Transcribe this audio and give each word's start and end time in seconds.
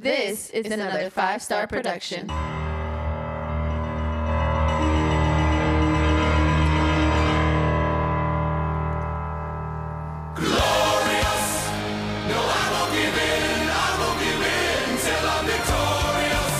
This 0.00 0.50
is 0.50 0.70
another 0.70 1.10
five 1.10 1.42
star 1.42 1.66
production. 1.66 2.28
Glorious! 10.36 11.66
No, 12.30 12.38
I 12.38 12.64
won't 12.70 12.92
give 12.94 13.16
in, 13.18 13.66
I 13.66 13.90
will 13.98 14.14
give 14.22 14.38
in 14.46 14.94
until 14.94 15.24
I'm 15.34 15.44
victorious. 15.50 16.54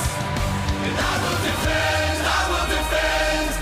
And 0.82 0.96
I 0.98 1.14
will 1.22 1.40
defend, 1.46 2.18
I 2.26 2.42
will 2.50 2.66
defense. 2.74 3.54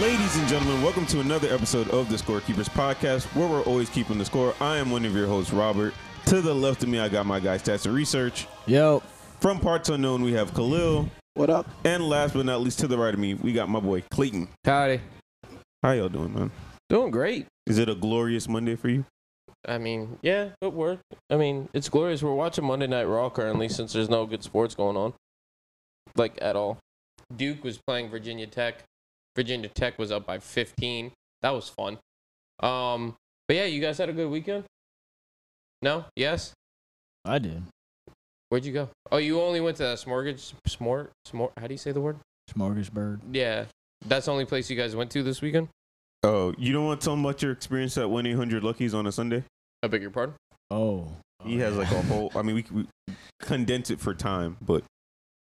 Ladies 0.00 0.34
and 0.36 0.46
gentlemen, 0.48 0.80
welcome 0.82 1.06
to 1.06 1.18
another 1.18 1.52
episode 1.52 1.88
of 1.88 2.08
the 2.08 2.16
Scorekeepers 2.16 2.70
Podcast, 2.70 3.24
where 3.34 3.48
we're 3.48 3.62
always 3.62 3.90
keeping 3.90 4.16
the 4.16 4.24
score. 4.24 4.54
I 4.60 4.76
am 4.76 4.92
one 4.92 5.04
of 5.04 5.16
your 5.16 5.26
hosts, 5.26 5.52
Robert. 5.52 5.92
To 6.26 6.40
the 6.40 6.52
left 6.52 6.82
of 6.82 6.88
me, 6.88 6.98
I 6.98 7.08
got 7.08 7.24
my 7.24 7.38
guy 7.38 7.56
Stats 7.56 7.86
and 7.86 7.94
Research. 7.94 8.48
Yo, 8.66 9.00
From 9.40 9.60
Parts 9.60 9.90
Unknown, 9.90 10.22
we 10.22 10.32
have 10.32 10.52
Khalil. 10.54 11.08
What 11.34 11.50
up? 11.50 11.68
And 11.84 12.02
last 12.02 12.34
but 12.34 12.44
not 12.44 12.62
least, 12.62 12.80
to 12.80 12.88
the 12.88 12.98
right 12.98 13.14
of 13.14 13.20
me, 13.20 13.34
we 13.34 13.52
got 13.52 13.68
my 13.68 13.78
boy 13.78 14.02
Clayton. 14.10 14.48
Howdy. 14.64 15.00
How 15.84 15.92
y'all 15.92 16.08
doing, 16.08 16.34
man? 16.34 16.50
Doing 16.88 17.12
great. 17.12 17.46
Is 17.68 17.78
it 17.78 17.88
a 17.88 17.94
glorious 17.94 18.48
Monday 18.48 18.74
for 18.74 18.88
you? 18.88 19.04
I 19.68 19.78
mean, 19.78 20.18
yeah, 20.20 20.48
it 20.60 20.72
worked. 20.72 21.04
I 21.30 21.36
mean, 21.36 21.68
it's 21.72 21.88
glorious. 21.88 22.24
We're 22.24 22.34
watching 22.34 22.64
Monday 22.64 22.88
Night 22.88 23.04
Raw 23.04 23.30
currently 23.30 23.68
since 23.68 23.92
there's 23.92 24.10
no 24.10 24.26
good 24.26 24.42
sports 24.42 24.74
going 24.74 24.96
on. 24.96 25.14
Like, 26.16 26.36
at 26.42 26.56
all. 26.56 26.78
Duke 27.36 27.62
was 27.62 27.78
playing 27.86 28.08
Virginia 28.08 28.48
Tech. 28.48 28.82
Virginia 29.36 29.68
Tech 29.68 29.96
was 29.96 30.10
up 30.10 30.26
by 30.26 30.40
15. 30.40 31.12
That 31.42 31.50
was 31.50 31.68
fun. 31.68 31.98
Um, 32.58 33.14
but 33.46 33.54
yeah, 33.56 33.66
you 33.66 33.80
guys 33.80 33.98
had 33.98 34.08
a 34.08 34.12
good 34.12 34.28
weekend? 34.28 34.64
No? 35.86 36.04
Yes? 36.16 36.52
I 37.24 37.38
did. 37.38 37.62
Where'd 38.48 38.64
you 38.64 38.72
go? 38.72 38.88
Oh, 39.12 39.18
you 39.18 39.40
only 39.40 39.60
went 39.60 39.76
to 39.76 39.84
that 39.84 39.98
Smorgage, 39.98 40.52
Smort, 40.66 41.10
Smort, 41.24 41.52
how 41.56 41.68
do 41.68 41.74
you 41.74 41.78
say 41.78 41.92
the 41.92 42.00
word? 42.00 42.18
Smorgasburg. 42.52 43.20
Yeah. 43.30 43.66
That's 44.04 44.26
the 44.26 44.32
only 44.32 44.46
place 44.46 44.68
you 44.68 44.76
guys 44.76 44.96
went 44.96 45.12
to 45.12 45.22
this 45.22 45.40
weekend? 45.40 45.68
Oh, 46.24 46.52
you 46.58 46.72
don't 46.72 46.86
want 46.86 47.00
to 47.00 47.04
tell 47.04 47.14
them 47.14 47.24
about 47.24 47.40
your 47.40 47.52
experience 47.52 47.96
at 47.98 48.10
1 48.10 48.26
800 48.26 48.64
Luckies 48.64 48.94
on 48.94 49.06
a 49.06 49.12
Sunday? 49.12 49.44
I 49.80 49.86
beg 49.86 50.02
your 50.02 50.10
pardon? 50.10 50.34
Oh. 50.72 51.06
oh 51.40 51.44
he 51.46 51.58
has 51.58 51.76
like 51.76 51.92
a 51.92 52.02
whole, 52.02 52.32
I 52.34 52.42
mean, 52.42 52.56
we, 52.56 52.64
we 52.72 53.14
condense 53.40 53.88
it 53.88 54.00
for 54.00 54.12
time, 54.12 54.56
but, 54.60 54.82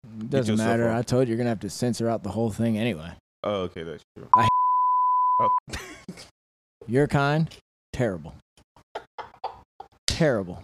It 0.04 0.30
doesn't 0.30 0.54
yourself 0.54 0.70
matter. 0.70 0.92
I 0.92 1.02
told 1.02 1.28
you 1.28 1.32
you're 1.32 1.40
gonna 1.40 1.50
have 1.50 1.62
to 1.62 1.72
censor 1.72 2.08
out 2.08 2.22
the 2.22 2.30
whole 2.30 2.52
thing 2.52 2.78
anyway. 2.78 3.14
oh, 3.44 3.62
okay, 3.62 3.82
that's 3.82 4.04
true. 4.16 4.28
I- 4.36 4.48
Oh. 5.42 5.50
Your 6.88 7.08
kind, 7.08 7.50
terrible. 7.92 8.36
Terrible. 10.16 10.64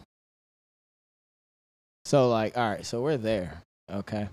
So 2.06 2.30
like, 2.30 2.58
all 2.58 2.70
right, 2.70 2.86
so 2.86 3.02
we're 3.02 3.18
there. 3.18 3.62
Okay. 3.92 4.30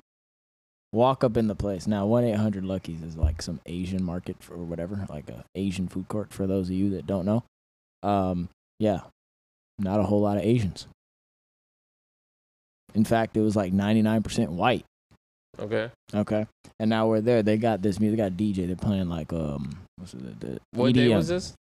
Walk 0.93 1.23
up 1.23 1.37
in 1.37 1.49
the 1.49 1.55
place. 1.55 1.87
Now, 1.87 2.07
one 2.07 2.25
eight 2.25 2.37
hundred 2.37 2.65
Luckies 2.65 3.03
is 3.03 3.17
like 3.17 3.43
some 3.43 3.61
Asian 3.67 4.03
market 4.03 4.37
for 4.41 4.57
whatever, 4.57 5.05
like 5.11 5.29
a 5.29 5.45
Asian 5.55 5.87
food 5.87 6.09
court 6.09 6.33
for 6.33 6.47
those 6.47 6.69
of 6.69 6.75
you 6.75 6.91
that 6.91 7.07
don't 7.07 7.27
know. 7.27 7.45
Um, 8.03 8.49
yeah, 8.79 9.01
not 9.79 10.01
a 10.01 10.05
whole 10.05 10.23
lot 10.23 10.39
of 10.39 10.45
Asians. 10.45 10.87
In 12.95 13.05
fact, 13.05 13.37
it 13.37 13.43
was 13.43 13.55
like 13.55 13.73
ninety 13.73 14.01
nine 14.01 14.23
percent 14.23 14.51
white. 14.51 14.87
Okay. 15.59 15.91
Okay. 16.15 16.47
And 16.81 16.89
now 16.89 17.07
we're 17.07 17.21
there. 17.21 17.43
They 17.43 17.59
got 17.59 17.83
this 17.83 18.01
music. 18.01 18.17
They 18.17 18.23
got 18.25 18.33
DJ. 18.39 18.67
They're 18.67 18.77
playing 18.77 19.11
like 19.11 19.33
um 19.33 19.79
what's 19.97 20.15
it? 20.15 20.41
The 20.41 20.59
What 20.73 20.95
day 20.95 21.15
was 21.15 21.29
this? 21.29 21.53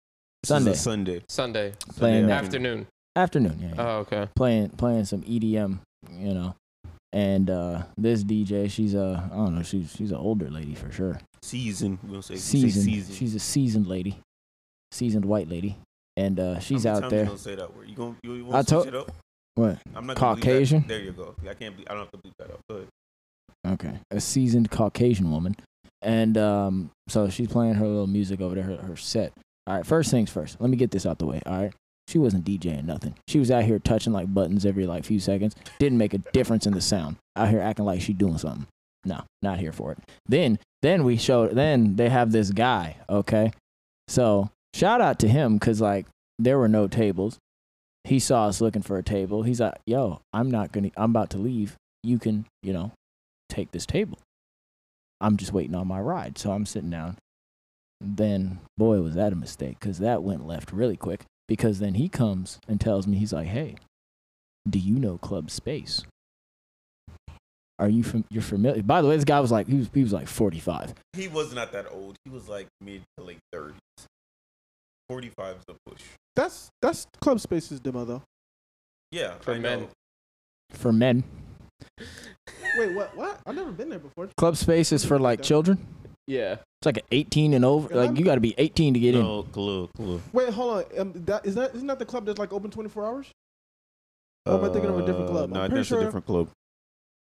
Sunday. 0.44 0.70
This 0.70 0.78
is 0.78 0.80
a 0.80 0.90
Sunday. 0.90 1.22
Sunday. 1.28 1.72
Playing 1.96 2.22
Sunday 2.22 2.26
that. 2.28 2.44
Afternoon. 2.44 2.86
Afternoon. 3.18 3.58
Yeah. 3.60 3.68
yeah. 3.74 3.74
Oh, 3.82 3.98
okay. 4.00 4.28
playing 4.36 4.70
playing 4.70 5.04
some 5.04 5.22
EDM. 5.22 5.78
You 6.12 6.34
know. 6.34 6.54
And 7.12 7.48
uh 7.50 7.82
this 7.96 8.22
DJ, 8.22 8.70
she's 8.70 8.94
a 8.94 9.28
I 9.32 9.36
don't 9.36 9.54
know. 9.56 9.62
She's 9.62 9.94
she's 9.96 10.10
an 10.10 10.18
older 10.18 10.50
lady 10.50 10.74
for 10.74 10.90
sure. 10.92 11.20
Season. 11.42 11.98
We'll 12.06 12.22
say 12.22 12.36
Seasoned. 12.36 12.72
Say 12.72 12.80
season. 12.92 13.14
She's 13.14 13.34
a 13.34 13.38
seasoned 13.40 13.86
lady. 13.86 14.18
Seasoned 14.92 15.24
white 15.24 15.48
lady. 15.48 15.76
And 16.16 16.38
uh 16.38 16.58
she's 16.60 16.84
out 16.86 17.00
times 17.00 17.12
You 17.12 17.16
there. 17.18 17.26
gonna 17.26 17.38
say 17.38 17.54
that 17.54 17.74
word? 17.76 17.88
You 17.88 17.94
gonna 17.96 18.14
you 18.22 18.44
want 18.44 18.56
I 18.56 18.62
told- 18.62 18.84
switch 18.84 18.94
it 18.94 18.98
up? 19.00 19.12
What? 19.54 19.78
I'm 19.96 20.06
not 20.06 20.16
gonna 20.16 20.36
bleep 20.36 20.40
that. 20.40 20.44
Caucasian? 20.46 20.84
There 20.86 21.00
you 21.00 21.12
go. 21.12 21.34
I 21.48 21.54
can't. 21.54 21.76
Bleep, 21.76 21.84
I 21.90 21.94
don't 21.94 22.02
have 22.04 22.10
to 22.12 22.18
bleep 22.18 22.32
that 22.38 22.50
up. 22.50 22.60
Go 22.70 22.76
ahead. 22.76 22.88
Okay. 23.66 23.98
A 24.12 24.20
seasoned 24.20 24.70
Caucasian 24.70 25.30
woman. 25.32 25.56
And 26.00 26.38
um, 26.38 26.90
so 27.08 27.28
she's 27.28 27.48
playing 27.48 27.74
her 27.74 27.86
little 27.86 28.06
music 28.06 28.40
over 28.40 28.54
there, 28.54 28.62
her, 28.64 28.76
her 28.76 28.96
set. 28.96 29.32
All 29.66 29.74
right, 29.74 29.84
first 29.84 30.12
things 30.12 30.30
first. 30.30 30.60
Let 30.60 30.70
me 30.70 30.76
get 30.76 30.92
this 30.92 31.04
out 31.06 31.18
the 31.18 31.26
way. 31.26 31.40
All 31.44 31.60
right. 31.62 31.72
She 32.08 32.18
wasn't 32.18 32.46
DJing 32.46 32.84
nothing. 32.84 33.14
She 33.28 33.38
was 33.38 33.50
out 33.50 33.64
here 33.64 33.78
touching 33.78 34.14
like 34.14 34.32
buttons 34.32 34.64
every 34.64 34.86
like 34.86 35.04
few 35.04 35.20
seconds. 35.20 35.54
Didn't 35.78 35.98
make 35.98 36.14
a 36.14 36.18
difference 36.32 36.66
in 36.66 36.72
the 36.72 36.80
sound. 36.80 37.16
Out 37.36 37.50
here 37.50 37.60
acting 37.60 37.84
like 37.84 38.00
she 38.00 38.14
doing 38.14 38.38
something. 38.38 38.66
No, 39.04 39.24
not 39.42 39.58
here 39.58 39.72
for 39.72 39.92
it. 39.92 39.98
Then 40.26 40.58
then 40.80 41.04
we 41.04 41.18
showed 41.18 41.54
then 41.54 41.96
they 41.96 42.08
have 42.08 42.32
this 42.32 42.50
guy, 42.50 42.96
okay? 43.10 43.52
So 44.08 44.50
shout 44.74 45.02
out 45.02 45.18
to 45.18 45.28
him 45.28 45.58
because 45.58 45.82
like 45.82 46.06
there 46.38 46.58
were 46.58 46.68
no 46.68 46.88
tables. 46.88 47.36
He 48.04 48.18
saw 48.18 48.46
us 48.46 48.62
looking 48.62 48.82
for 48.82 48.96
a 48.96 49.02
table. 49.02 49.42
He's 49.42 49.60
like, 49.60 49.76
yo, 49.86 50.22
I'm 50.32 50.50
not 50.50 50.72
gonna 50.72 50.90
I'm 50.96 51.10
about 51.10 51.28
to 51.30 51.38
leave. 51.38 51.76
You 52.02 52.18
can, 52.18 52.46
you 52.62 52.72
know, 52.72 52.92
take 53.50 53.70
this 53.72 53.84
table. 53.84 54.18
I'm 55.20 55.36
just 55.36 55.52
waiting 55.52 55.74
on 55.74 55.86
my 55.86 56.00
ride. 56.00 56.38
So 56.38 56.52
I'm 56.52 56.64
sitting 56.64 56.90
down. 56.90 57.18
Then, 58.00 58.60
boy, 58.78 59.02
was 59.02 59.14
that 59.16 59.34
a 59.34 59.36
mistake 59.36 59.78
because 59.78 59.98
that 59.98 60.22
went 60.22 60.46
left 60.46 60.72
really 60.72 60.96
quick. 60.96 61.24
Because 61.48 61.78
then 61.78 61.94
he 61.94 62.08
comes 62.08 62.58
and 62.68 62.80
tells 62.80 63.06
me, 63.06 63.16
he's 63.16 63.32
like, 63.32 63.46
hey, 63.46 63.76
do 64.68 64.78
you 64.78 64.94
know 64.98 65.16
Club 65.18 65.50
Space? 65.50 66.02
Are 67.78 67.88
you 67.88 68.02
fam- 68.04 68.24
you're 68.30 68.42
familiar? 68.42 68.82
By 68.82 69.00
the 69.02 69.08
way, 69.08 69.16
this 69.16 69.24
guy 69.24 69.40
was 69.40 69.50
like 69.52 69.66
he 69.68 69.76
was 69.76 69.88
he 69.94 70.02
was 70.02 70.12
like 70.12 70.26
45. 70.28 70.94
He 71.14 71.28
was 71.28 71.54
not 71.54 71.72
that 71.72 71.86
old. 71.90 72.16
He 72.24 72.30
was 72.30 72.48
like 72.48 72.66
mid 72.80 73.02
to 73.16 73.24
late 73.24 73.38
thirties. 73.52 73.78
Forty-five 75.08 75.56
is 75.56 75.62
a 75.68 75.90
push. 75.90 76.02
That's 76.36 76.68
that's 76.82 77.06
Club 77.20 77.40
Space's 77.40 77.78
demo 77.80 78.04
though. 78.04 78.22
Yeah, 79.12 79.34
For 79.40 79.54
I 79.54 79.58
men. 79.58 79.80
know. 79.82 79.88
For 80.72 80.92
men, 80.92 81.24
Wait, 82.76 82.94
what? 82.94 83.16
What? 83.16 83.40
I've 83.46 83.54
never 83.54 83.70
been 83.72 83.88
there 83.88 83.98
before. 83.98 84.28
Club 84.36 84.56
Space 84.56 84.92
is 84.92 85.04
for 85.04 85.18
like 85.18 85.40
children. 85.42 85.78
Yeah. 86.26 86.56
It's 86.80 86.86
like 86.86 86.98
an 86.98 87.04
18 87.10 87.54
and 87.54 87.64
over. 87.64 87.92
Like 87.94 88.16
you 88.18 88.24
got 88.24 88.36
to 88.36 88.40
be 88.40 88.54
18 88.56 88.94
to 88.94 89.00
get 89.00 89.14
in. 89.16 89.22
No, 89.22 89.42
Khalil, 89.52 89.90
Khalil. 89.96 90.20
Wait, 90.32 90.50
hold 90.50 90.76
on. 90.78 91.00
Um, 91.00 91.12
that 91.26 91.44
is 91.44 91.56
that 91.56 91.74
isn't 91.74 91.86
that 91.88 91.98
the 91.98 92.04
club 92.04 92.24
that's 92.24 92.38
like 92.38 92.52
open 92.52 92.70
24 92.70 93.04
hours? 93.06 93.26
Or 94.46 94.54
am 94.58 94.64
I 94.64 94.68
thinking 94.72 94.90
of 94.90 94.98
a 95.00 95.04
different 95.06 95.28
club? 95.28 95.50
Uh, 95.50 95.54
No, 95.54 95.60
I'm 95.62 95.70
pretty 95.70 95.80
that's 95.80 95.88
sure- 95.88 96.00
a 96.00 96.04
different 96.04 96.26
club. 96.26 96.48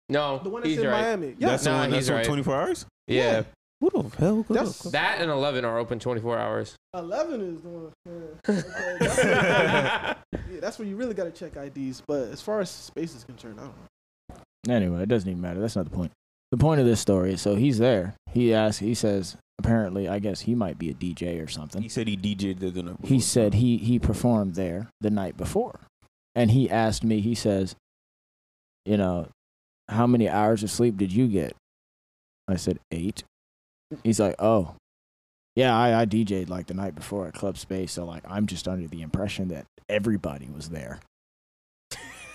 No, 0.08 0.38
The 0.42 0.50
one 0.50 0.62
that's 0.62 0.70
he's 0.74 0.78
in 0.82 0.86
right. 0.88 1.00
Miami. 1.00 1.34
Yeah. 1.38 1.48
That's 1.48 1.64
Nah, 1.64 1.72
the 1.72 1.78
one 1.78 1.90
that's 1.90 2.04
he's 2.06 2.10
on 2.10 2.16
right. 2.16 2.26
24 2.26 2.54
hours. 2.54 2.86
Yeah. 3.08 3.16
Yeah. 3.22 3.42
Who 3.80 3.90
the 3.90 4.16
hell? 4.16 4.42
Who 4.46 4.54
That's- 4.54 4.80
club? 4.82 4.92
That 4.92 5.20
and 5.20 5.30
11 5.30 5.64
are 5.64 5.78
open 5.78 5.98
24 5.98 6.38
hours. 6.38 6.76
11 6.94 7.40
is 7.40 7.60
the 7.62 7.68
one. 7.68 7.92
Yeah. 8.06 8.12
Okay, 8.54 8.62
that's, 9.00 9.16
where, 9.18 9.34
yeah, 9.34 10.60
that's 10.60 10.78
where 10.78 10.86
you 10.88 10.96
really 10.96 11.14
got 11.14 11.24
to 11.24 11.30
check 11.32 11.56
IDs. 11.56 12.02
But 12.06 12.28
as 12.28 12.40
far 12.40 12.60
as 12.60 12.70
space 12.70 13.14
is 13.14 13.24
concerned, 13.24 13.58
I 13.58 13.64
don't 13.64 13.74
know. 14.68 14.74
Anyway, 14.74 15.02
it 15.02 15.08
doesn't 15.08 15.28
even 15.28 15.40
matter. 15.42 15.60
That's 15.60 15.76
not 15.76 15.84
the 15.86 15.90
point. 15.96 16.12
The 16.52 16.56
point 16.56 16.80
of 16.80 16.86
this 16.86 17.00
story 17.00 17.32
is 17.32 17.40
so 17.42 17.56
he's 17.56 17.78
there. 17.78 18.14
He 18.32 18.54
asks, 18.54 18.78
he 18.78 18.94
says, 18.94 19.36
apparently, 19.58 20.08
I 20.08 20.18
guess 20.18 20.42
he 20.42 20.54
might 20.54 20.78
be 20.78 20.90
a 20.90 20.94
DJ 20.94 21.42
or 21.42 21.48
something. 21.48 21.82
He 21.82 21.88
said 21.88 22.08
he 22.08 22.16
DJ'd 22.16 22.60
the 22.60 22.70
dinner. 22.70 22.96
He 23.02 23.20
said 23.20 23.54
he, 23.54 23.78
he 23.78 23.98
performed 23.98 24.54
there 24.54 24.88
the 25.00 25.10
night 25.10 25.36
before. 25.36 25.80
And 26.34 26.50
he 26.50 26.70
asked 26.70 27.04
me, 27.04 27.20
he 27.20 27.34
says, 27.34 27.76
you 28.84 28.96
know, 28.96 29.28
how 29.88 30.06
many 30.06 30.28
hours 30.28 30.62
of 30.62 30.70
sleep 30.70 30.96
did 30.96 31.12
you 31.12 31.28
get? 31.28 31.54
I 32.48 32.56
said, 32.56 32.78
eight. 32.90 33.24
He's 34.04 34.20
like, 34.20 34.34
oh, 34.38 34.74
yeah, 35.54 35.76
I, 35.76 36.02
I 36.02 36.06
DJ'd 36.06 36.50
like 36.50 36.66
the 36.66 36.74
night 36.74 36.94
before 36.94 37.26
at 37.26 37.34
Club 37.34 37.56
Space. 37.56 37.92
So, 37.92 38.04
like, 38.04 38.24
I'm 38.28 38.46
just 38.46 38.68
under 38.68 38.86
the 38.86 39.02
impression 39.02 39.48
that 39.48 39.66
everybody 39.88 40.48
was 40.54 40.68
there. 40.68 41.00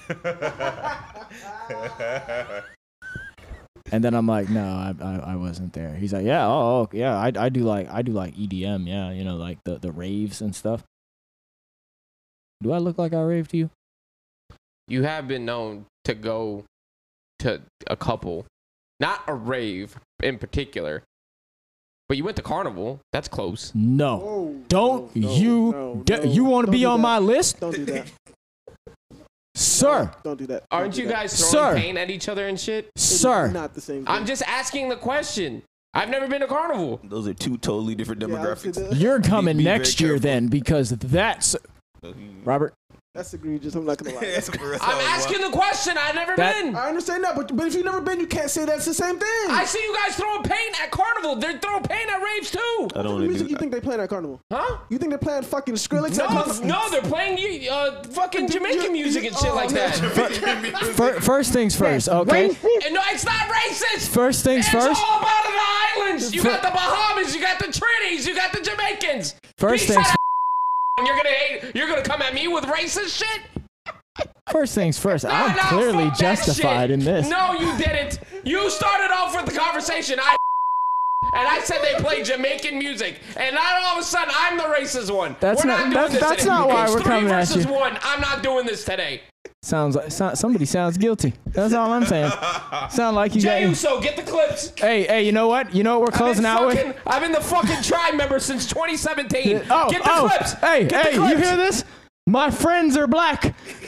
And 3.91 4.03
then 4.03 4.13
I'm 4.13 4.25
like, 4.27 4.49
no, 4.49 4.63
I, 4.63 4.95
I, 5.01 5.33
I 5.33 5.35
wasn't 5.35 5.73
there. 5.73 5.93
He's 5.95 6.13
like, 6.13 6.25
yeah, 6.25 6.47
oh, 6.47 6.87
oh, 6.87 6.89
yeah, 6.93 7.17
I, 7.17 7.31
I 7.35 7.49
do 7.49 7.61
like, 7.63 7.89
I 7.89 8.01
do 8.01 8.13
like 8.13 8.35
EDM, 8.35 8.87
yeah, 8.87 9.11
you 9.11 9.23
know, 9.25 9.35
like 9.35 9.57
the, 9.65 9.77
the 9.79 9.91
raves 9.91 10.39
and 10.41 10.55
stuff. 10.55 10.83
Do 12.63 12.71
I 12.71 12.77
look 12.77 12.97
like 12.97 13.13
I 13.13 13.21
rave 13.21 13.47
to 13.49 13.57
you? 13.57 13.69
You 14.87 15.03
have 15.03 15.27
been 15.27 15.45
known 15.45 15.85
to 16.05 16.13
go 16.13 16.63
to 17.39 17.61
a 17.87 17.97
couple, 17.97 18.45
not 18.99 19.23
a 19.27 19.33
rave 19.33 19.97
in 20.21 20.37
particular, 20.37 21.03
but 22.07 22.17
you 22.17 22.23
went 22.23 22.37
to 22.37 22.43
Carnival. 22.43 22.99
That's 23.11 23.27
close. 23.27 23.71
No. 23.73 24.17
Whoa, 24.17 24.55
Don't 24.67 25.15
no, 25.15 25.27
no, 25.27 25.35
you, 25.35 25.71
no, 25.71 26.01
d- 26.05 26.15
no. 26.17 26.23
you 26.23 26.43
want 26.45 26.65
to 26.67 26.71
be 26.71 26.85
on 26.85 26.99
that. 26.99 27.03
my 27.03 27.19
list, 27.19 27.59
Don't 27.59 27.75
do 27.75 27.85
that. 27.85 28.11
Sir, 29.55 30.11
Don't 30.23 30.37
do 30.37 30.47
that. 30.47 30.63
Aren't 30.71 30.85
Don't 30.93 30.95
do 30.95 31.01
you 31.03 31.07
that. 31.07 31.13
guys 31.13 31.51
throwing 31.51 31.75
Sir. 31.75 31.81
paint 31.81 31.97
at 31.97 32.09
each 32.09 32.29
other 32.29 32.47
and 32.47 32.59
shit? 32.59 32.89
Sir? 32.95 33.47
Not 33.51 33.73
the 33.73 33.81
same. 33.81 34.03
I'm 34.07 34.25
just 34.25 34.43
asking 34.47 34.89
the 34.89 34.95
question. 34.95 35.63
I've 35.93 36.09
never 36.09 36.27
been 36.27 36.39
to 36.41 36.47
Carnival. 36.47 37.01
Those 37.03 37.27
are 37.27 37.33
two 37.33 37.57
totally 37.57 37.95
different 37.95 38.21
Yeah, 38.21 38.27
I 38.27 38.31
would 38.49 38.57
say 38.59 38.69
demographics. 38.69 38.89
that- 38.91 38.95
You're 38.97 39.19
coming 39.21 39.57
be 39.57 39.63
very 39.65 39.77
next 39.79 39.99
year 39.99 40.11
careful. 40.11 40.21
then 40.23 40.47
because 40.47 40.89
that's 40.91 41.55
uh, 42.03 42.13
Robert. 42.45 42.73
That's 43.13 43.33
egregious. 43.33 43.75
I'm 43.75 43.83
not 43.85 43.97
gonna 43.97 44.15
lie. 44.15 44.21
That's 44.35 44.49
for 44.49 44.73
I'm 44.75 44.79
all. 44.79 45.01
asking 45.01 45.41
the 45.41 45.49
question. 45.49 45.97
I've 45.97 46.15
never 46.15 46.33
That- 46.37 46.63
been. 46.63 46.75
I 46.77 46.87
understand 46.87 47.25
that, 47.25 47.35
but 47.35 47.53
but 47.53 47.67
if 47.67 47.73
you've 47.75 47.83
never 47.83 47.99
been, 47.99 48.21
you 48.21 48.25
can't 48.27 48.49
say 48.49 48.63
that's 48.63 48.85
the 48.85 48.93
same 48.93 49.19
thing. 49.19 49.27
I 49.49 49.65
see 49.65 49.83
you 49.83 49.93
guys 49.93 50.15
throwing 50.15 50.43
paint 50.43 50.81
at 50.81 50.91
Carnival. 50.91 51.35
They're 51.35 51.59
throwing 51.59 51.83
paint 51.83 52.09
at 52.09 52.21
raves 52.23 52.51
too. 52.51 52.57
I 52.59 53.01
don't 53.01 53.05
what 53.05 53.05
want 53.11 53.23
to 53.23 53.27
music 53.27 53.47
do 53.47 53.51
you 53.51 53.57
think 53.57 53.73
they 53.73 53.81
playing 53.81 53.99
at 53.99 54.07
Carnival? 54.09 54.41
Huh? 54.49 54.77
You 54.89 54.97
think 54.97 55.09
they're 55.09 55.17
playing 55.19 55.43
fucking 55.43 55.73
Skrillex 55.75 56.17
No, 56.17 56.23
at 56.23 56.29
Carnival? 56.29 56.65
no, 56.65 56.89
they're 56.89 57.01
playing 57.01 57.67
uh, 57.69 58.01
fucking 58.11 58.49
Jamaican 58.49 58.93
music 58.93 59.25
and 59.25 59.35
shit 59.35 59.49
Oh, 59.51 59.55
like 59.55 59.71
man. 59.71 59.91
that. 59.91 60.93
Fir- 60.95 61.19
first 61.19 61.51
things 61.51 61.75
first, 61.75 62.07
okay? 62.07 62.45
And 62.45 62.93
no, 62.93 63.01
it's 63.09 63.25
not 63.25 63.49
racist. 63.49 64.07
First 64.07 64.45
things 64.45 64.65
it's 64.65 64.73
first. 64.73 65.01
all 65.03 65.19
about 65.19 65.43
the 65.43 66.01
islands. 66.01 66.33
You 66.33 66.41
Fir- 66.43 66.49
got 66.49 66.61
the 66.61 66.69
Bahamas, 66.71 67.35
you 67.35 67.41
got 67.41 67.59
the 67.59 67.65
Trinis, 67.65 68.25
you 68.25 68.35
got 68.35 68.53
the 68.53 68.61
Jamaicans. 68.61 69.35
First 69.57 69.85
Peace 69.87 69.95
things 69.95 70.07
out, 70.07 70.15
and 70.97 71.07
you're 71.07 71.15
gonna 71.15 71.29
hate. 71.29 71.75
You're 71.75 71.87
gonna 71.87 72.03
come 72.03 72.21
at 72.21 72.33
me 72.33 72.47
with 72.47 72.65
racist 72.65 73.17
shit. 73.17 74.27
first 74.51 74.75
things 74.75 74.97
first. 74.99 75.23
No, 75.23 75.31
I'm 75.31 75.55
no, 75.55 75.61
clearly 75.63 76.11
justified 76.17 76.91
in 76.91 76.99
this. 76.99 77.29
No, 77.29 77.53
you 77.53 77.77
didn't. 77.77 78.19
You 78.43 78.69
started 78.69 79.13
off 79.13 79.35
with 79.35 79.51
the 79.51 79.59
conversation. 79.59 80.19
I 80.19 80.35
and 81.35 81.47
I 81.47 81.59
said 81.63 81.79
they 81.81 82.01
play 82.01 82.23
Jamaican 82.23 82.77
music, 82.77 83.19
and 83.37 83.55
now 83.55 83.79
all 83.85 83.97
of 83.97 84.01
a 84.01 84.03
sudden 84.03 84.33
I'm 84.37 84.57
the 84.57 84.63
racist 84.63 85.13
one. 85.15 85.35
That's 85.39 85.63
we're 85.63 85.69
not- 85.71 85.79
not, 85.79 85.83
doing 85.83 85.93
that's- 85.93 86.11
this 86.13 86.21
that's 86.21 86.45
not 86.45 86.67
why 86.67 86.83
It's 86.83 86.93
we're 86.93 86.99
three 87.01 87.09
coming 87.09 87.31
at 87.31 87.47
versus 87.47 87.65
you. 87.65 87.71
one. 87.73 87.97
I'm 88.03 88.21
not 88.21 88.43
doing 88.43 88.65
this 88.65 88.83
today. 88.85 89.21
Sounds 89.63 89.95
like 89.95 90.11
so, 90.11 90.33
somebody 90.33 90.65
sounds 90.65 90.97
guilty. 90.97 91.33
That's 91.47 91.73
all 91.75 91.91
I'm 91.91 92.05
saying. 92.05 92.31
Sound 92.89 93.15
like 93.15 93.35
you 93.35 93.41
Jay 93.41 93.61
got. 93.61 93.69
Uso, 93.69 94.01
get 94.01 94.15
the 94.15 94.23
clips. 94.23 94.73
Hey, 94.75 95.03
hey, 95.03 95.23
you 95.23 95.31
know 95.31 95.47
what? 95.47 95.73
You 95.75 95.83
know 95.83 95.99
what 95.99 96.11
we're 96.11 96.17
closing 96.17 96.45
out 96.45 96.67
been 96.73 96.87
with? 96.87 96.97
I've 97.05 97.21
been 97.21 97.31
the 97.31 97.41
fucking 97.41 97.83
tribe 97.83 98.15
member 98.15 98.39
since 98.39 98.65
2017. 98.67 99.61
Oh, 99.69 99.89
get 99.89 100.03
the 100.03 100.09
oh, 100.11 100.27
clips. 100.29 100.53
Hey, 100.53 100.85
Get 100.87 101.05
the 101.05 101.11
hey, 101.11 101.29
you 101.29 101.37
hear 101.37 101.55
this? 101.57 101.83
My 102.25 102.49
friends 102.49 102.97
are 102.97 103.05
black. 103.07 103.53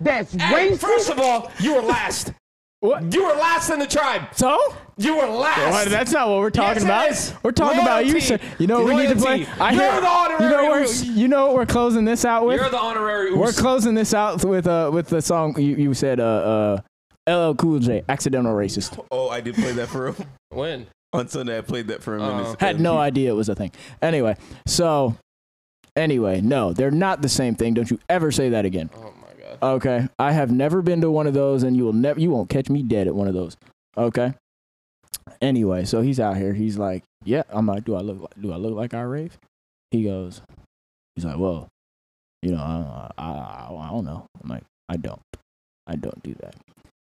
That's 0.00 0.32
hey, 0.34 0.76
first 0.76 1.10
of 1.10 1.18
all, 1.18 1.50
you 1.58 1.74
were 1.74 1.82
last. 1.82 2.32
What? 2.86 3.12
You 3.14 3.24
were 3.24 3.34
last 3.34 3.70
in 3.70 3.78
the 3.78 3.86
tribe. 3.86 4.22
So? 4.34 4.58
You 4.98 5.16
were 5.16 5.26
last. 5.26 5.58
Well, 5.58 5.88
that's 5.90 6.12
not 6.12 6.28
what 6.28 6.38
we're 6.38 6.50
talking 6.50 6.86
Yes, 6.86 7.30
about. 7.30 7.44
We're 7.44 7.52
talking 7.52 7.80
about 7.80 8.06
you, 8.06 8.12
Loyalty. 8.12 8.26
sir. 8.26 8.38
You 8.58 8.66
know 8.66 8.82
what 8.82 8.94
we 8.94 9.02
need 9.02 9.08
to 9.10 9.16
play? 9.16 9.44
Loyalty. 9.58 9.76
You're 9.76 10.00
the 10.00 10.06
honorary 10.08 10.44
you 10.44 10.50
know, 10.50 10.70
we're, 10.70 10.86
you 11.20 11.28
know 11.28 11.46
what 11.46 11.54
we're 11.54 11.66
closing 11.66 12.04
this 12.06 12.24
out 12.24 12.46
with? 12.46 12.58
You're 12.60 12.70
the 12.70 12.78
honorary 12.78 13.34
we're 13.34 13.52
closing 13.52 13.94
this 13.94 14.14
out 14.14 14.42
with 14.44 14.66
uh 14.66 14.90
with 14.92 15.08
the 15.08 15.20
song 15.20 15.54
you, 15.60 15.76
you 15.76 15.92
said 15.94 16.18
uh 16.18 16.80
uh 17.26 17.50
LL 17.50 17.54
Cool 17.56 17.78
J, 17.80 18.04
accidental 18.08 18.54
racist. 18.54 18.98
Oh, 19.10 19.28
I 19.28 19.40
did 19.42 19.54
play 19.56 19.72
that 19.72 19.88
for 19.88 20.08
him 20.08 20.16
When? 20.50 20.86
on 21.12 21.28
Sunday. 21.28 21.58
I 21.58 21.60
played 21.60 21.88
that 21.88 22.02
for 22.02 22.14
him. 22.16 22.22
in 22.22 22.28
Oh. 22.28 22.56
Had 22.58 22.80
no 22.80 22.96
idea 22.96 23.30
it 23.30 23.34
was 23.34 23.48
a 23.50 23.54
thing. 23.54 23.72
Anyway, 24.00 24.36
so 24.66 25.14
anyway, 25.94 26.40
no, 26.40 26.72
they're 26.72 26.90
not 26.90 27.20
the 27.22 27.28
same 27.28 27.54
thing. 27.54 27.74
Don't 27.74 27.90
you 27.90 27.98
ever 28.08 28.30
say 28.32 28.48
that 28.50 28.64
again. 28.64 28.88
Oh 28.96 29.12
Okay, 29.62 30.08
I 30.18 30.32
have 30.32 30.50
never 30.50 30.82
been 30.82 31.00
to 31.00 31.10
one 31.10 31.26
of 31.26 31.34
those, 31.34 31.62
and 31.62 31.76
you 31.76 31.84
will 31.84 31.92
never, 31.92 32.20
you 32.20 32.30
won't 32.30 32.48
catch 32.48 32.68
me 32.68 32.82
dead 32.82 33.06
at 33.06 33.14
one 33.14 33.28
of 33.28 33.34
those. 33.34 33.56
Okay. 33.96 34.34
Anyway, 35.40 35.84
so 35.84 36.02
he's 36.02 36.20
out 36.20 36.36
here. 36.36 36.52
He's 36.52 36.78
like, 36.78 37.02
"Yeah." 37.24 37.42
I'm 37.48 37.66
like, 37.66 37.84
"Do 37.84 37.94
I 37.96 38.00
look 38.00 38.20
like, 38.20 38.40
do 38.40 38.52
I 38.52 38.56
look 38.56 38.74
like 38.74 38.94
I 38.94 39.02
rave?" 39.02 39.36
He 39.90 40.04
goes, 40.04 40.40
"He's 41.14 41.24
like, 41.24 41.38
well, 41.38 41.68
you 42.42 42.52
know, 42.52 42.58
I, 42.58 43.10
I, 43.18 43.28
I, 43.28 43.88
I 43.88 43.90
don't 43.90 44.04
know." 44.04 44.26
I'm 44.42 44.48
like, 44.48 44.64
"I 44.88 44.96
don't, 44.96 45.20
I 45.86 45.96
don't 45.96 46.22
do 46.22 46.34
that." 46.40 46.54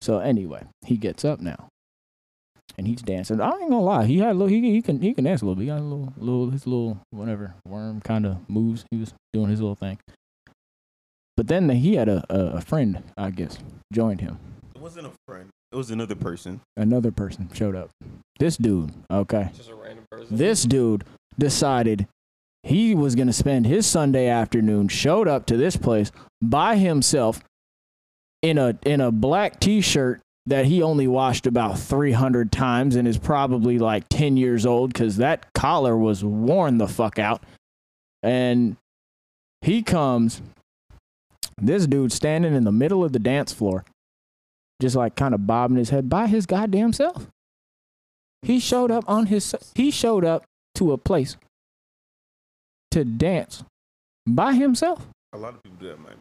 So 0.00 0.18
anyway, 0.18 0.64
he 0.84 0.96
gets 0.96 1.24
up 1.24 1.40
now, 1.40 1.68
and 2.76 2.86
he's 2.86 3.02
dancing. 3.02 3.40
I 3.40 3.50
ain't 3.50 3.70
gonna 3.70 3.80
lie, 3.80 4.04
he 4.04 4.18
had 4.18 4.30
a 4.30 4.34
little, 4.34 4.48
he, 4.48 4.60
he 4.60 4.82
can 4.82 5.00
he 5.00 5.14
can 5.14 5.24
dance 5.24 5.42
a 5.42 5.44
little 5.44 5.56
bit. 5.56 5.62
He 5.62 5.68
got 5.68 5.80
a 5.80 5.82
little 5.82 6.12
little 6.16 6.50
his 6.50 6.66
little 6.66 6.98
whatever 7.10 7.54
worm 7.66 8.00
kind 8.00 8.26
of 8.26 8.48
moves. 8.48 8.84
He 8.90 8.98
was 8.98 9.14
doing 9.32 9.48
his 9.48 9.60
little 9.60 9.76
thing. 9.76 9.98
But 11.36 11.48
then 11.48 11.68
he 11.70 11.94
had 11.94 12.08
a, 12.08 12.24
a, 12.28 12.56
a 12.56 12.60
friend, 12.60 13.02
I 13.16 13.30
guess, 13.30 13.58
joined 13.92 14.20
him. 14.20 14.38
It 14.74 14.80
wasn't 14.80 15.06
a 15.06 15.12
friend. 15.26 15.48
It 15.72 15.76
was 15.76 15.90
another 15.90 16.14
person. 16.14 16.60
Another 16.76 17.10
person 17.10 17.48
showed 17.54 17.74
up. 17.74 17.90
This 18.38 18.56
dude, 18.56 18.92
okay. 19.10 19.50
Just 19.56 19.70
a 19.70 19.74
random 19.74 20.04
person. 20.10 20.36
This 20.36 20.64
dude 20.64 21.04
decided 21.38 22.06
he 22.62 22.94
was 22.94 23.14
going 23.14 23.26
to 23.26 23.32
spend 23.32 23.66
his 23.66 23.86
Sunday 23.86 24.28
afternoon, 24.28 24.88
showed 24.88 25.28
up 25.28 25.46
to 25.46 25.56
this 25.56 25.76
place 25.76 26.12
by 26.42 26.76
himself 26.76 27.42
in 28.42 28.58
a 28.58 28.76
in 28.84 29.00
a 29.00 29.10
black 29.10 29.60
t-shirt 29.60 30.20
that 30.46 30.66
he 30.66 30.82
only 30.82 31.06
washed 31.06 31.46
about 31.46 31.78
300 31.78 32.50
times 32.50 32.96
and 32.96 33.06
is 33.06 33.16
probably 33.16 33.78
like 33.78 34.04
10 34.10 34.36
years 34.36 34.66
old 34.66 34.92
cuz 34.92 35.16
that 35.16 35.46
collar 35.54 35.96
was 35.96 36.24
worn 36.24 36.78
the 36.78 36.88
fuck 36.88 37.18
out. 37.18 37.42
And 38.22 38.76
he 39.60 39.82
comes 39.82 40.42
this 41.60 41.86
dude 41.86 42.12
standing 42.12 42.54
in 42.54 42.64
the 42.64 42.72
middle 42.72 43.04
of 43.04 43.12
the 43.12 43.18
dance 43.18 43.52
floor 43.52 43.84
just 44.80 44.96
like 44.96 45.14
kind 45.14 45.34
of 45.34 45.46
bobbing 45.46 45.76
his 45.76 45.90
head 45.90 46.08
by 46.08 46.26
his 46.26 46.44
goddamn 46.46 46.92
self. 46.92 47.28
He 48.42 48.58
showed 48.58 48.90
up 48.90 49.04
on 49.06 49.26
his 49.26 49.54
he 49.74 49.90
showed 49.92 50.24
up 50.24 50.44
to 50.74 50.92
a 50.92 50.98
place 50.98 51.36
to 52.90 53.04
dance 53.04 53.62
by 54.26 54.54
himself. 54.54 55.06
A 55.32 55.38
lot 55.38 55.54
of 55.54 55.62
people 55.62 55.78
do 55.80 55.88
that, 55.88 56.00
man. 56.00 56.16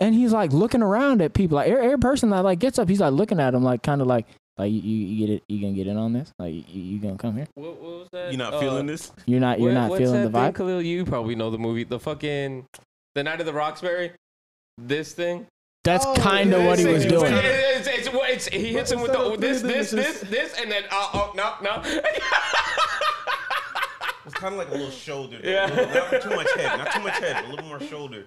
And 0.00 0.14
he's 0.14 0.32
like 0.32 0.52
looking 0.52 0.82
around 0.82 1.22
at 1.22 1.32
people. 1.32 1.56
Like 1.56 1.68
every, 1.70 1.84
every 1.84 1.98
person 1.98 2.30
that 2.30 2.40
like 2.44 2.58
gets 2.58 2.78
up, 2.78 2.88
he's 2.88 3.00
like 3.00 3.12
looking 3.12 3.38
at 3.40 3.54
him 3.54 3.62
like 3.62 3.82
kind 3.82 4.00
of 4.00 4.06
like 4.08 4.26
like 4.58 4.70
you, 4.72 4.80
you, 4.80 5.06
you 5.06 5.26
get 5.26 5.32
it 5.36 5.42
you 5.48 5.60
gonna 5.60 5.72
get 5.72 5.86
in 5.86 5.96
on 5.96 6.12
this? 6.12 6.32
Like 6.38 6.52
you, 6.52 6.82
you 6.82 6.98
gonna 6.98 7.16
come 7.16 7.36
here? 7.36 7.46
What, 7.54 7.80
what 7.80 7.90
was 8.00 8.08
that? 8.12 8.32
You're 8.32 8.38
not 8.38 8.54
Uh, 8.54 8.60
feeling 8.60 8.86
this? 8.86 9.12
You're 9.26 9.40
not 9.40 9.60
you're 9.60 9.68
what- 9.68 9.74
not 9.74 9.90
what's 9.90 10.00
feeling 10.00 10.22
the 10.24 10.28
that 10.30 10.32
thing, 10.32 10.52
vibe? 10.52 10.56
Khalil, 10.56 10.82
you 10.82 11.04
probably 11.04 11.36
know 11.36 11.50
the 11.50 11.58
movie. 11.58 11.84
The 11.84 12.00
fucking 12.00 12.66
The 13.14 13.22
Night 13.22 13.38
of 13.40 13.46
the 13.46 13.52
Roxbury. 13.52 14.10
This 14.78 15.12
thing. 15.12 15.46
That's 15.84 16.06
Oh, 16.06 16.14
kind 16.14 16.52
of 16.54 16.64
what 16.64 16.78
he 16.78 16.86
was 16.86 17.04
doing. 17.04 17.32
It's, 17.34 17.88
it's, 17.88 18.06
it's, 18.06 18.08
it's, 18.12 18.46
he 18.48 18.72
hits 18.72 18.90
him 18.92 19.00
with 19.02 19.12
the, 19.12 19.18
Instead 19.32 19.34
of 19.34 19.40
this, 19.40 19.60
three 19.60 19.72
this, 19.72 19.90
this, 19.90 20.30
this, 20.30 20.60
and 20.60 20.70
then 20.70 20.84
oh, 20.92 21.10
oh 21.14 21.32
no, 21.36 21.54
no. 21.62 21.82
It's 24.24 24.34
kind 24.34 24.54
of 24.54 24.58
like 24.58 24.68
a 24.68 24.72
little 24.72 24.90
shoulder. 24.90 25.38
though. 25.42 25.48
Yeah. 25.50 25.66
A 25.66 25.74
little- 25.74 25.94
not 26.12 26.22
too 26.22 26.30
much 26.30 26.52
head. 26.54 26.78
Not 26.78 26.92
too 26.92 27.00
much 27.02 27.18
head. 27.18 27.44
A 27.44 27.48
little 27.48 27.66
more 27.66 27.80
shoulder. 27.80 28.24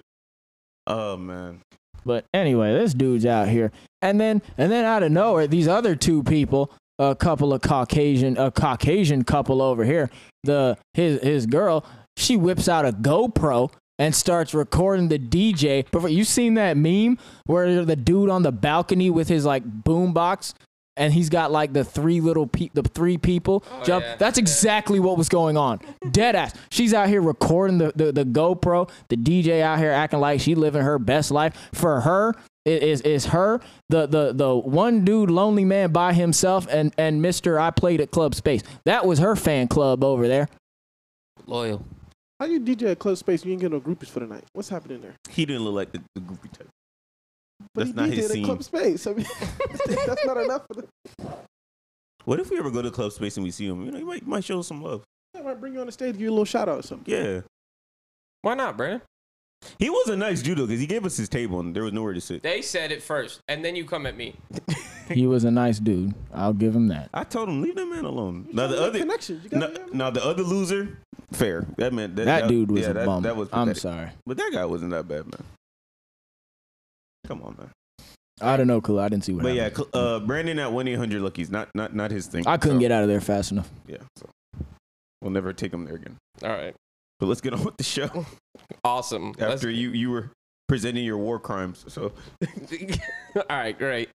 Oh 0.87 1.15
man. 1.17 1.61
But 2.05 2.25
anyway, 2.33 2.73
this 2.73 2.93
dude's 2.93 3.25
out 3.25 3.47
here, 3.47 3.71
and 4.01 4.19
then 4.19 4.41
and 4.57 4.71
then 4.71 4.83
out 4.85 5.01
of 5.03 5.11
nowhere, 5.11 5.47
these 5.47 5.67
other 5.67 5.95
two 5.95 6.21
people, 6.23 6.69
a 6.99 7.15
couple 7.15 7.53
of 7.53 7.61
Caucasian, 7.61 8.37
a 8.37 8.51
Caucasian 8.51 9.23
couple 9.23 9.61
over 9.61 9.83
here, 9.85 10.09
the 10.43 10.77
his 10.93 11.21
his 11.23 11.45
girl, 11.45 11.85
she 12.17 12.35
whips 12.37 12.67
out 12.67 12.85
a 12.85 12.91
GoPro 12.91 13.71
and 13.99 14.13
starts 14.13 14.53
recording 14.53 15.07
the 15.07 15.19
DJ. 15.19 15.85
But 15.91 16.11
you 16.11 16.23
seen 16.23 16.55
that 16.55 16.77
meme 16.77 17.17
where 17.45 17.85
the 17.85 17.95
dude 17.95 18.29
on 18.29 18.43
the 18.43 18.51
balcony 18.51 19.09
with 19.09 19.27
his 19.27 19.45
like 19.45 19.63
boombox. 19.63 20.53
And 20.97 21.13
he's 21.13 21.27
got 21.27 21.51
like 21.51 21.73
the 21.73 21.83
three 21.83 22.21
little 22.21 22.47
pe- 22.47 22.69
the 22.73 22.81
three 22.81 23.17
people 23.17 23.65
oh, 23.69 23.83
jump. 23.83 24.05
yeah, 24.05 24.15
That's 24.15 24.37
exactly 24.37 24.97
what 24.97 25.17
was 25.17 25.27
going 25.27 25.57
on. 25.57 25.81
Dead 26.11 26.37
ass. 26.37 26.53
She's 26.71 26.93
out 26.93 27.09
here 27.09 27.21
recording 27.21 27.79
the, 27.79 27.91
the, 27.93 28.13
the 28.13 28.23
GoPro. 28.23 28.89
The 29.09 29.17
DJ 29.17 29.59
out 29.59 29.77
here 29.77 29.91
acting 29.91 30.21
like 30.21 30.39
she 30.39 30.55
living 30.55 30.83
her 30.83 30.97
best 30.97 31.31
life. 31.31 31.69
For 31.73 31.99
her, 31.99 32.33
it 32.63 32.81
is 32.81 33.01
is 33.01 33.25
her 33.27 33.59
the 33.89 34.07
the 34.07 34.31
the 34.31 34.55
one 34.55 35.03
dude 35.03 35.29
lonely 35.29 35.65
man 35.65 35.91
by 35.91 36.13
himself 36.13 36.65
and 36.69 36.93
and 36.97 37.21
Mister 37.21 37.59
I 37.59 37.71
played 37.71 37.99
at 37.99 38.11
Club 38.11 38.33
Space. 38.33 38.63
That 38.85 39.05
was 39.05 39.19
her 39.19 39.35
fan 39.35 39.67
club 39.67 40.01
over 40.01 40.29
there. 40.29 40.47
Loyal. 41.45 41.85
How 42.39 42.45
you 42.47 42.59
DJ 42.59 42.91
at 42.91 42.99
Club 42.99 43.17
Space? 43.17 43.45
You 43.45 43.51
ain't 43.53 43.61
get 43.61 43.71
no 43.71 43.79
groupies 43.79 44.09
for 44.09 44.19
the 44.19 44.27
night. 44.27 44.43
What's 44.53 44.69
happening 44.69 45.01
there? 45.01 45.15
He 45.29 45.45
didn't 45.45 45.63
look 45.63 45.75
like 45.75 45.91
the, 45.91 46.01
the 46.15 46.21
goofy 46.21 46.49
type. 46.49 46.67
But 47.73 47.85
That's 47.85 47.89
he 47.89 47.95
not 47.95 48.09
DJ'd 48.09 48.13
his 48.15 48.25
at 48.25 48.31
scene. 48.31 48.45
Club 48.45 48.63
Space. 48.63 49.07
I 49.07 49.13
mean, 49.13 49.25
that's 50.05 50.25
not 50.25 50.37
enough 50.37 50.65
for 50.67 50.81
the. 50.81 50.87
What 52.25 52.39
if 52.39 52.49
we 52.49 52.57
ever 52.57 52.71
go 52.71 52.81
to 52.81 52.89
club 52.89 53.11
space 53.11 53.37
and 53.37 53.43
we 53.43 53.51
see 53.51 53.67
him? 53.67 53.85
You 53.85 53.91
know, 53.91 53.99
he 53.99 54.03
might, 54.03 54.23
he 54.23 54.27
might 54.27 54.43
show 54.43 54.59
us 54.59 54.67
some 54.67 54.81
love. 54.81 55.03
I 55.37 55.43
might 55.43 55.59
bring 55.59 55.73
you 55.75 55.79
on 55.81 55.85
the 55.85 55.91
stage, 55.91 56.13
give 56.13 56.21
you 56.21 56.29
a 56.29 56.31
little 56.31 56.43
shout 56.43 56.67
out 56.67 56.79
or 56.79 56.81
something. 56.81 57.13
Yeah. 57.13 57.41
Why 58.41 58.55
not, 58.55 58.75
Brandon? 58.77 59.01
He 59.77 59.91
was 59.91 60.09
a 60.09 60.17
nice 60.17 60.41
judo 60.41 60.65
because 60.65 60.79
he 60.79 60.87
gave 60.87 61.05
us 61.05 61.15
his 61.17 61.29
table 61.29 61.59
and 61.59 61.75
there 61.75 61.83
was 61.83 61.93
nowhere 61.93 62.13
to 62.13 62.21
sit. 62.21 62.41
They 62.41 62.63
said 62.63 62.91
it 62.91 63.03
first, 63.03 63.41
and 63.47 63.63
then 63.63 63.75
you 63.75 63.85
come 63.85 64.07
at 64.07 64.17
me. 64.17 64.35
He 65.09 65.27
was 65.33 65.43
a 65.43 65.51
nice 65.51 65.79
dude. 65.79 66.13
I'll 66.33 66.53
give 66.53 66.75
him 66.75 66.87
that. 66.89 67.09
I 67.13 67.23
told 67.23 67.49
him 67.49 67.61
leave 67.61 67.75
that 67.75 67.85
man 67.85 68.05
alone. 68.05 68.45
You 68.49 68.53
Now 68.55 68.67
the 68.67 68.81
other, 68.81 68.99
connections. 68.99 69.47
You 69.51 69.57
no, 69.59 69.73
now 69.93 70.09
the 70.09 70.23
other 70.25 70.43
loser, 70.43 70.97
fair. 71.31 71.65
That 71.77 71.93
meant 71.93 72.15
that, 72.17 72.25
That 72.25 72.47
dude 72.47 72.71
was 72.71 72.81
yeah, 72.81 72.89
a 72.89 72.93
that, 72.93 73.05
bum. 73.05 73.23
That 73.23 73.35
was 73.35 73.49
I'm 73.53 73.73
sorry. 73.75 74.09
but 74.25 74.37
that 74.37 74.51
guy 74.53 74.65
wasn't 74.65 74.91
that 74.91 75.07
bad, 75.07 75.25
man. 75.25 75.43
Come 77.27 77.41
on, 77.43 77.55
man. 77.57 77.69
I 78.41 78.57
don't 78.57 78.67
know, 78.67 78.81
cool. 78.81 78.99
I 78.99 79.07
didn't 79.07 79.23
see 79.23 79.33
what 79.33 79.45
happened. 79.45 79.55
But 79.55 79.57
yeah, 79.57 79.63
happened. 79.69 79.87
cl- 79.93 80.03
uh, 80.15 80.19
Brandon 80.19 80.59
at 80.59 80.71
one 80.71 80.87
eight 80.87 80.95
hundred 80.97 81.21
luckies, 81.21 81.49
not 81.49 81.69
not 81.73 81.95
not 81.95 82.11
his 82.11 82.27
thing. 82.27 82.45
I 82.45 82.57
couldn't 82.57 82.77
So, 82.77 82.81
get 82.81 82.91
out 82.91 83.01
of 83.03 83.09
there 83.09 83.21
fast 83.21 83.51
enough. 83.51 83.69
Yeah, 83.87 83.97
so 84.17 84.27
we'll 85.21 85.31
never 85.31 85.53
take 85.53 85.73
him 85.73 85.85
there 85.85 85.95
again. 85.95 86.17
All 86.43 86.49
right. 86.49 86.75
But 87.19 87.27
let's 87.27 87.39
get 87.39 87.53
on 87.53 87.63
with 87.63 87.77
the 87.77 87.83
show. 87.83 88.25
Awesome. 88.83 89.33
Let's- 89.39 89.53
After 89.53 89.69
you 89.69 89.89
you 89.91 90.09
were 90.11 90.31
presenting 90.67 91.03
your 91.05 91.17
war 91.17 91.39
crimes, 91.39 91.85
so 91.87 92.11
All 93.35 93.43
right, 93.49 93.77
great. 93.77 94.09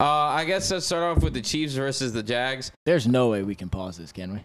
Uh, 0.00 0.04
I 0.10 0.44
guess 0.44 0.70
let's 0.70 0.86
start 0.86 1.16
off 1.16 1.22
with 1.22 1.34
the 1.34 1.40
Chiefs 1.40 1.74
versus 1.74 2.12
the 2.12 2.22
Jags. 2.22 2.72
There's 2.84 3.06
no 3.06 3.28
way 3.30 3.42
we 3.42 3.54
can 3.54 3.68
pause 3.68 3.96
this, 3.96 4.12
can 4.12 4.32
we? 4.34 4.40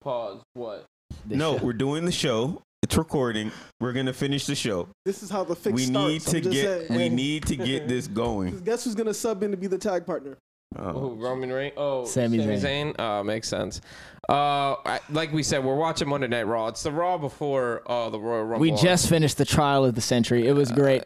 Pause. 0.00 0.40
What? 0.54 0.86
This 1.26 1.38
no, 1.38 1.58
show. 1.58 1.64
we're 1.64 1.72
doing 1.72 2.04
the 2.04 2.12
show. 2.12 2.62
It's 2.82 2.96
recording. 2.96 3.50
We're 3.80 3.92
gonna 3.92 4.12
finish 4.12 4.46
the 4.46 4.54
show. 4.54 4.88
This 5.04 5.22
is 5.22 5.30
how 5.30 5.44
the 5.44 5.56
fix 5.56 5.74
we 5.74 5.84
starts. 5.86 6.08
need 6.08 6.20
to 6.22 6.36
I'm 6.36 6.42
just 6.44 6.54
get. 6.54 6.88
saying. 6.88 7.00
We 7.00 7.08
need 7.08 7.46
to 7.46 7.56
get 7.56 7.88
this 7.88 8.06
going. 8.22 8.58
Guess 8.60 8.84
who's 8.84 8.94
gonna 8.94 9.14
sub 9.14 9.42
in 9.42 9.50
to 9.50 9.56
be 9.56 9.66
the 9.66 9.78
tag 9.78 10.06
partner? 10.06 10.38
Uh, 10.76 10.92
Oh, 10.94 11.10
Roman 11.14 11.50
Reigns. 11.52 11.74
Oh, 11.76 12.04
Sami 12.04 12.38
Sami 12.38 12.56
Zayn. 12.56 12.94
Zayn. 12.94 12.94
Oh, 12.98 13.22
makes 13.22 13.48
sense. 13.48 13.80
Uh, 14.28 14.76
I, 14.84 15.00
like 15.10 15.32
we 15.32 15.42
said, 15.42 15.64
we're 15.64 15.74
watching 15.76 16.08
Monday 16.08 16.26
Night 16.28 16.42
Raw. 16.46 16.68
It's 16.68 16.82
the 16.82 16.92
Raw 16.92 17.16
before 17.16 17.82
uh, 17.90 18.10
the 18.10 18.18
Royal 18.20 18.44
Rumble. 18.44 18.60
We 18.60 18.72
just 18.72 19.08
finished 19.08 19.38
the 19.38 19.46
trial 19.46 19.84
of 19.84 19.94
the 19.94 20.02
century. 20.02 20.46
It 20.46 20.52
was 20.52 20.70
great. 20.70 21.04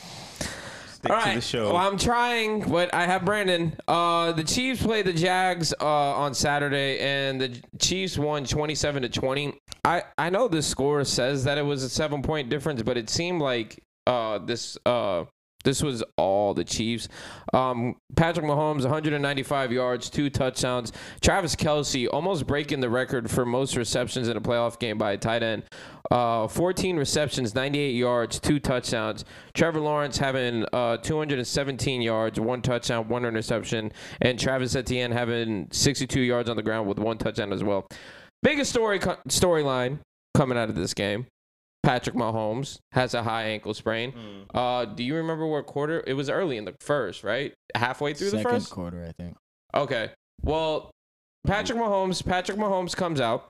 stick 0.00 1.10
All 1.10 1.20
to 1.20 1.34
the 1.34 1.40
show. 1.40 1.66
Well, 1.72 1.76
I'm 1.78 1.98
trying, 1.98 2.60
but 2.70 2.94
I 2.94 3.06
have 3.06 3.24
Brandon. 3.24 3.76
Uh, 3.88 4.30
the 4.32 4.44
Chiefs 4.44 4.80
played 4.82 5.06
the 5.06 5.12
Jags 5.12 5.74
uh, 5.80 5.84
on 5.86 6.34
Saturday, 6.34 7.00
and 7.00 7.40
the 7.40 7.60
Chiefs 7.80 8.16
won 8.16 8.44
27 8.44 9.02
to 9.02 9.08
20. 9.08 9.58
I 9.84 10.04
I 10.16 10.30
know 10.30 10.46
this 10.46 10.68
score 10.68 11.02
says 11.04 11.42
that 11.42 11.58
it 11.58 11.62
was 11.62 11.82
a 11.82 11.88
seven 11.90 12.22
point 12.22 12.48
difference, 12.48 12.82
but 12.82 12.96
it 12.96 13.10
seemed 13.10 13.42
like 13.42 13.82
uh 14.06 14.38
this 14.38 14.78
uh 14.86 15.24
this 15.62 15.82
was 15.82 16.02
all 16.16 16.54
the 16.54 16.64
Chiefs. 16.64 17.08
Um, 17.52 17.96
Patrick 18.16 18.46
Mahomes, 18.46 18.82
195 18.82 19.72
yards, 19.72 20.10
two 20.10 20.30
touchdowns. 20.30 20.92
Travis 21.20 21.56
Kelce 21.56 22.08
almost 22.12 22.46
breaking 22.46 22.80
the 22.80 22.90
record 22.90 23.30
for 23.30 23.44
most 23.44 23.76
receptions 23.76 24.28
in 24.28 24.36
a 24.36 24.40
playoff 24.40 24.78
game 24.78 24.98
by 24.98 25.12
a 25.12 25.18
tight 25.18 25.42
end. 25.42 25.64
Uh, 26.10 26.46
14 26.46 26.96
receptions, 26.96 27.54
98 27.54 27.90
yards, 27.92 28.38
two 28.38 28.60
touchdowns. 28.60 29.24
Trevor 29.54 29.80
Lawrence 29.80 30.18
having 30.18 30.66
uh, 30.72 30.98
217 30.98 32.02
yards, 32.02 32.38
one 32.38 32.60
touchdown, 32.60 33.08
one 33.08 33.24
interception, 33.24 33.92
and 34.20 34.38
Travis 34.38 34.76
Etienne 34.76 35.12
having 35.12 35.68
62 35.70 36.20
yards 36.20 36.50
on 36.50 36.56
the 36.56 36.62
ground 36.62 36.86
with 36.88 36.98
one 36.98 37.16
touchdown 37.18 37.52
as 37.52 37.64
well. 37.64 37.86
Biggest 38.42 38.70
story 38.70 38.98
co- 38.98 39.16
storyline 39.28 40.00
coming 40.34 40.58
out 40.58 40.68
of 40.68 40.74
this 40.74 40.92
game. 40.94 41.26
Patrick 41.82 42.14
Mahomes 42.14 42.78
has 42.92 43.14
a 43.14 43.22
high 43.22 43.44
ankle 43.44 43.74
sprain. 43.74 44.12
Mm. 44.12 44.44
Uh, 44.54 44.84
do 44.84 45.02
you 45.02 45.16
remember 45.16 45.46
what 45.46 45.66
quarter? 45.66 46.02
It 46.06 46.14
was 46.14 46.30
early 46.30 46.56
in 46.56 46.64
the 46.64 46.74
first, 46.80 47.24
right? 47.24 47.52
Halfway 47.74 48.14
through 48.14 48.28
Second 48.30 48.44
the 48.44 48.50
first. 48.60 48.70
quarter, 48.70 49.04
I 49.08 49.12
think. 49.20 49.36
Okay. 49.74 50.10
Well, 50.42 50.90
Patrick 51.46 51.78
Mahomes. 51.78 52.24
Patrick 52.24 52.56
Mahomes 52.58 52.94
comes 52.94 53.20
out. 53.20 53.48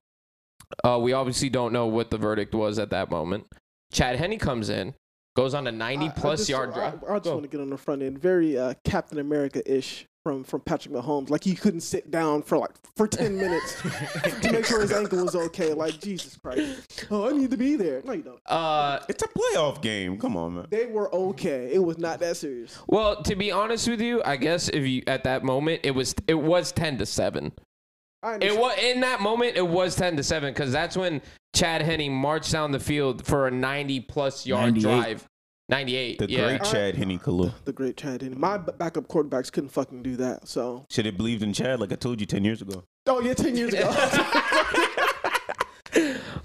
Uh, 0.83 0.99
we 1.01 1.13
obviously 1.13 1.51
don't 1.51 1.73
know 1.73 1.87
what 1.87 2.11
the 2.11 2.17
verdict 2.17 2.55
was 2.55 2.79
at 2.79 2.91
that 2.91 3.11
moment. 3.11 3.45
Chad 3.93 4.17
Henne 4.17 4.39
comes 4.39 4.71
in, 4.71 4.95
goes 5.37 5.53
on 5.53 5.67
a 5.67 5.73
90 5.73 6.07
I- 6.07 6.09
I 6.09 6.13
plus 6.13 6.41
just- 6.41 6.51
yard 6.51 6.71
I, 6.71 6.75
drive. 6.75 7.05
I, 7.05 7.15
just 7.17 7.25
Go. 7.25 7.33
want 7.33 7.43
to 7.43 7.49
get 7.49 7.61
on 7.61 7.69
the 7.69 7.77
front 7.77 8.03
end. 8.03 8.19
Very 8.19 8.57
uh, 8.57 8.73
Captain 8.85 9.19
America 9.19 9.61
ish 9.71 10.07
from 10.23 10.45
from 10.45 10.61
Patrick 10.61 10.95
Mahomes. 10.95 11.31
Like 11.31 11.45
he 11.45 11.55
couldn't 11.55 11.81
sit 11.81 12.11
down 12.11 12.43
for 12.43 12.59
like 12.59 12.71
for 12.97 13.07
ten 13.07 13.37
minutes 13.45 13.81
to 14.43 14.53
make 14.53 14.65
sure 14.65 14.81
his 14.81 14.93
ankle 14.93 15.25
was 15.25 15.35
okay. 15.35 15.73
Like 15.73 16.01
Jesus 16.01 16.37
Christ. 16.37 17.07
Oh, 17.11 17.29
I 17.29 17.33
need 17.33 17.51
to 17.51 17.57
be 17.57 17.77
there. 17.77 18.03
No, 18.05 18.13
you 18.13 18.23
don't. 18.23 18.41
Uh, 18.47 19.01
It's 19.09 19.23
a 19.23 19.29
playoff 19.29 19.83
game. 19.83 20.19
Come 20.19 20.37
on, 20.37 20.55
man. 20.55 20.67
They 20.71 20.87
were 20.87 21.13
okay. 21.15 21.71
It 21.73 21.83
was 21.83 21.99
not 21.99 22.21
that 22.21 22.37
serious. 22.37 22.79
well, 22.87 23.23
to 23.23 23.35
be 23.37 23.51
honest 23.51 23.89
with 23.89 24.01
you, 24.01 24.23
I 24.25 24.37
guess 24.37 24.69
if 24.69 24.87
you 24.87 25.03
at 25.07 25.25
that 25.25 25.45
moment 25.45 25.81
it 25.85 25.93
was 25.93 26.15
it 26.27 26.35
was 26.35 26.73
10 26.73 26.99
to 26.99 27.07
seven. 27.07 27.53
It 28.41 28.57
was 28.57 28.79
in 28.79 29.01
that 29.01 29.21
moment. 29.21 29.57
It 29.57 29.67
was 29.67 29.97
10 29.97 30.17
to 30.17 30.23
seven 30.23 30.53
because 30.55 30.71
that's 30.71 30.97
when 30.97 31.23
Chad 31.55 31.83
Henne 31.83 32.09
marched 32.13 32.53
down 32.53 32.71
the 32.71 32.79
field 32.79 33.27
for 33.27 33.49
a 33.49 33.51
90 33.51 33.99
plus 34.01 34.47
yard 34.47 34.75
98. 34.75 34.83
drive. 34.83 35.29
98. 35.69 36.19
The 36.19 36.31
yeah. 36.31 36.45
great 36.45 36.65
Chad 36.65 36.95
Henne 36.97 37.19
Kalu. 37.19 37.53
the 37.65 37.73
great 37.73 37.97
Chad 37.97 38.23
Henne. 38.23 38.39
My 38.39 38.59
backup 38.59 39.09
quarterbacks 39.09 39.51
couldn't 39.51 39.71
fucking 39.71 40.03
do 40.03 40.17
that. 40.17 40.47
So, 40.49 40.85
Should 40.91 41.07
have 41.07 41.17
believed 41.17 41.43
in 41.43 41.53
Chad, 41.53 41.81
like 41.81 41.93
I 41.93 41.97
told 41.97 42.21
you 42.21 42.27
ten 42.27 42.45
years 42.45 42.61
ago. 42.63 42.83
oh 43.07 43.21
yeah, 43.21 43.35
ten 43.35 43.57
years 43.57 43.73
ago. 43.73 43.89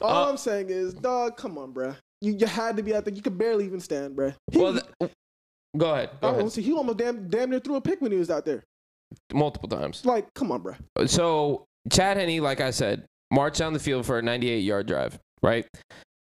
All 0.01 0.25
Uh, 0.27 0.29
I'm 0.29 0.37
saying 0.37 0.69
is, 0.69 0.93
dog, 0.93 1.37
come 1.37 1.57
on, 1.57 1.73
bruh. 1.73 1.95
You 2.21 2.33
you 2.37 2.45
had 2.45 2.77
to 2.77 2.83
be 2.83 2.93
out 2.95 3.05
there. 3.05 3.13
You 3.13 3.21
could 3.21 3.37
barely 3.37 3.65
even 3.65 3.79
stand, 3.79 4.15
bruh. 4.15 4.33
He, 4.51 4.57
Well, 4.59 4.73
th- 4.73 5.11
go 5.77 5.93
ahead. 5.93 6.09
Go 6.21 6.27
I 6.27 6.31
ahead. 6.31 6.41
don't 6.41 6.49
see, 6.49 6.61
he 6.61 6.73
almost 6.73 6.97
damn 6.97 7.27
damn 7.29 7.49
near 7.49 7.59
threw 7.59 7.75
a 7.75 7.81
pick 7.81 8.01
when 8.01 8.11
he 8.11 8.17
was 8.17 8.29
out 8.29 8.45
there. 8.45 8.63
Multiple 9.33 9.69
times. 9.69 10.05
Like, 10.05 10.27
come 10.35 10.51
on, 10.51 10.61
bruh. 10.61 11.09
so 11.09 11.65
Chad 11.91 12.17
Henne, 12.17 12.41
like 12.41 12.59
I 12.61 12.71
said, 12.71 13.05
marched 13.31 13.59
down 13.59 13.73
the 13.73 13.79
field 13.79 14.05
for 14.05 14.19
a 14.19 14.21
98 14.21 14.59
yard 14.59 14.85
drive, 14.87 15.17
right? 15.41 15.65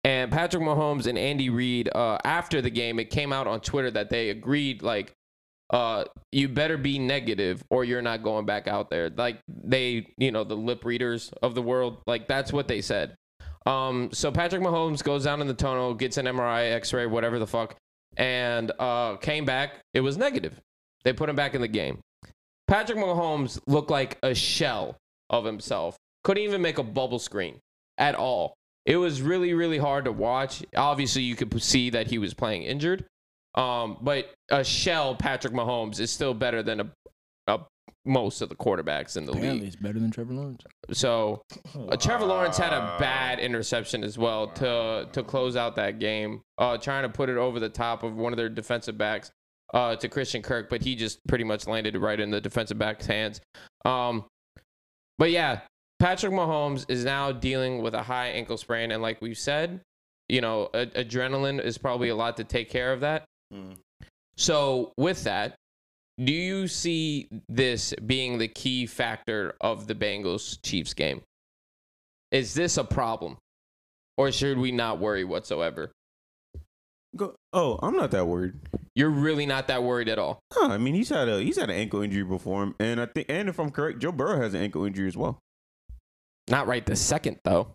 And 0.06 0.30
Patrick 0.30 0.62
Mahomes 0.62 1.08
and 1.08 1.18
Andy 1.18 1.50
Reid, 1.50 1.90
uh, 1.92 2.18
after 2.24 2.62
the 2.62 2.70
game, 2.70 3.00
it 3.00 3.10
came 3.10 3.32
out 3.32 3.48
on 3.48 3.60
Twitter 3.60 3.90
that 3.90 4.08
they 4.08 4.30
agreed, 4.30 4.80
like, 4.82 5.12
uh, 5.70 6.04
you 6.30 6.48
better 6.48 6.76
be 6.76 6.96
negative 7.00 7.64
or 7.70 7.82
you're 7.82 8.02
not 8.02 8.22
going 8.22 8.46
back 8.46 8.68
out 8.68 8.88
there. 8.88 9.10
Like 9.10 9.40
they, 9.48 10.06
you 10.16 10.30
know, 10.30 10.44
the 10.44 10.54
lip 10.54 10.84
readers 10.84 11.32
of 11.42 11.56
the 11.56 11.62
world, 11.62 12.02
like 12.06 12.28
that's 12.28 12.52
what 12.52 12.68
they 12.68 12.80
said. 12.82 13.16
Um, 13.66 14.10
so 14.12 14.30
Patrick 14.30 14.62
Mahomes 14.62 15.02
goes 15.02 15.24
down 15.24 15.40
in 15.40 15.48
the 15.48 15.54
tunnel, 15.54 15.92
gets 15.92 16.18
an 16.18 16.26
MRI, 16.26 16.70
X-ray, 16.70 17.06
whatever 17.06 17.40
the 17.40 17.48
fuck, 17.48 17.74
and 18.16 18.70
uh, 18.78 19.16
came 19.16 19.44
back. 19.44 19.80
It 19.92 20.02
was 20.02 20.16
negative. 20.16 20.60
They 21.02 21.14
put 21.14 21.28
him 21.28 21.34
back 21.34 21.56
in 21.56 21.60
the 21.60 21.68
game. 21.68 21.98
Patrick 22.68 22.98
Mahomes 22.98 23.58
looked 23.66 23.90
like 23.90 24.18
a 24.22 24.36
shell 24.36 24.96
of 25.30 25.44
himself. 25.44 25.96
Couldn't 26.22 26.44
even 26.44 26.62
make 26.62 26.78
a 26.78 26.84
bubble 26.84 27.18
screen 27.18 27.58
at 27.98 28.14
all. 28.14 28.54
It 28.86 28.96
was 28.96 29.20
really, 29.20 29.52
really 29.52 29.78
hard 29.78 30.04
to 30.06 30.12
watch. 30.12 30.62
Obviously, 30.76 31.22
you 31.22 31.36
could 31.36 31.60
see 31.62 31.90
that 31.90 32.06
he 32.06 32.18
was 32.18 32.32
playing 32.34 32.62
injured. 32.62 33.04
Um, 33.56 33.98
but 34.00 34.32
a 34.50 34.62
shell 34.62 35.14
Patrick 35.16 35.52
Mahomes 35.52 35.98
is 35.98 36.10
still 36.10 36.34
better 36.34 36.62
than 36.62 36.80
a, 36.80 36.90
a 37.48 37.60
most 38.04 38.40
of 38.42 38.48
the 38.48 38.54
quarterbacks 38.54 39.16
in 39.16 39.24
the 39.26 39.32
Apparently, 39.32 39.60
league. 39.60 39.66
it's 39.68 39.76
better 39.76 39.98
than 39.98 40.10
Trevor 40.12 40.34
Lawrence. 40.34 40.62
So 40.92 41.42
uh, 41.88 41.96
Trevor 41.96 42.26
Lawrence 42.26 42.56
had 42.58 42.72
a 42.72 42.96
bad 43.00 43.40
interception 43.40 44.04
as 44.04 44.16
well 44.16 44.46
to 44.48 45.08
to 45.12 45.22
close 45.24 45.56
out 45.56 45.74
that 45.76 45.98
game, 45.98 46.42
uh, 46.58 46.76
trying 46.78 47.02
to 47.02 47.08
put 47.08 47.28
it 47.28 47.36
over 47.36 47.58
the 47.58 47.68
top 47.68 48.04
of 48.04 48.14
one 48.14 48.32
of 48.32 48.36
their 48.36 48.48
defensive 48.48 48.96
backs 48.96 49.32
uh, 49.74 49.96
to 49.96 50.08
Christian 50.08 50.42
Kirk, 50.42 50.68
but 50.70 50.82
he 50.82 50.94
just 50.94 51.18
pretty 51.26 51.42
much 51.44 51.66
landed 51.66 51.96
right 51.96 52.20
in 52.20 52.30
the 52.30 52.40
defensive 52.40 52.78
back's 52.78 53.06
hands. 53.06 53.40
Um, 53.84 54.26
but 55.18 55.30
yeah, 55.30 55.60
Patrick 55.98 56.32
Mahomes 56.32 56.84
is 56.88 57.04
now 57.04 57.32
dealing 57.32 57.82
with 57.82 57.94
a 57.94 58.02
high 58.02 58.28
ankle 58.28 58.56
sprain, 58.56 58.90
and 58.90 59.02
like 59.02 59.20
we've 59.20 59.38
said, 59.38 59.80
you 60.28 60.40
know, 60.40 60.68
a- 60.74 60.86
adrenaline 60.86 61.62
is 61.62 61.78
probably 61.78 62.08
a 62.08 62.16
lot 62.16 62.36
to 62.36 62.44
take 62.44 62.68
care 62.68 62.92
of 62.92 63.00
that. 63.00 63.24
Mm. 63.52 63.76
So 64.36 64.92
with 64.98 65.24
that, 65.24 65.54
do 66.22 66.32
you 66.32 66.66
see 66.68 67.28
this 67.48 67.94
being 68.04 68.38
the 68.38 68.48
key 68.48 68.86
factor 68.86 69.54
of 69.60 69.86
the 69.86 69.94
Bengals 69.94 70.58
Chiefs 70.62 70.94
game? 70.94 71.22
Is 72.30 72.54
this 72.54 72.76
a 72.76 72.84
problem? 72.84 73.36
Or 74.18 74.32
should 74.32 74.58
we 74.58 74.72
not 74.72 74.98
worry 74.98 75.24
whatsoever? 75.24 75.90
Go. 77.14 77.34
Oh, 77.52 77.78
I'm 77.82 77.96
not 77.96 78.10
that 78.10 78.26
worried. 78.26 78.54
You're 78.94 79.10
really 79.10 79.46
not 79.46 79.68
that 79.68 79.82
worried 79.82 80.08
at 80.08 80.18
all. 80.18 80.40
Huh, 80.52 80.68
I 80.68 80.78
mean, 80.78 80.94
he's 80.94 81.10
had 81.10 81.28
a 81.28 81.42
he's 81.42 81.58
had 81.58 81.70
an 81.70 81.76
ankle 81.76 82.00
injury 82.00 82.24
before, 82.24 82.74
and 82.80 83.00
I 83.00 83.06
think, 83.06 83.26
and 83.30 83.48
if 83.48 83.58
I'm 83.58 83.70
correct, 83.70 83.98
Joe 84.00 84.12
Burrow 84.12 84.40
has 84.40 84.54
an 84.54 84.62
ankle 84.62 84.84
injury 84.84 85.08
as 85.08 85.16
well. 85.16 85.38
Not 86.48 86.66
right 86.66 86.84
this 86.84 87.00
second 87.00 87.38
though. 87.44 87.68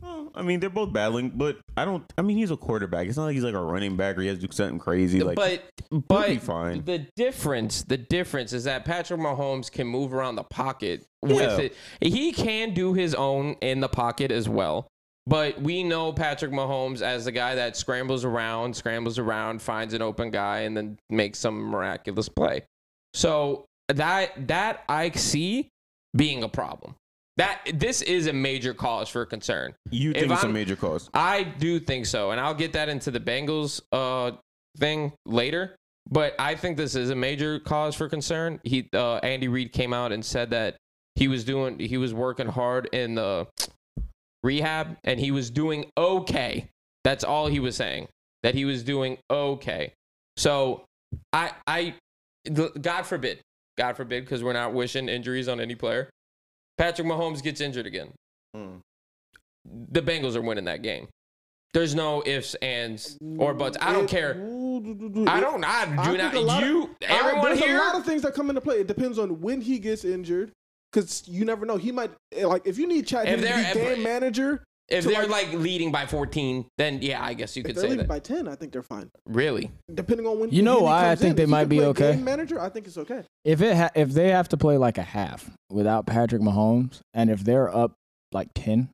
Well, 0.00 0.30
I 0.34 0.42
mean, 0.42 0.60
they're 0.60 0.70
both 0.70 0.92
battling, 0.92 1.30
but 1.34 1.58
I 1.76 1.84
don't. 1.84 2.04
I 2.16 2.22
mean, 2.22 2.36
he's 2.38 2.50
a 2.50 2.56
quarterback. 2.56 3.06
It's 3.06 3.16
not 3.18 3.24
like 3.24 3.34
he's 3.34 3.44
like 3.44 3.54
a 3.54 3.60
running 3.60 3.96
back 3.96 4.16
or 4.16 4.22
he 4.22 4.28
has 4.28 4.38
to 4.38 4.46
do 4.46 4.52
something 4.52 4.78
crazy. 4.78 5.22
Like, 5.22 5.36
but 5.36 5.62
but 5.90 6.28
be 6.28 6.38
fine. 6.38 6.84
the 6.84 7.06
difference 7.16 7.82
the 7.82 7.98
difference 7.98 8.52
is 8.52 8.64
that 8.64 8.84
Patrick 8.84 9.20
Mahomes 9.20 9.70
can 9.70 9.86
move 9.86 10.14
around 10.14 10.36
the 10.36 10.44
pocket 10.44 11.04
Yeah. 11.26 11.34
with 11.34 11.58
it. 11.58 11.76
He 12.00 12.32
can 12.32 12.72
do 12.72 12.94
his 12.94 13.14
own 13.14 13.56
in 13.60 13.80
the 13.80 13.88
pocket 13.88 14.30
as 14.30 14.48
well. 14.48 14.86
But 15.26 15.60
we 15.60 15.82
know 15.82 16.12
Patrick 16.14 16.50
Mahomes 16.50 17.02
as 17.02 17.26
the 17.26 17.32
guy 17.32 17.54
that 17.56 17.76
scrambles 17.76 18.24
around, 18.24 18.74
scrambles 18.74 19.18
around, 19.18 19.60
finds 19.60 19.92
an 19.92 20.00
open 20.02 20.30
guy, 20.30 20.60
and 20.60 20.74
then 20.76 20.98
makes 21.10 21.38
some 21.38 21.60
miraculous 21.60 22.28
play. 22.28 22.62
So 23.12 23.66
that 23.88 24.48
that 24.48 24.82
I 24.88 25.10
see 25.10 25.68
being 26.16 26.42
a 26.42 26.48
problem. 26.48 26.94
That 27.40 27.60
this 27.72 28.02
is 28.02 28.26
a 28.26 28.34
major 28.34 28.74
cause 28.74 29.08
for 29.08 29.24
concern. 29.24 29.74
You 29.90 30.10
if 30.10 30.18
think 30.18 30.32
it's 30.32 30.42
a 30.42 30.46
I'm- 30.46 30.52
major 30.52 30.76
cause? 30.76 31.08
I 31.14 31.42
do 31.42 31.80
think 31.80 32.04
so, 32.04 32.32
and 32.32 32.40
I'll 32.40 32.52
get 32.54 32.74
that 32.74 32.90
into 32.90 33.10
the 33.10 33.18
Bengals 33.20 33.80
uh 33.92 34.32
thing 34.76 35.14
later. 35.24 35.74
But 36.10 36.34
I 36.38 36.54
think 36.54 36.76
this 36.76 36.94
is 36.94 37.08
a 37.08 37.14
major 37.14 37.58
cause 37.58 37.94
for 37.94 38.10
concern. 38.10 38.60
He 38.62 38.88
uh, 38.92 39.16
Andy 39.22 39.48
Reid 39.48 39.72
came 39.72 39.94
out 39.94 40.12
and 40.12 40.22
said 40.22 40.50
that 40.50 40.76
he 41.14 41.28
was 41.28 41.44
doing 41.44 41.78
he 41.78 41.96
was 41.96 42.12
working 42.12 42.46
hard 42.46 42.90
in 42.92 43.14
the 43.14 43.46
rehab 44.42 44.98
and 45.04 45.18
he 45.18 45.30
was 45.30 45.50
doing 45.50 45.86
okay. 45.96 46.68
That's 47.04 47.24
all 47.24 47.46
he 47.46 47.60
was 47.60 47.74
saying. 47.74 48.08
That 48.42 48.54
he 48.54 48.66
was 48.66 48.82
doing 48.82 49.16
okay. 49.30 49.94
So 50.36 50.84
I 51.32 51.52
I 51.66 51.94
God 52.82 53.02
forbid, 53.06 53.40
God 53.78 53.96
forbid, 53.96 54.24
because 54.24 54.42
we're 54.44 54.52
not 54.52 54.74
wishing 54.74 55.08
injuries 55.08 55.48
on 55.48 55.58
any 55.58 55.74
player. 55.74 56.10
Patrick 56.80 57.06
Mahomes 57.06 57.42
gets 57.42 57.60
injured 57.60 57.86
again 57.86 58.08
Mm. 58.56 58.80
the 59.92 60.00
Bengals 60.00 60.34
are 60.34 60.40
winning 60.40 60.64
that 60.64 60.80
game. 60.82 61.06
There's 61.74 61.94
no 61.94 62.22
ifs, 62.26 62.54
ands, 62.56 63.16
or 63.38 63.52
buts. 63.54 63.76
I 63.80 63.92
don't 63.92 64.04
It- 64.04 64.10
care. 64.10 64.30
It- 64.32 65.28
I 65.28 65.38
don't. 65.40 65.62
I 65.62 65.84
do 66.10 66.16
think 66.18 66.46
not. 66.46 66.62
of- 66.62 66.68
you, 66.68 66.96
I- 67.02 67.18
everyone 67.20 67.44
there's 67.44 67.58
here. 67.60 67.76
a 67.76 67.80
lot 67.80 67.94
of 67.96 68.04
things 68.06 68.22
that 68.22 68.34
come 68.34 68.48
into 68.48 68.60
play. 68.62 68.80
It 68.80 68.86
depends 68.88 69.18
on 69.18 69.40
when 69.42 69.60
he 69.60 69.78
gets 69.78 70.04
injured, 70.04 70.50
because 70.90 71.22
you 71.28 71.44
never 71.44 71.64
know. 71.66 71.76
He 71.76 71.92
might 71.92 72.10
like 72.42 72.66
if 72.66 72.76
you 72.78 72.88
need 72.88 73.06
Chad 73.06 73.28
If 73.28 73.40
to 73.40 73.46
be 73.46 73.80
game 73.94 74.02
manager 74.02 74.64
If 74.90 75.04
they're 75.04 75.26
like- 75.28 75.48
like 75.52 75.52
leading 75.54 75.92
by 75.92 76.04
14, 76.06 76.66
then 76.76 76.98
yeah, 77.00 77.24
I 77.24 77.34
guess 77.34 77.56
you 77.56 77.62
could 77.62 77.70
If 77.70 77.76
they're 77.76 77.82
say 77.84 77.88
leading 77.90 77.98
that. 78.06 78.08
by 78.08 78.18
ten, 78.18 78.48
I 78.48 78.56
think 78.56 78.72
they're 78.72 78.82
fine. 78.82 79.08
really? 79.24 79.70
Depending 79.94 80.26
on 80.26 80.40
when 80.40 80.50
You 80.50 80.62
know 80.62 80.74
when 80.74 80.80
he 80.80 80.84
why 80.86 81.04
I 81.04 81.08
comes 81.10 81.20
think 81.20 81.30
in. 81.30 81.36
they 81.36 81.42
If 81.44 81.48
he 81.48 81.50
might 81.50 81.60
can 81.60 81.68
be 81.68 81.76
play 81.78 81.86
okay? 81.86 82.12
Game 82.16 82.24
manager, 82.24 82.60
I 82.60 82.68
think 82.70 82.86
it's 82.88 82.98
okay. 82.98 83.22
If 83.44 83.62
it 83.62 83.76
ha- 83.76 83.90
if 83.94 84.10
they 84.10 84.30
have 84.30 84.48
to 84.48 84.56
play 84.56 84.76
like 84.78 84.98
a 84.98 85.02
half 85.02 85.48
without 85.70 86.06
Patrick 86.06 86.42
Mahomes, 86.42 87.00
and 87.14 87.30
if 87.30 87.44
they're 87.44 87.72
up 87.74 87.92
like 88.32 88.48
ten, 88.54 88.88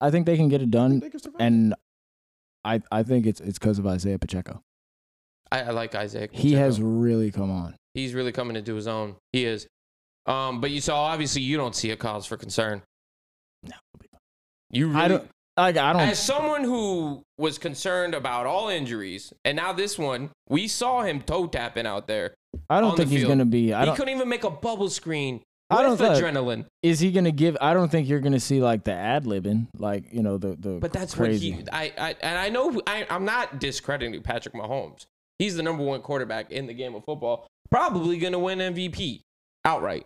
I 0.00 0.10
think 0.10 0.26
they 0.26 0.36
can 0.36 0.48
get 0.48 0.56
it 0.62 0.64
I 0.64 0.64
think 0.64 0.72
done. 0.72 1.00
they 1.00 1.10
can 1.10 1.20
survive. 1.20 1.40
And 1.40 1.74
I 2.64 2.82
I 2.90 3.02
think 3.04 3.26
it's 3.26 3.40
it's 3.40 3.58
because 3.58 3.78
of 3.78 3.86
Isaiah 3.86 4.18
Pacheco. 4.18 4.60
I, 5.52 5.60
I 5.62 5.70
like 5.70 5.94
Isaac. 5.94 6.30
He 6.32 6.50
Pacheco. 6.50 6.58
has 6.58 6.80
really 6.82 7.30
come 7.30 7.50
on. 7.50 7.76
He's 7.94 8.14
really 8.14 8.32
coming 8.32 8.56
into 8.56 8.74
his 8.74 8.86
own. 8.88 9.14
He 9.32 9.44
is. 9.44 9.66
Um, 10.26 10.60
but 10.60 10.70
you 10.70 10.80
saw 10.80 11.02
obviously 11.04 11.42
you 11.42 11.56
don't 11.56 11.74
see 11.74 11.90
a 11.92 11.96
cause 11.96 12.26
for 12.26 12.36
concern. 12.36 12.82
No, 13.64 13.74
You 14.70 14.88
really, 14.88 15.00
I 15.00 15.08
don't. 15.08 15.28
Like 15.56 15.76
I 15.76 15.92
don't. 15.92 16.02
As 16.02 16.18
someone 16.18 16.64
who 16.64 17.22
was 17.38 17.58
concerned 17.58 18.14
about 18.14 18.46
all 18.46 18.68
injuries, 18.68 19.32
and 19.44 19.56
now 19.56 19.72
this 19.72 19.98
one, 19.98 20.30
we 20.48 20.68
saw 20.68 21.02
him 21.02 21.20
toe 21.20 21.46
tapping 21.46 21.86
out 21.86 22.06
there. 22.06 22.34
I 22.68 22.80
don't 22.80 22.96
think 22.96 23.10
he's 23.10 23.24
gonna 23.24 23.44
be. 23.44 23.72
I 23.74 23.80
he 23.80 23.86
don't. 23.86 23.96
couldn't 23.96 24.14
even 24.14 24.28
make 24.28 24.44
a 24.44 24.50
bubble 24.50 24.88
screen 24.90 25.42
I 25.68 25.76
with 25.88 25.98
don't 25.98 26.14
think- 26.14 26.24
adrenaline. 26.24 26.66
Is 26.82 27.00
he 27.00 27.12
gonna 27.12 27.32
give? 27.32 27.56
I 27.60 27.74
don't 27.74 27.90
think 27.90 28.08
you're 28.08 28.20
gonna 28.20 28.40
see 28.40 28.60
like 28.60 28.84
the 28.84 28.92
ad 28.92 29.24
libbing, 29.24 29.66
like 29.76 30.12
you 30.12 30.22
know 30.22 30.38
the 30.38 30.56
the. 30.58 30.78
But 30.80 30.92
that's 30.92 31.14
crazy. 31.14 31.52
what 31.52 31.60
he. 31.62 31.70
I, 31.72 31.92
I 31.98 32.16
and 32.22 32.38
I 32.38 32.48
know 32.48 32.80
I, 32.86 33.06
I'm 33.10 33.24
not 33.24 33.60
discrediting 33.60 34.20
Patrick 34.22 34.54
Mahomes. 34.54 35.06
He's 35.38 35.56
the 35.56 35.62
number 35.62 35.82
one 35.82 36.02
quarterback 36.02 36.50
in 36.50 36.66
the 36.66 36.74
game 36.74 36.94
of 36.94 37.04
football. 37.04 37.46
Probably 37.70 38.18
going 38.18 38.32
to 38.34 38.38
win 38.38 38.58
MVP 38.58 39.20
outright. 39.64 40.04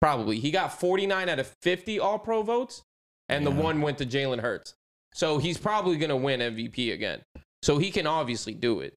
Probably. 0.00 0.38
He 0.40 0.50
got 0.50 0.78
49 0.78 1.28
out 1.28 1.38
of 1.38 1.50
50 1.62 1.98
All 2.00 2.18
Pro 2.18 2.42
votes, 2.42 2.82
and 3.28 3.46
the 3.46 3.50
one 3.50 3.80
went 3.80 3.98
to 3.98 4.06
Jalen 4.06 4.40
Hurts. 4.40 4.74
So 5.14 5.38
he's 5.38 5.58
probably 5.58 5.96
going 5.96 6.10
to 6.10 6.16
win 6.16 6.40
MVP 6.40 6.92
again. 6.92 7.22
So 7.62 7.78
he 7.78 7.90
can 7.90 8.06
obviously 8.06 8.52
do 8.54 8.80
it. 8.80 8.94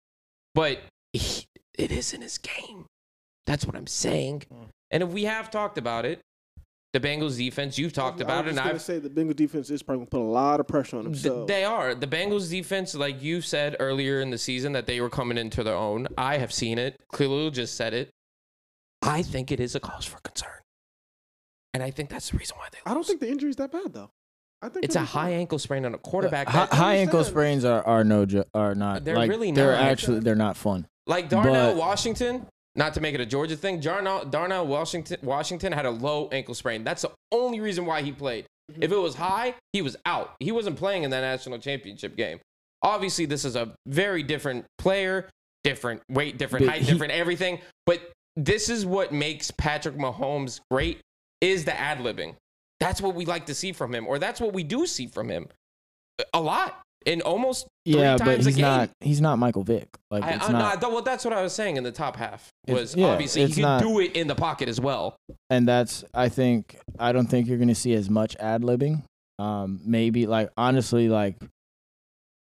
But 0.53 0.79
he, 1.13 1.45
it 1.77 1.91
isn't 1.91 2.21
his 2.21 2.37
game. 2.37 2.85
That's 3.45 3.65
what 3.65 3.75
I'm 3.75 3.87
saying. 3.87 4.43
Hmm. 4.51 4.63
And 4.91 5.03
if 5.03 5.09
we 5.09 5.23
have 5.23 5.51
talked 5.51 5.77
about 5.77 6.05
it, 6.05 6.21
the 6.93 6.99
Bengals 6.99 7.37
defense, 7.37 7.77
you've 7.77 7.93
talked 7.93 8.21
I 8.21 8.23
about 8.23 8.47
it, 8.47 8.51
and 8.51 8.59
I've 8.59 8.81
say 8.81 8.97
the 8.97 9.09
Bengals 9.09 9.35
defense 9.35 9.69
is 9.69 9.83
probably 9.83 9.99
gonna 10.05 10.09
put 10.09 10.21
a 10.21 10.23
lot 10.23 10.59
of 10.59 10.67
pressure 10.67 10.97
on 10.97 11.03
them. 11.03 11.13
Th- 11.13 11.47
They 11.47 11.63
are. 11.63 11.93
The 11.93 12.07
Bengals 12.07 12.49
defense, 12.49 12.95
like 12.95 13.21
you 13.21 13.41
said 13.41 13.75
earlier 13.79 14.21
in 14.21 14.29
the 14.31 14.37
season, 14.37 14.71
that 14.71 14.87
they 14.87 15.01
were 15.01 15.09
coming 15.09 15.37
into 15.37 15.63
their 15.63 15.75
own. 15.75 16.07
I 16.17 16.37
have 16.37 16.53
seen 16.53 16.79
it. 16.79 16.99
Khalil 17.13 17.51
just 17.51 17.75
said 17.75 17.93
it. 17.93 18.09
I 19.01 19.21
think 19.21 19.51
it 19.51 19.59
is 19.59 19.75
a 19.75 19.79
cause 19.79 20.05
for 20.05 20.19
concern. 20.21 20.49
And 21.73 21.83
I 21.83 21.91
think 21.91 22.09
that's 22.09 22.31
the 22.31 22.37
reason 22.37 22.57
why 22.57 22.67
they 22.71 22.77
lose. 22.77 22.83
I 22.91 22.93
don't 22.93 23.05
think 23.05 23.19
the 23.19 23.29
injury's 23.29 23.57
that 23.57 23.71
bad 23.71 23.93
though. 23.93 24.09
I 24.61 24.69
think 24.69 24.85
it's 24.85 24.95
a 24.95 24.99
be 25.01 25.05
fine. 25.05 25.23
high 25.23 25.29
ankle 25.35 25.59
sprain 25.59 25.85
on 25.85 25.93
a 25.93 25.97
quarterback. 25.97 26.47
high, 26.47 26.65
high 26.71 26.95
ankle 26.95 27.23
sprains 27.23 27.63
are, 27.63 27.83
are 27.85 28.03
no 28.03 28.25
jo- 28.25 28.45
are 28.53 28.73
not. 28.75 29.03
They're 29.05 29.15
like, 29.15 29.29
really 29.29 29.51
They're 29.51 29.73
not. 29.73 29.81
actually 29.81 30.19
they're 30.21 30.35
not 30.35 30.57
fun. 30.57 30.87
like 31.05 31.29
Darnell 31.29 31.71
but- 31.73 31.77
Washington, 31.77 32.45
not 32.75 32.93
to 32.95 33.01
make 33.01 33.13
it 33.15 33.21
a 33.21 33.25
Georgia 33.25 33.55
thing, 33.55 33.79
Darnell, 33.79 34.25
Darnell 34.25 34.65
Washington, 34.65 35.17
Washington 35.21 35.71
had 35.71 35.85
a 35.85 35.91
low 35.91 36.27
ankle 36.31 36.53
sprain. 36.55 36.83
That's 36.83 37.03
the 37.03 37.11
only 37.31 37.59
reason 37.59 37.85
why 37.85 38.01
he 38.01 38.11
played. 38.11 38.45
Mm-hmm. 38.71 38.83
If 38.83 38.91
it 38.91 38.97
was 38.97 39.15
high, 39.15 39.53
he 39.73 39.81
was 39.81 39.95
out. 40.05 40.33
He 40.39 40.51
wasn't 40.51 40.75
playing 40.77 41.03
in 41.03 41.11
that 41.11 41.21
national 41.21 41.59
championship 41.59 42.15
game. 42.17 42.39
Obviously, 42.81 43.25
this 43.25 43.45
is 43.45 43.55
a 43.55 43.73
very 43.87 44.21
different 44.23 44.65
player, 44.77 45.29
different 45.63 46.01
weight, 46.09 46.37
different 46.37 46.67
height, 46.67 46.81
he- 46.81 46.91
different 46.91 47.13
everything. 47.13 47.59
But 47.85 48.01
this 48.35 48.69
is 48.69 48.85
what 48.85 49.11
makes 49.11 49.51
Patrick 49.51 49.95
Mahomes 49.95 50.59
great 50.69 50.99
is 51.41 51.65
the 51.65 51.79
ad 51.79 51.99
libbing. 51.99 52.35
That's 52.79 53.01
what 53.01 53.15
we 53.15 53.25
like 53.25 53.47
to 53.47 53.55
see 53.55 53.71
from 53.71 53.93
him, 53.93 54.05
or 54.07 54.19
that's 54.19 54.39
what 54.39 54.53
we 54.53 54.63
do 54.63 54.85
see 54.85 55.07
from 55.07 55.29
him 55.29 55.47
a 56.33 56.39
lot 56.41 56.81
in 57.05 57.21
almost 57.21 57.67
three 57.85 57.99
Yeah, 58.01 58.17
times 58.17 58.21
but 58.21 58.27
a 58.39 58.43
he's 58.43 58.55
game. 58.55 58.61
not 58.63 58.89
he's 59.01 59.21
not 59.21 59.39
Michael 59.39 59.63
Vick. 59.63 59.87
Like 60.11 60.23
I, 60.23 60.31
I'm 60.33 60.51
not. 60.51 60.81
Well, 60.81 61.01
that's 61.01 61.23
what 61.23 61.33
I 61.33 61.41
was 61.41 61.53
saying 61.53 61.77
in 61.77 61.83
the 61.83 61.91
top 61.91 62.15
half. 62.15 62.49
Was 62.67 62.95
yeah, 62.95 63.07
obviously 63.07 63.45
he 63.45 63.53
can 63.53 63.61
not- 63.63 63.81
do 63.81 63.99
it 63.99 64.15
in 64.15 64.27
the 64.27 64.35
pocket 64.35 64.67
as 64.69 64.79
well. 64.81 65.15
and 65.49 65.67
that's 65.67 66.03
I 66.13 66.29
think 66.29 66.77
I 66.99 67.11
don't 67.11 67.27
think 67.27 67.47
you're 67.47 67.57
gonna 67.59 67.75
see 67.75 67.93
as 67.93 68.09
much 68.09 68.35
ad 68.37 68.61
libbing. 68.61 69.03
Um, 69.39 69.79
maybe 69.85 70.25
like 70.27 70.49
honestly, 70.57 71.07
like 71.09 71.37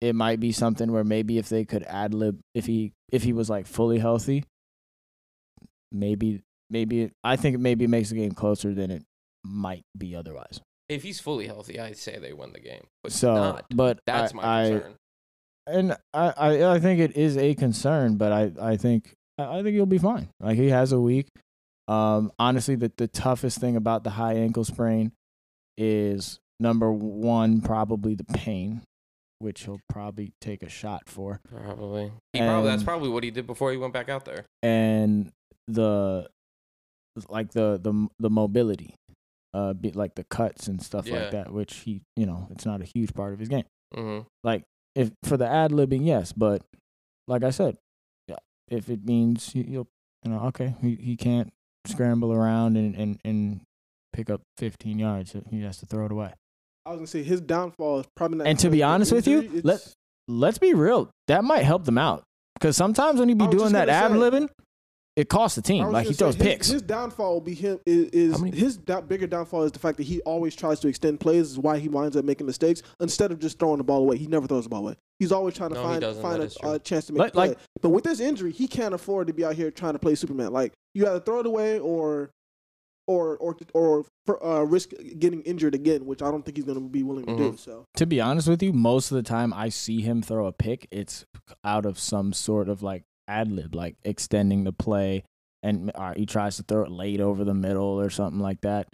it 0.02 0.16
might 0.16 0.40
be 0.40 0.52
something 0.52 0.92
where 0.92 1.04
maybe 1.04 1.38
if 1.38 1.50
they 1.50 1.66
could 1.66 1.84
ad 1.84 2.14
lib 2.14 2.40
if 2.54 2.66
he 2.66 2.92
if 3.12 3.24
he 3.24 3.34
was 3.34 3.50
like 3.50 3.66
fully 3.68 4.00
healthy, 4.00 4.44
maybe 5.92 6.42
maybe 6.70 7.12
I 7.24 7.36
think 7.36 7.56
it 7.56 7.60
maybe 7.60 7.88
makes 7.88 8.10
the 8.10 8.16
game 8.16 8.32
closer 8.34 8.74
than 8.74 8.92
it 8.92 9.04
might 9.44 9.84
be 9.98 10.16
otherwise. 10.16 10.62
If 10.90 11.04
he's 11.04 11.20
fully 11.20 11.48
healthy, 11.48 11.80
I 11.80 11.94
say 11.94 12.20
they 12.20 12.34
win 12.34 12.52
the 12.54 12.60
game. 12.60 12.86
But 13.04 13.12
So, 13.14 13.34
not. 13.34 13.66
but 13.74 14.00
That's 14.06 14.34
I, 14.34 14.36
my 14.36 14.44
I- 14.44 14.70
concern. 14.70 14.96
and 15.68 15.98
I, 16.14 16.34
I 16.38 16.74
I 16.76 16.80
think 16.80 17.00
it 17.00 17.16
is 17.18 17.38
a 17.38 17.56
concern, 17.56 18.18
but 18.18 18.32
I 18.32 18.52
I 18.62 18.78
think 18.78 19.14
I 19.38 19.60
I 19.60 19.64
think 19.64 19.76
he'll 19.76 19.86
be 19.86 19.98
fine. 19.98 20.30
Like 20.40 20.58
he 20.58 20.70
has 20.70 20.92
a 20.92 21.00
week. 21.00 21.28
Um, 21.88 22.32
honestly, 22.40 22.76
the 22.76 22.92
the 22.98 23.08
toughest 23.08 23.60
thing 23.60 23.76
about 23.76 24.04
the 24.04 24.12
high 24.12 24.34
ankle 24.36 24.64
sprain 24.64 25.12
is 25.78 26.40
number 26.60 26.92
one 26.92 27.62
probably 27.62 28.16
the 28.16 28.24
pain, 28.26 28.82
which 29.40 29.64
he'll 29.64 29.80
probably 29.90 30.32
take 30.40 30.64
a 30.64 30.70
shot 30.70 31.04
for, 31.10 31.40
Probably. 31.50 32.12
He 32.34 32.40
probably 32.40 32.70
that's 32.70 32.84
probably 32.84 33.10
what 33.10 33.24
he 33.24 33.32
did 33.32 33.48
before 33.48 33.72
he 33.72 33.78
went 33.78 33.94
back 33.94 34.08
out 34.10 34.26
there. 34.26 34.46
and 34.62 35.32
the 35.68 36.28
like 37.30 37.52
the 37.52 37.80
the 37.82 38.08
the 38.20 38.30
mobility, 38.30 38.96
uh, 39.54 39.74
be, 39.74 39.92
like 39.92 40.16
the 40.16 40.24
cuts 40.26 40.68
and 40.68 40.82
stuff 40.82 41.08
Yeah. 41.08 41.16
like 41.20 41.32
that, 41.32 41.52
which 41.52 41.76
he 41.80 42.02
you 42.16 42.26
know 42.26 42.48
it's 42.52 42.66
not 42.66 42.82
a 42.82 42.86
huge 42.86 43.14
part 43.14 43.34
of 43.34 43.40
his 43.40 43.50
game. 43.50 43.66
hmm 43.96 44.20
like 44.44 44.64
if 44.96 45.12
for 45.24 45.38
the 45.38 45.48
ad 45.48 45.72
libbing, 45.72 46.06
yes, 46.06 46.32
but 46.34 46.62
like 47.28 47.44
I 47.44 47.50
said, 47.52 47.78
yeah, 48.28 48.36
if 48.70 48.90
it 48.90 49.04
means 49.06 49.52
he, 49.54 49.64
he'll, 49.64 49.88
you 50.24 50.32
know, 50.32 50.40
okay, 50.48 50.76
he, 50.82 50.96
he 50.96 51.16
can't 51.16 51.52
scramble 51.88 52.32
around 52.32 52.78
and, 52.78 52.94
and, 52.96 53.20
and 53.26 53.62
pick 54.12 54.30
up 54.30 54.42
15 54.58 55.00
yards, 55.00 55.36
he 55.50 55.62
has 55.64 55.78
to 55.80 55.86
throw 55.88 56.06
it 56.06 56.12
away. 56.12 56.34
I 56.86 56.90
was 56.92 56.98
gonna 56.98 57.08
say 57.08 57.24
his 57.24 57.42
downfall 57.42 58.02
is 58.02 58.06
probably 58.16 58.38
not. 58.40 58.48
And 58.48 58.60
to 58.60 58.70
be 58.70 58.78
because 58.78 58.78
of 58.78 58.78
the 58.78 58.84
honest 58.84 59.12
with 59.14 59.28
you, 59.28 59.62
let 59.64 59.80
let's 60.28 60.58
be 60.60 60.74
real, 60.74 61.10
that 61.28 61.44
might 61.44 61.64
help 61.64 61.86
them 61.86 61.98
out 61.98 62.24
because 62.56 62.76
sometimes 62.78 63.20
when 63.20 63.30
you 63.30 63.36
be 63.36 63.48
doing 63.48 63.72
that 63.72 63.90
ad 63.90 64.12
libbing, 64.12 64.50
it 65.16 65.30
costs 65.30 65.56
the 65.56 65.62
team. 65.62 65.86
Like 65.92 66.08
he 66.08 66.14
throws 66.14 66.36
say, 66.38 66.44
picks. 66.44 66.68
His 66.70 66.82
downfall 66.82 67.34
will 67.34 67.42
be 67.42 67.54
him 67.54 67.80
is, 67.86 68.06
is 68.12 68.42
many- 68.42 68.58
his 68.58 68.78
da- 68.78 69.02
bigger 69.02 69.28
downfall 69.28 69.64
is 69.64 69.72
the 69.72 69.80
fact 69.80 69.98
that 69.98 70.04
he 70.04 70.22
always 70.22 70.56
tries 70.56 70.80
to 70.80 70.88
extend 70.88 71.20
plays. 71.20 71.52
Is 71.52 71.60
why 71.60 71.78
he 71.78 71.88
winds 71.88 72.16
up 72.18 72.26
making 72.26 72.48
mistakes 72.48 72.82
instead 73.00 73.32
of 73.32 73.40
just 73.40 73.60
throwing 73.60 73.78
the 73.78 73.84
ball 73.84 74.00
away. 74.00 74.18
He 74.18 74.28
never 74.28 74.48
throws 74.48 74.64
the 74.64 74.70
ball 74.70 74.80
away. 74.82 74.96
He's 75.20 75.32
always 75.32 75.54
trying 75.56 75.70
to 75.70 75.76
No, 75.76 75.84
find 75.84 76.04
find 76.18 76.44
a, 76.44 76.50
true. 76.50 76.72
a 76.72 76.80
chance 76.80 77.06
to 77.08 77.14
make 77.14 77.20
Like- 77.20 77.30
a 77.30 77.34
play. 77.34 77.48
like- 77.50 77.58
but 77.82 77.90
with 77.90 78.04
this 78.04 78.20
injury, 78.20 78.52
he 78.52 78.68
can't 78.68 78.94
afford 78.96 79.28
to 79.28 79.34
be 79.34 79.46
out 79.46 79.54
here 79.56 79.70
trying 79.72 79.94
to 79.94 80.00
play 80.00 80.16
Superman. 80.16 80.52
Like 80.52 80.74
you 80.96 81.06
either 81.08 81.20
throw 81.20 81.40
it 81.42 81.46
away 81.46 81.80
or 81.80 82.32
or 83.06 83.36
or 83.38 83.58
or 83.74 84.06
for, 84.26 84.44
uh, 84.44 84.64
risk 84.64 84.92
getting 85.20 85.42
injured 85.42 85.76
again, 85.76 86.06
which 86.06 86.22
I 86.22 86.32
don't 86.32 86.44
think 86.46 86.56
he's 86.58 86.66
going 86.66 86.80
to 86.82 86.88
be 86.90 87.04
willing 87.04 87.26
to 87.26 87.36
do. 87.36 87.52
Mhm. 87.52 87.60
So 87.60 87.86
to 87.98 88.06
be 88.06 88.22
honest 88.22 88.48
with 88.48 88.64
you, 88.64 88.72
most 88.72 89.12
of 89.12 89.16
the 89.16 89.24
time 89.24 89.54
I 89.54 89.68
see 89.70 90.00
him 90.02 90.22
throw 90.22 90.48
a 90.48 90.54
pick, 90.54 90.88
it's 90.90 91.26
out 91.66 91.86
of 91.86 92.00
some 92.00 92.32
sort 92.32 92.70
of 92.70 92.82
like 92.82 93.04
ad 93.28 93.52
lib, 93.52 93.76
like 93.76 93.96
extending 94.04 94.64
the 94.64 94.72
play, 94.74 95.24
and 95.62 95.92
uh, 95.96 96.14
he 96.16 96.26
tries 96.26 96.58
to 96.58 96.64
throw 96.64 96.84
it 96.84 96.92
late 96.92 97.20
over 97.22 97.44
the 97.44 97.54
middle 97.54 98.00
or 98.00 98.10
something 98.10 98.40
like 98.42 98.62
that. 98.62 98.88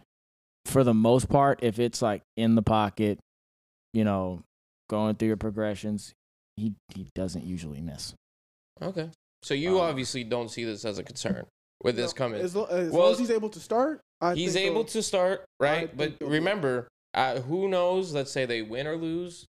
For 0.65 0.84
the 0.84 0.94
most 0.94 1.30
part, 1.30 1.60
if 1.63 1.80
it's 1.80 2.02
like 2.02 2.22
in 2.38 2.56
the 2.56 2.62
pocket, 2.62 3.20
you 3.94 4.04
know, 4.04 4.44
going 4.89 5.15
through 5.15 5.30
your 5.30 5.38
progressions, 5.38 6.13
he 6.58 6.74
he 6.94 7.08
doesn't 7.15 7.44
usually 7.46 7.82
miss. 7.82 8.13
Okay. 8.82 9.10
So 9.44 9.54
you 9.54 9.80
Uh, 9.80 9.84
obviously 9.84 10.24
don't 10.24 10.50
see 10.50 10.65
this 10.65 10.84
as 10.86 11.00
a 11.00 11.04
concern 11.04 11.46
with 11.84 11.96
this 11.96 12.12
No, 12.12 12.18
coming. 12.18 12.42
as, 12.42 12.56
lo- 12.56 12.65
as 12.65 12.92
Well, 12.92 13.04
long 13.04 13.12
as 13.13 13.20
he's 13.20 13.32
able 13.32 13.50
to 13.50 13.60
start, 13.60 14.02
I 14.22 14.36
He's 14.36 14.54
think 14.54 14.65
able 14.68 14.84
they'll- 14.84 14.92
to 14.92 15.04
start, 15.04 15.46
right? 15.60 15.96
think 15.98 16.20
But 16.20 16.28
remember, 16.28 16.88
uh, 17.13 17.39
who 17.39 17.68
knows? 17.70 18.13
Let's 18.13 18.32
say 18.32 18.46
they 18.46 18.62
win 18.62 18.86
or 18.86 18.98
lose, 18.98 19.46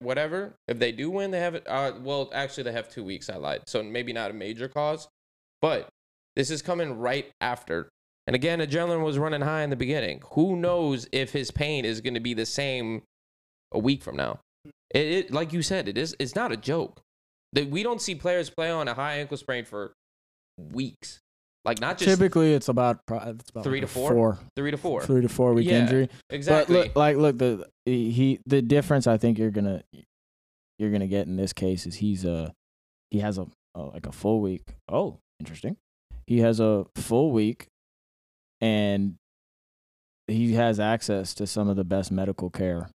whatever. 0.00 0.54
If 0.68 0.78
they 0.78 0.92
do 0.92 1.10
win, 1.10 1.30
they 1.30 1.40
have 1.40 1.54
it. 1.54 1.66
Uh, 1.66 1.92
well, 2.02 2.30
actually, 2.32 2.64
they 2.64 2.72
have 2.72 2.88
two 2.88 3.04
weeks. 3.04 3.30
I 3.30 3.36
lied. 3.36 3.62
So 3.66 3.82
maybe 3.82 4.12
not 4.12 4.30
a 4.30 4.34
major 4.34 4.68
cause, 4.68 5.08
but 5.60 5.88
this 6.36 6.50
is 6.50 6.62
coming 6.62 6.98
right 6.98 7.30
after. 7.40 7.88
And 8.26 8.36
again, 8.36 8.60
adrenaline 8.60 9.04
was 9.04 9.18
running 9.18 9.40
high 9.40 9.62
in 9.62 9.70
the 9.70 9.76
beginning. 9.76 10.22
Who 10.32 10.56
knows 10.56 11.08
if 11.12 11.32
his 11.32 11.50
pain 11.50 11.84
is 11.84 12.00
going 12.00 12.14
to 12.14 12.20
be 12.20 12.34
the 12.34 12.46
same 12.46 13.02
a 13.72 13.78
week 13.78 14.02
from 14.02 14.16
now? 14.16 14.38
It, 14.94 15.06
it, 15.06 15.32
like 15.32 15.52
you 15.52 15.62
said, 15.62 15.88
it 15.88 15.98
is. 15.98 16.14
It's 16.18 16.36
not 16.36 16.52
a 16.52 16.56
joke. 16.56 17.00
That 17.52 17.68
we 17.68 17.82
don't 17.82 18.00
see 18.00 18.14
players 18.14 18.48
play 18.48 18.70
on 18.70 18.88
a 18.88 18.94
high 18.94 19.16
ankle 19.16 19.36
sprain 19.36 19.64
for 19.64 19.92
weeks, 20.58 21.20
like 21.64 21.80
not 21.80 21.98
just 21.98 22.10
Typically, 22.10 22.54
it's 22.54 22.68
about 22.68 23.06
pro- 23.06 23.18
it's 23.18 23.50
about 23.50 23.64
Three 23.64 23.80
like 23.80 23.88
to 23.88 23.94
four? 23.94 24.10
four, 24.12 24.38
three 24.56 24.70
to 24.70 24.76
four. 24.76 25.02
three 25.02 25.22
to 25.22 25.28
four 25.28 25.54
week 25.54 25.68
Yeah, 25.68 25.80
injury. 25.82 26.08
Exactly. 26.30 26.74
But 26.76 26.86
look, 26.86 26.96
like, 26.96 27.16
look, 27.16 27.38
the 27.38 27.66
he 27.84 28.40
the 28.46 28.62
difference 28.62 29.06
I 29.06 29.16
think 29.18 29.38
you're 29.38 29.50
gonna 29.50 29.82
you're 30.78 30.90
gonna 30.90 31.06
get 31.06 31.26
in 31.26 31.36
this 31.36 31.52
case 31.52 31.86
is 31.86 31.94
he's 31.96 32.24
a 32.24 32.52
he 33.10 33.20
has 33.20 33.38
a, 33.38 33.46
a 33.74 33.82
like 33.82 34.06
a 34.06 34.12
full 34.12 34.40
week. 34.40 34.62
Oh, 34.88 35.18
interesting. 35.38 35.76
He 36.26 36.38
has 36.40 36.60
a 36.60 36.86
full 36.96 37.30
week, 37.32 37.66
and 38.60 39.16
he 40.26 40.54
has 40.54 40.80
access 40.80 41.34
to 41.34 41.46
some 41.46 41.68
of 41.68 41.76
the 41.76 41.84
best 41.84 42.10
medical 42.10 42.48
care 42.50 42.88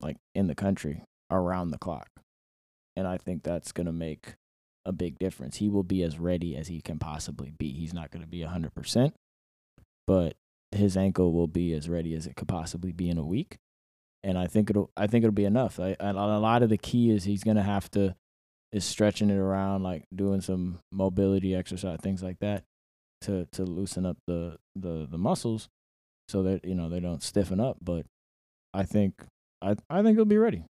like 0.00 0.16
in 0.34 0.46
the 0.48 0.54
country 0.54 1.02
around 1.30 1.70
the 1.70 1.78
clock. 1.78 2.08
And 2.96 3.06
I 3.06 3.18
think 3.18 3.42
that's 3.42 3.72
going 3.72 3.86
to 3.86 3.92
make 3.92 4.34
a 4.84 4.92
big 4.92 5.18
difference. 5.18 5.56
He 5.56 5.68
will 5.68 5.82
be 5.82 6.02
as 6.02 6.18
ready 6.18 6.56
as 6.56 6.68
he 6.68 6.80
can 6.80 6.98
possibly 6.98 7.52
be. 7.56 7.72
He's 7.72 7.94
not 7.94 8.10
going 8.10 8.22
to 8.22 8.28
be 8.28 8.40
100%, 8.40 9.12
but 10.06 10.34
his 10.72 10.96
ankle 10.96 11.32
will 11.32 11.46
be 11.46 11.72
as 11.72 11.88
ready 11.88 12.14
as 12.14 12.26
it 12.26 12.36
could 12.36 12.48
possibly 12.48 12.92
be 12.92 13.08
in 13.08 13.18
a 13.18 13.26
week. 13.26 13.56
And 14.24 14.38
I 14.38 14.46
think 14.46 14.70
it'll 14.70 14.90
I 14.96 15.08
think 15.08 15.24
it'll 15.24 15.34
be 15.34 15.44
enough. 15.44 15.80
I, 15.80 15.96
and 15.98 16.16
a 16.16 16.38
lot 16.38 16.62
of 16.62 16.68
the 16.68 16.78
key 16.78 17.10
is 17.10 17.24
he's 17.24 17.42
going 17.42 17.56
to 17.56 17.62
have 17.62 17.90
to 17.92 18.14
is 18.70 18.84
stretching 18.84 19.30
it 19.30 19.36
around 19.36 19.82
like 19.82 20.04
doing 20.14 20.40
some 20.40 20.78
mobility 20.92 21.54
exercise 21.54 21.98
things 22.00 22.22
like 22.22 22.38
that 22.38 22.62
to 23.22 23.46
to 23.52 23.64
loosen 23.64 24.06
up 24.06 24.16
the 24.26 24.56
the 24.76 25.06
the 25.10 25.18
muscles 25.18 25.68
so 26.28 26.42
that 26.42 26.64
you 26.64 26.74
know 26.74 26.88
they 26.88 27.00
don't 27.00 27.22
stiffen 27.22 27.60
up, 27.60 27.76
but 27.80 28.06
I 28.72 28.84
think 28.84 29.24
I 29.60 29.76
I 29.90 30.02
think 30.02 30.16
he'll 30.16 30.24
be 30.24 30.38
ready. 30.38 30.64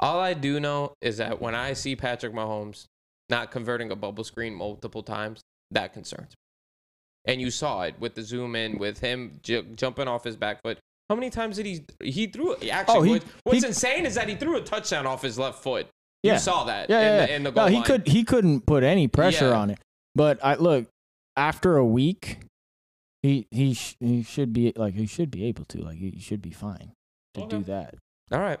All 0.00 0.20
I 0.20 0.34
do 0.34 0.60
know 0.60 0.92
is 1.00 1.16
that 1.18 1.40
when 1.40 1.54
I 1.54 1.72
see 1.72 1.96
Patrick 1.96 2.32
Mahomes 2.34 2.84
not 3.28 3.50
converting 3.50 3.90
a 3.90 3.96
bubble 3.96 4.24
screen 4.24 4.54
multiple 4.54 5.02
times, 5.02 5.40
that 5.70 5.92
concerns 5.92 6.30
me. 6.30 7.32
And 7.32 7.40
you 7.40 7.50
saw 7.50 7.82
it 7.82 7.94
with 7.98 8.14
the 8.14 8.22
zoom 8.22 8.54
in, 8.54 8.78
with 8.78 8.98
him 9.00 9.40
j- 9.42 9.64
jumping 9.74 10.06
off 10.06 10.22
his 10.22 10.36
back 10.36 10.62
foot. 10.62 10.78
How 11.08 11.14
many 11.16 11.30
times 11.30 11.56
did 11.56 11.66
he? 11.66 11.84
He 12.02 12.26
threw. 12.26 12.54
Actually, 12.70 12.96
Oh, 12.98 13.02
he- 13.02 13.10
what- 13.12 13.24
what's 13.44 13.60
he- 13.62 13.66
insane 13.68 14.06
is 14.06 14.14
that 14.16 14.28
he 14.28 14.34
threw 14.36 14.56
a 14.56 14.60
touchdown 14.60 15.06
off 15.06 15.22
his 15.22 15.38
left 15.38 15.62
foot. 15.62 15.88
Yeah. 16.22 16.34
You 16.34 16.38
saw 16.40 16.64
that. 16.64 16.90
Yeah, 16.90 17.00
in 17.00 17.04
yeah. 17.06 17.26
The, 17.26 17.34
in 17.34 17.42
the 17.44 17.50
no, 17.52 17.66
he 17.66 17.74
line. 17.76 17.84
could 17.84 18.06
he 18.08 18.24
couldn't 18.24 18.66
put 18.66 18.82
any 18.82 19.06
pressure 19.08 19.48
Yeah. 19.50 19.58
on 19.58 19.70
it. 19.70 19.78
But 20.14 20.38
I 20.44 20.54
look 20.56 20.88
after 21.36 21.76
a 21.76 21.84
week, 21.86 22.38
he 23.22 23.46
he 23.50 23.74
sh- 23.74 23.96
he 24.00 24.22
should 24.22 24.52
be 24.52 24.72
like 24.76 24.94
he 24.94 25.06
should 25.06 25.30
be 25.30 25.44
able 25.46 25.64
to 25.66 25.78
like 25.82 25.98
he 25.98 26.18
should 26.20 26.42
be 26.42 26.50
fine 26.50 26.92
to 27.34 27.42
Okay. 27.42 27.58
do 27.58 27.64
that. 27.64 27.94
All 28.32 28.40
right. 28.40 28.58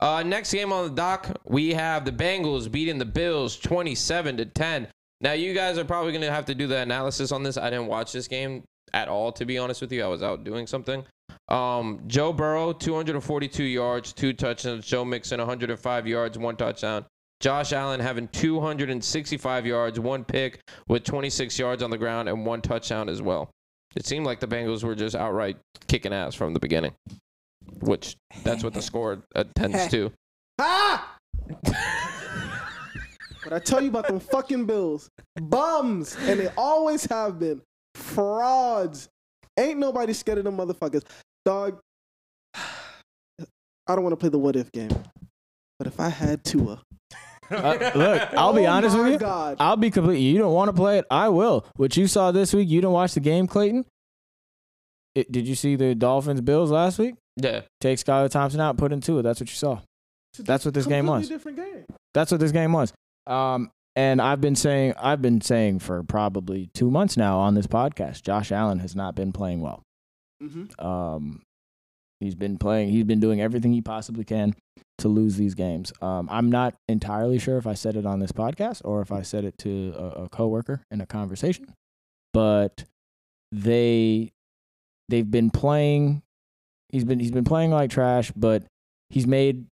Uh, 0.00 0.22
next 0.22 0.52
game 0.52 0.72
on 0.72 0.84
the 0.88 0.94
dock, 0.94 1.40
we 1.44 1.72
have 1.72 2.04
the 2.04 2.12
Bengals 2.12 2.70
beating 2.70 2.98
the 2.98 3.04
Bills 3.04 3.56
27 3.56 4.36
to 4.36 4.44
10. 4.44 4.88
Now, 5.20 5.32
you 5.32 5.54
guys 5.54 5.78
are 5.78 5.84
probably 5.84 6.12
going 6.12 6.22
to 6.22 6.30
have 6.30 6.44
to 6.46 6.54
do 6.54 6.66
the 6.66 6.78
analysis 6.78 7.32
on 7.32 7.42
this. 7.42 7.56
I 7.56 7.70
didn't 7.70 7.86
watch 7.86 8.12
this 8.12 8.28
game 8.28 8.64
at 8.92 9.08
all, 9.08 9.32
to 9.32 9.44
be 9.46 9.56
honest 9.56 9.80
with 9.80 9.92
you. 9.92 10.04
I 10.04 10.08
was 10.08 10.22
out 10.22 10.44
doing 10.44 10.66
something. 10.66 11.04
Um, 11.48 12.00
Joe 12.06 12.32
Burrow, 12.32 12.72
242 12.72 13.62
yards, 13.62 14.12
two 14.12 14.32
touchdowns. 14.32 14.86
Joe 14.86 15.04
Mixon, 15.04 15.38
105 15.38 16.06
yards, 16.06 16.36
one 16.36 16.56
touchdown. 16.56 17.06
Josh 17.40 17.72
Allen 17.72 18.00
having 18.00 18.28
265 18.28 19.66
yards, 19.66 20.00
one 20.00 20.24
pick 20.24 20.60
with 20.88 21.04
26 21.04 21.58
yards 21.58 21.82
on 21.82 21.90
the 21.90 21.98
ground 21.98 22.28
and 22.28 22.46
one 22.46 22.62
touchdown 22.62 23.08
as 23.08 23.20
well. 23.20 23.50
It 23.94 24.06
seemed 24.06 24.26
like 24.26 24.40
the 24.40 24.48
Bengals 24.48 24.82
were 24.82 24.94
just 24.94 25.14
outright 25.14 25.56
kicking 25.86 26.12
ass 26.12 26.34
from 26.34 26.54
the 26.54 26.60
beginning, 26.60 26.94
which 27.80 28.16
that's 28.42 28.62
what 28.64 28.74
the 28.74 28.82
score 28.90 29.22
uh, 29.34 29.44
tends 29.54 29.88
to. 29.88 30.12
Ah! 30.58 31.16
But 33.44 33.52
I 33.52 33.58
tell 33.60 33.80
you 33.82 33.88
about 33.90 34.08
them 34.08 34.18
fucking 34.18 34.64
bills. 34.64 35.08
Bums. 35.40 36.16
And 36.20 36.40
they 36.40 36.48
always 36.56 37.04
have 37.06 37.38
been. 37.38 37.60
Frauds. 37.94 39.08
Ain't 39.58 39.78
nobody 39.78 40.12
scared 40.14 40.38
of 40.38 40.44
them 40.44 40.56
motherfuckers. 40.56 41.02
Dog. 41.44 41.78
I 42.54 43.94
don't 43.94 44.02
want 44.02 44.12
to 44.12 44.16
play 44.16 44.30
the 44.30 44.38
what 44.38 44.56
if 44.56 44.72
game. 44.72 44.90
But 45.78 45.86
if 45.86 46.00
I 46.00 46.08
had 46.08 46.42
Tua. 46.42 46.80
Uh, 47.50 47.92
look, 47.94 48.22
I'll 48.36 48.52
be 48.52 48.66
Oh 48.66 48.70
honest 48.70 48.96
with 48.98 49.12
you. 49.12 49.18
God. 49.18 49.58
I'll 49.60 49.76
be 49.76 49.90
complete. 49.90 50.18
You 50.18 50.38
don't 50.38 50.52
want 50.54 50.68
to 50.68 50.72
play 50.72 50.98
it? 50.98 51.04
I 51.10 51.28
will. 51.28 51.66
What 51.76 51.96
you 51.96 52.06
saw 52.08 52.32
this 52.32 52.52
week, 52.52 52.68
you 52.68 52.80
didn't 52.80 52.94
watch 52.94 53.14
the 53.14 53.20
game, 53.20 53.46
Clayton. 53.46 53.84
It, 55.14 55.30
did 55.30 55.46
you 55.46 55.54
see 55.54 55.76
the 55.76 55.94
Dolphins 55.94 56.40
Bills 56.40 56.70
last 56.70 56.98
week? 56.98 57.14
Yeah. 57.36 57.62
Take 57.80 57.98
Skylar 57.98 58.30
Thompson 58.30 58.60
out, 58.60 58.76
put 58.76 58.92
in 58.92 59.00
Tua. 59.00 59.22
That's 59.22 59.40
what 59.40 59.48
you 59.48 59.56
saw. 59.56 59.80
That's 60.38 60.64
what 60.64 60.74
this 60.74 60.86
game 60.86 61.06
was. 61.06 61.28
different 61.28 61.56
game. 61.56 61.84
That's 62.14 62.30
what 62.30 62.40
this 62.40 62.52
game 62.52 62.72
was. 62.72 62.92
Um, 63.26 63.70
and 63.94 64.20
I've 64.20 64.40
been 64.40 64.56
saying, 64.56 64.94
I've 64.98 65.22
been 65.22 65.40
saying 65.40 65.78
for 65.78 66.02
probably 66.02 66.68
two 66.74 66.90
months 66.90 67.16
now 67.16 67.38
on 67.38 67.54
this 67.54 67.66
podcast, 67.66 68.22
Josh 68.22 68.52
Allen 68.52 68.80
has 68.80 68.94
not 68.94 69.14
been 69.14 69.32
playing 69.32 69.60
well. 69.62 69.82
Mm-hmm. 70.42 70.84
Um, 70.86 71.42
he's 72.20 72.34
been 72.34 72.58
playing. 72.58 72.90
He's 72.90 73.04
been 73.04 73.20
doing 73.20 73.40
everything 73.40 73.72
he 73.72 73.80
possibly 73.80 74.24
can 74.24 74.54
to 74.98 75.08
lose 75.08 75.36
these 75.36 75.54
games. 75.54 75.92
Um, 76.02 76.28
I'm 76.30 76.50
not 76.50 76.74
entirely 76.88 77.38
sure 77.38 77.56
if 77.58 77.66
I 77.66 77.74
said 77.74 77.96
it 77.96 78.06
on 78.06 78.20
this 78.20 78.32
podcast 78.32 78.82
or 78.84 79.00
if 79.00 79.12
I 79.12 79.22
said 79.22 79.44
it 79.44 79.56
to 79.58 79.94
a, 79.96 80.24
a 80.24 80.28
coworker 80.28 80.82
in 80.90 81.00
a 81.00 81.06
conversation, 81.06 81.72
but 82.34 82.84
they 83.50 84.30
they've 85.08 85.30
been 85.30 85.50
playing. 85.50 86.22
He's 86.96 87.04
been 87.04 87.20
he's 87.20 87.30
been 87.30 87.44
playing 87.44 87.72
like 87.72 87.90
trash, 87.90 88.32
but 88.34 88.62
he's 89.10 89.26
made. 89.26 89.66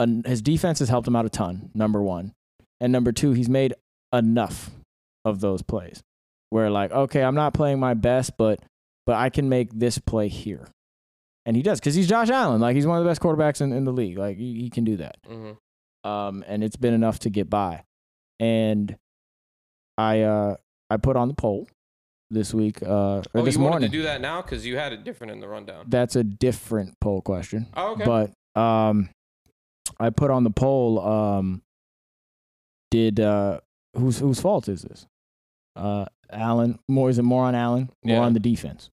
An, 0.00 0.24
his 0.26 0.42
defense 0.42 0.80
has 0.80 0.88
helped 0.88 1.06
him 1.06 1.14
out 1.14 1.24
a 1.24 1.28
ton. 1.28 1.70
Number 1.72 2.02
one, 2.02 2.32
and 2.80 2.92
number 2.92 3.12
two, 3.12 3.30
he's 3.30 3.48
made 3.48 3.74
enough 4.12 4.70
of 5.24 5.38
those 5.38 5.62
plays 5.62 6.02
where 6.50 6.68
like, 6.68 6.90
okay, 6.90 7.22
I'm 7.22 7.36
not 7.36 7.54
playing 7.54 7.78
my 7.78 7.94
best, 7.94 8.36
but 8.36 8.58
but 9.06 9.14
I 9.14 9.30
can 9.30 9.48
make 9.48 9.70
this 9.70 9.98
play 9.98 10.26
here. 10.26 10.66
And 11.46 11.54
he 11.54 11.62
does 11.62 11.78
because 11.78 11.94
he's 11.94 12.08
Josh 12.08 12.28
Allen. 12.28 12.60
Like 12.60 12.74
he's 12.74 12.88
one 12.88 12.98
of 12.98 13.04
the 13.04 13.10
best 13.10 13.20
quarterbacks 13.20 13.60
in, 13.60 13.72
in 13.72 13.84
the 13.84 13.92
league. 13.92 14.18
Like 14.18 14.36
he, 14.36 14.62
he 14.62 14.68
can 14.68 14.82
do 14.82 14.96
that. 14.96 15.18
Mm-hmm. 15.30 16.10
Um, 16.10 16.42
and 16.48 16.64
it's 16.64 16.74
been 16.74 16.92
enough 16.92 17.20
to 17.20 17.30
get 17.30 17.48
by. 17.48 17.84
And 18.40 18.96
I 19.96 20.22
uh 20.22 20.56
I 20.90 20.96
put 20.96 21.14
on 21.14 21.28
the 21.28 21.34
poll 21.34 21.68
this 22.32 22.52
week 22.54 22.82
uh 22.82 22.86
or 22.86 23.22
Oh, 23.34 23.42
this 23.44 23.54
you 23.54 23.60
wanted 23.60 23.70
morning. 23.72 23.90
to 23.90 23.96
do 23.98 24.02
that 24.04 24.20
now 24.20 24.42
because 24.42 24.64
you 24.66 24.76
had 24.76 24.92
it 24.92 25.04
different 25.04 25.32
in 25.32 25.40
the 25.40 25.48
rundown. 25.48 25.84
That's 25.88 26.16
a 26.16 26.24
different 26.24 26.98
poll 27.00 27.20
question. 27.22 27.66
Oh, 27.76 27.92
okay. 27.92 28.04
But 28.04 28.60
um, 28.60 29.08
I 30.00 30.10
put 30.10 30.30
on 30.30 30.44
the 30.44 30.50
poll. 30.50 30.98
Um, 31.00 31.62
did 32.90 33.20
uh, 33.20 33.60
whose 33.96 34.18
whose 34.18 34.40
fault 34.40 34.68
is 34.68 34.82
this? 34.82 35.06
Uh, 35.76 36.06
Allen. 36.30 36.78
More 36.88 37.08
is 37.10 37.18
it 37.18 37.22
more 37.22 37.44
on 37.44 37.54
Allen? 37.54 37.90
More 38.04 38.16
Yeah. 38.16 38.22
on 38.22 38.32
the 38.34 38.40
defense. 38.40 38.90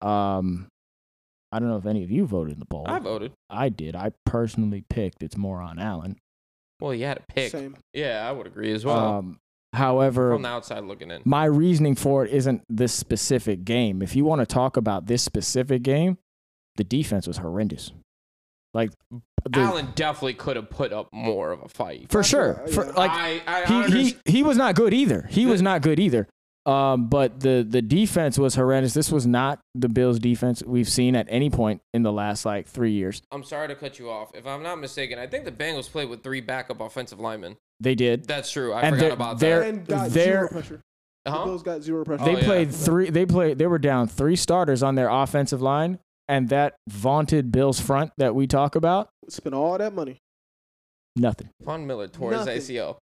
Um, 0.00 0.68
I 1.52 1.58
don't 1.58 1.68
know 1.68 1.76
if 1.76 1.86
any 1.86 2.02
of 2.02 2.10
you 2.10 2.26
voted 2.26 2.54
in 2.54 2.58
the 2.60 2.66
poll. 2.66 2.84
I 2.88 2.98
voted. 2.98 3.32
I 3.50 3.68
did. 3.68 3.94
I 3.94 4.12
personally 4.26 4.84
picked. 4.88 5.22
It's 5.22 5.36
more 5.36 5.60
on 5.60 5.78
Allen. 5.78 6.16
Well, 6.80 6.94
you 6.94 7.04
had 7.04 7.18
a 7.18 7.22
pick. 7.32 7.52
Same. 7.52 7.76
Yeah, 7.92 8.26
I 8.28 8.32
would 8.32 8.46
agree 8.46 8.72
as 8.72 8.84
well. 8.84 8.98
um, 8.98 9.38
however, 9.72 10.32
From 10.32 10.42
the 10.42 10.48
outside 10.48 10.84
looking 10.84 11.10
in. 11.10 11.22
my 11.24 11.44
reasoning 11.44 11.94
for 11.94 12.24
it 12.24 12.32
isn't 12.32 12.62
this 12.68 12.92
specific 12.92 13.64
game. 13.64 14.02
If 14.02 14.14
you 14.16 14.24
want 14.24 14.40
to 14.40 14.46
talk 14.46 14.76
about 14.76 15.06
this 15.06 15.22
specific 15.22 15.82
game, 15.82 16.18
the 16.76 16.84
defense 16.84 17.26
was 17.26 17.38
horrendous. 17.38 17.92
Like 18.74 18.90
the, 19.10 19.58
Allen 19.60 19.88
definitely 19.94 20.34
could 20.34 20.56
have 20.56 20.70
put 20.70 20.92
up 20.92 21.08
more 21.12 21.52
of 21.52 21.62
a 21.62 21.68
fight. 21.68 22.06
for 22.10 22.22
sure. 22.22 22.62
Yeah. 22.66 22.72
For, 22.72 22.92
like 22.92 23.10
I, 23.10 23.42
I, 23.46 23.62
I 23.64 23.86
he, 23.88 24.04
he 24.10 24.16
he 24.24 24.42
was 24.42 24.56
not 24.56 24.74
good 24.74 24.94
either. 24.94 25.26
He 25.30 25.44
was 25.46 25.60
not 25.60 25.82
good 25.82 26.00
either. 26.00 26.26
Um, 26.64 27.08
but 27.08 27.40
the 27.40 27.66
the 27.68 27.82
defense 27.82 28.38
was 28.38 28.54
horrendous. 28.54 28.94
This 28.94 29.10
was 29.10 29.26
not 29.26 29.58
the 29.74 29.88
Bills' 29.88 30.20
defense 30.20 30.62
we've 30.64 30.88
seen 30.88 31.16
at 31.16 31.26
any 31.28 31.50
point 31.50 31.80
in 31.92 32.02
the 32.04 32.12
last 32.12 32.44
like 32.44 32.68
three 32.68 32.92
years. 32.92 33.20
I'm 33.32 33.42
sorry 33.42 33.66
to 33.68 33.74
cut 33.74 33.98
you 33.98 34.08
off. 34.10 34.30
If 34.34 34.46
I'm 34.46 34.62
not 34.62 34.78
mistaken, 34.78 35.18
I 35.18 35.26
think 35.26 35.44
the 35.44 35.50
Bengals 35.52 35.90
played 35.90 36.08
with 36.08 36.22
three 36.22 36.40
backup 36.40 36.80
offensive 36.80 37.18
linemen. 37.18 37.56
They 37.80 37.96
did. 37.96 38.26
That's 38.26 38.50
true. 38.52 38.72
I 38.72 38.82
And 38.82 38.94
forgot 38.94 39.00
they're- 39.06 39.12
about 39.12 39.38
they're- 39.40 39.60
that. 39.60 39.68
And 39.68 39.86
got 39.86 40.10
zero 40.10 40.48
pressure. 40.48 40.80
The 41.24 41.30
Uh-huh. 41.32 41.44
Bills 41.46 41.62
got 41.64 41.82
zero 41.82 42.04
pressure. 42.04 42.24
They 42.24 42.34
Oh, 42.34 42.38
yeah. 42.38 42.44
played 42.44 42.72
three. 42.72 43.10
They 43.10 43.26
played. 43.26 43.58
They 43.58 43.66
were 43.66 43.78
down 43.78 44.06
three 44.06 44.36
starters 44.36 44.82
on 44.84 44.94
their 44.94 45.08
offensive 45.08 45.60
line, 45.62 45.98
and 46.28 46.48
that 46.50 46.74
vaunted 46.88 47.50
Bills 47.50 47.80
front 47.80 48.12
that 48.18 48.36
we 48.36 48.46
talk 48.46 48.76
about, 48.76 49.08
Spent 49.28 49.54
all 49.54 49.76
that 49.78 49.92
money. 49.94 50.18
nothing. 51.16 51.50
Von 51.60 51.86
Miller 51.88 52.06
tore 52.08 52.32
his 52.34 52.46
ACL. 52.46 52.98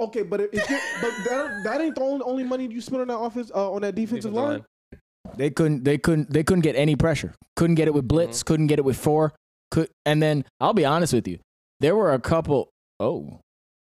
Okay, 0.00 0.22
but 0.22 0.40
it, 0.40 0.50
it, 0.52 0.62
but 1.00 1.12
that, 1.28 1.60
that 1.64 1.80
ain't 1.80 1.94
the 1.94 2.02
only, 2.02 2.22
only 2.24 2.44
money 2.44 2.66
you 2.66 2.80
spend 2.80 3.02
on 3.02 3.08
that 3.08 3.18
offense 3.18 3.50
uh, 3.54 3.72
on 3.72 3.82
that 3.82 3.94
defensive, 3.94 4.32
Defensive 4.32 4.34
line. 4.34 4.48
line. 4.92 5.00
They 5.36 5.50
couldn't. 5.50 5.84
They 5.84 5.98
couldn't. 5.98 6.30
They 6.32 6.42
couldn't 6.44 6.62
get 6.62 6.76
any 6.76 6.96
pressure. 6.96 7.34
Couldn't 7.56 7.76
get 7.76 7.88
it 7.88 7.94
with 7.94 8.06
blitz. 8.06 8.38
Mm-hmm. 8.38 8.46
Couldn't 8.46 8.66
get 8.68 8.78
it 8.78 8.84
with 8.84 8.96
four. 8.96 9.34
Could 9.70 9.88
and 10.04 10.22
then 10.22 10.44
I'll 10.60 10.74
be 10.74 10.84
honest 10.84 11.12
with 11.12 11.26
you. 11.26 11.38
There 11.80 11.96
were 11.96 12.12
a 12.12 12.18
couple. 12.20 12.68
Oh, 13.00 13.40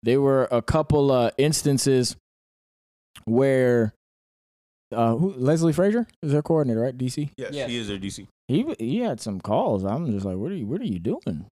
there 0.03 0.21
were 0.21 0.49
a 0.51 0.61
couple 0.63 1.11
uh, 1.13 1.31
instances 1.39 2.17
where 3.25 3.95
uh, 4.93 5.15
who, 5.17 5.33
Leslie 5.35 5.73
Frazier 5.73 6.07
is 6.23 6.33
their 6.33 6.43
coordinator, 6.43 6.81
right? 6.81 6.97
DC. 6.97 7.31
Yes, 7.37 7.51
Yes. 7.53 7.71
he 7.71 7.77
is 7.77 7.89
their 7.89 7.99
DC. 7.99 8.27
He 8.49 8.75
he 8.79 8.99
had 9.01 9.21
some 9.21 9.41
calls. 9.41 9.85
I'm 9.85 10.11
just 10.13 10.25
like, 10.25 10.37
what 10.37 10.51
are 10.51 10.57
you? 10.57 10.67
What 10.67 10.81
are 10.81 10.85
you 10.87 10.99
doing? 10.99 11.47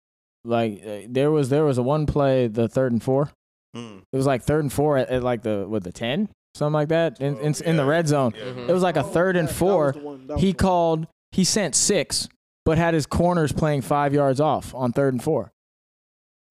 Like 0.45 0.83
uh, 0.87 0.99
there 1.09 1.31
was 1.31 1.49
there 1.51 1.65
was 1.65 1.79
a 1.79 1.83
one 1.83 2.07
play, 2.07 2.47
the 2.49 2.69
third 2.69 2.93
and 2.93 3.03
four. 3.03 3.31
Mm. 3.77 4.03
It 4.13 4.17
was 4.17 4.27
like 4.27 4.43
third 4.43 4.65
and 4.65 4.73
four 4.73 4.97
at, 4.99 5.09
at 5.11 5.23
like 5.23 5.43
the 5.43 5.67
with 5.69 5.83
the 5.85 5.93
ten, 5.93 6.29
something 6.55 6.73
like 6.73 6.89
that, 6.89 7.21
in, 7.21 7.37
in, 7.39 7.55
Oh, 7.55 7.69
in 7.69 7.77
the 7.77 7.85
red 7.85 8.09
zone. 8.09 8.33
Yeah. 8.37 8.45
Mhm. 8.45 8.69
It 8.69 8.73
was 8.73 8.83
like 8.83 8.97
a 8.97 9.03
third 9.03 9.37
and 9.37 9.49
that- 9.49 9.55
that 9.55 9.65
was 9.65 9.73
four. 9.73 9.93
the 9.93 9.99
one. 10.01 10.27
That 10.27 10.35
was 10.35 10.43
He 10.43 10.49
one. 10.49 10.55
called. 10.55 11.07
He 11.33 11.45
sent 11.45 11.75
six, 11.75 12.29
but 12.65 12.79
had 12.79 12.95
his 12.95 13.05
corners 13.07 13.53
playing 13.53 13.83
five 13.83 14.15
yards 14.15 14.41
off 14.41 14.75
on 14.75 14.93
third 14.93 15.13
and 15.15 15.23
four. 15.23 15.51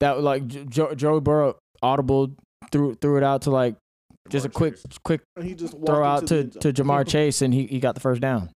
That 0.01 0.15
was 0.17 0.23
like 0.25 0.45
J- 0.47 0.65
Joe, 0.65 0.93
Joe 0.93 1.19
Burrow 1.19 1.55
audible 1.81 2.35
threw 2.71 2.95
threw 2.95 3.17
it 3.17 3.23
out 3.23 3.43
to 3.43 3.51
like 3.51 3.75
just 4.29 4.45
a 4.45 4.49
Ja'Marr 4.49 4.53
quick 4.53 4.75
Chase. 4.75 4.97
quick 5.03 5.21
he 5.41 5.53
just 5.55 5.73
throw 5.85 6.03
out 6.03 6.27
to 6.27 6.43
to 6.45 6.73
Ja'Marr 6.73 7.07
Chase 7.15 7.41
and 7.41 7.53
he, 7.53 7.65
he 7.67 7.79
got 7.79 7.95
the 7.95 8.01
first 8.01 8.21
down, 8.21 8.49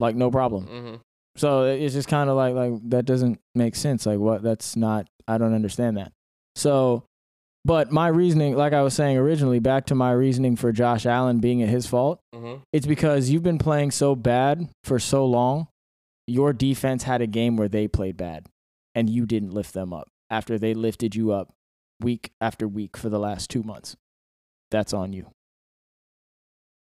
like 0.00 0.14
no 0.16 0.30
problem. 0.30 0.66
Mhm. 0.66 1.00
So 1.36 1.64
it's 1.64 1.94
just 1.94 2.06
kind 2.08 2.30
of 2.30 2.36
like 2.36 2.54
like 2.54 2.74
that 2.90 3.04
doesn't 3.04 3.40
make 3.54 3.74
sense. 3.74 4.06
Like 4.06 4.18
what? 4.20 4.42
That's 4.42 4.76
not. 4.76 5.06
I 5.26 5.36
don't 5.38 5.54
understand 5.54 5.96
that. 5.96 6.12
So, 6.54 7.02
but 7.64 7.90
my 7.90 8.08
reasoning, 8.08 8.56
like 8.56 8.72
I 8.72 8.82
was 8.82 8.94
saying 8.94 9.16
originally, 9.16 9.58
back 9.58 9.86
to 9.86 9.94
my 9.94 10.12
reasoning 10.12 10.56
for 10.56 10.72
Josh 10.72 11.06
Allen 11.06 11.38
being 11.38 11.62
at 11.62 11.68
his 11.68 11.86
fault. 11.86 12.20
Mm-hmm. 12.34 12.62
It's 12.72 12.86
because 12.86 13.30
you've 13.30 13.42
been 13.42 13.58
playing 13.58 13.90
so 13.90 14.14
bad 14.14 14.68
for 14.84 14.98
so 14.98 15.24
long. 15.24 15.68
Your 16.26 16.52
defense 16.52 17.02
had 17.02 17.20
a 17.20 17.26
game 17.26 17.56
where 17.56 17.68
they 17.68 17.88
played 17.88 18.16
bad, 18.16 18.46
and 18.94 19.08
you 19.08 19.26
didn't 19.26 19.52
lift 19.52 19.72
them 19.72 19.92
up 19.92 20.08
after 20.30 20.58
they 20.58 20.74
lifted 20.74 21.14
you 21.14 21.32
up 21.32 21.52
week 22.00 22.30
after 22.40 22.66
week 22.66 22.96
for 22.96 23.08
the 23.08 23.18
last 23.18 23.50
two 23.50 23.62
months. 23.62 23.96
That's 24.70 24.92
on 24.92 25.12
you. 25.12 25.30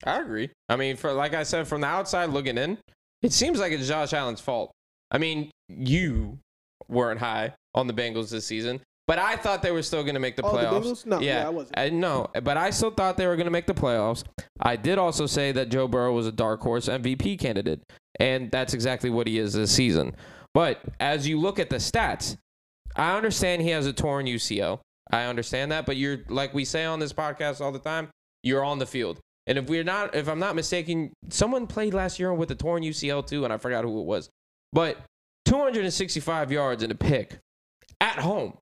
I 0.05 0.19
agree. 0.19 0.49
I 0.69 0.75
mean, 0.75 0.95
for 0.95 1.13
like 1.13 1.33
I 1.33 1.43
said, 1.43 1.67
from 1.67 1.81
the 1.81 1.87
outside 1.87 2.29
looking 2.29 2.57
in, 2.57 2.77
it 3.21 3.33
seems 3.33 3.59
like 3.59 3.71
it's 3.71 3.87
Josh 3.87 4.13
Allen's 4.13 4.41
fault. 4.41 4.71
I 5.11 5.17
mean, 5.17 5.51
you 5.67 6.39
weren't 6.87 7.19
high 7.19 7.53
on 7.75 7.87
the 7.87 7.93
Bengals 7.93 8.29
this 8.29 8.45
season, 8.45 8.81
but 9.07 9.19
I 9.19 9.35
thought 9.35 9.61
they 9.61 9.71
were 9.71 9.81
still 9.83 10.03
going 10.03 10.13
to 10.15 10.19
make 10.19 10.35
the 10.35 10.45
Oh, 10.45 10.51
playoffs. 10.53 10.83
Bengals? 10.83 11.05
No, 11.05 11.19
yeah, 11.19 11.45
I 11.45 11.49
wasn't. 11.49 11.77
I 11.79 11.89
no, 11.89 12.27
but 12.43 12.57
I 12.57 12.69
still 12.69 12.91
thought 12.91 13.17
they 13.17 13.27
were 13.27 13.35
going 13.35 13.45
to 13.45 13.51
make 13.51 13.67
the 13.67 13.73
playoffs. 13.73 14.23
I 14.59 14.75
did 14.75 14.97
also 14.97 15.25
say 15.25 15.51
that 15.51 15.69
Joe 15.69 15.87
Burrow 15.87 16.13
was 16.13 16.27
a 16.27 16.31
dark 16.31 16.61
horse 16.61 16.87
MVP 16.87 17.39
candidate, 17.39 17.81
and 18.19 18.49
that's 18.51 18.73
exactly 18.73 19.09
what 19.09 19.27
he 19.27 19.37
is 19.39 19.53
this 19.53 19.71
season. 19.71 20.15
But 20.53 20.81
as 20.99 21.27
you 21.27 21.39
look 21.39 21.59
at 21.59 21.69
the 21.69 21.77
stats, 21.77 22.37
I 22.95 23.15
understand 23.15 23.61
he 23.61 23.69
has 23.69 23.85
a 23.87 23.93
torn 23.93 24.25
UCL. 24.25 24.79
I 25.11 25.23
understand 25.25 25.71
that, 25.71 25.85
but 25.85 25.97
you're 25.97 26.19
like 26.29 26.53
we 26.53 26.63
say 26.65 26.85
on 26.85 26.99
this 26.99 27.11
podcast 27.13 27.59
all 27.61 27.71
the 27.71 27.79
time, 27.79 28.09
you're 28.43 28.63
on 28.63 28.79
the 28.79 28.85
field. 28.85 29.19
And 29.47 29.57
if 29.57 29.67
we're 29.67 29.83
not, 29.83 30.13
if 30.15 30.29
I'm 30.29 30.39
not 30.39 30.55
mistaken, 30.55 31.11
someone 31.29 31.67
played 31.67 31.93
last 31.93 32.19
year 32.19 32.33
with 32.33 32.51
a 32.51 32.55
torn 32.55 32.83
UCL 32.83 33.25
too, 33.27 33.43
and 33.43 33.51
I 33.51 33.57
forgot 33.57 33.83
who 33.83 33.99
it 33.99 34.05
was. 34.05 34.29
But 34.71 34.97
265 35.45 36.51
yards 36.51 36.83
and 36.83 36.91
a 36.91 36.95
pick 36.95 37.39
at 37.99 38.19
home 38.19 38.57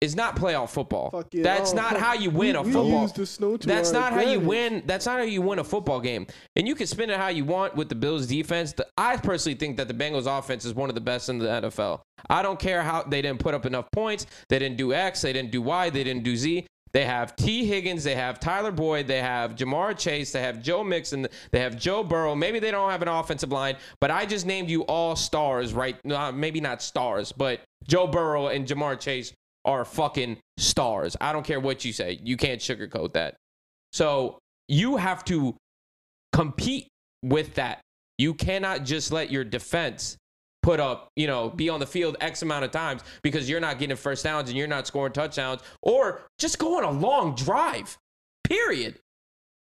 is 0.00 0.14
not 0.14 0.36
playoff 0.36 0.70
football. 0.70 1.24
Yeah. 1.32 1.42
That's 1.42 1.72
Oh, 1.72 1.76
not 1.76 1.90
fuck. 1.92 2.00
how 2.00 2.12
you 2.14 2.30
win 2.30 2.54
we, 2.54 2.58
a 2.58 2.62
we 2.62 2.72
football. 2.72 3.02
used 3.02 3.16
the 3.16 3.26
snow 3.26 3.56
to 3.56 3.66
That's 3.66 3.90
not 3.90 4.12
how 4.12 4.20
you 4.20 4.38
win. 4.38 4.82
That's 4.86 5.06
not 5.06 5.18
how 5.18 5.24
you 5.24 5.42
win 5.42 5.58
a 5.58 5.64
football 5.64 6.00
game. 6.00 6.26
And 6.54 6.68
you 6.68 6.74
can 6.74 6.86
spin 6.86 7.10
it 7.10 7.18
how 7.18 7.28
you 7.28 7.44
want 7.44 7.74
with 7.74 7.88
the 7.88 7.94
Bills 7.96 8.26
defense. 8.26 8.72
The, 8.72 8.86
I 8.96 9.16
personally 9.16 9.58
think 9.58 9.76
that 9.78 9.88
the 9.88 9.94
Bengals 9.94 10.26
offense 10.26 10.64
is 10.64 10.72
one 10.74 10.88
of 10.88 10.94
the 10.94 11.00
best 11.00 11.28
in 11.28 11.38
the 11.38 11.46
NFL. 11.46 12.00
I 12.30 12.42
don't 12.42 12.58
care 12.60 12.82
how 12.82 13.02
they 13.02 13.22
didn't 13.22 13.40
put 13.40 13.54
up 13.54 13.66
enough 13.66 13.90
points. 13.92 14.26
They 14.48 14.58
didn't 14.60 14.76
do 14.76 14.92
X. 14.92 15.22
They 15.22 15.32
didn't 15.32 15.50
do 15.50 15.62
Y. 15.62 15.90
They 15.90 16.04
didn't 16.04 16.22
do 16.22 16.36
Z. 16.36 16.66
They 16.92 17.04
have 17.04 17.36
Tee 17.36 17.66
Higgins. 17.66 18.02
They 18.04 18.14
have 18.14 18.40
Tyler 18.40 18.70
Boyd. 18.70 19.08
They 19.08 19.20
have 19.20 19.56
Ja'Marr 19.56 19.98
Chase. 19.98 20.32
They 20.32 20.40
have 20.40 20.62
Joe 20.62 20.82
Mixon. 20.84 21.26
They 21.50 21.60
have 21.60 21.76
Joe 21.76 22.02
Burrow. 22.02 22.34
Maybe 22.34 22.60
they 22.60 22.70
don't 22.70 22.90
have 22.90 23.02
an 23.02 23.08
offensive 23.08 23.52
line, 23.52 23.76
but 24.00 24.10
I 24.10 24.24
just 24.24 24.46
named 24.46 24.70
you 24.70 24.82
all 24.82 25.14
stars, 25.16 25.74
right? 25.74 25.96
No, 26.04 26.32
maybe 26.32 26.60
not 26.60 26.80
stars, 26.82 27.30
but 27.32 27.60
Joe 27.86 28.06
Burrow 28.06 28.46
and 28.46 28.66
Ja'Marr 28.66 28.98
Chase 28.98 29.32
are 29.64 29.84
fucking 29.84 30.38
stars. 30.56 31.16
I 31.20 31.32
don't 31.32 31.44
care 31.44 31.60
what 31.60 31.84
you 31.84 31.92
say. 31.92 32.18
You 32.22 32.36
can't 32.36 32.60
sugarcoat 32.60 33.12
that. 33.14 33.36
So 33.92 34.38
you 34.68 34.96
have 34.96 35.24
to 35.26 35.56
compete 36.32 36.88
with 37.22 37.54
that. 37.54 37.80
You 38.18 38.34
cannot 38.34 38.84
just 38.84 39.12
let 39.12 39.30
your 39.30 39.44
defense 39.44 40.16
put 40.62 40.80
up, 40.80 41.08
you 41.16 41.26
know, 41.26 41.48
be 41.50 41.68
on 41.68 41.80
the 41.80 41.86
field 41.86 42.16
X 42.20 42.42
amount 42.42 42.64
of 42.64 42.70
times 42.70 43.02
because 43.22 43.48
you're 43.48 43.60
not 43.60 43.78
getting 43.78 43.96
first 43.96 44.24
downs 44.24 44.48
and 44.48 44.58
you're 44.58 44.66
not 44.66 44.86
scoring 44.86 45.12
touchdowns 45.12 45.62
or 45.82 46.22
just 46.38 46.58
go 46.58 46.76
on 46.76 46.84
a 46.84 46.90
long 46.90 47.34
drive. 47.34 47.96
Period. 48.44 48.98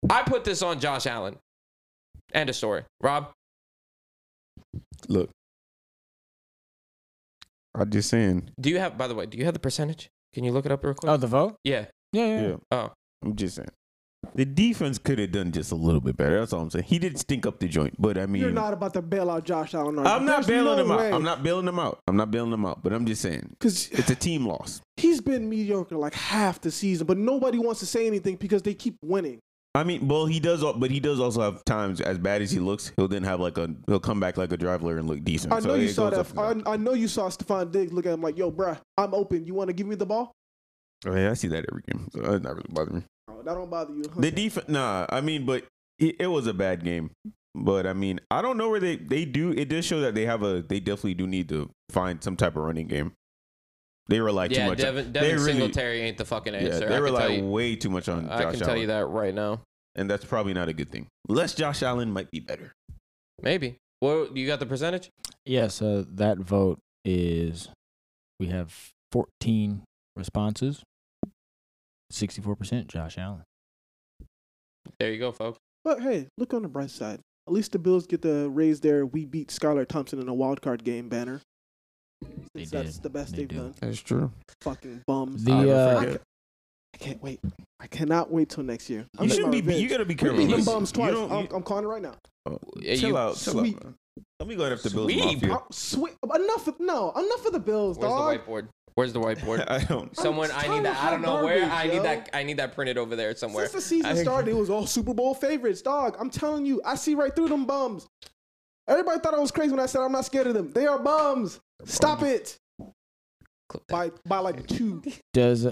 I 0.10 0.21
put 0.24 0.43
this 0.43 0.62
on 0.62 0.80
Josh 0.80 1.08
Allen. 1.08 1.38
End 2.34 2.50
of 2.50 2.56
story. 2.56 2.84
Rob? 3.02 3.32
Look, 5.08 5.30
I'm 7.78 7.90
just 7.90 8.10
saying. 8.10 8.50
Do 8.60 8.70
you 8.70 8.80
have, 8.80 8.98
by 8.98 9.08
the 9.08 9.16
way, 9.16 9.26
do 9.26 9.38
you 9.38 9.46
have 9.46 9.54
the 9.54 9.60
percentage? 9.60 10.10
Can 10.34 10.44
you 10.44 10.52
look 10.52 10.66
it 10.66 10.72
up 10.72 10.84
real 10.84 10.94
quick? 10.94 11.10
Oh, 11.10 11.18
the 11.18 11.28
vote? 11.28 11.58
yeah. 11.64 11.86
Yeah, 12.14 12.26
yeah. 12.28 12.42
Yeah, 12.48 12.56
Oh, 12.72 12.92
I'm 13.24 13.36
just 13.36 13.56
saying. 13.58 13.68
The 14.34 14.46
defense 14.46 14.98
could 14.98 15.20
have 15.20 15.32
done 15.32 15.52
just 15.52 15.72
a 15.72 15.76
little 15.76 16.02
bit 16.02 16.18
better. 16.18 16.40
That's 16.40 16.52
all 16.54 16.62
I'm 16.62 16.70
saying. 16.70 16.86
He 16.86 16.98
did 16.98 17.20
stink 17.20 17.46
up 17.46 17.60
the 17.60 17.68
joint, 17.68 17.94
but 18.02 18.18
I 18.18 18.26
mean, 18.26 18.42
You're 18.42 18.52
not 18.52 18.74
about 18.74 18.94
to 18.94 19.02
bail 19.02 19.30
out 19.30 19.44
Josh 19.44 19.74
Allen. 19.76 20.00
are? 20.00 20.06
I'm 20.08 20.26
not 20.26 20.38
There's 20.38 20.48
bailing 20.48 20.78
no 20.78 20.84
him 20.84 20.92
out. 20.92 21.14
I'm 21.14 21.24
not 21.24 21.44
bailing 21.44 21.68
him 21.68 21.78
out. 21.78 22.00
I'm 22.08 22.16
not 22.18 22.32
bailing 22.32 22.52
him 22.54 22.66
out. 22.66 22.82
But 22.82 22.94
I'm 22.94 23.06
just 23.06 23.22
saying, 23.22 23.50
because 23.52 23.90
it's 23.92 24.10
a 24.10 24.16
team 24.16 24.48
loss. 24.48 24.82
he's 24.98 25.22
been 25.22 25.48
mediocre 25.50 25.96
like 25.98 26.14
half 26.16 26.60
the 26.62 26.72
season, 26.72 27.06
but 27.06 27.18
nobody 27.18 27.60
wants 27.60 27.82
to 27.82 27.86
say 27.86 28.08
anything 28.08 28.36
because 28.38 28.62
they 28.64 28.74
keep 28.74 28.96
winning. 29.04 29.40
I 29.76 29.84
mean, 29.84 30.08
well, 30.08 30.26
he 30.26 30.40
does, 30.40 30.64
but 30.78 30.90
he 30.90 31.00
does 31.02 31.20
also 31.20 31.42
have 31.42 31.64
times 31.66 32.00
as 32.00 32.18
bad 32.18 32.42
as 32.42 32.50
he 32.50 32.60
looks. 32.60 32.94
He'll 32.96 33.10
then 33.10 33.24
have 33.24 33.40
like 33.42 33.58
a 33.58 33.76
he'll 33.88 34.00
come 34.00 34.20
back 34.22 34.38
like 34.38 34.52
a 34.54 34.58
driver 34.58 34.98
and 34.98 35.08
look 35.08 35.24
decent. 35.24 35.52
I 35.54 35.60
So 35.60 35.68
know 35.68 35.76
you 35.76 35.90
saw 35.90 36.10
that. 36.10 36.20
up 36.20 36.28
and 36.30 36.64
down. 36.64 36.64
I, 36.66 36.74
I 36.74 36.78
know 36.78 36.94
you 36.94 37.08
saw 37.10 37.28
Stefon 37.30 37.72
Diggs 37.72 37.92
look 37.92 38.06
at 38.06 38.14
him 38.14 38.22
like, 38.22 38.38
"Yo, 38.38 38.52
bruh, 38.52 38.80
I'm 38.98 39.14
open. 39.14 39.46
You 39.46 39.54
want 39.54 39.68
to 39.68 39.74
give 39.74 39.86
me 39.86 39.96
the 39.96 40.06
ball?" 40.06 40.32
Oh, 41.06 41.14
yeah, 41.16 41.30
I 41.30 41.34
see 41.34 41.50
that 41.50 41.66
every 41.70 41.84
game. 41.92 42.08
So 42.14 42.22
that's 42.22 42.44
not 42.44 42.56
really 42.56 42.70
bothering 42.70 42.98
me. 43.00 43.04
Oh, 43.30 43.42
that 43.44 43.54
don't 43.54 43.70
bother 43.70 43.94
you. 43.94 44.04
huh? 44.12 44.22
The 44.22 44.32
defense, 44.32 44.70
nah. 44.70 45.06
I 45.10 45.20
mean, 45.22 45.46
but 45.46 45.66
it, 46.00 46.16
it 46.20 46.28
was 46.28 46.48
a 46.48 46.54
bad 46.54 46.84
game. 46.84 47.12
But 47.54 47.86
I 47.86 47.94
mean, 47.94 48.20
I 48.32 48.42
don't 48.42 48.58
know 48.58 48.70
where 48.70 48.80
they 48.80 48.96
they 48.96 49.26
do. 49.26 49.52
It 49.52 49.68
does 49.70 49.86
show 49.86 50.00
that 50.02 50.16
they 50.16 50.26
have 50.26 50.42
a. 50.42 50.62
They 50.62 50.80
definitely 50.80 51.16
do 51.16 51.28
need 51.28 51.50
to 51.50 51.70
find 51.90 52.24
some 52.24 52.38
type 52.38 52.56
of 52.56 52.64
running 52.64 52.88
game. 52.88 53.12
They 54.08 54.20
rely 54.20 54.48
too 54.48 54.56
yeah, 54.56 54.68
much. 54.68 54.78
Devin, 54.78 55.12
they 55.12 55.20
Devin 55.20 55.36
really, 55.38 55.52
Singletary 55.54 56.02
ain't 56.02 56.18
the 56.18 56.26
fucking 56.26 56.54
answer. 56.54 56.68
yeah, 56.68 56.80
they 56.80 56.86
I 56.86 56.98
can 56.98 57.04
rely 57.04 57.28
you, 57.28 57.46
way 57.46 57.76
too 57.76 57.89
much 57.89 58.08
on 58.08 58.28
Josh 58.28 58.39
I 58.39 58.52
can 58.52 58.60
tell 58.60 58.70
Allen, 58.70 58.82
you 58.82 58.88
that 58.88 59.08
right 59.08 59.34
now. 59.34 59.62
and 59.96 60.10
that's 60.10 60.26
probably 60.26 60.54
not 60.54 60.70
a 60.70 60.74
good 60.74 60.91
thing. 60.91 61.08
Less 61.28 61.56
Josh 61.56 61.82
Allen 61.82 62.12
might 62.12 62.30
be 62.30 62.39
better. 62.39 62.74
Maybe. 63.41 63.78
Well, 64.02 64.28
you 64.34 64.46
got 64.46 64.60
the 64.60 64.65
percentage? 64.68 65.10
Yeah, 65.46 65.68
so 65.70 66.04
that 66.04 66.38
vote 66.38 66.80
is 67.04 67.70
we 68.39 68.48
have 68.48 68.91
14 69.12 69.82
responses. 70.15 70.84
64% 72.13 72.88
Josh 72.88 73.18
Allen. 73.18 73.44
There 75.00 75.12
you 75.12 75.20
go, 75.20 75.32
folks. 75.32 75.58
But 75.84 76.02
hey, 76.02 76.28
look 76.38 76.54
on 76.54 76.62
the 76.62 76.68
bright 76.68 76.91
side. 76.91 77.20
At 77.48 77.54
least 77.54 77.72
the 77.72 77.80
Bills 77.80 78.08
get 78.08 78.22
to 78.24 78.50
raise 78.50 78.80
their 78.82 79.06
"We 79.06 79.26
beat 79.26 79.50
Skylar 79.50 79.88
Thompson 79.88 80.20
in 80.20 80.28
a 80.28 80.34
wild 80.34 80.62
card 80.62 80.84
game" 80.84 81.10
banner. 81.10 81.41
They 82.54 82.66
that's 82.66 82.94
did. 82.96 83.04
the 83.04 83.10
best 83.10 83.32
They 83.32 83.40
they've 83.40 83.48
do. 83.50 83.56
done. 83.58 83.76
That's 83.82 84.00
true. 84.02 84.32
Fucking 84.62 85.02
bums. 85.08 85.44
The, 85.44 85.52
I, 85.52 85.70
uh, 85.70 86.00
I, 86.00 86.06
ca- 86.06 86.18
I 86.94 86.98
can't 86.98 87.24
wait. 87.24 87.40
I 87.80 87.88
cannot 87.88 88.32
wait 88.32 88.50
till 88.50 88.64
next 88.64 88.90
year. 88.90 89.06
I'm 89.18 89.26
You 89.26 89.30
shouldn't 89.32 89.48
my 89.48 89.52
be. 89.52 89.58
You 89.58 89.64
revenge. 89.74 89.90
gotta 89.92 90.06
be 90.06 90.14
We 90.14 90.18
careful. 90.18 90.38
beat 90.38 90.50
them 90.56 90.64
bums 90.66 90.92
twice. 90.92 91.12
don't- 91.12 91.32
I'm, 91.32 91.48
I'm 91.54 91.64
calling 91.64 91.84
it 91.86 91.88
right 91.88 92.02
now. 92.02 92.14
Yeah, 92.78 92.96
chill 92.96 93.10
you- 93.10 93.18
out. 93.18 93.36
Chill 93.38 93.54
Sweet. 93.54 93.78
out. 93.86 93.94
Let 94.40 94.48
me 94.48 94.56
go 94.56 94.66
after 94.66 94.90
Bills 94.90 95.12
Sweet. 95.12 95.26
Mafia. 95.42 95.54
Oh, 95.54 95.66
sweet. 95.72 96.14
Enough. 96.24 96.68
Of, 96.70 96.80
no, 96.80 97.12
enough 97.12 97.46
of 97.46 97.52
the 97.54 97.60
Bills, 97.60 97.98
Where's 97.98 98.12
dog. 98.12 98.34
the 98.34 98.40
whiteboard? 98.52 98.68
Where's 98.94 99.12
the 99.12 99.20
whiteboard? 99.20 99.66
I 99.70 99.84
don't. 99.84 100.16
Someone, 100.16 100.50
I 100.54 100.68
need 100.74 100.86
that. 100.86 101.04
I 101.04 101.10
don't 101.10 101.22
know 101.22 101.32
hot 101.32 101.44
where. 101.44 101.60
garbage, 101.60 101.78
I 101.78 101.88
need 101.88 101.96
yo. 101.98 102.04
that. 102.04 102.30
I 102.34 102.44
need 102.44 102.58
that 102.58 102.74
printed 102.76 102.98
over 102.98 103.16
there 103.18 103.36
somewhere. 103.36 103.66
Since 103.68 103.74
the 103.84 103.90
season 103.90 104.12
I- 104.12 104.22
started, 104.22 104.52
it 104.52 104.56
was 104.56 104.70
all 104.70 104.88
Super 104.88 105.14
Bowl 105.14 105.34
favorites, 105.36 105.82
dog. 105.82 106.16
I'm 106.18 106.30
telling 106.30 106.66
you, 106.66 106.82
I 106.86 106.96
see 106.96 107.14
right 107.14 107.36
through 107.36 107.50
them 107.50 107.66
bums. 107.66 108.08
Everybody 108.88 109.19
thought 109.19 109.34
I 109.34 109.39
was 109.39 109.52
crazy 109.52 109.71
when 109.71 109.80
I 109.80 109.86
said 109.88 110.02
I'm 110.02 110.12
not 110.12 110.26
scared 110.26 110.48
of 110.48 110.54
them. 110.54 110.71
They 110.71 110.86
are 110.86 111.00
bums. 111.00 111.60
Stop 111.86 112.21
it. 112.24 112.58
Clip 113.69 113.84
that. 113.88 113.89
By 113.89 114.12
by 114.28 114.38
like 114.39 114.67
two 114.67 115.02
Does 115.34 115.65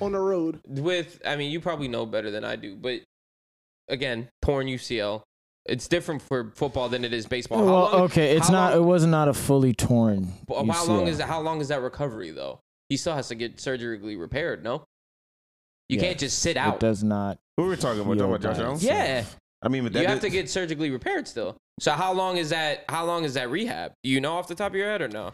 on 0.00 0.12
the 0.12 0.18
road. 0.18 0.60
With, 0.66 1.20
I 1.24 1.36
mean, 1.36 1.52
you 1.52 1.60
probably 1.60 1.86
know 1.88 2.04
better 2.06 2.30
than 2.32 2.44
I 2.44 2.56
do, 2.56 2.74
but 2.74 3.00
again, 3.88 4.28
torn 4.42 4.66
UCL. 4.66 5.22
It's 5.66 5.86
different 5.86 6.22
for 6.22 6.50
football 6.56 6.88
than 6.88 7.04
it 7.04 7.12
is 7.12 7.26
baseball. 7.26 7.64
Well, 7.64 7.74
long, 7.74 7.94
okay, 8.02 8.36
it's 8.36 8.50
not. 8.50 8.72
long- 8.74 8.82
it 8.82 8.86
was 8.86 9.06
not 9.06 9.28
a 9.28 9.34
fully 9.34 9.72
torn. 9.74 10.32
How 10.48 10.84
long 10.86 11.06
is 11.06 11.18
that? 11.18 11.28
How 11.28 11.40
long 11.40 11.60
is 11.60 11.68
that 11.68 11.80
recovery 11.82 12.30
though? 12.30 12.58
He 12.88 12.96
still 12.96 13.14
has 13.14 13.28
to 13.28 13.36
get 13.36 13.60
surgically 13.60 14.16
repaired. 14.16 14.64
No, 14.64 14.82
you 15.88 15.98
Yeah. 15.98 16.02
can't 16.08 16.18
just 16.18 16.40
sit 16.40 16.52
It 16.52 16.56
out. 16.56 16.80
does 16.80 17.04
not. 17.04 17.38
Who 17.56 17.62
were 17.64 17.68
we 17.70 17.76
talking 17.76 18.00
about? 18.00 18.14
heal 18.16 18.26
Talking 18.28 18.44
about 18.46 18.56
Josh 18.56 18.64
Allen? 18.64 18.78
Yeah. 18.80 19.24
I 19.62 19.68
mean, 19.68 19.82
but 19.84 19.92
that 19.92 20.02
You 20.02 20.06
have 20.08 20.18
is- 20.18 20.22
to 20.24 20.30
get 20.30 20.48
surgically 20.50 20.90
repaired 20.90 21.28
still. 21.28 21.56
So 21.80 21.92
how 21.92 22.12
long 22.12 22.36
is 22.36 22.50
that? 22.50 22.84
How 22.88 23.04
long 23.04 23.24
is 23.24 23.34
that 23.34 23.50
rehab? 23.50 23.92
Do 24.02 24.10
you 24.10 24.20
know 24.20 24.34
off 24.34 24.48
the 24.48 24.54
top 24.54 24.72
of 24.72 24.76
your 24.76 24.86
head 24.88 25.02
or 25.02 25.08
no? 25.08 25.32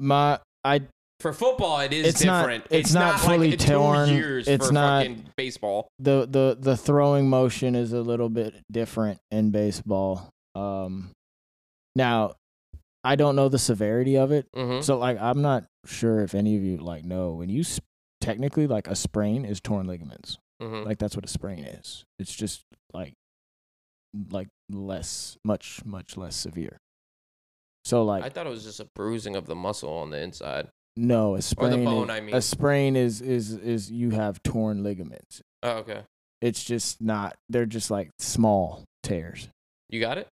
My 0.00 0.38
I 0.64 0.82
For 1.20 1.32
football, 1.32 1.80
it 1.80 1.92
is 1.92 2.06
It's 2.06 2.24
not- 2.24 2.40
different. 2.42 2.64
it's 2.70 2.92
not 2.94 3.14
like 3.14 3.22
fully 3.22 3.56
two 3.56 3.72
torn. 3.74 4.08
Years 4.10 4.46
It's 4.46 4.68
for 4.68 4.72
not- 4.72 5.02
fucking 5.06 5.30
baseball. 5.36 5.88
the 5.98 6.26
the 6.30 6.56
the 6.60 6.76
throwing 6.76 7.28
motion 7.28 7.74
is 7.74 7.92
a 7.92 8.00
little 8.00 8.28
bit 8.28 8.54
different 8.70 9.18
in 9.32 9.50
baseball. 9.50 10.28
Um, 10.54 11.10
now 11.96 12.34
I 13.04 13.16
don't 13.16 13.34
know 13.36 13.48
the 13.48 13.58
severity 13.58 14.16
of 14.16 14.30
it, 14.32 14.46
hmm 14.54 14.80
so 14.80 14.98
like 14.98 15.20
I'm 15.20 15.42
not 15.42 15.64
sure 15.86 16.20
if 16.22 16.34
any 16.34 16.56
of 16.56 16.62
you 16.62 16.76
like 16.78 17.04
know 17.04 17.32
when 17.32 17.48
you 17.48 17.60
s- 17.60 17.80
technically 18.20 18.66
like 18.66 18.86
a 18.88 18.94
sprain 18.96 19.44
is 19.44 19.60
torn 19.60 19.86
ligaments. 19.86 20.38
hmm 20.60 20.82
Like 20.84 20.98
that's 20.98 21.16
what 21.16 21.24
a 21.24 21.28
sprain 21.28 21.64
is. 21.64 22.04
It's 22.20 22.34
just 22.34 22.62
like 22.92 23.14
like 24.30 24.48
less, 24.70 25.36
much 25.44 25.80
much 25.84 26.16
less 26.16 26.36
severe. 26.36 26.78
So 27.84 28.04
like 28.04 28.24
I 28.24 28.28
thought 28.28 28.46
it 28.46 28.50
was 28.50 28.64
just 28.64 28.80
a 28.80 28.88
bruising 28.94 29.36
of 29.36 29.46
the 29.46 29.54
muscle 29.54 29.92
on 29.92 30.10
the 30.10 30.20
inside. 30.20 30.68
no, 30.96 31.36
a 31.36 31.42
sprain. 31.42 31.72
Or 31.72 31.76
the 31.76 31.84
bone, 31.84 32.10
is, 32.10 32.16
I 32.16 32.20
mean. 32.20 32.34
a 32.34 32.42
sprain 32.42 32.96
is 32.96 33.20
is 33.20 33.52
is 33.52 33.90
you 33.90 34.10
have 34.10 34.42
torn 34.42 34.82
ligaments. 34.82 35.40
Oh, 35.62 35.78
okay. 35.78 36.02
It's 36.40 36.62
just 36.62 37.00
not. 37.00 37.36
They're 37.48 37.66
just 37.66 37.90
like 37.90 38.10
small 38.18 38.84
tears. 39.02 39.48
You 39.88 40.00
got 40.00 40.18
it? 40.18 40.28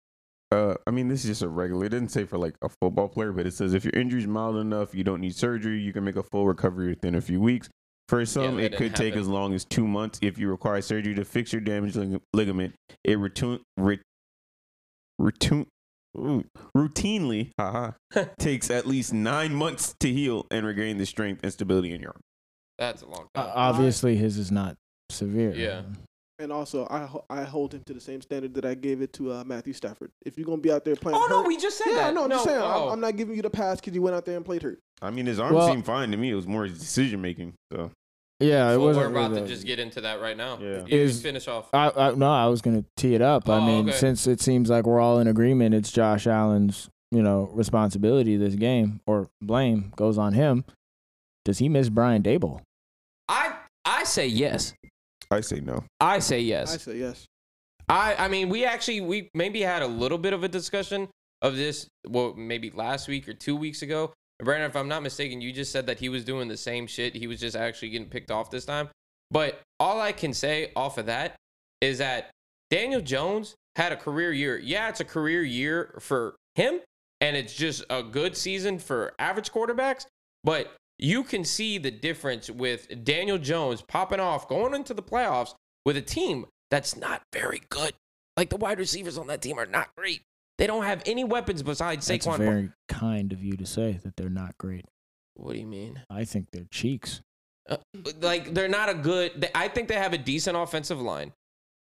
Uh, 0.52 0.74
I 0.86 0.92
mean, 0.92 1.08
this 1.08 1.24
is 1.24 1.30
just 1.30 1.42
a 1.42 1.48
regular. 1.48 1.86
It 1.86 1.88
didn't 1.88 2.10
say 2.10 2.24
for 2.24 2.38
like 2.38 2.54
a 2.62 2.68
football 2.68 3.08
player, 3.08 3.32
but 3.32 3.46
it 3.46 3.54
says 3.54 3.74
if 3.74 3.84
your 3.84 3.94
injury 3.94 4.20
is 4.20 4.26
mild 4.28 4.56
enough, 4.56 4.94
you 4.94 5.02
don't 5.02 5.20
need 5.20 5.34
surgery. 5.34 5.80
You 5.80 5.92
can 5.92 6.04
make 6.04 6.14
a 6.16 6.22
full 6.22 6.46
recovery 6.46 6.88
within 6.88 7.16
a 7.16 7.20
few 7.20 7.40
weeks. 7.40 7.68
For 8.08 8.24
some, 8.24 8.56
that 8.56 8.62
it 8.62 8.68
didn't 8.70 8.78
could 8.78 8.94
take 8.96 9.14
happen. 9.14 9.20
as 9.20 9.28
long 9.28 9.52
as 9.54 9.64
two 9.64 9.86
months. 9.86 10.18
If 10.22 10.38
you 10.38 10.48
require 10.48 10.80
surgery 10.80 11.14
to 11.16 11.24
fix 11.24 11.52
your 11.52 11.60
damaged 11.60 11.96
lig- 11.96 12.20
ligament, 12.32 12.74
it 13.04 13.18
retu- 13.18 13.60
re- 13.76 14.00
retu- 15.20 15.66
ooh, 16.16 16.44
routinely 16.76 17.50
haha, 17.58 17.92
takes 18.38 18.70
at 18.70 18.86
least 18.86 19.12
nine 19.12 19.54
months 19.54 19.94
to 20.00 20.12
heal 20.12 20.46
and 20.50 20.64
regain 20.64 20.98
the 20.98 21.06
strength 21.06 21.40
and 21.42 21.52
stability 21.52 21.92
in 21.92 22.00
your 22.00 22.10
arm. 22.10 22.20
That's 22.78 23.02
a 23.02 23.06
long 23.06 23.26
Uh, 23.34 23.42
time. 23.44 23.52
obviously, 23.56 24.16
his 24.16 24.38
is 24.38 24.52
not 24.52 24.76
severe. 25.10 25.54
Yeah. 25.54 25.82
And 26.38 26.52
also, 26.52 26.86
I 26.90 27.06
ho- 27.06 27.24
I 27.30 27.44
hold 27.44 27.72
him 27.72 27.82
to 27.86 27.94
the 27.94 28.00
same 28.00 28.20
standard 28.20 28.52
that 28.54 28.64
I 28.66 28.74
gave 28.74 29.00
it 29.00 29.12
to 29.14 29.32
uh, 29.32 29.44
Matthew 29.44 29.72
Stafford. 29.72 30.10
If 30.26 30.36
you're 30.36 30.44
gonna 30.44 30.58
be 30.60 30.70
out 30.70 30.84
there 30.84 30.94
playing, 30.94 31.18
oh 31.18 31.26
no, 31.30 31.42
we 31.42 31.56
just 31.56 31.78
said 31.78 31.86
yeah, 31.88 31.94
that. 31.94 32.14
no, 32.14 32.24
I'm 32.24 32.28
no, 32.28 32.34
just 32.36 32.44
saying, 32.44 32.60
oh. 32.60 32.86
I'm, 32.88 32.92
I'm 32.94 33.00
not 33.00 33.16
giving 33.16 33.34
you 33.36 33.42
the 33.42 33.48
pass 33.48 33.80
because 33.80 33.94
you 33.94 34.02
went 34.02 34.16
out 34.16 34.26
there 34.26 34.36
and 34.36 34.44
played 34.44 34.62
hurt. 34.62 34.78
I 35.00 35.10
mean, 35.10 35.24
his 35.26 35.40
arm 35.40 35.54
Well- 35.54 35.66
seemed 35.68 35.86
fine 35.86 36.10
to 36.10 36.16
me. 36.18 36.30
It 36.30 36.34
was 36.34 36.46
more 36.46 36.64
his 36.66 36.78
decision 36.78 37.22
making. 37.22 37.54
So 37.72 37.90
Yeah, 38.38 38.70
it 38.70 38.76
Well, 38.76 38.88
wasn't. 38.88 39.06
we're 39.06 39.18
about 39.18 39.30
really 39.30 39.40
to 39.40 39.46
a- 39.46 39.48
just 39.48 39.64
get 39.66 39.78
into 39.78 40.02
that 40.02 40.20
right 40.20 40.36
now. 40.36 40.58
Yeah. 40.60 40.84
You 40.86 40.98
Is- 41.00 41.22
finish 41.22 41.48
off. 41.48 41.70
I, 41.72 41.90
I 41.96 42.14
no, 42.14 42.30
I 42.30 42.46
was 42.48 42.60
gonna 42.60 42.84
tee 42.98 43.14
it 43.14 43.22
up. 43.22 43.48
I 43.48 43.56
Oh, 43.56 43.60
mean, 43.66 43.88
okay. 43.88 43.96
since 43.96 44.26
it 44.26 44.42
seems 44.42 44.68
like 44.68 44.84
we're 44.84 45.00
all 45.00 45.18
in 45.20 45.28
agreement, 45.28 45.74
it's 45.74 45.90
Josh 45.90 46.26
Allen's, 46.26 46.90
you 47.12 47.22
know, 47.22 47.48
responsibility. 47.54 48.36
This 48.36 48.56
game 48.56 49.00
or 49.06 49.28
blame 49.40 49.90
goes 49.96 50.18
on 50.18 50.34
him. 50.34 50.64
Does 51.46 51.58
he 51.58 51.70
miss 51.70 51.88
Brian 51.88 52.22
Daboll? 52.22 52.60
I 53.26 53.54
I 53.86 54.04
say 54.04 54.26
yes. 54.26 54.74
I 55.30 55.40
say 55.40 55.60
no. 55.60 55.84
I 56.00 56.18
say 56.18 56.40
yes. 56.40 56.74
I 56.74 56.76
say 56.78 56.98
yes. 56.98 57.26
I 57.88 58.14
I 58.16 58.28
mean, 58.28 58.48
we 58.48 58.64
actually 58.64 59.00
we 59.00 59.30
maybe 59.34 59.60
had 59.62 59.82
a 59.82 59.86
little 59.86 60.18
bit 60.18 60.32
of 60.32 60.44
a 60.44 60.48
discussion 60.48 61.08
of 61.42 61.56
this. 61.56 61.88
Well, 62.08 62.34
maybe 62.34 62.70
last 62.70 63.08
week 63.08 63.28
or 63.28 63.34
two 63.34 63.56
weeks 63.56 63.82
ago. 63.82 64.12
Brandon, 64.42 64.68
if 64.68 64.76
I'm 64.76 64.88
not 64.88 65.02
mistaken, 65.02 65.40
you 65.40 65.50
just 65.50 65.72
said 65.72 65.86
that 65.86 65.98
he 65.98 66.10
was 66.10 66.22
doing 66.24 66.48
the 66.48 66.58
same 66.58 66.86
shit. 66.86 67.14
He 67.14 67.26
was 67.26 67.40
just 67.40 67.56
actually 67.56 67.88
getting 67.90 68.08
picked 68.08 68.30
off 68.30 68.50
this 68.50 68.66
time. 68.66 68.90
But 69.30 69.62
all 69.80 70.00
I 70.00 70.12
can 70.12 70.34
say 70.34 70.72
off 70.76 70.98
of 70.98 71.06
that 71.06 71.36
is 71.80 71.98
that 71.98 72.30
Daniel 72.70 73.00
Jones 73.00 73.54
had 73.76 73.92
a 73.92 73.96
career 73.96 74.32
year. 74.32 74.58
Yeah, 74.58 74.88
it's 74.88 75.00
a 75.00 75.04
career 75.04 75.42
year 75.42 75.94
for 76.00 76.36
him, 76.54 76.80
and 77.20 77.36
it's 77.36 77.54
just 77.54 77.84
a 77.88 78.02
good 78.02 78.36
season 78.36 78.78
for 78.78 79.14
average 79.18 79.52
quarterbacks. 79.52 80.06
But 80.44 80.74
you 80.98 81.22
can 81.24 81.44
see 81.44 81.78
the 81.78 81.90
difference 81.90 82.48
with 82.50 83.04
Daniel 83.04 83.38
Jones 83.38 83.82
popping 83.82 84.20
off, 84.20 84.48
going 84.48 84.74
into 84.74 84.94
the 84.94 85.02
playoffs 85.02 85.54
with 85.84 85.96
a 85.96 86.02
team 86.02 86.46
that's 86.70 86.96
not 86.96 87.22
very 87.32 87.62
good. 87.68 87.92
Like 88.36 88.50
the 88.50 88.56
wide 88.56 88.78
receivers 88.78 89.16
on 89.18 89.26
that 89.28 89.40
team 89.42 89.58
are 89.58 89.66
not 89.66 89.88
great. 89.96 90.22
They 90.58 90.66
don't 90.66 90.84
have 90.84 91.02
any 91.06 91.22
weapons 91.24 91.62
besides 91.62 92.06
That's 92.06 92.26
Saquon. 92.26 92.38
very 92.38 92.70
kind 92.88 93.32
of 93.32 93.42
you 93.44 93.56
to 93.58 93.66
say 93.66 94.00
that 94.02 94.16
they're 94.16 94.30
not 94.30 94.56
great. 94.58 94.84
what 95.34 95.52
do 95.52 95.58
you 95.58 95.66
mean? 95.66 96.02
I 96.08 96.24
think 96.24 96.50
they're 96.50 96.66
cheeks. 96.70 97.20
Uh, 97.68 97.76
like 98.20 98.54
they're 98.54 98.68
not 98.68 98.88
a 98.88 98.94
good. 98.94 99.50
I 99.54 99.68
think 99.68 99.88
they 99.88 99.96
have 99.96 100.12
a 100.12 100.18
decent 100.18 100.56
offensive 100.56 101.00
line. 101.00 101.32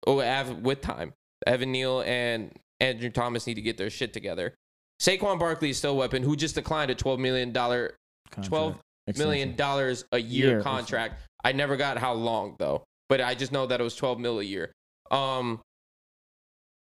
Oh, 0.07 0.19
have 0.19 0.59
with 0.59 0.79
time. 0.81 1.13
Evan 1.45 1.71
Neal 1.71 2.01
and 2.01 2.51
Andrew 2.79 3.09
Thomas 3.09 3.45
need 3.47 3.55
to 3.55 3.61
get 3.61 3.77
their 3.77 3.89
shit 3.89 4.13
together. 4.13 4.53
Saquon 5.01 5.39
Barkley 5.39 5.71
is 5.71 5.77
still 5.77 5.91
a 5.91 5.95
weapon 5.95 6.23
who 6.23 6.35
just 6.35 6.55
declined 6.55 6.91
a 6.91 6.95
twelve 6.95 7.19
million 7.19 7.51
dollar 7.51 7.95
twelve 8.43 8.77
million 9.17 9.55
dollars 9.55 10.05
a 10.11 10.17
year 10.19 10.47
Year. 10.49 10.61
contract. 10.61 11.21
I 11.43 11.51
never 11.53 11.75
got 11.77 11.97
how 11.97 12.13
long 12.13 12.55
though, 12.59 12.83
but 13.09 13.21
I 13.21 13.33
just 13.35 13.51
know 13.51 13.65
that 13.67 13.79
it 13.79 13.83
was 13.83 13.95
twelve 13.95 14.19
mil 14.19 14.39
a 14.39 14.43
year. 14.43 14.71
Um, 15.09 15.59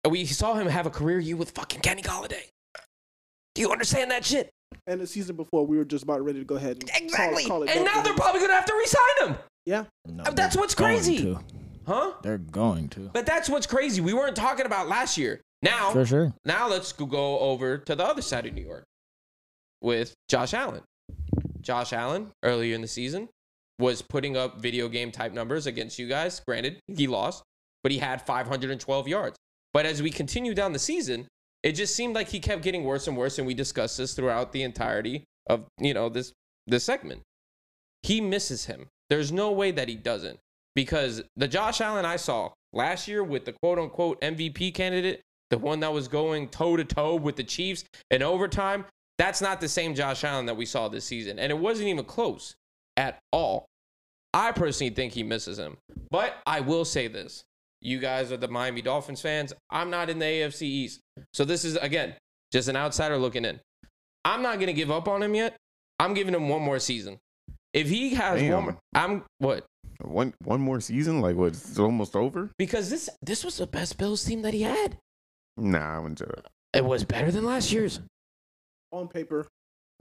we 0.10 0.26
saw 0.26 0.56
him 0.56 0.68
have 0.68 0.86
a 0.86 0.90
career 0.90 1.20
year 1.20 1.36
with 1.36 1.52
fucking 1.52 1.82
Kenny 1.82 2.02
Golladay. 2.02 2.48
Do 3.56 3.62
you 3.62 3.72
understand 3.72 4.10
that 4.12 4.26
shit? 4.26 4.50
And 4.88 5.00
the 5.00 5.06
season 5.08 5.36
before, 5.36 5.66
we 5.68 5.78
were 5.78 5.86
just 5.86 6.04
about 6.04 6.24
ready 6.24 6.40
to 6.40 6.46
go 6.46 6.56
ahead 6.56 6.78
and 6.82 6.90
Exactly. 6.96 7.46
Call, 7.46 7.64
it 7.64 7.70
and 7.70 7.84
now 7.86 8.02
they're 8.02 8.14
probably 8.16 8.42
gonna 8.42 8.54
have 8.54 8.66
to 8.66 8.74
resign 8.74 9.30
him, 9.30 9.38
yeah. 9.66 9.84
No, 10.08 10.24
That's 10.32 10.56
what's 10.58 10.74
crazy. 10.74 11.38
huh? 11.86 12.14
They're 12.24 12.38
going 12.38 12.88
to. 12.90 13.10
But 13.14 13.26
that's 13.26 13.50
what's 13.50 13.68
crazy. 13.68 14.02
We 14.02 14.14
weren't 14.14 14.36
talking 14.36 14.66
about 14.66 14.88
last 14.88 15.18
year. 15.18 15.42
Now, 15.62 15.92
For 15.92 16.06
sure. 16.06 16.34
now 16.46 16.68
let's 16.70 16.92
go- 16.94 17.06
go 17.06 17.38
over 17.40 17.78
to 17.80 17.96
the 17.96 18.04
other 18.04 18.22
side 18.24 18.46
of 18.48 18.54
New 18.56 18.64
York 18.64 18.84
with 19.82 20.14
Josh 20.30 20.54
Allen. 20.54 20.82
Josh 21.62 21.94
Allen 21.94 22.32
earlier 22.44 22.76
in 22.76 22.82
the 22.82 22.88
season 22.88 23.30
was 23.80 24.02
putting 24.02 24.38
up 24.38 24.60
video 24.60 24.88
game 24.88 25.12
type 25.12 25.34
numbers 25.34 25.66
against 25.68 25.98
you 25.98 26.08
guys. 26.08 26.42
Granted, 26.48 26.80
he 26.88 27.08
lost, 27.08 27.44
but 27.84 27.92
he 27.92 27.98
had 27.98 28.22
512 28.22 29.08
yards. 29.08 29.36
But 29.74 29.86
as 29.86 30.02
we 30.02 30.12
continue 30.12 30.54
down 30.54 30.74
the 30.74 30.80
season, 30.80 31.28
it 31.64 31.74
just 31.74 31.96
seemed 31.96 32.16
like 32.16 32.30
he 32.30 32.40
kept 32.40 32.64
getting 32.64 32.84
worse 32.84 33.08
and 33.08 33.18
worse, 33.18 33.38
and 33.38 33.48
we 33.48 33.54
discussed 33.54 33.98
this 33.98 34.14
throughout 34.14 34.52
the 34.52 34.64
entirety 34.64 35.24
of 35.48 35.66
you 35.80 35.94
know 35.94 36.10
this 36.10 36.34
this 36.68 36.84
segment. 36.84 37.22
He 38.04 38.22
misses 38.22 38.66
him. 38.66 38.88
There's 39.10 39.32
no 39.32 39.52
way 39.52 39.72
that 39.72 39.90
he 39.90 39.96
doesn't 39.96 40.40
because 40.76 41.22
the 41.36 41.48
Josh 41.48 41.82
Allen 41.82 42.06
I 42.06 42.16
saw 42.16 42.52
last 42.74 43.08
year 43.08 43.24
with 43.24 43.46
the 43.46 43.54
quote 43.54 43.80
unquote 43.80 44.20
MVP 44.22 44.74
candidate, 44.74 45.22
the 45.50 45.58
one 45.58 45.82
that 45.82 45.94
was 45.94 46.08
going 46.08 46.50
toe 46.50 46.78
to 46.78 46.84
toe 46.84 47.16
with 47.16 47.36
the 47.36 47.44
Chiefs 47.44 47.84
in 48.10 48.24
overtime, 48.24 48.86
that's 49.22 49.40
not 49.40 49.62
the 49.62 49.70
same 49.70 49.94
Josh 49.94 50.24
Allen 50.24 50.48
that 50.48 50.58
we 50.58 50.66
saw 50.66 50.88
this 50.88 51.06
season. 51.06 51.38
And 51.38 51.52
it 51.52 51.58
wasn't 51.58 51.90
even 51.90 52.04
close 52.06 52.56
at 52.98 53.20
all. 53.32 53.68
I 54.34 54.52
personally 54.52 54.90
think 54.90 55.14
he 55.14 55.22
misses 55.22 55.60
him. 55.60 55.78
But 56.10 56.38
I 56.48 56.62
will 56.62 56.86
say 56.86 57.08
this 57.08 57.44
you 57.82 58.00
guys 58.00 58.32
are 58.32 58.38
the 58.38 58.48
Miami 58.48 58.82
Dolphins 58.82 59.22
fans. 59.22 59.54
I'm 59.70 59.92
not 59.92 60.10
in 60.10 60.18
the 60.18 60.26
AFC 60.26 60.64
East. 60.64 61.02
So 61.34 61.46
this 61.46 61.64
is, 61.64 61.76
again, 61.76 62.16
just 62.52 62.68
an 62.68 62.76
outsider 62.76 63.16
looking 63.18 63.46
in. 63.46 63.60
I'm 64.26 64.42
not 64.42 64.56
going 64.56 64.68
to 64.68 64.74
give 64.74 64.90
up 64.90 65.08
on 65.08 65.22
him 65.22 65.36
yet. 65.36 65.56
I'm 66.00 66.16
giving 66.16 66.34
him 66.34 66.50
one 66.50 66.64
more 66.64 66.80
season. 66.80 67.20
If 67.74 67.90
he 67.90 68.16
has 68.16 68.40
Damn. 68.40 68.54
one 68.54 68.64
more, 68.64 68.78
I'm 68.96 69.24
what? 69.38 69.66
One 70.02 70.34
one 70.44 70.62
more 70.62 70.82
season, 70.82 71.22
like 71.22 71.36
what? 71.36 71.50
It's 71.50 71.78
almost 71.78 72.16
over. 72.16 72.50
Because 72.58 72.90
this 72.90 73.08
this 73.22 73.44
was 73.44 73.58
the 73.58 73.68
best 73.68 74.00
Bills 74.00 74.26
team 74.26 74.42
that 74.42 74.56
he 74.56 74.64
had. 74.64 74.98
Nah, 75.58 75.98
I 75.98 76.00
wouldn't 76.00 76.18
do 76.18 76.26
it. 76.26 76.48
It 76.74 76.84
was 76.84 77.04
better 77.04 77.30
than 77.30 77.46
last 77.46 77.72
year's. 77.72 78.00
On 78.92 79.08
paper, 79.08 79.48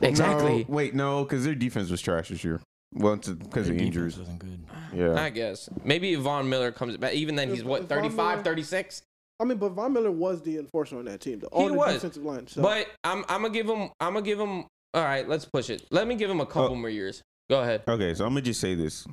Exactly. 0.02 0.64
No, 0.68 0.74
wait, 0.74 0.94
no, 0.94 1.24
because 1.24 1.44
their 1.44 1.54
defense 1.54 1.90
was 1.90 2.00
trash 2.00 2.28
this 2.30 2.42
year. 2.42 2.60
Well, 2.94 3.16
because 3.16 3.68
of 3.68 3.76
injuries. 3.76 4.18
wasn't 4.18 4.38
good. 4.38 4.64
Yeah. 4.92 5.20
I 5.20 5.30
guess. 5.30 5.68
Maybe 5.84 6.14
if 6.14 6.20
Von 6.20 6.48
Miller 6.48 6.72
comes 6.72 6.96
back. 6.96 7.12
Even 7.14 7.36
then, 7.36 7.50
he's 7.50 7.62
what, 7.62 7.82
if 7.82 7.88
35, 7.88 8.42
36? 8.42 9.02
I 9.38 9.44
mean, 9.44 9.58
but 9.58 9.70
Von 9.70 9.92
Miller 9.92 10.10
was 10.10 10.42
the 10.42 10.58
enforcer 10.58 10.98
on 10.98 11.04
that 11.04 11.20
team, 11.20 11.38
though, 11.38 11.48
He 11.56 11.66
on 11.66 11.76
was. 11.76 11.94
defensive 11.94 12.24
line. 12.24 12.46
So 12.46 12.62
But 12.62 12.88
I'm, 13.04 13.24
I'm 13.28 13.42
going 13.42 13.52
to 13.52 13.58
give 13.58 13.68
him, 13.68 13.90
I'm 14.00 14.12
going 14.14 14.24
to 14.24 14.30
give 14.30 14.40
him, 14.40 14.64
all 14.92 15.04
right, 15.04 15.28
let's 15.28 15.44
push 15.44 15.70
it. 15.70 15.86
Let 15.90 16.08
me 16.08 16.14
give 16.16 16.28
him 16.30 16.40
a 16.40 16.44
oh. 16.44 16.46
couple 16.46 16.72
Oh. 16.72 16.74
more 16.76 16.90
years. 16.90 17.22
Go 17.48 17.60
ahead. 17.60 17.82
Okay, 17.88 18.14
so 18.14 18.24
I'm 18.24 18.30
gonna 18.30 18.42
just 18.42 18.60
say 18.60 18.76
this. 18.76 19.04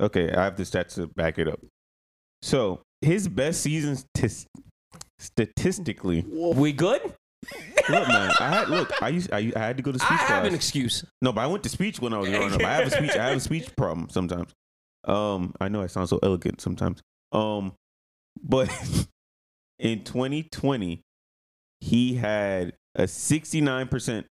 Okay, 0.00 0.32
I 0.32 0.44
have 0.44 0.56
the 0.56 0.62
stats 0.62 0.94
to 0.94 1.06
back 1.16 1.38
it 1.38 1.46
up. 1.48 1.60
So 2.40 2.80
his 3.02 3.28
best 3.28 3.60
seasons 3.60 4.06
tis- 4.14 4.46
statistically. 5.18 6.24
Wolf. 6.26 6.56
We 6.56 6.72
good? 6.72 7.02
Look, 7.88 8.06
man, 8.08 8.30
I 8.38 8.48
had 8.48 8.68
look. 8.68 9.02
I 9.02 9.08
used 9.08 9.32
I, 9.32 9.52
I 9.56 9.58
had 9.58 9.76
to 9.78 9.82
go 9.82 9.92
to 9.92 9.98
speech. 9.98 10.10
I 10.10 10.16
speech 10.16 10.28
have 10.28 10.44
an 10.44 10.54
excuse. 10.54 11.04
No, 11.22 11.32
but 11.32 11.40
I 11.40 11.46
went 11.46 11.62
to 11.62 11.68
speech 11.68 12.00
when 12.00 12.12
I 12.12 12.18
was 12.18 12.28
growing 12.28 12.52
up. 12.52 12.62
I 12.62 12.74
have 12.74 12.86
a 12.86 12.90
speech. 12.90 13.10
I 13.16 13.28
have 13.28 13.36
a 13.36 13.40
speech 13.40 13.74
problem 13.76 14.08
sometimes. 14.10 14.52
Um, 15.04 15.54
I 15.60 15.68
know 15.68 15.82
I 15.82 15.86
sound 15.86 16.08
so 16.08 16.18
elegant 16.22 16.60
sometimes. 16.60 17.00
Um, 17.32 17.72
but 18.42 18.68
in 19.78 20.04
2020, 20.04 21.00
he 21.80 22.14
had 22.14 22.74
a 22.94 23.04
69% 23.04 24.24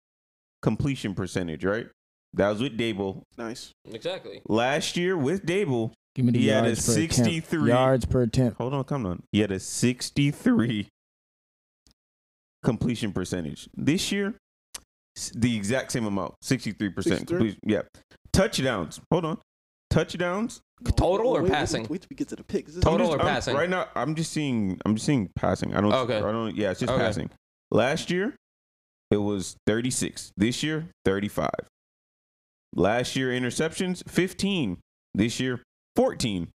completion 0.62 1.14
percentage. 1.16 1.64
Right, 1.64 1.88
that 2.34 2.50
was 2.50 2.62
with 2.62 2.78
Daboll. 2.78 3.22
nice. 3.38 3.72
Exactly. 3.90 4.42
Last 4.48 4.98
year 4.98 5.16
with 5.16 5.46
Daboll, 5.46 5.94
Give 6.16 6.26
me 6.26 6.32
the 6.32 6.40
He 6.40 6.48
had 6.48 6.64
a 6.66 6.68
yards 6.70 6.86
per 6.86 6.92
attempt. 6.94 7.14
63 7.16 7.70
yards 7.70 8.06
per 8.06 8.22
attempt. 8.24 8.58
hold 8.58 8.74
on, 8.74 8.84
come 8.86 9.06
on. 9.06 9.24
He 9.32 9.40
had 9.42 9.52
a 9.52 9.60
63 9.60 10.88
completion 12.70 13.14
percentage. 13.14 13.70
This 13.78 14.12
year, 14.12 14.34
the 15.34 15.56
exact 15.56 15.92
same 15.94 16.06
amount, 16.06 16.34
63% 16.44 17.04
63? 17.04 17.26
completion. 17.26 17.60
Yeah. 17.64 17.82
Touchdowns. 18.34 19.00
Hold 19.12 19.26
on. 19.26 19.38
Touchdowns. 19.90 20.60
Total 20.98 21.28
or 21.28 21.36
Wait- 21.36 21.44
wait- 21.44 21.52
passing? 21.54 21.88
Wait, 21.90 22.02
till 22.02 22.08
we 22.10 22.16
get 22.18 22.28
to 22.30 22.36
the 22.36 22.44
picks. 22.44 22.74
Total 22.76 23.08
I'm 23.14 23.20
or 23.20 23.22
I'm- 23.24 23.34
passing? 23.34 23.56
Right 23.56 23.70
now, 23.70 23.88
I'm 23.96 24.14
just 24.16 24.34
seeing. 24.34 24.78
I'm 24.86 24.96
just 24.96 25.06
seeing 25.06 25.30
passing. 25.36 25.74
I 25.74 25.80
don't. 25.80 25.94
Okay. 25.94 26.18
I 26.18 26.32
don't. 26.32 26.54
Yeah, 26.54 26.72
it's 26.72 26.82
just 26.82 26.92
Okay. 26.92 27.02
passing. 27.02 27.30
Last 27.72 28.12
year, 28.12 28.36
it 29.10 29.18
was 29.18 29.56
36. 29.66 30.32
This 30.36 30.64
year, 30.64 30.90
35. 31.06 31.50
Last 32.76 33.16
year, 33.16 33.30
interceptions 33.30 34.04
15. 34.10 34.80
This 35.14 35.40
year, 35.40 35.62
14. 35.96 36.50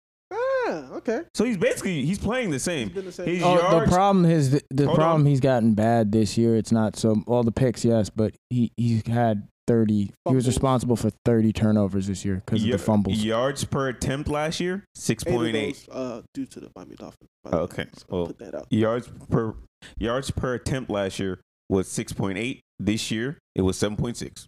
Ah, 0.72 0.94
okay. 0.96 1.22
So 1.34 1.44
he's 1.44 1.56
basically 1.56 2.04
he's 2.04 2.18
playing 2.18 2.50
the 2.50 2.58
same. 2.60 2.88
been 2.90 3.04
the 3.06 3.12
same. 3.12 3.26
He's- 3.26 3.42
Oh, 3.44 3.80
the 3.80 3.86
problem 3.86 4.24
is 4.24 4.50
the, 4.52 4.62
the 4.70 4.84
problem 4.86 5.22
on. 5.22 5.26
he's 5.26 5.40
gotten 5.40 5.74
bad 5.74 6.12
this 6.12 6.38
year. 6.38 6.56
It's 6.56 6.70
not 6.72 6.96
so 6.96 7.22
all 7.26 7.42
the 7.42 7.52
picks, 7.52 7.84
yes, 7.84 8.10
but 8.10 8.34
he 8.50 8.70
he 8.76 9.02
had 9.06 9.48
30. 9.66 10.10
He 10.28 10.34
was 10.34 10.46
responsible 10.46 10.96
for 10.96 11.10
30 11.24 11.52
turnovers 11.52 12.06
this 12.08 12.24
year 12.24 12.42
because 12.44 12.64
of 12.64 12.70
the 12.70 12.78
fumbles. 12.78 13.22
Yards 13.22 13.64
per 13.64 13.88
attempt 13.88 14.28
last 14.28 14.58
year, 14.60 14.84
six 14.94 15.24
Eight 15.26 15.30
of 15.30 15.36
point 15.36 15.56
eight. 15.56 15.86
those, 15.88 15.96
uh, 15.96 16.22
due 16.34 16.46
to 16.46 16.60
the 16.60 16.70
Miami 16.76 16.96
Dolphins. 16.96 17.28
by 17.44 17.50
the 17.50 17.56
way. 17.56 17.62
Okay, 17.64 17.86
Just 17.94 18.06
gonna 18.08 18.22
well, 18.22 18.26
put 18.28 18.38
that 18.38 18.54
out. 18.54 18.66
Yards 18.70 19.08
per 19.28 19.54
yards 19.98 20.30
per 20.30 20.54
attempt 20.54 20.90
last 20.90 21.18
year 21.18 21.40
was 21.68 21.88
six 21.88 22.12
point 22.12 22.38
eight. 22.38 22.60
This 22.78 23.10
year 23.10 23.38
it 23.54 23.62
was 23.62 23.76
seven 23.78 23.96
point 23.96 24.16
six. 24.16 24.46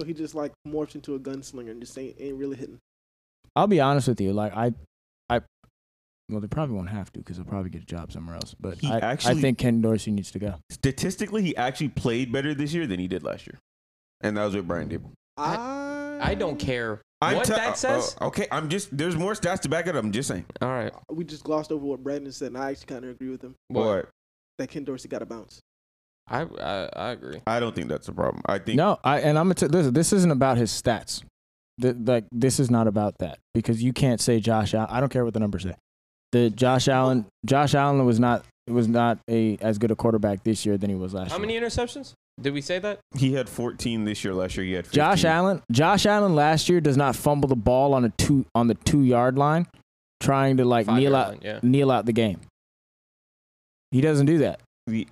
So 0.00 0.06
he 0.06 0.12
just 0.12 0.34
like 0.34 0.52
morphs 0.68 0.94
into 0.94 1.14
a 1.14 1.18
gunslinger 1.18 1.70
and 1.70 1.80
just 1.80 1.96
ain't, 1.98 2.16
ain't 2.20 2.36
really 2.36 2.56
hitting. 2.56 2.78
I'll 3.56 3.66
be 3.66 3.80
honest 3.80 4.06
with 4.06 4.20
you. 4.20 4.32
Like 4.32 4.54
I, 4.54 4.72
I, 5.28 5.40
well, 6.28 6.40
they 6.40 6.46
probably 6.48 6.76
won't 6.76 6.90
have 6.90 7.12
to 7.14 7.18
because 7.20 7.36
they'll 7.38 7.46
probably 7.46 7.70
get 7.70 7.82
a 7.82 7.86
job 7.86 8.12
somewhere 8.12 8.36
else. 8.36 8.54
But 8.60 8.78
He 8.78 8.88
I, 8.90 8.98
actually- 8.98 9.38
I 9.38 9.40
think 9.40 9.58
Ken 9.58 9.80
Dorsey 9.80 10.10
needs 10.12 10.30
to 10.32 10.38
go. 10.38 10.54
Statistically, 10.70 11.42
he 11.42 11.56
actually 11.56 11.88
played 11.88 12.30
better 12.32 12.54
this 12.54 12.72
year 12.74 12.86
than 12.86 13.00
he 13.00 13.08
did 13.08 13.22
last 13.22 13.46
year, 13.46 13.58
and 14.20 14.36
that 14.36 14.44
was 14.44 14.54
with 14.54 14.68
Brian 14.68 14.88
Daboll. 14.88 15.10
I 15.38 16.18
I 16.22 16.34
don't 16.34 16.58
care 16.58 17.00
I'm 17.20 17.36
what 17.36 17.44
te- 17.46 17.52
that 17.52 17.76
says. 17.78 18.16
uh, 18.20 18.26
okay, 18.26 18.46
I'm 18.50 18.68
just 18.68 18.94
there's 18.96 19.16
more 19.16 19.32
stats 19.34 19.60
to 19.60 19.68
back 19.68 19.86
it 19.86 19.96
up. 19.96 20.04
I'm 20.04 20.12
just 20.12 20.28
saying. 20.28 20.44
All 20.62 20.68
right. 20.68 20.92
We 21.10 21.24
just 21.24 21.44
glossed 21.44 21.72
over 21.72 21.84
what 21.84 22.02
Brandon 22.02 22.32
said, 22.32 22.48
and 22.48 22.58
I 22.58 22.70
actually 22.70 22.86
kind 22.86 23.04
of 23.04 23.10
agree 23.12 23.30
with 23.30 23.42
him. 23.42 23.54
But 23.70 24.08
That 24.58 24.68
Ken 24.68 24.84
Dorsey 24.84 25.08
got 25.08 25.22
a 25.22 25.26
bounce. 25.26 25.60
I, 26.28 26.42
I 26.60 26.88
I 26.96 27.08
agree. 27.10 27.40
I 27.46 27.60
don't 27.60 27.74
think 27.74 27.88
that's 27.88 28.08
a 28.08 28.12
problem. 28.12 28.42
I 28.46 28.58
think 28.58 28.76
No, 28.76 28.98
I 29.04 29.20
and 29.20 29.38
I'm 29.38 29.46
gonna 29.46 29.54
t- 29.54 29.66
listen. 29.68 29.94
This 29.94 30.12
isn't 30.12 30.30
about 30.30 30.56
his 30.56 30.70
stats. 30.72 31.22
Th- 31.80 31.96
like 32.04 32.24
this 32.32 32.58
is 32.58 32.70
not 32.70 32.86
about 32.86 33.18
that 33.18 33.38
because 33.54 33.82
you 33.82 33.92
can't 33.92 34.20
say 34.20 34.40
Josh. 34.40 34.72
Allen. 34.74 34.88
I 34.90 35.00
don't 35.00 35.10
care 35.10 35.24
what 35.24 35.34
the 35.34 35.40
numbers 35.40 35.62
say. 35.64 35.74
The 36.32 36.50
Josh 36.50 36.88
Allen, 36.88 37.26
Josh 37.44 37.74
Allen 37.74 38.04
was 38.06 38.18
not 38.18 38.44
was 38.68 38.88
not 38.88 39.18
a 39.30 39.56
as 39.60 39.78
good 39.78 39.90
a 39.90 39.96
quarterback 39.96 40.42
this 40.42 40.64
year 40.66 40.76
than 40.78 40.90
he 40.90 40.96
was 40.96 41.14
last 41.14 41.26
year. 41.28 41.30
How 41.30 41.36
year. 41.44 41.46
many 41.60 41.60
interceptions? 41.66 42.12
Did 42.40 42.52
we 42.52 42.60
say 42.60 42.78
that? 42.80 42.98
he 43.16 43.32
had 43.32 43.48
14 43.48 44.04
this 44.04 44.22
year. 44.24 44.34
Last 44.34 44.56
year 44.56 44.66
he 44.66 44.72
had 44.72 44.84
15. 44.86 44.96
Josh 44.96 45.24
Allen, 45.24 45.62
Josh 45.72 46.04
Allen 46.04 46.34
last 46.34 46.68
year 46.68 46.80
does 46.82 46.96
not 46.96 47.16
fumble 47.16 47.48
the 47.48 47.56
ball 47.56 47.94
on 47.94 48.04
a 48.04 48.10
two 48.10 48.44
on 48.54 48.66
the 48.66 48.74
two 48.74 49.02
yard 49.02 49.38
line, 49.38 49.66
trying 50.20 50.56
to 50.58 50.64
like 50.64 50.86
Five 50.86 50.98
kneel 50.98 51.14
out 51.16 51.28
line, 51.28 51.38
Yeah. 51.42 51.60
kneel 51.62 51.90
out 51.90 52.04
the 52.06 52.12
game. 52.12 52.40
He 53.90 54.00
doesn't 54.00 54.26
do 54.26 54.38
that. 54.38 54.60
The- 54.86 55.08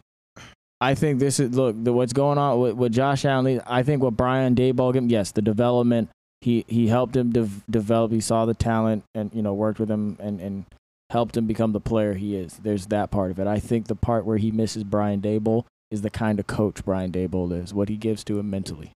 I 0.81 0.95
think 0.95 1.19
this 1.19 1.41
is 1.41 1.55
look 1.55 1.77
the, 1.83 1.93
what's 1.93 2.13
going 2.13 2.37
on 2.37 2.61
with, 2.61 2.75
with 2.75 2.93
Josh 2.93 3.25
Allen. 3.25 3.61
I 3.67 3.83
think 3.83 4.03
what 4.03 4.17
Brian 4.17 4.55
Daboll 4.55 4.93
gave 4.93 5.05
yes, 5.11 5.31
the 5.33 5.41
development. 5.41 6.11
He 6.45 6.65
he 6.69 6.89
helped 6.89 7.17
him 7.17 7.31
dev- 7.31 7.65
develop. 7.71 8.13
He 8.13 8.21
saw 8.21 8.45
the 8.45 8.53
talent 8.53 9.03
and 9.15 9.31
you 9.35 9.41
know 9.41 9.55
worked 9.55 9.79
with 9.81 9.91
him 9.91 10.17
and 10.21 10.41
and 10.41 10.65
helped 11.09 11.37
him 11.37 11.47
become 11.47 11.73
the 11.73 11.81
player 11.81 12.13
he 12.15 12.37
is. 12.37 12.59
There's 12.63 12.87
that 12.89 13.11
part 13.11 13.31
of 13.31 13.39
it. 13.39 13.47
I 13.47 13.59
think 13.59 13.87
the 13.87 13.95
part 13.97 14.27
where 14.27 14.37
he 14.37 14.51
misses 14.51 14.85
Brian 14.85 15.23
Daboll 15.23 15.65
is 15.91 16.03
the 16.03 16.11
kind 16.11 16.39
of 16.39 16.47
coach 16.47 16.85
Brian 16.85 17.11
Daboll 17.13 17.51
is. 17.63 17.73
What 17.73 17.89
he 17.89 17.97
gives 17.97 18.23
to 18.25 18.39
him 18.39 18.51
mentally. 18.51 18.93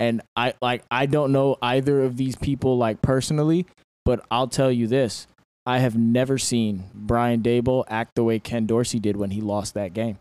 And 0.00 0.22
I 0.34 0.54
like 0.60 0.82
I 0.90 1.06
don't 1.06 1.30
know 1.32 1.58
either 1.62 2.02
of 2.02 2.16
these 2.16 2.34
people 2.34 2.76
like 2.76 3.02
personally, 3.02 3.66
but 4.04 4.24
I'll 4.30 4.48
tell 4.48 4.72
you 4.72 4.86
this. 4.88 5.26
I 5.64 5.78
have 5.78 5.96
never 5.96 6.38
seen 6.38 6.84
Brian 6.92 7.40
Daboll 7.40 7.84
act 7.86 8.16
the 8.16 8.24
way 8.24 8.40
Ken 8.40 8.66
Dorsey 8.66 8.98
did 8.98 9.16
when 9.16 9.30
he 9.30 9.40
lost 9.40 9.74
that 9.74 9.94
game 9.94 10.18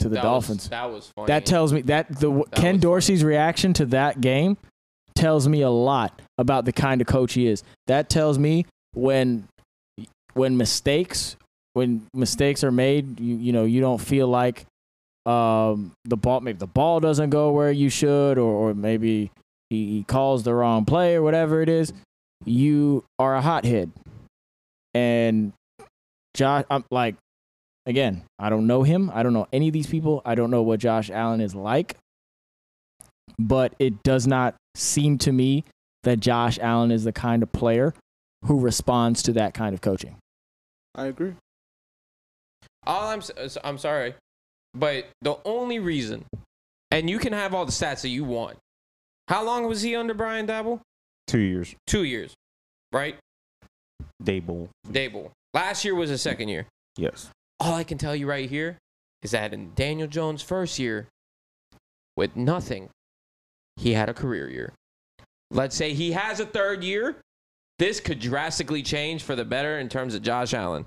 to 0.00 0.08
the 0.10 0.16
That 0.16 0.24
was- 0.24 0.30
Dolphins. 0.46 0.68
that 0.68 0.90
was 0.92 1.10
funny. 1.16 1.26
that 1.28 1.46
tells 1.46 1.72
me 1.72 1.80
that 1.82 2.08
the 2.20 2.30
That 2.30 2.52
Ken 2.56 2.74
was 2.74 2.82
Dorsey's 2.82 3.24
reaction 3.24 3.72
to 3.74 3.86
that 3.86 4.20
game 4.20 4.58
tells 5.14 5.48
me 5.48 5.62
a 5.62 5.70
lot 5.70 6.20
about 6.38 6.64
the 6.64 6.72
kind 6.72 7.00
of 7.00 7.06
coach 7.06 7.34
he 7.34 7.46
is. 7.46 7.62
That 7.86 8.08
tells 8.08 8.38
me 8.38 8.66
when 8.94 9.48
when 10.34 10.56
mistakes 10.56 11.36
when 11.74 12.06
mistakes 12.14 12.62
are 12.64 12.72
made, 12.72 13.18
you 13.20 13.36
you 13.36 13.52
know, 13.52 13.64
you 13.64 13.80
don't 13.80 14.00
feel 14.00 14.28
like 14.28 14.66
um 15.24 15.92
the 16.04 16.16
ball 16.16 16.40
maybe 16.40 16.58
the 16.58 16.66
ball 16.66 16.98
doesn't 16.98 17.30
go 17.30 17.52
where 17.52 17.70
you 17.70 17.88
should 17.88 18.38
or 18.38 18.70
or 18.70 18.74
maybe 18.74 19.30
he, 19.70 19.86
he 19.98 20.04
calls 20.04 20.42
the 20.42 20.52
wrong 20.52 20.84
play 20.84 21.14
or 21.14 21.22
whatever 21.22 21.62
it 21.62 21.68
is, 21.68 21.92
you 22.44 23.04
are 23.18 23.36
a 23.36 23.40
hothead. 23.40 23.90
And 24.94 25.52
Josh 26.34 26.64
I'm 26.70 26.84
like 26.90 27.14
again, 27.86 28.22
I 28.38 28.50
don't 28.50 28.66
know 28.66 28.82
him. 28.82 29.10
I 29.14 29.22
don't 29.22 29.32
know 29.32 29.48
any 29.52 29.68
of 29.68 29.72
these 29.72 29.86
people. 29.86 30.22
I 30.24 30.34
don't 30.34 30.50
know 30.50 30.62
what 30.62 30.80
Josh 30.80 31.10
Allen 31.10 31.40
is 31.40 31.54
like. 31.54 31.96
But 33.48 33.74
it 33.78 34.02
does 34.02 34.26
not 34.26 34.54
seem 34.74 35.18
to 35.18 35.32
me 35.32 35.64
that 36.04 36.20
Josh 36.20 36.58
Allen 36.60 36.90
is 36.90 37.04
the 37.04 37.12
kind 37.12 37.42
of 37.42 37.50
player 37.52 37.94
who 38.44 38.60
responds 38.60 39.22
to 39.24 39.32
that 39.32 39.54
kind 39.54 39.74
of 39.74 39.80
coaching. 39.80 40.16
I 40.94 41.06
agree. 41.06 41.34
All 42.86 43.08
I'm 43.08 43.20
s- 43.20 43.58
I'm 43.64 43.78
sorry, 43.78 44.14
but 44.74 45.06
the 45.22 45.36
only 45.44 45.78
reason, 45.78 46.24
and 46.90 47.08
you 47.08 47.18
can 47.18 47.32
have 47.32 47.54
all 47.54 47.64
the 47.64 47.72
stats 47.72 48.02
that 48.02 48.08
you 48.08 48.24
want. 48.24 48.58
How 49.28 49.44
long 49.44 49.66
was 49.66 49.82
he 49.82 49.94
under 49.96 50.14
Brian 50.14 50.46
Dabble? 50.46 50.80
Two 51.26 51.38
years. 51.38 51.74
Two 51.86 52.02
years, 52.04 52.34
right? 52.92 53.16
Daboll. 54.22 54.68
Daboll. 54.88 55.30
Last 55.54 55.84
year 55.84 55.94
was 55.94 56.10
his 56.10 56.20
second 56.22 56.48
year. 56.48 56.66
Yes. 56.96 57.28
All 57.60 57.74
I 57.74 57.84
can 57.84 57.98
tell 57.98 58.14
you 58.16 58.28
right 58.28 58.48
here 58.50 58.76
is 59.22 59.30
that 59.30 59.52
in 59.54 59.72
Daniel 59.74 60.08
Jones' 60.08 60.42
first 60.42 60.78
year, 60.78 61.06
with 62.16 62.34
nothing, 62.36 62.88
he 63.82 63.92
had 63.94 64.08
a 64.08 64.14
career 64.14 64.48
year. 64.48 64.72
Let's 65.50 65.76
say 65.76 65.92
he 65.92 66.12
has 66.12 66.40
a 66.40 66.46
third 66.46 66.84
year. 66.84 67.16
This 67.78 67.98
could 67.98 68.20
drastically 68.20 68.82
change 68.82 69.24
for 69.24 69.34
the 69.34 69.44
better 69.44 69.78
in 69.78 69.88
terms 69.88 70.14
of 70.14 70.22
Josh 70.22 70.54
Allen. 70.54 70.86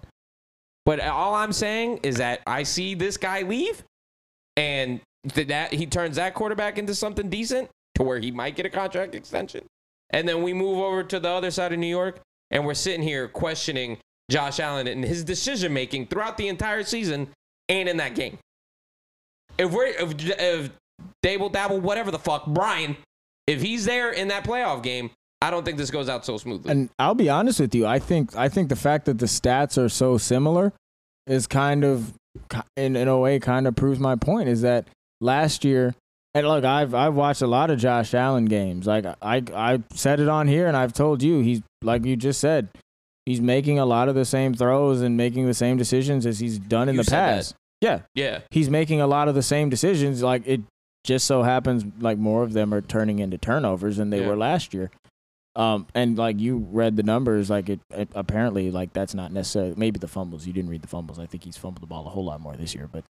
But 0.86 1.02
all 1.02 1.36
I'm 1.36 1.52
saying 1.52 2.00
is 2.04 2.18
that 2.18 2.42
I 2.48 2.64
see 2.64 2.94
this 2.94 3.18
guy 3.18 3.42
leave, 3.42 3.84
and 4.56 5.02
th- 5.28 5.48
that 5.48 5.74
he 5.74 5.86
turns 5.86 6.16
that 6.16 6.36
quarterback 6.36 6.78
into 6.78 6.96
something 6.96 7.30
decent 7.30 7.70
to 7.96 8.04
where 8.04 8.20
he 8.20 8.32
might 8.32 8.56
get 8.56 8.66
a 8.66 8.70
contract 8.70 9.14
extension. 9.14 9.66
And 10.12 10.28
then 10.28 10.42
we 10.42 10.54
move 10.54 10.78
over 10.80 11.04
to 11.04 11.20
the 11.20 11.30
other 11.30 11.52
side 11.52 11.74
of 11.74 11.80
New 11.80 11.88
York, 11.88 12.22
and 12.52 12.66
we're 12.66 12.76
sitting 12.76 13.02
here 13.02 13.28
questioning 13.28 13.98
Josh 14.32 14.60
Allen 14.60 14.88
and 14.88 15.04
his 15.04 15.24
decision 15.24 15.74
making 15.74 16.08
throughout 16.08 16.38
the 16.38 16.48
entire 16.48 16.84
season 16.84 17.28
and 17.68 17.90
in 17.90 17.98
that 17.98 18.16
game. 18.16 18.38
If 19.58 19.72
we're 19.72 19.88
if, 19.88 20.14
if 20.18 20.70
Daboll 21.26 21.52
Dabble, 21.52 21.80
whatever 21.82 22.12
the 22.12 22.20
fuck, 22.20 22.46
Brian, 22.46 22.96
if 23.48 23.62
he's 23.62 23.86
there 23.86 24.12
in 24.12 24.28
that 24.28 24.44
playoff 24.44 24.84
game, 24.84 25.10
I 25.42 25.50
don't 25.50 25.66
think 25.66 25.78
this 25.78 25.90
goes 25.92 26.08
out 26.08 26.24
so 26.26 26.38
smoothly. 26.38 26.72
And 26.72 26.90
I'll 27.00 27.16
be 27.16 27.30
honest 27.30 27.60
with 27.60 27.74
you, 27.74 27.86
I 27.88 28.00
think 28.00 28.36
I 28.36 28.48
think 28.50 28.70
the 28.70 28.76
fact 28.76 29.06
that 29.06 29.18
the 29.18 29.26
stats 29.26 29.78
are 29.84 29.90
so 29.90 30.18
similar 30.18 30.72
is 31.28 31.48
kind 31.48 31.84
of 31.84 32.14
in 32.78 32.96
in 32.96 33.08
a 33.08 33.18
way 33.18 33.40
kind 33.40 33.68
of 33.68 33.76
proves 33.76 34.00
my 34.00 34.16
point 34.16 34.50
is 34.50 34.62
that 34.62 34.88
last 35.22 35.64
year 35.66 35.96
and 36.34 36.46
look, 36.48 36.64
I've 36.66 36.94
I've 36.94 37.16
watched 37.16 37.42
a 37.42 37.48
lot 37.48 37.70
of 37.72 37.80
Josh 37.80 38.14
Allen 38.14 38.46
games. 38.46 38.86
Like 38.86 39.06
I 39.22 39.42
I 39.54 39.82
said 39.94 40.20
it 40.20 40.28
on 40.28 40.48
here 40.48 40.68
and 40.68 40.76
I've 40.78 40.94
told 40.94 41.24
you 41.24 41.40
he's 41.40 41.62
like 41.82 42.06
you 42.06 42.16
just 42.16 42.40
said, 42.42 42.68
he's 43.26 43.40
making 43.42 43.80
a 43.80 43.86
lot 43.86 44.10
of 44.10 44.16
the 44.16 44.26
same 44.26 44.54
throws 44.54 45.02
and 45.02 45.16
making 45.18 45.46
the 45.48 45.54
same 45.54 45.78
decisions 45.78 46.26
as 46.26 46.40
he's 46.40 46.60
done 46.60 46.90
in 46.90 46.96
You 46.96 47.02
the 47.02 47.10
said 47.10 47.18
that. 47.20 47.36
past. 47.36 47.56
Yeah, 47.82 48.00
yeah, 48.16 48.40
he's 48.52 48.70
making 48.70 49.00
a 49.02 49.08
lot 49.08 49.28
of 49.28 49.36
the 49.36 49.44
same 49.44 49.70
decisions. 49.70 50.22
Like 50.24 50.46
it 50.48 50.62
just 51.06 51.26
so 51.28 51.44
happens, 51.44 51.86
like 52.00 52.18
more 52.18 52.44
of 52.44 52.54
them 52.54 52.74
are 52.74 52.82
turning 52.82 53.20
into 53.20 53.38
turnovers 53.38 53.98
than 53.98 54.10
they 54.10 54.22
Yeah. 54.22 54.28
were 54.28 54.36
last 54.38 54.74
year. 54.74 54.92
Um, 55.56 55.88
and 55.96 56.18
like 56.18 56.40
you 56.40 56.68
read 56.72 56.98
the 56.98 57.04
numbers, 57.04 57.50
like 57.50 57.70
it, 57.70 57.80
it 57.92 58.10
apparently 58.14 58.72
like 58.72 58.92
that's 58.92 59.14
not 59.14 59.32
necessarily 59.32 59.74
maybe 59.78 60.00
the 60.00 60.08
fumbles. 60.10 60.46
You 60.46 60.52
didn't 60.52 60.70
read 60.70 60.82
the 60.82 60.88
fumbles. 60.90 61.18
I 61.18 61.28
think 61.28 61.46
he's 61.46 61.56
fumbled 61.56 61.82
the 61.82 61.88
ball 61.88 62.06
a 62.06 62.10
whole 62.10 62.26
lot 62.26 62.42
more 62.42 62.58
this 62.58 62.76
year, 62.76 62.90
but 62.92 63.06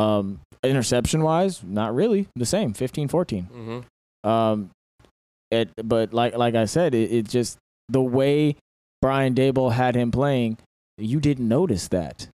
um, 0.00 0.40
interception 0.64 1.22
wise, 1.22 1.62
not 1.62 1.94
really 1.94 2.28
the 2.34 2.46
same. 2.46 2.72
15, 2.72 3.08
14. 3.08 3.48
mm-hmm. 3.52 4.28
Um, 4.28 4.70
it, 5.50 5.68
but 5.84 6.14
like 6.14 6.34
like 6.36 6.54
I 6.54 6.64
said, 6.64 6.94
it, 6.94 7.12
it 7.12 7.28
just 7.28 7.58
the 7.90 8.00
way 8.00 8.56
Brian 9.02 9.34
Daboll 9.34 9.72
had 9.72 9.94
him 9.94 10.10
playing, 10.10 10.56
you 10.96 11.20
didn't 11.20 11.46
notice 11.48 11.88
that, 11.88 12.28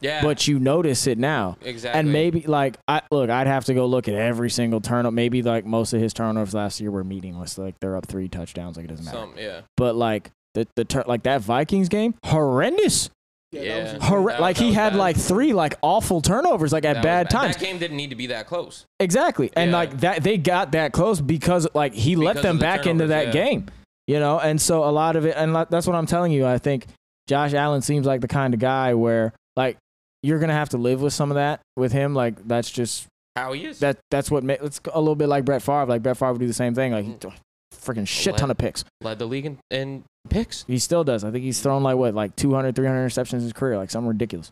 yeah, 0.00 0.22
but 0.22 0.46
you 0.46 0.58
notice 0.58 1.06
it 1.06 1.18
now. 1.18 1.56
exactly. 1.62 1.98
And 2.00 2.12
maybe 2.12 2.42
like 2.42 2.76
I 2.86 3.02
look, 3.10 3.30
I'd 3.30 3.46
have 3.46 3.64
to 3.66 3.74
go 3.74 3.86
look 3.86 4.08
at 4.08 4.14
every 4.14 4.50
single 4.50 4.80
turnover. 4.80 5.12
Maybe 5.14 5.42
like 5.42 5.64
most 5.64 5.92
of 5.92 6.00
his 6.00 6.12
turnovers 6.12 6.54
last 6.54 6.80
year 6.80 6.90
were 6.90 7.04
meaningless. 7.04 7.56
Like 7.58 7.74
they're 7.80 7.96
up 7.96 8.06
three 8.06 8.28
touchdowns, 8.28 8.76
like 8.76 8.84
it 8.84 8.88
doesn't 8.88 9.04
matter. 9.04 9.16
some, 9.18 9.34
yeah, 9.38 9.60
But 9.76 9.94
like 9.96 10.30
the 10.54 10.66
the 10.76 10.84
tur- 10.84 11.04
like 11.06 11.22
that 11.24 11.40
Vikings 11.40 11.88
game, 11.88 12.14
horrendous. 12.24 13.10
Yeah, 13.52 13.62
Yeah. 13.62 13.84
that 13.84 13.94
was 13.94 14.02
Horre- 14.02 14.26
That- 14.32 14.40
like 14.40 14.56
that 14.56 14.64
he 14.64 14.72
had 14.72 14.90
bad. 14.92 14.98
like 14.98 15.16
three 15.16 15.52
like 15.52 15.74
awful 15.80 16.20
turnovers, 16.20 16.72
like 16.72 16.84
at 16.84 16.94
That 16.94 17.02
bad 17.02 17.28
bad. 17.28 17.30
times. 17.30 17.56
That 17.56 17.64
game 17.64 17.78
didn't 17.78 17.96
need 17.96 18.10
to 18.10 18.16
be 18.16 18.26
that 18.26 18.46
close. 18.46 18.84
Exactly. 19.00 19.50
And 19.56 19.70
Yeah. 19.70 19.76
like 19.76 20.00
that 20.00 20.22
they 20.22 20.36
got 20.36 20.72
that 20.72 20.92
close 20.92 21.20
because 21.20 21.66
like 21.74 21.94
he 21.94 22.16
let 22.16 22.42
them 22.42 22.56
the 22.58 22.62
back 22.62 22.86
into 22.86 23.06
that 23.08 23.26
yeah. 23.28 23.32
game. 23.32 23.66
You 24.08 24.20
know, 24.20 24.38
and 24.38 24.60
so 24.60 24.84
a 24.84 24.90
lot 24.90 25.16
of 25.16 25.26
it 25.26 25.34
and 25.36 25.52
like, 25.52 25.68
that's 25.70 25.86
what 25.86 25.96
I'm 25.96 26.06
telling 26.06 26.32
you. 26.32 26.46
I 26.46 26.58
think 26.58 26.86
Josh 27.28 27.54
Allen 27.54 27.82
seems 27.82 28.06
like 28.06 28.20
the 28.20 28.28
kind 28.28 28.52
of 28.54 28.60
guy 28.60 28.94
where 28.94 29.32
like 29.56 29.78
you're 30.26 30.38
going 30.38 30.48
to 30.48 30.54
have 30.54 30.70
to 30.70 30.78
live 30.78 31.00
with 31.00 31.12
some 31.12 31.30
of 31.30 31.36
that 31.36 31.60
with 31.76 31.92
him 31.92 32.14
like 32.14 32.46
that's 32.48 32.70
just 32.70 33.06
How 33.36 33.52
he 33.52 33.66
is. 33.66 33.78
that 33.80 33.98
that's 34.10 34.30
what 34.30 34.42
ma- 34.44 34.54
it's 34.60 34.80
a 34.92 34.98
little 35.00 35.14
bit 35.14 35.28
like 35.28 35.44
Brett 35.44 35.62
Favre. 35.62 35.86
Like 35.86 36.02
Brett 36.02 36.16
Favre 36.16 36.32
would 36.32 36.40
do 36.40 36.46
the 36.46 36.52
same 36.54 36.74
thing. 36.74 36.92
Like 36.92 37.04
Mm. 37.06 37.32
freaking 37.74 38.08
shit 38.08 38.36
ton 38.36 38.50
of 38.50 38.58
picks. 38.58 38.84
led 39.02 39.18
the 39.18 39.26
league 39.26 39.46
in, 39.46 39.58
in 39.70 40.02
picks. 40.28 40.64
He 40.66 40.78
still 40.78 41.04
does. 41.04 41.22
I 41.24 41.30
think 41.30 41.44
he's 41.44 41.60
thrown 41.60 41.82
like 41.82 41.96
what, 41.96 42.14
like 42.14 42.34
200, 42.36 42.74
300 42.74 43.06
interceptions 43.08 43.34
in 43.34 43.40
his 43.40 43.52
career, 43.52 43.76
like 43.76 43.90
something 43.90 44.08
ridiculous. 44.08 44.50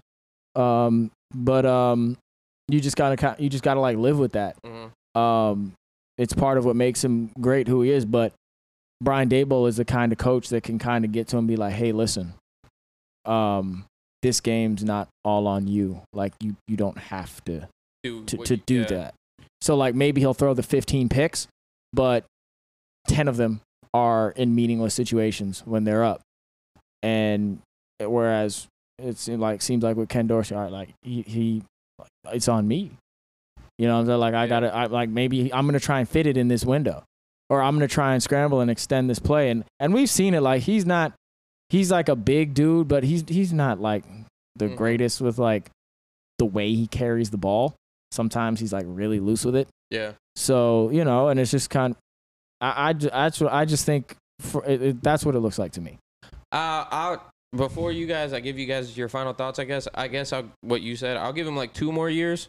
Um, 0.54 1.10
but 1.34 1.66
um, 1.66 2.16
you 2.68 2.80
just 2.80 2.96
gotta 2.96 3.36
you 3.38 3.48
just 3.48 3.64
gotta 3.64 3.80
like 3.80 3.96
live 3.96 4.18
with 4.18 4.32
that. 4.32 4.56
Mhm. 4.64 5.18
Um, 5.20 5.72
it's 6.18 6.32
part 6.32 6.58
of 6.58 6.64
what 6.64 6.76
makes 6.76 7.02
him 7.02 7.30
great 7.40 7.66
who 7.66 7.82
he 7.82 7.90
is. 7.90 8.04
But 8.04 8.32
Brian 9.02 9.28
Daboll 9.28 9.68
is 9.68 9.76
the 9.78 9.84
kind 9.84 10.12
of 10.12 10.18
coach 10.18 10.48
that 10.50 10.62
can 10.62 10.78
kind 10.78 11.04
of 11.04 11.10
get 11.12 11.26
to 11.28 11.36
him 11.36 11.40
and 11.40 11.48
be 11.48 11.56
like, 11.56 11.74
hey, 11.74 11.90
listen, 11.92 12.34
um, 13.26 13.84
this 14.24 14.40
game's 14.40 14.82
not 14.82 15.06
all 15.22 15.46
on 15.46 15.68
you. 15.68 16.00
Like 16.14 16.32
you 16.40 16.56
you 16.66 16.78
don't 16.78 16.96
have 16.96 17.44
to 17.44 17.68
Do 18.02 18.24
to, 18.24 18.38
to 18.38 18.56
do 18.56 18.86
that. 18.86 19.14
So 19.60 19.76
like 19.76 19.94
maybe 19.94 20.22
he'll 20.22 20.32
throw 20.34 20.54
the 20.54 20.62
15 20.62 21.10
picks, 21.10 21.46
but 21.92 22.24
10 23.08 23.28
of 23.28 23.36
them 23.36 23.60
are 23.92 24.30
in 24.30 24.54
meaningless 24.54 24.94
situations 24.94 25.62
when 25.66 25.84
they're 25.84 26.02
up. 26.02 26.22
And 27.02 27.60
whereas 28.00 28.66
it's 28.98 29.28
like 29.28 29.60
seems 29.60 29.84
like 29.84 29.96
with 29.96 30.08
Ken 30.08 30.26
Dorsey, 30.26 30.54
all 30.54 30.62
right, 30.62 30.72
like 30.72 30.88
he, 31.02 31.20
he 31.22 31.62
it's 32.32 32.48
on 32.48 32.66
me. 32.66 32.92
You 33.78 33.86
know, 33.88 34.04
they're 34.04 34.16
like 34.16 34.32
I 34.34 34.44
Yeah. 34.44 34.48
got 34.48 34.60
to 34.60 34.74
I 34.74 34.86
like 34.86 35.10
maybe 35.10 35.52
I'm 35.52 35.66
going 35.66 35.78
to 35.78 35.84
try 35.84 36.00
and 36.00 36.08
fit 36.08 36.26
it 36.26 36.38
in 36.38 36.48
this 36.48 36.64
window 36.64 37.04
or 37.50 37.60
I'm 37.60 37.76
going 37.76 37.86
to 37.86 37.92
try 37.94 38.14
and 38.14 38.22
scramble 38.22 38.60
and 38.60 38.70
extend 38.70 39.10
this 39.10 39.18
play 39.18 39.50
and 39.50 39.64
and 39.80 39.92
we've 39.92 40.08
seen 40.08 40.32
it 40.32 40.40
like 40.40 40.62
he's 40.62 40.86
not 40.86 41.12
he's 41.74 41.90
like 41.90 42.08
a 42.08 42.14
big 42.16 42.54
dude, 42.54 42.86
but 42.86 43.02
he's 43.02 43.24
he's 43.26 43.52
not 43.52 43.80
like 43.80 44.04
the 44.56 44.66
Mhm. 44.66 44.76
greatest 44.76 45.20
with 45.20 45.38
like 45.38 45.70
the 46.38 46.44
way 46.46 46.72
he 46.72 46.86
carries 46.86 47.30
the 47.30 47.36
ball. 47.36 47.74
Sometimes 48.12 48.60
he's 48.60 48.72
like 48.72 48.86
really 48.88 49.18
loose 49.18 49.44
with 49.44 49.56
it. 49.56 49.66
Yeah. 49.90 50.12
So 50.36 50.90
you 50.90 51.04
know, 51.04 51.28
and 51.28 51.40
it's 51.40 51.50
just 51.50 51.70
kind. 51.70 51.92
Of, 51.92 51.98
I 52.60 52.94
I 53.12 53.30
what 53.40 53.52
I 53.52 53.64
just 53.64 53.84
think. 53.84 54.16
For 54.40 54.64
it, 54.64 54.82
it, 54.82 55.02
that's 55.02 55.24
what 55.24 55.34
it 55.34 55.40
looks 55.40 55.58
like 55.58 55.72
to 55.72 55.80
me. 55.80 55.98
Uh, 56.52 56.84
I'll 56.90 57.30
before 57.56 57.92
you 57.92 58.06
guys, 58.06 58.32
I 58.32 58.40
give 58.40 58.58
you 58.58 58.66
guys 58.66 58.96
your 58.96 59.08
final 59.08 59.32
thoughts. 59.32 59.58
I 59.58 59.64
guess. 59.64 59.86
I 59.94 60.08
guess 60.08 60.32
I'll, 60.32 60.48
what 60.60 60.80
you 60.82 60.96
said. 60.96 61.16
I'll 61.16 61.32
give 61.32 61.46
him 61.46 61.56
like 61.56 61.72
two 61.72 61.92
more 61.92 62.10
years, 62.10 62.48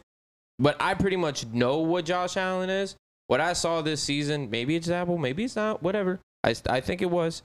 but 0.58 0.76
I 0.80 0.94
pretty 0.94 1.16
much 1.16 1.46
know 1.46 1.78
what 1.78 2.04
Josh 2.04 2.36
Allen 2.36 2.70
is. 2.70 2.96
What 3.28 3.40
I 3.40 3.52
saw 3.54 3.82
this 3.82 4.00
season, 4.02 4.50
maybe 4.50 4.76
it's 4.76 4.88
Apple, 4.88 5.18
maybe 5.18 5.42
it's 5.44 5.56
not. 5.56 5.82
Whatever. 5.82 6.20
I 6.44 6.54
I 6.68 6.80
think 6.80 7.02
it 7.02 7.10
was. 7.10 7.42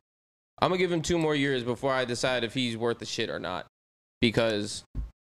I'm 0.62 0.70
gonna 0.70 0.78
give 0.78 0.92
him 0.92 1.02
two 1.02 1.18
more 1.18 1.36
years 1.36 1.64
before 1.64 1.92
I 1.92 2.06
decide 2.06 2.44
if 2.44 2.54
he's 2.54 2.78
worth 2.78 3.00
the 3.00 3.06
shit 3.06 3.30
or 3.30 3.40
not. 3.40 3.66
Because, 4.20 4.84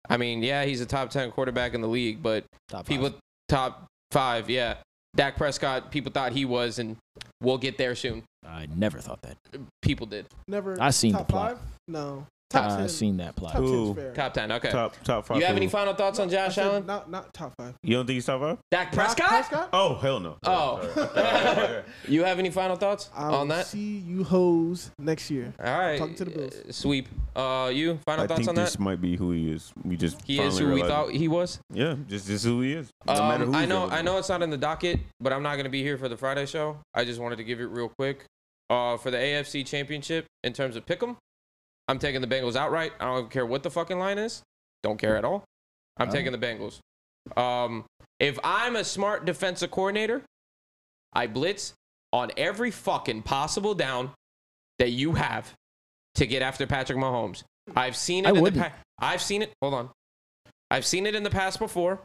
I 0.08 0.16
mean, 0.16 0.42
yeah, 0.42 0.64
he's 0.64 0.80
a 0.80 0.86
top 0.86 1.10
ten 1.10 1.30
quarterback 1.30 1.74
in 1.74 1.82
the 1.82 1.88
league, 1.88 2.22
but 2.22 2.44
Top 2.68 2.86
people 2.86 3.14
top 3.48 3.86
five, 4.10 4.48
yeah. 4.48 4.76
Dak 5.14 5.36
Prescott, 5.36 5.90
people 5.90 6.12
thought 6.12 6.32
he 6.32 6.44
was, 6.44 6.78
and 6.78 6.96
we'll 7.42 7.58
get 7.58 7.78
there 7.78 7.94
soon. 7.94 8.22
I 8.46 8.66
never 8.74 8.98
thought 8.98 9.20
that. 9.22 9.36
People 9.82 10.06
did. 10.06 10.26
Never. 10.48 10.76
I 10.80 10.90
seen 10.90 11.12
top 11.12 11.26
the 11.26 11.32
plot. 11.32 11.50
five. 11.52 11.58
No. 11.88 12.26
Top 12.48 12.70
I 12.70 12.76
ten. 12.76 12.88
seen 12.88 13.16
that 13.16 13.34
plot. 13.34 13.52
Top 13.54 13.62
Ooh. 13.62 13.86
ten's 13.94 13.96
fair. 13.98 14.12
Top 14.14 14.34
ten. 14.34 14.52
Okay. 14.52 14.70
Top 14.70 14.94
top 15.02 15.26
five. 15.26 15.38
you 15.38 15.44
have 15.46 15.56
any 15.56 15.66
final 15.68 15.94
thoughts 15.94 16.18
on 16.20 16.28
No, 16.28 16.34
I 16.38 16.46
Josh 16.46 16.54
said 16.54 16.66
Allen? 16.66 16.86
Not 16.86 17.10
not 17.10 17.34
top 17.34 17.52
five. 17.58 17.74
You 17.82 17.96
don't 17.96 18.06
think 18.06 18.14
he's 18.14 18.26
top 18.26 18.40
five? 18.40 18.58
Dak 18.70 18.92
Prescott? 18.92 19.28
Prescott? 19.28 19.68
Oh 19.72 19.94
hell 19.96 20.20
no. 20.20 20.36
Oh. 20.44 21.82
You 22.08 22.22
have 22.24 22.38
any 22.38 22.50
final 22.50 22.76
thoughts 22.76 23.10
I 23.14 23.24
on 23.24 23.32
will 23.48 23.56
that? 23.56 23.66
see 23.66 23.98
you 23.98 24.22
hoes 24.22 24.90
next 24.98 25.30
year. 25.30 25.52
All 25.62 25.76
right. 25.78 25.98
Talking 25.98 26.14
to 26.16 26.24
the 26.24 26.30
Bills. 26.30 26.54
Uh, 26.68 26.72
Sweep. 26.72 27.08
Uh, 27.34 27.70
you 27.74 27.98
final 28.06 28.24
I 28.24 28.26
thoughts 28.28 28.38
think 28.38 28.48
on 28.50 28.54
this 28.54 28.72
that? 28.72 28.80
might 28.80 29.00
be 29.00 29.16
who 29.16 29.32
he 29.32 29.50
is. 29.50 29.72
We 29.84 29.96
just 29.96 30.22
He 30.22 30.38
is 30.40 30.54
finally 30.54 30.60
who 30.62 30.66
we 30.68 30.74
realized 30.82 30.92
thought 30.94 31.14
it. 31.14 31.18
he 31.18 31.28
was. 31.28 31.58
Yeah, 31.72 31.96
just 32.08 32.26
this 32.28 32.36
is 32.36 32.44
who 32.44 32.60
he 32.60 32.74
is. 32.74 32.88
No 33.06 33.14
matter 33.14 33.44
Um, 33.44 33.50
who 33.52 33.56
I 33.56 33.60
he's 33.60 33.68
know. 33.68 33.84
ever 33.86 33.94
I 33.94 34.02
know 34.02 34.18
it's 34.18 34.28
not 34.28 34.42
in 34.42 34.50
the 34.50 34.56
docket, 34.56 35.00
but 35.20 35.32
I'm 35.32 35.42
not 35.42 35.56
gonna 35.56 35.68
be 35.68 35.82
here 35.82 35.98
for 35.98 36.08
the 36.08 36.16
Friday 36.16 36.46
show. 36.46 36.78
I 36.94 37.04
just 37.04 37.20
wanted 37.20 37.36
to 37.36 37.44
give 37.44 37.60
it 37.60 37.66
real 37.66 37.90
quick. 37.98 38.24
Uh, 38.68 38.96
for 38.96 39.10
the 39.12 39.16
AFC 39.16 39.64
Championship 39.64 40.26
in 40.42 40.52
terms 40.52 40.74
of 40.74 40.84
pick'em, 40.86 41.16
I'm 41.88 41.98
taking 41.98 42.20
the 42.20 42.26
Bengals 42.26 42.56
outright. 42.56 42.92
I 43.00 43.04
don't 43.04 43.30
care 43.30 43.46
what 43.46 43.62
the 43.62 43.70
fucking 43.70 43.98
line 43.98 44.18
is. 44.18 44.42
Don't 44.82 44.98
care 44.98 45.16
at 45.16 45.24
all. 45.24 45.44
I'm 45.96 46.08
All 46.08 46.12
taking 46.14 46.32
the 46.32 46.38
Bengals. 46.38 46.78
Um, 47.40 47.84
if 48.20 48.38
I'm 48.44 48.76
a 48.76 48.84
smart 48.84 49.24
defensive 49.24 49.70
coordinator, 49.70 50.22
I 51.12 51.26
blitz 51.26 51.72
on 52.12 52.30
every 52.36 52.70
fucking 52.70 53.22
possible 53.22 53.74
down 53.74 54.10
that 54.78 54.90
you 54.90 55.12
have 55.12 55.52
to 56.16 56.26
get 56.26 56.42
after 56.42 56.66
Patrick 56.66 56.98
Mahomes. 56.98 57.42
I've 57.74 57.96
seen 57.96 58.24
it 58.24 58.28
I 58.28 58.30
in 58.30 58.34
the 58.36 58.42
wouldn't. 58.42 58.62
pa- 58.62 58.72
I've 58.98 59.22
seen 59.22 59.42
it. 59.42 59.52
Hold 59.60 59.74
on. 59.74 59.90
I've 60.70 60.86
seen 60.86 61.06
it 61.06 61.14
in 61.14 61.22
the 61.22 61.30
past 61.30 61.58
before. 61.58 62.00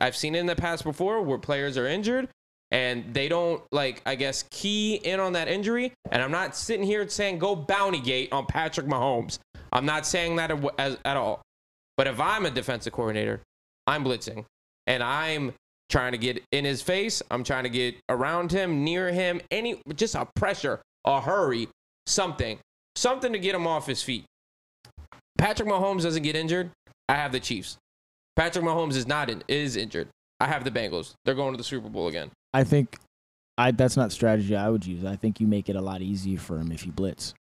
I've 0.00 0.16
seen 0.16 0.34
it 0.34 0.38
in 0.38 0.46
the 0.46 0.56
past 0.56 0.84
before 0.84 1.20
where 1.22 1.38
players 1.38 1.76
are 1.76 1.86
injured 1.86 2.28
and 2.70 3.12
they 3.12 3.28
don't 3.28 3.62
like 3.72 4.02
I 4.06 4.14
guess 4.14 4.44
key 4.50 4.94
in 4.96 5.20
on 5.20 5.32
that 5.34 5.48
injury. 5.48 5.92
And 6.10 6.22
I'm 6.22 6.30
not 6.30 6.56
sitting 6.56 6.84
here 6.84 7.08
saying 7.08 7.38
go 7.38 7.56
bounty 7.56 8.00
gate 8.00 8.32
on 8.32 8.46
Patrick 8.46 8.86
Mahomes. 8.86 9.38
I'm 9.72 9.86
not 9.86 10.06
saying 10.06 10.36
that 10.36 10.50
at 11.04 11.16
all. 11.16 11.42
But 11.96 12.06
if 12.06 12.20
I'm 12.20 12.46
a 12.46 12.50
defensive 12.50 12.92
coordinator, 12.92 13.40
I'm 13.86 14.04
blitzing 14.04 14.44
and 14.86 15.02
I'm 15.02 15.52
trying 15.90 16.12
to 16.12 16.18
get 16.18 16.42
in 16.52 16.64
his 16.64 16.80
face. 16.80 17.22
I'm 17.30 17.44
trying 17.44 17.64
to 17.64 17.70
get 17.70 17.96
around 18.08 18.52
him, 18.52 18.84
near 18.84 19.12
him, 19.12 19.40
any 19.50 19.80
just 19.94 20.14
a 20.14 20.26
pressure, 20.36 20.80
a 21.04 21.20
hurry, 21.20 21.68
something, 22.06 22.58
something 22.96 23.32
to 23.32 23.38
get 23.38 23.54
him 23.54 23.66
off 23.66 23.86
his 23.86 24.02
feet. 24.02 24.24
Patrick 25.36 25.68
Mahomes 25.68 26.02
doesn't 26.02 26.22
get 26.22 26.36
injured. 26.36 26.70
I 27.08 27.14
have 27.14 27.32
the 27.32 27.40
Chiefs. 27.40 27.76
Patrick 28.36 28.64
Mahomes 28.64 28.94
is 28.94 29.06
not 29.06 29.28
in, 29.28 29.42
is 29.48 29.76
injured. 29.76 30.08
I 30.38 30.46
have 30.46 30.64
the 30.64 30.70
Bengals. 30.70 31.14
They're 31.24 31.34
going 31.34 31.52
to 31.52 31.58
the 31.58 31.64
Super 31.64 31.88
Bowl 31.88 32.08
again. 32.08 32.30
I 32.52 32.64
think 32.64 32.98
I 33.58 33.70
that's 33.70 33.96
not 33.96 34.12
strategy 34.12 34.56
I 34.56 34.68
would 34.68 34.84
use. 34.86 35.04
I 35.04 35.16
think 35.16 35.40
you 35.40 35.46
make 35.46 35.68
it 35.68 35.76
a 35.76 35.80
lot 35.80 36.00
easier 36.02 36.38
for 36.38 36.58
him 36.58 36.72
if 36.72 36.86
you 36.86 36.92
blitz. 36.92 37.34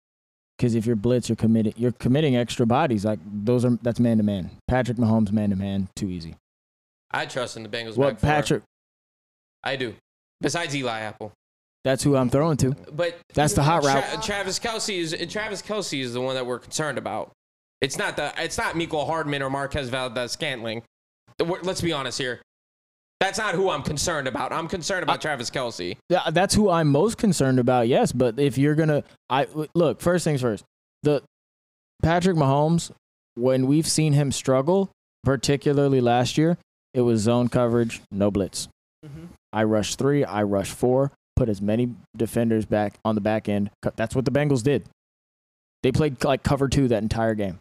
Because 0.58 0.76
if 0.76 0.86
you're 0.86 0.96
blitz, 0.98 1.30
you're 1.30 1.36
committing 1.36 1.74
you're 1.78 1.94
committing 1.94 2.36
extra 2.36 2.66
bodies. 2.66 3.06
Like 3.06 3.20
those 3.26 3.64
are 3.66 3.78
that's 3.82 4.00
man 4.00 4.18
to 4.18 4.24
man. 4.24 4.52
Patrick 4.68 4.98
Mahomes 4.98 5.32
man 5.32 5.52
to 5.52 5.56
man, 5.56 5.88
too 5.96 6.10
easy. 6.10 6.36
I 7.12 7.26
trust 7.26 7.58
in 7.58 7.64
the 7.64 7.70
Bengals. 7.70 7.98
Well, 7.98 8.12
back 8.12 8.20
four. 8.20 8.30
Patrick, 8.30 8.64
I 9.64 9.76
do. 9.76 9.96
Besides 10.42 10.76
Eli 10.76 11.00
Apple, 11.00 11.32
that's 11.84 12.04
who 12.04 12.16
I'm 12.16 12.30
throwing 12.30 12.58
to. 12.58 12.76
but 12.92 13.18
That's 13.34 13.54
the 13.54 13.64
hot 13.64 13.84
route. 13.84 14.04
Tra- 14.04 14.22
Travis 14.22 14.60
Kelce 14.60 14.98
is 14.98 15.32
Travis 15.32 15.62
Kelce 15.62 16.02
is 16.02 16.14
the 16.14 16.22
one 16.22 16.36
that 16.36 16.46
we're 16.46 16.60
concerned 16.60 16.98
about. 16.98 17.32
It's 17.82 17.98
not 17.98 18.18
the 18.18 18.34
it's 18.38 18.58
not 18.58 18.76
Mecole 18.76 19.06
Hardman 19.06 19.42
or 19.42 19.50
Marquez 19.50 19.90
Valdes-Scantling. 19.90 20.84
Let's 21.40 21.82
be 21.82 21.94
honest 21.94 22.18
here. 22.18 22.42
That's 23.20 23.38
not 23.38 23.54
who 23.54 23.70
I'm 23.70 23.84
concerned 23.84 24.28
about. 24.28 24.54
I'm 24.54 24.68
concerned 24.68 25.04
about 25.04 25.22
Travis 25.22 25.50
Kelce. 25.50 25.98
Yeah, 26.08 26.30
that's 26.32 26.56
who 26.56 26.70
I'm 26.70 26.88
most 26.88 27.18
concerned 27.18 27.60
about. 27.60 27.88
Yes, 27.90 28.12
but 28.14 28.40
if 28.40 28.58
you're 28.58 28.76
gonna, 28.76 29.04
I 29.30 29.48
look 29.74 30.00
first 30.00 30.24
things 30.24 30.42
first. 30.42 30.64
The 31.04 31.22
Patrick 32.02 32.38
Mahomes, 32.38 32.92
when 33.36 33.68
we've 33.68 33.88
seen 33.88 34.14
him 34.14 34.32
struggle, 34.32 34.90
particularly 35.24 36.00
last 36.00 36.38
year, 36.38 36.58
it 36.94 37.02
was 37.02 37.22
zone 37.22 37.50
coverage, 37.50 38.02
no 38.10 38.32
blitz. 38.32 38.70
Mm-hmm. 39.06 39.26
I 39.52 39.64
rush 39.64 39.96
three, 39.96 40.24
I 40.24 40.44
rush 40.44 40.72
four, 40.72 41.12
put 41.36 41.50
as 41.50 41.62
many 41.62 41.94
defenders 42.16 42.66
back 42.66 43.00
on 43.04 43.16
the 43.16 43.22
back 43.22 43.50
end. 43.50 43.70
That's 43.96 44.16
what 44.16 44.26
the 44.26 44.32
Bengals 44.32 44.64
did. 44.64 44.86
They 45.84 45.92
played 45.92 46.24
like 46.24 46.44
cover 46.44 46.70
two 46.70 46.88
that 46.90 47.04
entire 47.04 47.36
game. 47.36 47.60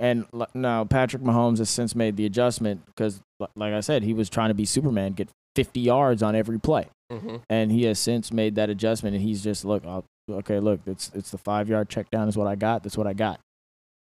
And 0.00 0.26
now 0.54 0.84
Patrick 0.86 1.22
Mahomes 1.22 1.58
has 1.58 1.70
since 1.70 1.94
made 1.94 2.16
the 2.16 2.26
adjustment 2.26 2.84
because, 2.86 3.20
like 3.54 3.74
I 3.74 3.80
said, 3.80 4.02
he 4.02 4.14
was 4.14 4.28
trying 4.28 4.48
to 4.48 4.54
be 4.54 4.64
Superman, 4.64 5.12
get 5.12 5.28
50 5.56 5.78
yards 5.80 6.22
on 6.22 6.34
every 6.34 6.58
play. 6.58 6.88
Hmm 7.10 7.36
and 7.48 7.72
he 7.72 7.84
has 7.84 7.98
since 7.98 8.32
made 8.32 8.54
that 8.54 8.70
adjustment 8.70 9.16
and 9.16 9.24
he's 9.24 9.42
just 9.42 9.64
look 9.64 9.84
I'll, 9.84 10.04
okay 10.30 10.60
look 10.60 10.80
it's 10.86 11.10
it's 11.12 11.30
the 11.30 11.38
five 11.38 11.68
yard 11.68 11.88
check 11.88 12.08
down 12.08 12.28
is 12.28 12.36
what 12.36 12.46
i 12.46 12.54
got 12.54 12.84
that's 12.84 12.96
what 12.96 13.08
i 13.08 13.12
got. 13.12 13.40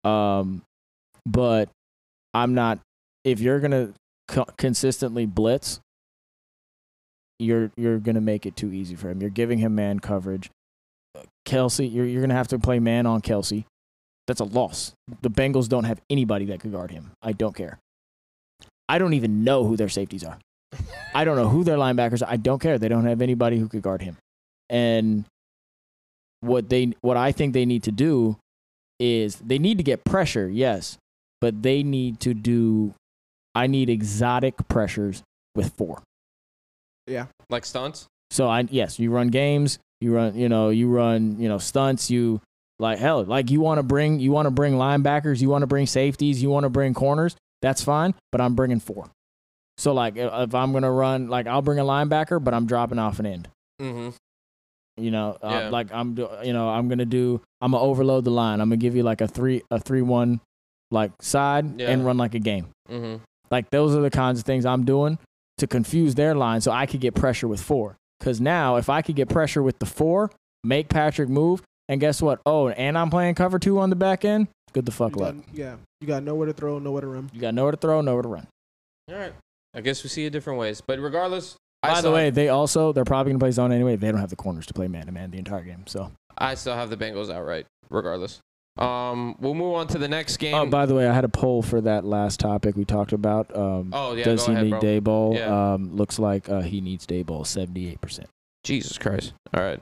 Um 0.03 0.62
but 1.26 1.68
i'm 2.32 2.55
not 2.55 2.78
if 3.24 3.39
you're 3.41 3.61
gonna 3.61 3.93
co- 4.28 4.47
consistently 4.57 5.26
blitz 5.26 5.78
you're 7.39 7.70
you're 7.76 7.99
gonna 7.99 8.22
make 8.22 8.47
it 8.47 8.57
too 8.57 8.72
easy 8.72 8.95
for 8.95 9.11
him. 9.11 9.20
You're 9.20 9.28
giving 9.28 9.59
him 9.59 9.74
man 9.74 10.01
coverage. 10.01 10.51
Kelce 11.47 11.93
you're, 11.93 12.07
you're 12.07 12.22
gonna 12.22 12.32
have 12.34 12.49
to 12.49 12.59
play 12.59 12.78
man 12.78 13.05
on 13.05 13.20
Kelce 13.20 13.64
that's 14.27 14.41
a 14.41 14.45
loss 14.45 14.93
the 15.22 15.31
bengals 15.31 15.68
don't 15.68 15.85
have 15.85 16.01
anybody 16.11 16.45
that 16.47 16.61
could 16.61 16.72
guard 16.72 16.91
him 16.91 17.11
i 17.22 17.33
don't 17.33 17.55
care 17.55 17.79
i 18.89 18.99
don't 18.99 19.14
even 19.14 19.45
know 19.45 19.64
who 19.64 19.77
their 19.77 19.89
safeties 19.89 20.24
are 20.24 20.39
I 21.14 21.24
don't 21.24 21.37
know 21.37 21.49
who 21.49 21.64
their 21.64 21.77
linebackers 21.77 22.22
are. 22.22 22.31
I 22.31 22.37
don't 22.37 22.61
care. 22.61 22.79
They 22.79 22.89
don't 22.89 23.07
have 23.07 23.22
anybody 23.22 23.59
who 23.59 23.68
could 23.68 23.83
guard 23.83 24.03
him. 24.03 24.16
And 24.68 25.24
what 26.41 26.68
they 26.68 26.93
what 27.01 27.16
I 27.16 27.33
think 27.33 27.55
they 27.55 27.64
need 27.64 27.83
to 27.85 27.93
do 27.93 28.37
is 28.99 29.37
they 29.37 29.59
need 29.59 29.79
to 29.79 29.85
get 29.85 30.05
pressure, 30.05 30.49
yes, 30.49 30.99
but 31.41 31.62
they 31.62 31.83
need 31.83 32.20
to 32.20 32.35
do 32.35 32.95
I 33.55 33.66
need 33.66 33.89
exotic 33.89 34.68
pressures 34.68 35.22
with 35.55 35.72
four. 35.74 36.03
Yeah. 37.07 37.27
Like 37.49 37.64
stunts. 37.64 38.07
So 38.31 38.49
I 38.49 38.66
yes, 38.70 38.99
you 38.99 39.11
run 39.11 39.29
games, 39.29 39.79
you 40.01 40.14
run, 40.14 40.37
you 40.37 40.49
know, 40.49 40.70
you 40.70 40.89
run, 40.89 41.41
you 41.41 41.49
know, 41.49 41.59
stunts, 41.59 42.11
you 42.11 42.41
like 42.79 42.99
hell, 42.99 43.24
like 43.24 43.51
you 43.51 43.61
want 43.61 43.79
to 43.79 43.83
bring 43.83 44.20
you 44.20 44.33
want 44.33 44.47
to 44.47 44.51
bring 44.51 44.74
linebackers, 44.74 45.41
you 45.41 45.49
want 45.49 45.62
to 45.62 45.66
bring 45.66 45.87
safeties, 45.87 46.43
you 46.43 46.51
want 46.51 46.64
to 46.64 46.70
bring 46.70 46.95
corners, 46.95 47.37
that's 47.62 47.83
fine, 47.83 48.14
but 48.33 48.41
I'm 48.41 48.55
bringing 48.55 48.81
four. 48.81 49.09
So 49.79 49.93
like 49.93 50.16
if 50.16 50.55
I'm 50.55 50.72
going 50.72 50.83
to 50.85 50.91
run 50.91 51.29
like 51.29 51.47
I'll 51.47 51.62
bring 51.62 51.79
a 51.79 51.85
linebacker, 51.85 52.43
but 52.43 52.55
I'm 52.55 52.66
dropping 52.66 52.99
off 52.99 53.18
an 53.18 53.27
end. 53.27 53.49
Mm-hmm. 53.81 54.11
You 54.99 55.11
know, 55.11 55.37
uh, 55.43 55.68
like 55.70 55.93
I'm 55.93 56.16
you 56.43 56.53
know, 56.53 56.68
I'm 56.68 56.89
going 56.89 56.99
to 56.99 57.05
do 57.07 57.41
I'm 57.61 57.72
going 57.72 57.83
to 57.83 57.87
overload 57.87 58.24
the 58.24 58.31
line. 58.31 58.61
I'm 58.61 58.68
going 58.68 58.81
to 58.81 58.85
give 58.85 58.97
you 58.97 59.03
like 59.03 59.20
a 59.20 59.29
3 59.29 59.62
a 59.70 59.79
3-1 59.79 60.41
like 60.91 61.11
side 61.20 61.81
Yeah. 61.81 61.91
and 61.91 62.05
run 62.07 62.16
like 62.16 62.35
a 62.35 62.39
game. 62.39 62.68
Mm-hmm. 62.91 63.22
Like 63.51 63.70
those 63.70 63.95
are 63.95 64.01
the 64.01 64.11
kinds 64.11 64.39
of 64.39 64.45
things 64.47 64.64
I'm 64.64 64.85
doing 64.85 65.18
to 65.59 65.66
confuse 65.66 66.14
their 66.14 66.35
line 66.35 66.61
so 66.61 66.70
I 66.72 66.87
could 66.87 67.01
get 67.01 67.14
pressure 67.14 67.49
with 67.49 67.61
four. 67.61 67.97
Because 68.18 68.41
now 68.41 68.77
if 68.77 68.89
I 68.89 69.03
could 69.03 69.16
get 69.16 69.29
pressure 69.29 69.62
with 69.62 69.79
the 69.79 69.87
four, 69.87 70.31
make 70.64 70.89
Patrick 70.89 71.29
move, 71.29 71.62
and 71.89 72.01
guess 72.01 72.20
what? 72.22 72.41
Oh, 72.47 72.68
and 72.68 72.97
I'm 72.99 73.11
playing 73.11 73.34
cover 73.34 73.59
two 73.59 73.78
on 73.78 73.91
the 73.91 73.97
back 73.97 74.24
end. 74.24 74.49
Good 74.72 74.87
the 74.87 74.93
fuck 74.93 75.16
You 75.16 75.22
luck. 75.22 75.34
got, 75.37 75.45
yeah, 75.55 75.76
you 76.01 76.07
got 76.07 76.22
nowhere 76.22 76.47
to 76.47 76.53
throw, 76.53 76.78
nowhere 76.78 77.01
to 77.03 77.07
run. 77.07 77.30
You 77.32 77.41
got 77.41 77.55
nowhere 77.55 77.72
to 77.72 77.78
throw, 77.78 78.01
nowhere 78.01 78.22
to 78.22 78.28
run. 78.28 78.47
All 79.11 79.16
right. 79.16 79.32
I 79.74 79.80
guess 79.80 80.03
we 80.03 80.09
see 80.09 80.24
it 80.26 80.30
different 80.30 80.59
ways. 80.59 80.80
But 80.80 80.99
regardless, 81.01 81.57
I 81.82 81.93
By 81.95 82.01
the 82.01 82.11
way, 82.11 82.30
they 82.30 82.49
also 82.49 82.93
they're 82.93 83.05
probably 83.05 83.32
gonna 83.32 83.41
play 83.41 83.51
zone 83.51 83.72
anyway. 83.72 83.97
They 83.97 84.11
don't 84.11 84.20
have 84.20 84.30
the 84.30 84.37
corners 84.37 84.66
to 84.66 84.74
play 84.74 84.89
man 84.89 85.07
to 85.07 85.12
man 85.12 85.30
the 85.30 85.39
entire 85.39 85.62
game. 85.62 85.84
So 85.87 86.11
I 86.37 86.55
still 86.55 86.74
have 86.74 86.91
the 86.91 86.97
Bengals 86.97 87.30
outright, 87.32 87.66
regardless. 87.91 88.41
Um, 88.78 89.37
we'll 89.41 89.55
move 89.55 89.74
on 89.74 89.87
to 89.89 89.99
the 89.99 90.09
next 90.09 90.37
game. 90.37 90.55
Oh, 90.55 90.66
by 90.66 90.84
the 90.84 90.95
way, 90.95 91.09
I 91.09 91.14
had 91.14 91.24
a 91.24 91.30
poll 91.30 91.62
for 91.62 91.80
that 91.80 92.05
last 92.05 92.41
topic 92.41 92.76
we 92.76 92.84
talked 92.84 93.12
about. 93.14 93.55
Um, 93.57 93.91
Oh, 93.95 94.12
yeah, 94.14 94.24
does 94.24 94.47
go 94.47 94.53
he 94.53 94.53
ahead, 94.53 94.64
need 94.64 94.70
bro. 94.70 94.80
Daboll? 94.80 95.34
Yeah. 95.37 95.72
Um, 95.74 95.97
looks 95.97 96.18
like 96.18 96.49
uh, 96.51 96.61
he 96.61 96.82
needs 96.82 97.07
day 97.07 97.24
Daboll, 97.24 97.47
seventy-eight 97.47 98.01
percent. 98.03 98.28
Jesus 98.66 98.98
Christ. 98.98 99.32
All 99.54 99.62
right. 99.62 99.80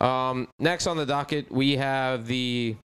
Um, 0.00 0.48
next 0.58 0.86
on 0.86 0.96
the 0.96 1.06
docket, 1.06 1.50
we 1.50 1.76
have 1.76 2.26
the 2.26 2.76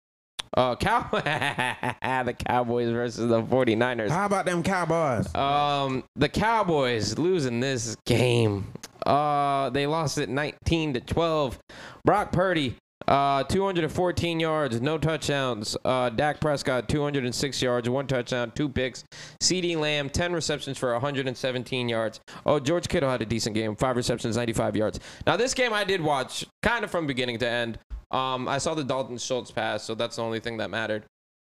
uh, 0.55 0.75
cow 0.75 1.09
the 1.11 2.33
Cowboys 2.33 2.91
versus 2.91 3.29
the 3.29 3.41
49ers. 3.41 4.09
How 4.09 4.25
about 4.25 4.45
them 4.45 4.63
Cowboys? 4.63 5.33
Um, 5.35 6.03
the 6.15 6.29
Cowboys 6.29 7.17
losing 7.17 7.59
this 7.59 7.95
game. 8.05 8.71
Uh, 9.05 9.69
they 9.71 9.87
lost 9.87 10.17
it 10.19 10.29
19 10.29 10.93
to 10.93 10.99
12. 11.01 11.59
Brock 12.05 12.31
Purdy, 12.31 12.75
uh, 13.09 13.43
214 13.43 14.39
yards, 14.39 14.79
no 14.81 14.99
touchdowns. 14.99 15.75
Uh, 15.83 16.09
Dak 16.11 16.39
Prescott, 16.39 16.87
206 16.87 17.61
yards, 17.61 17.89
one 17.89 18.05
touchdown, 18.05 18.51
two 18.53 18.69
picks. 18.69 19.03
CeeDee 19.41 19.75
Lamb, 19.75 20.09
10 20.09 20.31
receptions 20.31 20.77
for 20.77 20.93
117 20.93 21.89
yards. 21.89 22.19
Oh, 22.45 22.59
George 22.59 22.87
Kittle 22.87 23.09
had 23.09 23.23
a 23.23 23.25
decent 23.25 23.55
game, 23.55 23.75
five 23.75 23.97
receptions, 23.97 24.37
95 24.37 24.75
yards. 24.75 24.99
Now 25.25 25.35
this 25.35 25.55
game 25.55 25.73
I 25.73 25.83
did 25.83 26.01
watch 26.01 26.45
kind 26.61 26.85
of 26.85 26.91
from 26.91 27.07
beginning 27.07 27.39
to 27.39 27.49
end. 27.49 27.79
Um, 28.11 28.47
I 28.47 28.59
saw 28.59 28.75
the 28.75 28.83
Dalton 28.83 29.17
Schultz 29.17 29.49
pass, 29.49 29.83
so 29.83 29.95
that's 29.95 30.17
the 30.17 30.23
only 30.23 30.39
thing 30.39 30.57
that 30.57 30.69
mattered. 30.69 31.05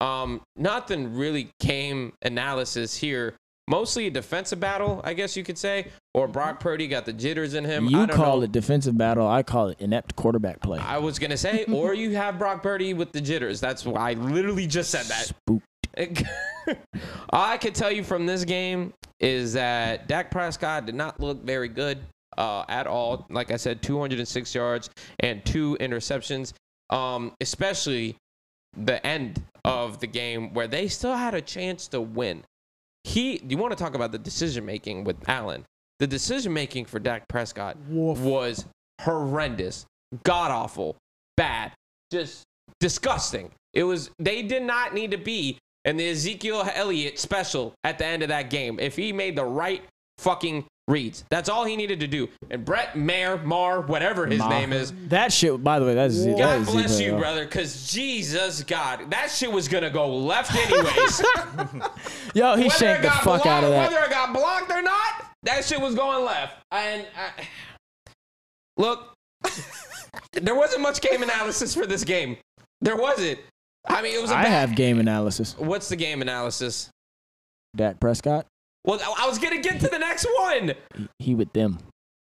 Um, 0.01 0.41
nothing 0.57 1.15
really 1.15 1.51
came 1.61 2.13
analysis 2.23 2.97
here. 2.97 3.37
Mostly 3.67 4.07
a 4.07 4.11
defensive 4.11 4.61
battle, 4.61 5.01
I 5.05 5.15
guess 5.15 5.37
you 5.37 5.43
could 5.43 5.57
say. 5.57 5.89
Or 6.12 6.29
Brock 6.29 6.61
Purdy 6.61 6.87
got 6.87 7.07
the 7.07 7.12
jitters 7.12 7.55
in 7.55 7.65
him. 7.65 7.87
You 7.87 8.01
I 8.03 8.07
don't 8.07 8.17
call 8.17 8.39
know. 8.39 8.43
it 8.43 8.53
defensive 8.53 8.97
battle. 8.99 9.27
I 9.27 9.43
call 9.43 9.69
it 9.69 9.81
inept 9.81 10.17
quarterback 10.17 10.61
play. 10.61 10.79
I 10.79 10.99
was 10.99 11.19
gonna 11.19 11.37
say, 11.37 11.65
or 11.73 11.95
you 11.95 12.15
have 12.15 12.39
Brock 12.39 12.62
Purdy 12.62 12.93
with 12.93 13.12
the 13.12 13.21
jitters. 13.21 13.61
That's 13.61 13.87
why 13.87 14.11
I 14.11 14.12
literally 14.15 14.67
just 14.67 14.91
said 14.91 15.07
that. 15.07 15.27
Spook. 15.27 15.62
All 17.31 17.45
I 17.45 17.57
can 17.57 17.73
tell 17.73 17.91
you 17.91 18.05
from 18.05 18.27
this 18.27 18.45
game 18.45 18.93
is 19.21 19.53
that 19.55 20.09
Dak 20.09 20.31
Prescott 20.31 20.87
did 20.87 20.95
not 20.95 21.21
look 21.21 21.43
very 21.45 21.69
good 21.69 21.99
uh, 22.37 22.65
at 22.69 22.87
all. 22.87 23.27
Like 23.31 23.51
I 23.51 23.57
said, 23.57 23.81
206 23.81 24.55
yards 24.55 24.91
and 25.21 25.45
two 25.45 25.77
interceptions. 25.81 26.53
Um, 26.91 27.33
especially 27.41 28.17
the 28.77 29.05
end 29.07 29.43
of 29.65 30.01
the 30.01 30.07
game 30.07 30.53
where 30.53 30.67
they 30.67 30.89
still 30.89 31.15
had 31.15 31.35
a 31.35 31.41
chance 31.41 31.89
to 31.89 32.01
win. 32.01 32.45
He, 33.05 33.41
you 33.47 33.57
want 33.59 33.77
to 33.77 33.77
talk 33.77 33.95
about 33.95 34.13
the 34.13 34.19
decision 34.19 34.65
making 34.65 35.05
with 35.05 35.17
Allen? 35.29 35.65
The 36.01 36.07
decision 36.07 36.53
making 36.53 36.87
for 36.87 36.99
Dak 36.99 37.29
Prescott 37.29 37.77
Woof. 37.89 38.19
was 38.19 38.65
horrendous, 39.01 39.87
god 40.25 40.51
awful, 40.51 40.97
bad, 41.37 41.73
just 42.11 42.43
disgusting. 42.81 43.51
It 43.73 43.85
was 43.85 44.11
they 44.19 44.43
did 44.43 44.63
not 44.63 44.95
need 44.95 45.11
to 45.13 45.19
be 45.19 45.59
in 45.85 45.97
the 45.97 46.09
Ezekiel 46.09 46.69
Elliott 46.75 47.19
special 47.19 47.75
at 47.85 47.99
the 47.99 48.07
end 48.07 48.23
of 48.23 48.29
that 48.29 48.51
game. 48.51 48.81
If 48.81 48.97
he 48.97 49.13
made 49.13 49.37
the 49.37 49.45
right 49.45 49.83
fucking 50.19 50.65
reads, 50.89 51.24
that's 51.30 51.49
all 51.49 51.64
he 51.64 51.76
needed 51.76 52.01
to 52.01 52.07
do. 52.07 52.28
And 52.51 52.64
Brett 52.64 52.97
Mayer, 52.97 53.39
Mar, 53.39 53.80
whatever 53.80 54.26
his 54.26 54.39
Ma. 54.39 54.49
name 54.49 54.72
is, 54.72 54.93
That 55.09 55.32
shit. 55.32 55.62
By 55.64 55.78
the 55.78 55.87
way, 55.87 55.95
that's 55.95 56.24
God 56.26 56.61
is 56.61 56.70
bless 56.70 57.01
you, 57.01 57.14
uh, 57.14 57.18
brother, 57.18 57.45
because 57.45 57.91
Jesus 57.91 58.62
God, 58.62 59.11
that 59.11 59.30
shit 59.30 59.51
was 59.51 59.68
gonna 59.68 59.91
go 59.91 60.14
left 60.14 60.55
anyways. 60.55 61.22
Yo, 62.35 62.57
he 62.57 62.64
whether 62.64 62.70
shanked 62.70 63.03
the 63.03 63.11
fuck 63.11 63.24
blocked, 63.24 63.47
out 63.47 63.64
of 63.64 63.70
that. 63.70 63.91
Whether 63.91 64.05
it 64.05 64.11
got 64.11 64.32
blocked 64.35 64.70
or 64.70 64.82
not, 64.82 65.26
that 65.45 65.64
shit 65.64 65.80
was 65.80 65.95
going 65.95 66.24
left. 66.24 66.57
And 66.70 67.07
I, 67.16 67.45
look, 68.76 69.14
there 70.32 70.55
wasn't 70.55 70.82
much 70.82 71.01
game 71.01 71.22
analysis 71.22 71.74
for 71.74 71.87
this 71.87 72.05
game. 72.05 72.37
There 72.80 72.97
wasn't. 72.97 73.39
I 73.87 74.03
mean, 74.03 74.14
it 74.14 74.20
was 74.22 74.30
a 74.30 74.37
I 74.37 74.43
bad. 74.45 74.51
have 74.68 74.76
game 74.76 74.99
analysis. 74.99 75.55
What's 75.59 75.89
the 75.89 75.97
game 75.97 76.22
analysis? 76.22 76.91
Dak 77.76 78.01
Prescott. 78.01 78.47
Well, 78.85 79.01
I 79.03 79.24
I 79.24 79.28
was 79.28 79.39
gonna 79.39 79.61
get 79.61 79.80
to 79.80 79.89
the 79.89 79.99
next 79.99 80.26
one. 80.39 80.74
He, 80.97 81.09
he 81.18 81.35
with 81.35 81.53
them. 81.53 81.78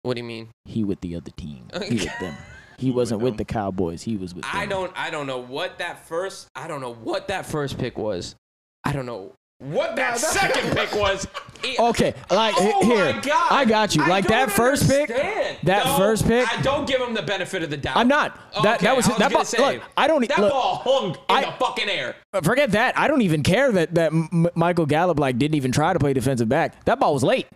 What 0.04 0.16
do 0.16 0.22
you 0.22 0.28
mean? 0.28 0.50
He 0.66 0.84
with 0.84 1.02
the 1.02 1.16
other 1.16 1.32
team. 1.32 1.68
He 1.88 1.96
with 1.96 2.20
them. 2.20 2.36
He 2.78 2.92
wasn't 2.92 3.22
with 3.22 3.34
them. 3.34 3.38
the 3.38 3.46
Cowboys. 3.46 4.04
He 4.04 4.18
was 4.18 4.36
with 4.36 4.44
them. 4.44 4.52
I 4.54 4.66
don't. 4.66 4.92
I 4.96 5.10
don't 5.10 5.28
know 5.28 5.40
what 5.40 5.80
that 5.80 6.08
first. 6.08 6.48
I 6.56 6.68
don't 6.68 6.82
know 6.82 6.94
what 6.94 7.28
that 7.30 7.46
first 7.46 7.78
pick 7.78 7.98
was. 7.98 8.36
I 8.84 8.94
don't 8.94 9.06
know 9.06 9.34
what 9.60 9.96
that 9.96 10.18
second 10.20 10.76
pick 10.76 10.94
was. 10.96 11.28
Okay, 11.80 12.14
like 12.30 12.54
Oh 12.56 12.86
here, 12.86 13.14
my 13.16 13.20
God. 13.20 13.52
I 13.52 13.66
got 13.66 13.96
you. 13.96 14.06
Like 14.06 14.28
that 14.28 14.46
don't 14.50 14.52
first 14.56 14.88
pick, 14.88 15.08
that 15.10 15.86
No, 15.86 15.98
first 15.98 16.28
pick- 16.28 16.48
I 16.56 16.62
don't 16.62 16.88
give 16.88 17.02
him 17.02 17.16
the 17.16 17.24
benefit 17.24 17.64
of 17.64 17.72
the 17.72 17.78
doubt. 17.78 17.98
I'm 17.98 18.08
not. 18.08 18.40
That 18.62 18.76
Okay, 18.76 18.86
that 18.86 18.96
was 18.96 19.08
I 19.08 19.10
was 19.10 19.18
that 19.18 19.32
ball. 19.34 19.44
say, 19.44 19.58
look, 19.74 19.82
I 19.98 20.06
don't 20.08 20.26
That 20.28 20.40
look. 20.40 20.52
ball 20.52 20.76
hung 20.76 21.10
in 21.16 21.18
I- 21.30 21.46
the 21.46 21.52
fucking 21.54 21.90
air. 21.90 22.16
Forget 22.44 22.72
that. 22.72 22.96
I 22.98 23.08
don't 23.08 23.24
even 23.24 23.42
care 23.42 23.72
that 23.72 23.96
that 23.96 24.12
M- 24.14 24.48
Michael 24.54 24.86
Gallup 24.86 25.20
like 25.20 25.40
didn't 25.40 25.56
even 25.56 25.72
try 25.72 25.94
to 25.94 26.00
play 26.00 26.14
defensive 26.14 26.48
back. 26.48 26.86
That 26.86 27.00
ball 27.00 27.16
was 27.16 27.24
late. 27.24 27.48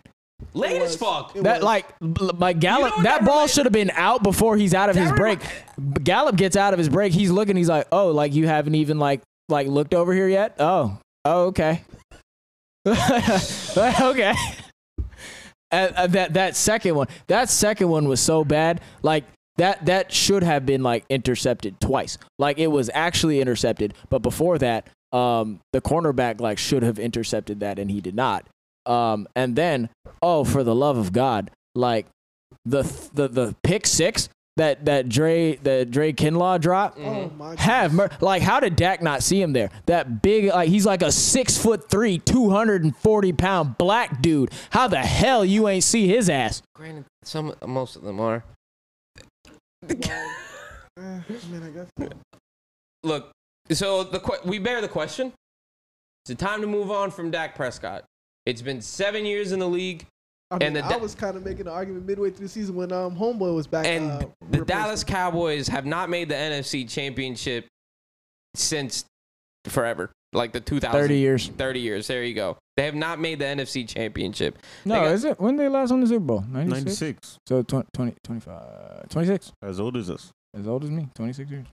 Late 0.56 0.78
It 0.78 0.82
as 0.82 0.96
fuck. 0.98 1.36
That 1.36 1.62
like 1.62 1.86
l- 2.02 2.32
like 2.40 2.60
Gallup. 2.60 2.98
know 2.98 3.04
that 3.04 3.20
that 3.20 3.26
ball 3.26 3.46
should 3.46 3.68
have 3.68 3.74
been 3.74 3.92
out 3.92 4.24
before 4.24 4.58
he's 4.58 4.74
out 4.74 4.90
of 4.90 4.96
his 4.96 5.12
break. 5.12 5.40
Gallup 6.04 6.36
gets 6.38 6.58
out 6.58 6.74
of 6.74 6.80
his 6.80 6.90
break. 6.90 7.14
He's 7.14 7.30
looking. 7.30 7.56
He's 7.56 7.70
like, 7.70 7.88
oh, 7.92 8.08
like 8.08 8.34
you 8.34 8.48
haven't 8.48 8.74
even 8.74 8.98
like 8.98 9.22
like 9.48 9.68
looked 9.68 9.94
over 9.94 10.12
here 10.12 10.28
yet. 10.28 10.56
Oh, 10.60 10.98
oh, 11.26 11.46
okay, 11.48 11.84
okay. 12.88 14.34
And, 15.74 15.96
uh, 15.96 16.08
that 16.08 16.34
that 16.34 16.56
second 16.56 16.96
one, 16.96 17.08
that 17.28 17.50
second 17.50 17.90
one 17.90 18.08
was 18.08 18.20
so 18.20 18.44
bad. 18.44 18.82
Like 19.04 19.24
that 19.58 19.86
that 19.86 20.12
should 20.12 20.44
have 20.44 20.66
been 20.66 20.84
like 20.84 21.06
intercepted 21.10 21.80
twice. 21.80 22.18
Like 22.40 22.58
it 22.58 22.68
was 22.68 22.90
actually 22.94 23.40
intercepted, 23.40 23.94
but 24.10 24.20
before 24.20 24.58
that, 24.58 24.88
um, 25.14 25.60
the 25.74 25.82
cornerback 25.82 26.42
like 26.42 26.58
should 26.58 26.84
have 26.84 27.00
intercepted 27.00 27.60
that, 27.62 27.80
and 27.80 27.92
he 27.92 28.02
did 28.02 28.16
not. 28.16 28.48
Um, 28.86 29.28
and 29.36 29.56
then, 29.56 29.90
oh, 30.22 30.44
for 30.44 30.64
the 30.64 30.76
love 30.76 30.98
of 30.98 31.14
God, 31.14 31.52
like 31.76 32.08
the 32.66 32.84
the 33.14 33.28
the 33.28 33.56
pick 33.64 33.86
six 33.86 34.28
that 34.58 34.86
that 34.86 35.10
Dre 35.10 35.56
that 35.58 35.92
Dre 35.92 36.12
Kinlaw 36.14 36.60
drop. 36.60 36.98
Oh 37.00 37.30
my. 37.38 37.56
Have 37.58 37.94
mer- 37.94 38.10
like 38.20 38.42
how 38.42 38.60
did 38.60 38.76
Dak 38.76 39.02
not 39.02 39.24
see 39.24 39.42
him 39.42 39.54
there? 39.54 39.70
That 39.86 40.22
big 40.22 40.46
like 40.46 40.70
he's 40.70 40.86
like 40.86 41.02
a 41.02 41.12
six 41.12 41.58
foot 41.58 41.90
three, 41.90 42.18
two 42.20 42.50
hundred 42.50 42.84
and 42.84 42.96
forty 42.98 43.34
pound 43.34 43.78
black 43.78 44.22
dude. 44.22 44.52
How 44.72 44.88
the 44.88 45.00
hell 45.00 45.46
you 45.46 45.68
ain't 45.68 45.84
see 45.84 46.08
his 46.08 46.30
ass? 46.30 46.62
Granted, 46.76 47.06
some 47.24 47.54
most 47.66 47.96
of 47.96 48.04
them 48.04 48.20
are. 48.20 48.44
Well, 49.88 49.98
I 50.98 51.52
mean, 51.52 51.64
I 51.64 51.70
guess. 51.70 52.12
Look, 53.04 53.32
so 53.72 54.04
the 54.04 54.20
que- 54.20 54.40
we 54.46 54.60
bear 54.60 54.82
the 54.82 54.88
question. 54.88 55.34
Is 56.26 56.32
it 56.32 56.38
time 56.40 56.62
to 56.62 56.68
move 56.68 56.92
on 56.92 57.10
from 57.10 57.32
Dak 57.32 57.56
Prescott? 57.56 58.04
It's 58.46 58.62
been 58.62 58.82
seven 58.82 59.26
years 59.26 59.52
in 59.52 59.60
the 59.60 59.68
league, 59.68 60.06
I 60.52 60.56
mean, 60.56 60.64
And 60.64 60.76
the 60.76 60.84
I 60.86 60.98
was 60.98 61.16
kind 61.16 61.38
of 61.38 61.46
making 61.46 61.62
an 61.68 61.74
argument 61.74 62.06
midway 62.06 62.30
through 62.30 62.46
the 62.48 62.52
season 62.52 62.76
when 62.76 62.92
um 62.92 63.16
Homeboy 63.16 63.56
was 63.56 63.68
back. 63.68 63.86
and 63.86 64.12
uh, 64.12 64.26
the 64.50 64.66
Dallas 64.66 65.04
Cowboys 65.04 65.68
have 65.70 65.86
not 65.86 66.10
made 66.10 66.28
the 66.30 66.36
NFC 66.36 66.88
Championship 66.90 67.66
since 68.56 69.06
forever, 69.66 70.12
like 70.34 70.52
the 70.52 70.60
2000 70.60 70.92
Thirty 71.00 71.18
years. 71.18 71.48
30 71.48 71.80
years. 71.80 72.08
There 72.08 72.24
you 72.24 72.34
go. 72.34 72.58
They 72.78 72.86
have 72.86 72.96
not 72.96 73.20
made 73.20 73.40
the 73.40 73.46
NFC 73.46 73.88
Championship. 73.88 74.58
No, 74.86 74.96
got- 74.96 75.12
is 75.14 75.24
it 75.24 75.40
when 75.40 75.56
they 75.56 75.68
last 75.68 75.92
won 75.92 76.02
the 76.02 76.08
Super 76.08 76.20
Bowl? 76.26 76.42
96? 76.50 76.86
96. 76.86 77.38
So 77.48 77.62
20, 77.64 77.88
20, 77.94 78.14
25, 78.24 79.10
26. 79.10 79.52
As 79.62 79.80
old 79.80 79.98
as 79.98 80.10
us. 80.10 80.32
As 80.58 80.68
old 80.68 80.84
as 80.84 80.90
me, 80.92 81.08
26 81.16 81.50
years. 81.50 81.68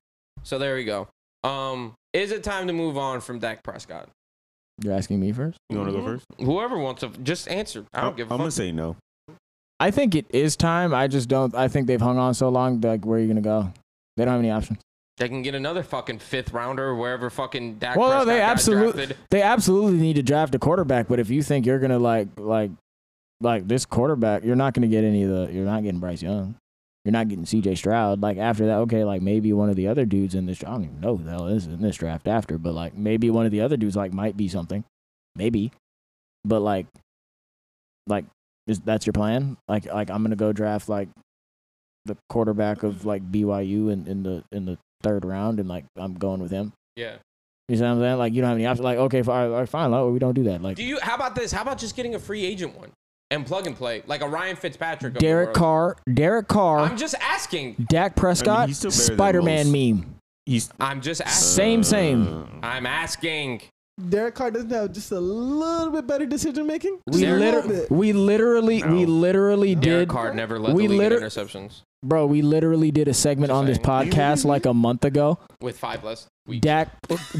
So 0.45 0.59
there 0.59 0.77
we 0.77 0.85
go. 0.85 1.09
Um, 1.45 1.95
is 2.13 2.31
it 2.31 2.45
time 2.45 2.67
to 2.69 2.73
move 2.73 2.97
on 2.97 3.21
from 3.21 3.39
Dak 3.41 3.63
Prescott? 3.65 4.09
You're 4.83 4.95
asking 4.95 5.21
me 5.21 5.33
first? 5.33 5.59
You 5.71 5.79
want 5.79 5.91
to 5.91 5.97
go 5.97 6.03
Mhm. 6.03 6.05
first? 6.05 6.27
Whoever 6.41 6.79
wants 6.79 7.01
to 7.01 7.09
just 7.23 7.49
answer. 7.49 7.85
I 7.93 8.03
don't 8.03 8.17
give 8.17 8.31
a 8.31 8.35
I'm 8.35 8.39
fuck. 8.39 8.45
gonna 8.45 8.51
say 8.53 8.73
no. 8.73 8.97
I 9.81 9.91
think 9.91 10.15
it 10.15 10.27
is 10.31 10.57
time. 10.57 10.93
I 10.95 11.07
just 11.09 11.29
don't. 11.29 11.55
I 11.55 11.69
think 11.69 11.87
they've 11.87 12.01
hung 12.01 12.19
on 12.19 12.35
so 12.35 12.49
long. 12.49 12.81
Like, 12.81 13.05
where 13.05 13.19
are 13.19 13.23
you 13.23 13.29
gonna 13.29 13.41
go? 13.41 13.73
They 14.17 14.25
don't 14.25 14.33
have 14.33 14.41
any 14.41 14.51
options. 14.51 14.79
They 15.19 15.29
can 15.29 15.43
get 15.43 15.55
another 15.57 15.83
fucking 15.83 16.21
fifth 16.21 16.53
rounder 16.53 16.95
wherever 16.95 17.29
fucking 17.31 17.75
Dak 17.79 17.97
Well, 17.97 18.09
no, 18.09 18.15
Prescott 18.17 18.27
they 18.29 18.39
got 18.39 18.51
absolute- 18.51 18.95
drafted. 18.95 19.17
They 19.31 19.43
absolutely 19.43 19.99
need 19.99 20.15
to 20.15 20.23
draft 20.23 20.55
a 20.55 20.59
quarterback. 20.61 21.09
But 21.09 21.19
if 21.21 21.29
you 21.31 21.43
think 21.43 21.67
you're 21.67 21.79
gonna 21.81 21.99
like 21.99 22.29
like 22.39 22.71
like 23.41 23.67
this 23.69 23.85
quarterback, 23.85 24.45
you're 24.45 24.57
not 24.57 24.75
gonna 24.75 24.87
get 24.89 25.05
any 25.05 25.23
of 25.25 25.31
the. 25.31 25.53
You're 25.53 25.65
not 25.65 25.83
getting 25.83 26.01
Bryce 26.01 26.23
Young. 26.23 26.55
You're 27.05 27.13
not 27.13 27.29
getting 27.29 27.47
C.J. 27.47 27.77
Stroud. 27.77 28.21
Like 28.21 28.37
after 28.37 28.67
that, 28.67 28.79
okay, 28.81 29.05
like 29.05 29.23
maybe 29.23 29.53
one 29.53 29.71
of 29.71 29.77
the 29.77 29.89
other 29.89 30.05
dudes 30.05 30.35
in 30.35 30.47
this. 30.47 30.63
I 30.63 30.71
don't 30.71 30.85
even 30.85 31.01
know 31.01 31.17
who 31.17 31.25
the 31.25 31.31
hell 31.31 31.47
is 31.47 31.67
in 31.67 31.81
this 31.81 31.97
draft 31.97 32.29
after, 32.29 32.59
but 32.59 32.75
like 32.75 32.95
maybe 32.95 33.31
one 33.31 33.47
of 33.47 33.53
the 33.53 33.61
other 33.61 33.77
dudes 33.77 33.97
like 33.97 34.13
might 34.13 34.37
be 34.37 34.49
something, 34.49 34.85
maybe. 35.35 35.73
but 36.45 36.61
like, 36.61 36.87
like 38.07 38.25
is 38.67 38.81
that's 38.81 39.07
your 39.07 39.13
plan? 39.13 39.57
Like 39.69 39.87
like 39.87 40.11
I'm 40.11 40.23
gonna 40.23 40.37
go 40.37 40.53
draft 40.53 40.89
like 40.89 41.09
the 42.05 42.17
quarterback 42.29 42.83
of 42.83 43.05
like 43.05 43.23
BYU 43.31 43.91
in, 43.93 44.07
in 44.07 44.23
the 44.23 44.45
in 44.53 44.67
the 44.67 44.79
third 45.03 45.25
round, 45.25 45.61
and 45.61 45.69
like 45.69 45.85
I'm 45.97 46.15
going 46.15 46.41
with 46.41 46.51
him. 46.51 46.73
Yeah. 46.97 47.17
You 47.69 47.77
see 47.77 47.83
what 47.83 47.91
I'm 47.91 48.01
saying? 48.01 48.19
Like 48.19 48.33
you 48.35 48.41
don't 48.41 48.49
have 48.49 48.59
any 48.59 48.67
options. 48.67 48.85
Like 48.85 48.99
okay, 48.99 49.23
fine, 49.23 49.51
all 49.51 49.59
right, 49.61 49.69
fine, 49.69 49.91
well, 49.91 50.11
we 50.11 50.19
don't 50.19 50.35
do 50.35 50.45
that. 50.45 50.63
Like 50.63 50.77
Do 50.77 50.85
you? 50.85 50.99
How 51.01 51.15
about 51.15 51.35
this? 51.35 51.53
How 51.53 51.63
about 51.63 51.79
just 51.79 51.97
getting 51.97 52.15
a 52.15 52.19
free 52.19 52.45
agent 52.45 52.77
one 52.77 52.91
and 53.31 53.47
plug 53.47 53.67
and 53.67 53.77
play 53.77 54.03
like 54.07 54.21
a 54.23 54.29
Ryan 54.29 54.57
Fitzpatrick? 54.57 55.15
of 55.15 55.21
Derek? 55.21 55.55
Carr, 55.55 55.97
Derek 56.13 56.49
Carr, 56.49 56.81
I'm 56.81 56.97
just 56.97 57.15
asking. 57.21 57.75
Dak 57.89 58.17
Prescott, 58.17 58.69
he's 58.69 58.79
still 58.79 58.91
better 58.91 59.07
than 59.07 59.17
Spider-Man 59.17 59.73
meme. 59.73 60.15
He's 60.47 60.71
I'm 60.81 61.01
just 61.01 61.21
asking. 61.21 61.43
Same, 61.43 61.83
same. 61.85 62.61
I'm 62.63 62.87
asking. 62.87 63.63
Derek 64.09 64.37
Carr 64.37 64.53
doesn't 64.53 64.71
have 64.71 64.93
just 64.93 65.11
a 65.11 65.19
little 65.19 65.91
bit 65.93 66.07
better 66.07 66.25
decision 66.25 66.67
making. 66.67 67.01
We 67.07 67.21
Derek- 67.21 67.41
literally, 67.41 67.87
we 67.91 68.13
literally, 68.13 68.83
we 68.85 69.07
literally 69.07 69.75
Derek 69.75 70.09
did, 70.09 70.13
Carr 70.13 70.33
never 70.35 70.59
led 70.59 70.75
we 70.75 70.85
the 70.87 70.89
league 70.91 71.01
in 71.03 71.09
liter- 71.11 71.21
interceptions 71.21 71.83
bro. 72.03 72.27
We 72.27 72.43
literally 72.43 72.91
did 72.91 73.09
a 73.09 73.15
segment 73.15 73.51
on 73.53 73.67
this 73.67 73.79
podcast 73.79 74.45
like 74.45 74.67
a 74.67 74.75
month 74.75 75.05
ago. 75.05 75.39
with 75.61 75.79
five 75.79 76.05
less 76.05 76.29
weeks. 76.47 76.63
Dak, 76.63 76.89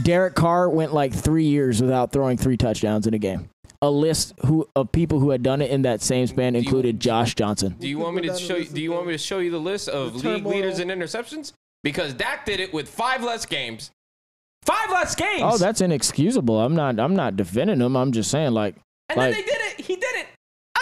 Derek 0.03 0.35
Carr 0.35 0.69
went 0.69 0.93
like 0.93 1.15
three 1.15 1.45
years 1.47 1.81
without 1.81 2.13
throwing 2.13 2.37
three 2.37 2.57
touchdowns 2.57 3.07
in 3.07 3.15
a 3.15 3.19
game. 3.19 3.49
A 3.81 3.91
list 3.91 4.35
who 4.45 4.69
of 4.75 4.91
people 4.91 5.21
who 5.21 5.31
had 5.31 5.43
done 5.43 5.63
it 5.63 5.71
in 5.71 5.83
that 5.83 6.03
same 6.03 6.27
span 6.27 6.53
Do 6.55 6.59
you- 6.59 6.65
included 6.65 6.99
Josh 6.99 7.35
Johnson. 7.37 7.77
Do 7.79 7.87
you 7.89 7.99
want 7.99 8.17
me 8.17 8.23
to 8.23 8.37
show 8.37 8.57
you? 8.57 8.65
Do 8.67 8.81
you 8.83 8.91
want 8.93 9.07
me 9.07 9.13
to 9.13 9.19
show 9.19 9.39
you 9.39 9.51
the 9.53 9.61
list 9.61 9.89
of 9.89 10.21
The 10.21 10.31
league 10.31 10.47
leaders 10.47 10.81
in 10.81 10.89
interceptions? 10.89 11.53
Because 11.85 12.13
Dak 12.13 12.45
did 12.45 12.59
it 12.59 12.75
with 12.75 12.89
five 12.89 13.23
less 13.23 13.47
games. 13.47 13.93
Five 14.65 14.91
less 14.91 15.15
games. 15.15 15.43
Oh, 15.45 15.59
that's 15.59 15.81
inexcusable. 15.81 16.59
I'm 16.61 16.75
not. 16.75 16.99
I'm 16.99 17.15
not 17.15 17.37
defending 17.37 17.81
him. 17.81 17.97
I'm 17.97 18.11
just 18.11 18.31
saying 18.33 18.53
like. 18.53 18.75
and 19.09 19.17
like- 19.19 19.33
then 19.33 19.41
they 19.45 19.47
did 19.47 19.61
it. 19.79 19.81
He 19.85 19.95
did 19.95 20.17
it 20.17 20.27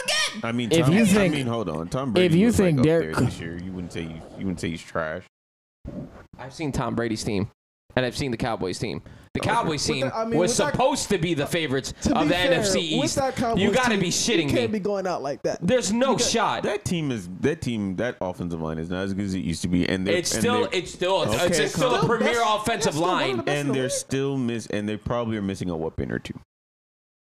again. 0.03 0.41
I 0.43 0.53
mean, 0.53 0.73
If 0.73 0.89
you 0.89 1.05
think- 1.05 1.35
I 1.35 1.37
mean, 1.37 1.47
hold 1.47 1.69
on, 1.69 1.89
Tom 1.89 2.13
Brady. 2.15 2.27
If 2.27 2.35
you 2.35 2.47
was, 2.47 2.57
think 2.57 2.79
like, 2.79 2.85
Derek- 2.87 3.15
there 3.17 3.27
this 3.27 3.39
year, 3.39 3.59
you 3.63 3.73
wouldn't 3.73 3.93
say 3.93 4.03
you, 4.05 4.15
you 4.39 4.47
wouldn't 4.47 4.61
say 4.61 4.71
he's 4.71 4.83
trash. 4.83 5.23
I've 6.39 6.55
seen 6.55 6.73
Tom 6.73 6.95
Brady's 6.95 7.23
team, 7.23 7.51
and 7.95 8.07
I've 8.07 8.17
seen 8.17 8.31
the 8.31 8.37
Cowboys 8.39 8.79
team. 8.79 9.03
The 9.37 9.41
Cowboys 9.41 9.87
With 9.87 9.97
team 9.97 10.07
that- 10.07 10.17
I 10.17 10.25
mean, 10.25 10.39
was 10.39 10.51
with 10.53 10.57
that- 10.59 10.73
supposed 10.73 11.09
to 11.11 11.19
be 11.19 11.35
the 11.35 11.47
favorites 11.47 11.93
To 12.03 12.17
of 12.19 12.29
the 12.29 12.35
fair, 12.35 12.53
NFC 12.59 12.81
East. 12.81 13.17
You 13.57 13.71
got 13.71 13.91
to 13.91 13.99
be 13.99 14.09
shitting 14.09 14.45
You 14.45 14.57
can't 14.57 14.73
me. 14.73 14.79
be 14.79 14.81
going 14.81 15.07
out 15.07 15.23
like 15.23 15.43
that. 15.43 15.59
There's 15.61 15.93
no 15.93 16.13
You 16.13 16.19
got- 16.19 16.27
shot. 16.27 16.63
That 16.63 16.85
team 16.87 17.11
is 17.11 17.29
that 17.41 17.61
team. 17.61 17.97
That 17.97 18.17
offensive 18.23 18.61
line 18.63 18.79
is 18.79 18.89
not 18.89 19.05
as 19.05 19.13
good 19.13 19.27
as 19.27 19.35
it 19.35 19.41
used 19.41 19.61
to 19.63 19.69
be, 19.69 19.87
and 19.87 20.07
they're 20.07 20.17
It's 20.17 20.31
still, 20.35 20.61
they're- 20.63 20.69
it's 20.73 20.91
still, 20.93 21.23
it's, 21.25 21.35
Okay, 21.35 21.65
it's 21.65 21.75
still 21.75 21.95
a 21.95 21.99
premier 22.07 22.33
That's- 22.33 22.55
offensive 22.61 22.85
that's 22.85 22.97
still 22.97 23.07
of 23.09 23.13
line. 23.13 23.37
the 23.45 23.51
and 23.53 23.69
the 23.69 23.73
they're 23.75 23.83
league. 23.85 23.93
still 23.93 24.37
miss, 24.39 24.67
and 24.69 24.89
they 24.89 24.97
probably 24.97 25.37
are 25.37 25.43
missing 25.43 25.69
a 25.69 25.77
weapon 25.77 26.11
or 26.11 26.19
two. 26.19 26.39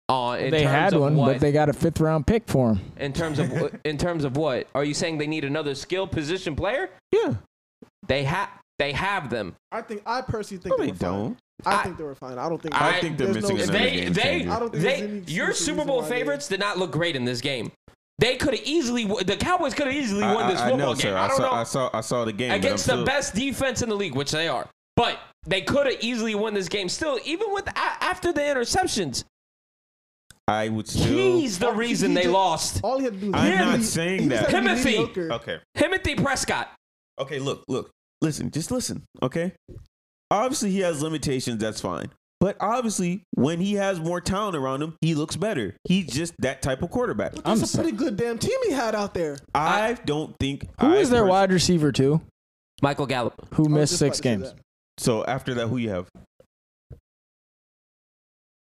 Uh, 0.09 0.37
they 0.37 0.65
had 0.65 0.95
one, 0.95 1.17
what? 1.17 1.33
but 1.35 1.41
they 1.41 1.53
got 1.53 1.71
a 1.71 1.73
fifth 1.73 1.99
round 2.01 2.27
pick 2.27 2.47
for 2.47 2.73
him. 2.75 2.81
in 2.99 3.13
terms 3.15 3.39
of 3.39 3.51
in 3.85 3.97
terms 3.97 4.25
of 4.25 4.37
what? 4.37 4.67
Are 4.75 4.85
you 4.85 4.93
saying 4.93 5.17
they 5.17 5.27
need 5.27 5.45
another 5.45 5.75
skill 5.75 6.07
position 6.07 6.55
player? 6.55 6.91
Yeah, 7.13 7.35
They 8.07 8.25
have 8.25 8.51
they 8.79 8.93
have 8.93 9.31
them. 9.31 9.55
I 9.71 9.81
think 9.81 10.03
I 10.05 10.21
personally 10.21 10.61
think 10.63 10.77
no, 10.79 10.85
they, 10.85 10.91
they 10.91 10.99
don't. 10.99 11.39
I, 11.67 11.81
I- 11.81 11.83
think 11.85 11.97
they 11.99 12.05
were 12.05 12.15
fine. 12.15 12.39
I 12.39 12.49
don't 12.49 12.61
think. 12.61 12.81
I 12.81 13.01
think 13.01 13.19
they're 13.19 13.33
there's 13.33 13.49
no 13.49 13.55
missing 13.55 13.75
another 13.75 13.79
They 13.91 14.01
game 14.01 14.13
they. 14.13 14.47
I 14.49 14.59
don't 14.59 14.71
think 14.71 14.83
there's 14.83 15.27
they 15.27 15.33
your 15.33 15.53
Super 15.53 15.85
Bowl 15.85 16.03
favorites 16.03 16.49
did 16.49 16.61
not 16.61 16.79
look 16.79 16.91
great 16.93 17.17
in 17.17 17.25
this 17.25 17.41
game. 17.41 17.71
They 18.19 18.37
could 18.37 18.55
have 18.55 18.65
easily 18.65 19.05
the 19.07 19.37
Cowboys 19.37 19.75
could 19.75 19.87
have 19.87 19.97
easily 19.97 20.23
I, 20.23 20.35
won 20.35 20.49
this 20.49 20.61
I, 20.61 20.67
I 20.67 20.71
football 20.71 20.89
know, 20.91 20.95
game. 20.95 21.01
sir. 21.03 21.17
I 21.17 21.25
I 21.25 21.29
don't 21.29 21.37
saw, 21.39 21.43
know 21.43 21.53
I 21.53 21.63
saw, 21.65 21.91
I 21.93 22.01
saw 22.03 22.25
the 22.25 22.33
game 22.33 22.53
against 22.53 22.87
the 22.87 22.93
still- 22.93 23.05
best 23.05 23.35
defense 23.35 23.83
in 23.83 23.89
the 23.89 23.95
league, 23.97 24.15
which 24.15 24.31
they 24.31 24.49
are. 24.49 24.69
But 24.95 25.19
they 25.47 25.63
could 25.63 25.87
have 25.87 25.97
easily 26.01 26.35
won 26.35 26.55
this 26.55 26.69
game 26.69 26.89
still, 26.89 27.19
even 27.25 27.53
with 27.53 27.67
after 27.77 28.33
the 28.33 28.41
interceptions. 28.43 29.25
I 30.49 30.69
would 30.69 30.89
still. 30.89 31.05
He's 31.07 31.59
the 31.59 31.73
reason 31.73 32.11
he 32.11 32.15
they 32.17 32.23
just- 32.23 32.33
lost. 32.33 32.81
All 32.85 32.99
he 32.99 33.05
had 33.05 33.15
to 33.15 33.19
do. 33.21 33.31
Was 33.33 33.41
I'm 33.41 33.53
he 33.53 33.59
not 33.59 33.79
just 33.79 33.95
saying 33.95 34.23
had 34.23 34.31
that. 34.31 34.45
to 34.47 34.51
Timothy. 34.53 34.99
Okay. 34.99 35.59
Timothy 35.77 36.15
Prescott. 36.17 36.71
Okay. 37.19 37.39
Look. 37.39 37.65
Look. 37.69 37.91
Listen. 38.21 38.51
Just 38.51 38.71
listen. 38.71 39.03
Okay. 39.23 39.53
Obviously, 40.33 40.71
he 40.71 40.81
has 40.81 41.03
limitations. 41.03 41.59
That's 41.61 41.81
fine. 41.81 42.11
But 42.41 42.57
obviously, 42.59 43.23
when 43.35 43.61
he 43.61 43.75
has 43.75 44.01
more 44.01 44.21
talent 44.21 44.57
around 44.57 44.83
him, 44.83 44.97
he 45.01 45.15
looks 45.15 45.37
better. 45.37 45.77
He's 45.85 46.07
just 46.07 46.33
that 46.41 46.61
type 46.63 46.83
of 46.83 46.91
quarterback. 46.91 47.35
But 47.35 47.43
I'm 47.47 47.63
a 47.63 47.67
so- 47.67 47.81
pretty 47.83 47.97
good 47.97 48.17
damn 48.17 48.39
team 48.39 48.59
he 48.67 48.73
had 48.73 48.95
out 48.97 49.15
there. 49.15 49.37
I 49.55 49.97
don't 50.07 50.35
think. 50.41 50.67
Who 50.81 50.89
I 50.95 50.97
is 50.97 51.11
their 51.11 51.23
pers- 51.23 51.31
wide 51.31 51.53
receiver 51.53 51.93
too? 51.93 52.21
Michael 52.81 53.07
Gallup. 53.07 53.47
Who 53.55 53.67
I 53.67 53.69
missed 53.69 53.99
six 53.99 54.19
about 54.19 54.39
to 54.41 54.47
say 54.47 54.51
games? 54.53 54.63
So 54.99 55.25
after 55.25 55.55
that, 55.55 55.69
who 55.69 55.77
you 55.77 55.91
have? 55.91 56.09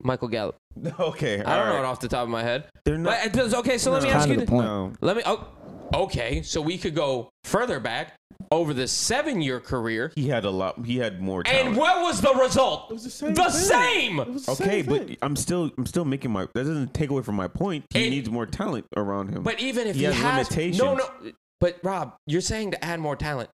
Michael 0.02 0.28
Gallup. 0.30 0.56
Okay. 1.00 1.42
I 1.44 1.58
don't 1.58 1.66
know 1.68 1.74
all 1.74 1.84
it 1.84 1.86
off 1.86 2.00
the 2.00 2.08
top 2.08 2.24
of 2.24 2.30
my 2.30 2.44
head. 2.44 2.66
They're 2.86 2.98
not. 3.00 3.32
But 3.34 3.54
uh, 3.54 3.60
okay, 3.60 3.78
so 3.80 3.92
let 3.92 4.04
me 4.04 4.10
ask 4.10 4.30
you. 4.30 4.38
the 4.38 4.46
point. 4.46 4.66
No. 4.66 4.94
Let 5.02 5.18
me. 5.18 5.24
Oh, 5.26 5.48
okay, 5.94 6.42
so 6.42 6.62
we 6.62 6.78
could 6.78 6.96
go 6.96 7.30
further 7.44 7.80
back 7.80 8.14
over 8.52 8.74
the 8.74 8.88
seven-year 8.88 9.60
career. 9.60 10.12
He 10.16 10.28
had 10.30 10.46
a 10.46 10.50
lot. 10.50 10.86
He 10.86 10.98
had 10.98 11.22
more 11.22 11.44
talent. 11.44 11.68
And 11.70 11.78
what 11.78 12.02
was 12.02 12.22
the 12.22 12.34
result? 12.36 12.90
It 12.92 12.94
was 12.94 13.04
the 13.04 13.10
same. 13.10 13.34
The 13.34 13.44
thing. 13.44 13.52
same! 13.52 14.20
It 14.20 14.28
was 14.30 14.46
the 14.46 14.52
Okay, 14.54 14.64
same 14.82 14.86
but 14.86 15.08
thing. 15.08 15.18
I'm 15.22 15.36
still 15.36 15.72
I'm 15.78 15.86
still 15.86 16.06
making 16.06 16.32
my 16.32 16.42
that 16.54 16.64
doesn't 16.64 16.94
take 16.94 17.10
away 17.10 17.24
from 17.24 17.36
my 17.36 17.48
point. 17.48 17.86
He 17.94 18.08
It- 18.08 18.10
needs 18.12 18.30
more 18.30 18.46
talent 18.46 18.86
around 18.96 19.30
him. 19.30 19.44
But 19.44 19.60
even 19.60 19.88
if 19.88 19.96
He 19.96 20.02
he, 20.02 20.06
has 20.06 20.16
has, 20.16 20.50
limitations. 20.52 20.78
no, 20.82 20.96
no. 20.96 21.10
But 21.60 21.78
Rob, 21.84 22.14
you're 22.28 22.42
saying 22.42 22.72
to 22.72 22.86
add 22.86 23.00
more 23.00 23.16
talent. 23.16 23.50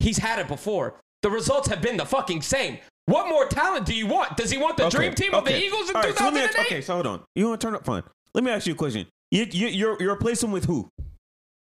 He's 0.00 0.18
had 0.18 0.38
it 0.38 0.48
before. 0.48 0.98
The 1.22 1.30
results 1.30 1.68
have 1.68 1.80
been 1.82 1.96
the 1.96 2.06
fucking 2.06 2.42
same. 2.42 2.78
What 3.06 3.28
more 3.28 3.46
talent 3.46 3.84
do 3.86 3.94
you 3.94 4.06
want? 4.06 4.36
Does 4.38 4.50
he 4.50 4.56
want 4.58 4.78
the 4.78 4.86
Okay, 4.86 4.96
dream 4.96 5.14
team 5.14 5.34
of 5.34 5.44
the. 5.44 5.56
Eagles 5.62 5.90
in 5.90 5.96
All 5.96 6.02
right, 6.02 6.16
so 6.16 6.30
2008? 6.30 6.44
ask- 6.44 6.58
okay, 6.60 6.80
so 6.80 6.94
hold 6.94 7.06
on. 7.06 7.20
You 7.34 7.48
want 7.48 7.60
to 7.60 7.66
turn 7.66 7.74
up? 7.74 7.84
Fine. 7.84 8.02
Let 8.34 8.44
me 8.44 8.50
ask 8.50 8.66
you 8.66 8.72
a 8.72 8.76
question. 8.76 9.06
You 9.30 9.46
you 9.50 9.66
you're, 9.68 9.96
you're 10.00 10.12
replacing 10.14 10.50
with 10.52 10.64
who? 10.64 10.88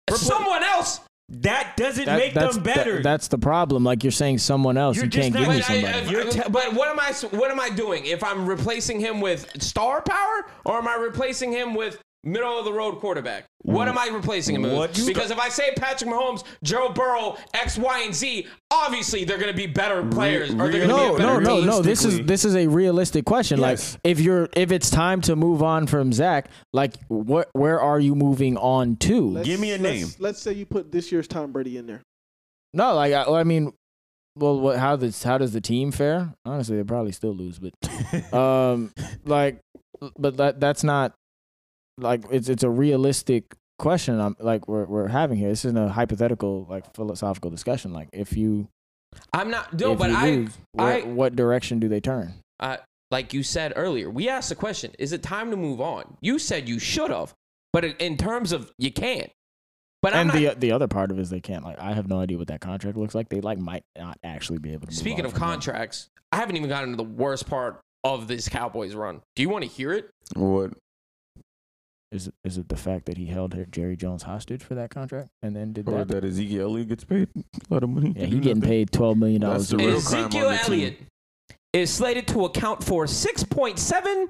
For 0.09 0.17
someone 0.17 0.63
else. 0.63 1.01
That 1.29 1.77
doesn't 1.77 2.05
That- 2.05 2.19
make 2.21 2.35
that's, 2.35 2.55
them 2.55 2.63
that- 2.65 2.77
better. 2.77 3.03
that's 3.03 3.27
the 3.27 3.39
problem. 3.39 3.83
Like 3.83 4.05
you're 4.05 4.13
saying 4.13 4.39
someone 4.39 4.77
else. 4.77 4.95
You're 4.97 5.07
you 5.07 5.11
can't 5.11 5.35
not- 5.35 5.41
give 5.41 5.49
me 5.49 5.57
But, 5.59 5.71
I- 5.71 5.75
somebody. 5.83 6.07
I- 6.07 6.11
You're 6.11 6.25
te- 6.31 6.51
but 6.51 6.75
what 6.75 6.89
am 6.89 7.01
I? 7.01 7.13
What 7.37 7.51
am 7.51 7.59
I 7.59 7.69
doing? 7.69 8.07
If 8.07 8.23
I'm 8.23 8.47
replacing 8.47 9.01
him 9.01 9.21
with 9.21 9.61
star 9.61 10.03
power, 10.03 10.47
or 10.65 10.79
am 10.79 10.87
I 10.87 10.95
replacing 10.95 11.51
him 11.51 11.75
with 11.75 11.99
middle 12.27 12.59
of 12.59 12.65
the 12.65 12.73
road 12.73 12.99
quarterback? 12.99 13.45
What 13.63 13.89
am 13.89 13.97
I 13.97 14.09
replacing 14.09 14.55
him 14.55 14.63
What 14.63 14.91
with? 14.91 15.07
Because 15.07 15.31
if 15.31 15.39
I 15.39 15.49
say 15.49 15.73
Patrick 15.77 16.11
Mahomes, 16.11 16.45
Joe 16.63 16.91
Burrow, 16.91 17.37
X, 17.55 17.79
Y, 17.79 18.03
and 18.05 18.15
Z, 18.15 18.47
obviously 18.71 19.25
they're 19.25 19.39
going 19.39 19.51
to 19.51 19.57
be 19.57 19.67
better 19.67 20.05
players. 20.07 20.51
or 20.51 20.69
they're 20.71 20.71
going 20.73 20.83
to 20.83 20.87
no, 20.89 20.97
be 20.97 21.05
a 21.05 21.09
no, 21.09 21.17
better 21.17 21.41
no, 21.41 21.57
team. 21.57 21.67
no. 21.67 21.83
This 21.83 22.05
is 22.05 22.21
this 22.27 22.45
is 22.45 22.55
a 22.55 22.67
realistic 22.67 23.25
question. 23.25 23.61
Yes. 23.61 23.95
Like 23.95 24.01
if 24.05 24.21
you're 24.21 24.49
if 24.55 24.71
it's 24.73 24.91
time 24.91 25.21
to 25.23 25.37
move 25.37 25.63
on 25.63 25.87
from 25.87 26.13
Zach, 26.13 26.49
like 26.73 26.95
what 27.09 27.49
where 27.53 27.81
are 27.81 27.99
you 28.01 28.15
moving 28.15 28.57
on 28.57 28.97
to? 28.97 29.31
Let's- 29.31 29.47
Give 29.49 29.61
me 29.61 29.71
a 29.71 29.79
let's- 29.79 29.83
name. 29.83 30.09
Let's 30.19 30.41
say 30.41 30.53
you 30.53 30.67
put 30.67 30.93
this 30.93 31.11
year's 31.11 31.27
Tom 31.29 31.53
Brady 31.53 31.79
in 31.79 31.87
there. 31.87 32.03
No, 32.75 32.95
like 32.95 33.13
I, 33.13 33.23
I 33.25 33.45
mean, 33.45 33.73
well, 34.37 34.61
what 34.61 34.79
how 34.79 34.97
does 34.97 35.23
how 35.23 35.39
does 35.39 35.53
the 35.53 35.61
team 35.61 35.93
fare? 35.93 36.35
Honestly, 36.45 36.77
they 36.77 36.85
probably 36.85 37.13
still 37.13 37.35
lose, 37.35 37.59
but 37.59 37.73
um, 38.35 38.93
like, 39.25 39.61
but 40.19 40.37
that 40.37 40.61
that's 40.61 40.85
not 40.85 41.15
like 41.99 42.25
it's 42.31 42.49
it's 42.49 42.63
a 42.63 42.71
realistic 42.71 43.55
question. 43.79 44.21
I'm 44.21 44.37
like 44.39 44.69
we're 44.69 44.85
we're 44.85 45.09
having 45.09 45.39
here. 45.39 45.49
This 45.49 45.65
isn't 45.65 45.77
a 45.77 45.89
hypothetical 45.89 46.67
like 46.69 46.95
philosophical 46.95 47.51
discussion. 47.51 47.93
Like 47.93 48.09
if 48.13 48.37
you 48.37 48.69
I'm 49.33 49.51
not. 49.51 49.79
No, 49.79 49.93
if 49.93 49.99
but 49.99 50.11
I, 50.11 50.31
lose, 50.31 50.59
I, 50.79 51.01
what 51.03 51.37
direction 51.37 51.79
do 51.81 51.89
they 51.89 52.01
turn? 52.01 52.35
uh, 52.61 52.79
like 53.11 53.33
you 53.33 53.43
said 53.43 53.73
earlier, 53.77 54.11
we 54.11 54.29
asked 54.29 54.49
the 54.49 54.55
question: 54.55 54.93
Is 54.99 55.13
it 55.13 55.23
time 55.23 55.51
to 55.51 55.57
move 55.57 55.81
on? 55.81 56.17
You 56.21 56.39
said 56.39 56.69
you 56.69 56.79
should 56.79 57.11
have, 57.11 57.33
but 57.73 57.85
in- 57.85 57.97
in 57.99 58.17
terms 58.17 58.53
of 58.53 58.71
you 58.79 58.93
can't. 58.93 59.31
But 60.03 60.13
and 60.15 60.29
not, 60.29 60.37
the 60.37 60.55
the 60.57 60.73
other 60.73 60.89
part 60.89 61.11
of 61.11 61.19
it 61.19 61.23
is 61.23 61.31
they 61.31 61.41
can't 61.41 61.65
like 61.65 61.79
I 61.79 61.93
have 61.93 62.09
no 62.09 62.21
idea 62.21 62.37
what 62.37 62.49
that 62.49 62.61
contract 62.61 62.97
looks 62.97 63.15
like. 63.15 63.29
They 63.29 63.41
like 63.41 63.59
might 63.59 63.85
not 63.97 64.19
actually 64.23 64.59
be 64.59 64.73
able 64.73 64.87
to. 64.87 64.95
Speaking 64.95 65.25
of 65.25 65.33
from 65.33 65.41
that. 65.41 65.47
contracts, 65.47 66.09
I 66.33 66.37
haven't 66.37 66.57
even 66.57 66.69
gotten 66.69 66.91
to 66.91 66.97
the 66.97 67.03
worst 67.05 67.49
part 67.49 67.81
of 68.05 68.29
this 68.29 68.49
Cowboys 68.49 68.95
run. 68.95 69.21
Do 69.35 69.43
you 69.43 69.49
want 69.49 69.65
to 69.65 69.71
hear 69.71 69.93
it? 69.93 70.11
what? 70.35 70.73
Is 72.13 72.29
it, 72.29 72.35
is 72.45 72.57
it 72.59 72.69
the 72.69 72.77
fact 72.77 73.07
that 73.07 73.17
he 73.19 73.27
held 73.27 73.57
Jerry 73.71 73.97
Jones 73.97 74.23
hostage 74.23 74.63
for 74.63 74.75
that 74.77 74.91
contract 74.91 75.29
and 75.43 75.55
then 75.57 75.73
did 75.73 75.89
Or 75.89 75.99
that? 76.05 76.09
that 76.09 76.25
Ezekiel 76.25 76.63
Elliott 76.71 76.89
gets 76.89 77.05
paid 77.05 77.29
a 77.37 77.43
lot 77.75 77.83
of 77.83 77.91
money. 77.91 78.13
Yeah, 78.17 78.23
to 78.27 78.31
he 78.31 78.39
getting 78.41 78.63
paid 78.63 78.93
twelve 78.93 79.19
million 79.19 79.41
dollars. 79.43 79.69
That's 79.69 79.83
the 79.83 79.89
real 79.89 80.01
crime 80.01 80.25
on 80.25 80.29
Ezekiel 80.29 80.51
the 80.51 80.57
team. 80.57 80.65
Elliott 80.73 80.99
is 81.73 81.91
slated 81.93 82.27
to 82.29 82.45
account 82.47 82.83
for 82.83 83.05
6.7 83.05 84.29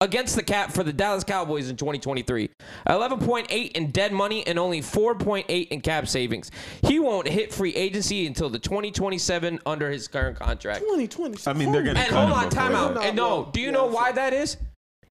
against 0.00 0.34
the 0.34 0.42
cap 0.42 0.72
for 0.72 0.82
the 0.82 0.92
Dallas 0.92 1.22
Cowboys 1.22 1.68
in 1.68 1.76
2023. 1.76 2.48
11.8 2.88 3.72
in 3.72 3.90
dead 3.90 4.12
money 4.12 4.46
and 4.46 4.58
only 4.58 4.80
4.8 4.80 5.68
in 5.68 5.80
cap 5.82 6.08
savings. 6.08 6.50
He 6.82 6.98
won't 6.98 7.28
hit 7.28 7.52
free 7.52 7.74
agency 7.74 8.26
until 8.26 8.48
the 8.48 8.58
2027 8.58 9.60
under 9.66 9.90
his 9.90 10.08
current 10.08 10.38
contract. 10.38 10.80
2020. 10.80 11.38
I 11.46 11.52
mean, 11.52 11.70
they're 11.70 11.82
gonna 11.82 12.00
And 12.00 12.08
cut 12.08 12.18
hold 12.28 12.32
on, 12.32 12.48
before 12.48 12.62
time 12.62 12.74
out. 12.74 13.04
And 13.04 13.14
no, 13.14 13.50
do 13.52 13.60
you 13.60 13.66
yeah, 13.66 13.72
know 13.72 13.88
so- 13.90 13.94
why 13.94 14.12
that 14.12 14.32
is? 14.32 14.56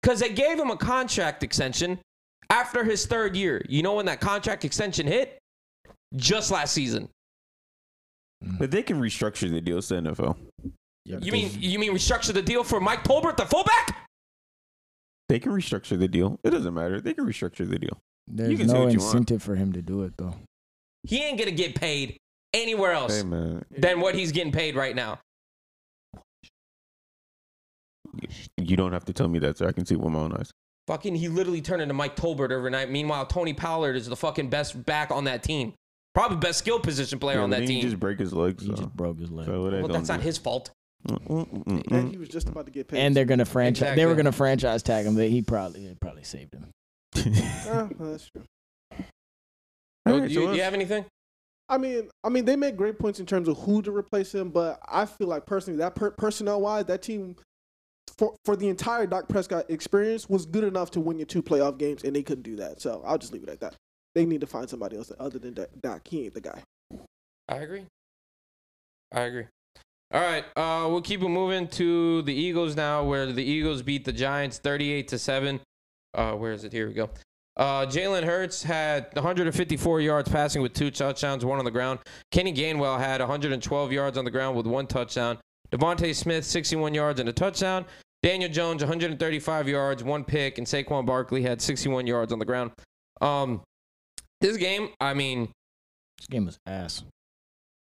Because 0.02 0.20
they 0.20 0.30
gave 0.30 0.58
him 0.58 0.70
a 0.70 0.76
contract 0.76 1.42
extension 1.42 1.98
after 2.48 2.84
his 2.84 3.06
third 3.06 3.36
year. 3.36 3.64
You 3.68 3.82
know 3.82 3.94
when 3.94 4.06
that 4.06 4.20
contract 4.20 4.64
extension 4.64 5.06
hit? 5.06 5.38
Just 6.16 6.50
last 6.50 6.72
season. 6.72 7.08
But 8.58 8.70
they 8.70 8.82
can 8.82 9.00
restructure 9.00 9.50
the 9.50 9.60
deals 9.60 9.88
to 9.88 9.94
NFL. 9.94 10.36
Yeah, 11.04 11.18
You 11.20 11.32
mean 11.32 11.50
you 11.58 11.78
mean 11.78 11.92
restructure 11.92 12.32
the 12.32 12.42
deal 12.42 12.64
for 12.64 12.80
Mike 12.80 13.04
Tolbert, 13.04 13.36
the 13.36 13.46
fullback? 13.46 14.08
They 15.28 15.38
can 15.38 15.52
restructure 15.52 15.98
the 15.98 16.08
deal. 16.08 16.38
It 16.42 16.50
doesn't 16.50 16.74
matter. 16.74 17.00
They 17.00 17.14
can 17.14 17.26
restructure 17.26 17.68
the 17.68 17.78
deal. 17.78 17.98
There's 18.26 18.58
can 18.58 18.66
no 18.66 18.84
what 18.84 18.92
you 18.92 18.98
want. 18.98 19.14
incentive 19.14 19.42
for 19.42 19.54
him 19.54 19.72
to 19.72 19.82
do 19.82 20.02
it 20.02 20.12
though. 20.16 20.34
He 21.04 21.22
ain't 21.22 21.38
gonna 21.38 21.50
get 21.50 21.74
paid 21.74 22.16
anywhere 22.52 22.92
else 22.92 23.20
Hey 23.20 23.60
than 23.78 24.00
what 24.00 24.14
he's 24.14 24.32
getting 24.32 24.52
paid 24.52 24.74
right 24.74 24.94
now. 24.94 25.20
You 28.56 28.76
don't 28.76 28.92
have 28.92 29.04
to 29.06 29.12
tell 29.12 29.28
me 29.28 29.38
that, 29.40 29.58
so 29.58 29.66
I 29.66 29.72
can 29.72 29.84
see 29.86 29.94
it 29.94 30.00
with 30.00 30.12
my 30.12 30.20
own 30.20 30.32
eyes. 30.34 30.50
Fucking, 30.86 31.14
he 31.14 31.28
literally 31.28 31.60
turned 31.60 31.82
into 31.82 31.94
Mike 31.94 32.16
Tolbert 32.16 32.50
overnight. 32.50 32.90
Meanwhile, 32.90 33.26
Tony 33.26 33.52
Pollard 33.54 33.94
is 33.96 34.06
the 34.08 34.16
fucking 34.16 34.50
best 34.50 34.84
back 34.86 35.10
on 35.10 35.24
that 35.24 35.42
team. 35.42 35.74
Probably 36.14 36.38
best 36.38 36.58
skill 36.58 36.80
position 36.80 37.18
player 37.20 37.36
Yeah, 37.38 37.44
on 37.44 37.50
that 37.50 37.60
he 37.60 37.66
team. 37.68 37.82
just 37.82 38.00
break 38.00 38.18
his 38.18 38.32
legs. 38.32 38.62
He 38.64 38.70
So. 38.70 38.74
just 38.74 38.96
broke 38.96 39.20
his 39.20 39.30
leg. 39.30 39.46
So 39.46 39.62
well, 39.70 39.86
that's 39.88 40.08
not 40.08 40.18
do? 40.20 40.24
his 40.26 40.38
fault. 40.38 40.70
And 41.08 42.10
he 42.10 42.18
was 42.18 42.28
just 42.28 42.48
about 42.48 42.66
to 42.66 42.72
get 42.72 42.88
paid. 42.88 42.98
and 42.98 43.14
they're 43.16 43.24
gonna 43.24 43.44
franchise. 43.44 43.94
They 43.96 44.04
were 44.06 44.14
gonna 44.16 44.32
franchise 44.32 44.82
tag 44.82 45.06
him. 45.06 45.14
They, 45.14 45.30
he 45.30 45.40
probably 45.42 45.86
they 45.86 45.94
probably 45.94 46.24
saved 46.24 46.54
him. 46.54 46.66
Ah, 47.68 47.88
that's 47.98 48.28
true. 48.28 48.42
Alright, 50.08 50.28
do 50.28 50.34
so 50.34 50.40
you, 50.40 50.46
let's- 50.46 50.56
you 50.56 50.62
have 50.64 50.74
anything? 50.74 51.04
I 51.68 51.78
mean, 51.78 52.10
I 52.24 52.28
mean, 52.30 52.44
they 52.44 52.56
make 52.56 52.76
great 52.76 52.98
points 52.98 53.20
in 53.20 53.26
terms 53.26 53.46
of 53.46 53.56
who 53.58 53.80
to 53.82 53.96
replace 53.96 54.34
him, 54.34 54.48
but 54.50 54.80
I 54.88 55.06
feel 55.06 55.28
like 55.28 55.46
personally, 55.46 55.78
that 55.78 55.94
per- 55.94 56.10
personnel 56.10 56.60
wise, 56.60 56.86
that 56.86 57.00
team 57.02 57.36
for 58.20 58.34
for 58.44 58.54
the 58.54 58.68
entire 58.68 59.06
Dak 59.06 59.28
Prescott 59.28 59.70
experience 59.70 60.28
was 60.28 60.44
good 60.44 60.62
enough 60.62 60.90
to 60.90 61.00
win 61.00 61.18
your 61.18 61.26
two 61.26 61.42
playoff 61.42 61.78
games, 61.78 62.04
and 62.04 62.14
they 62.14 62.22
couldn't 62.22 62.42
do 62.42 62.54
that. 62.56 62.80
So 62.80 63.02
I'll 63.04 63.16
just 63.16 63.32
leave 63.32 63.42
it 63.42 63.48
at 63.48 63.60
that. 63.60 63.76
They 64.14 64.26
need 64.26 64.42
to 64.42 64.46
find 64.46 64.68
somebody 64.68 64.98
else 64.98 65.10
other 65.18 65.38
than 65.38 65.56
Dak. 65.80 66.06
He 66.06 66.24
ain't 66.24 66.34
the 66.34 66.42
guy. 66.42 66.62
I 67.48 67.56
agree. 67.56 67.86
I 69.10 69.22
agree. 69.22 69.46
All 70.12 70.20
right, 70.20 70.44
uh, 70.56 70.88
we'll 70.90 71.00
keep 71.00 71.22
it 71.22 71.28
moving 71.28 71.66
to 71.68 72.22
the 72.22 72.34
Eagles 72.34 72.76
now, 72.76 73.04
where 73.04 73.32
the 73.32 73.44
Eagles 73.44 73.80
beat 73.80 74.04
the 74.04 74.12
Giants 74.12 74.58
38 74.58 75.08
to 75.08 75.18
seven. 75.18 75.60
Uh, 76.12 76.32
where 76.32 76.52
is 76.52 76.64
it? 76.64 76.72
Here 76.72 76.88
we 76.88 76.94
go. 76.94 77.08
Uh, 77.56 77.86
Jalen 77.86 78.24
Hurts 78.24 78.62
had 78.62 79.08
154 79.14 80.00
yards 80.00 80.28
passing 80.28 80.62
with 80.62 80.74
two 80.74 80.90
touchdowns, 80.90 81.44
one 81.44 81.58
on 81.58 81.64
the 81.64 81.70
ground. 81.70 82.00
Kenny 82.32 82.52
Gainwell 82.52 82.98
had 82.98 83.20
112 83.20 83.92
yards 83.92 84.18
on 84.18 84.24
the 84.24 84.30
ground 84.30 84.56
with 84.56 84.66
one 84.66 84.86
touchdown. 84.86 85.38
DeVonta 85.70 86.14
Smith 86.14 86.44
61 86.44 86.92
yards 86.92 87.20
and 87.20 87.28
a 87.28 87.32
touchdown. 87.32 87.86
Daniel 88.22 88.50
Jones 88.50 88.82
135 88.82 89.68
yards, 89.68 90.04
one 90.04 90.24
pick, 90.24 90.58
and 90.58 90.66
Saquon 90.66 91.06
Barkley 91.06 91.42
had 91.42 91.62
61 91.62 92.06
yards 92.06 92.32
on 92.32 92.38
the 92.38 92.44
ground. 92.44 92.72
Um, 93.20 93.62
this 94.40 94.56
game, 94.56 94.90
I 95.00 95.14
mean, 95.14 95.48
This 96.18 96.26
game 96.28 96.44
was 96.46 96.58
ass. 96.66 97.02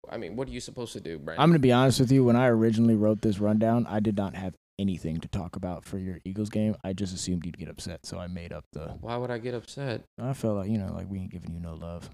I 0.09 0.17
mean, 0.17 0.36
what 0.36 0.47
are 0.47 0.51
you 0.51 0.59
supposed 0.59 0.93
to 0.93 0.99
do, 1.01 1.17
Brandon? 1.19 1.41
I'm 1.41 1.49
gonna 1.49 1.59
be 1.59 1.71
honest 1.71 1.99
with 1.99 2.11
you. 2.11 2.24
When 2.26 2.36
I 2.36 2.47
originally 2.47 2.95
wrote 2.95 3.21
this 3.21 3.39
rundown, 3.39 3.86
I 3.89 3.99
did 4.01 4.17
not 4.17 4.36
have 4.36 4.53
anything 4.80 5.19
to 5.21 5.28
talk 5.30 5.55
about 5.55 5.86
for 5.86 5.97
your 5.97 6.19
Eagles 6.26 6.49
game. 6.49 6.76
I 6.84 6.91
just 6.93 7.13
assumed 7.15 7.45
you'd 7.45 7.57
get 7.57 7.69
upset, 7.69 8.05
so 8.05 8.19
I 8.19 8.28
made 8.28 8.51
up 8.51 8.65
the. 8.74 8.97
Why 8.99 9.15
would 9.15 9.32
I 9.32 9.38
get 9.38 9.53
upset? 9.53 10.03
I 10.19 10.34
felt 10.34 10.57
like 10.57 10.69
you 10.69 10.78
know, 10.78 10.91
like 10.93 11.09
we 11.09 11.19
ain't 11.19 11.32
giving 11.32 11.53
you 11.53 11.59
no 11.61 11.74
love. 11.76 12.09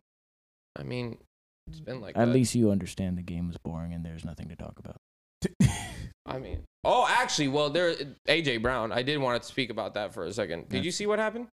I 0.76 0.84
mean, 0.84 1.18
it's 1.68 1.80
been 1.80 2.00
like 2.00 2.16
At 2.16 2.26
that. 2.26 2.32
least 2.32 2.54
you 2.54 2.70
understand 2.70 3.18
the 3.18 3.24
game 3.24 3.48
was 3.48 3.58
boring 3.58 3.92
and 3.94 4.06
there's 4.06 4.24
nothing 4.24 4.50
to 4.50 4.56
talk 4.56 4.78
about. 4.80 4.98
I 6.30 6.40
mean, 6.40 6.64
oh, 6.84 7.06
actually, 7.10 7.48
well, 7.50 7.70
there, 7.70 7.96
AJ 8.28 8.62
Brown. 8.62 8.92
I 8.92 9.02
did 9.04 9.18
want 9.18 9.42
to 9.42 9.48
speak 9.48 9.70
about 9.70 9.94
that 9.96 10.14
for 10.14 10.26
a 10.26 10.32
second. 10.34 10.70
Did 10.70 10.78
Yeah. 10.78 10.84
you 10.84 10.92
see 10.92 11.08
what 11.08 11.20
happened? 11.20 11.48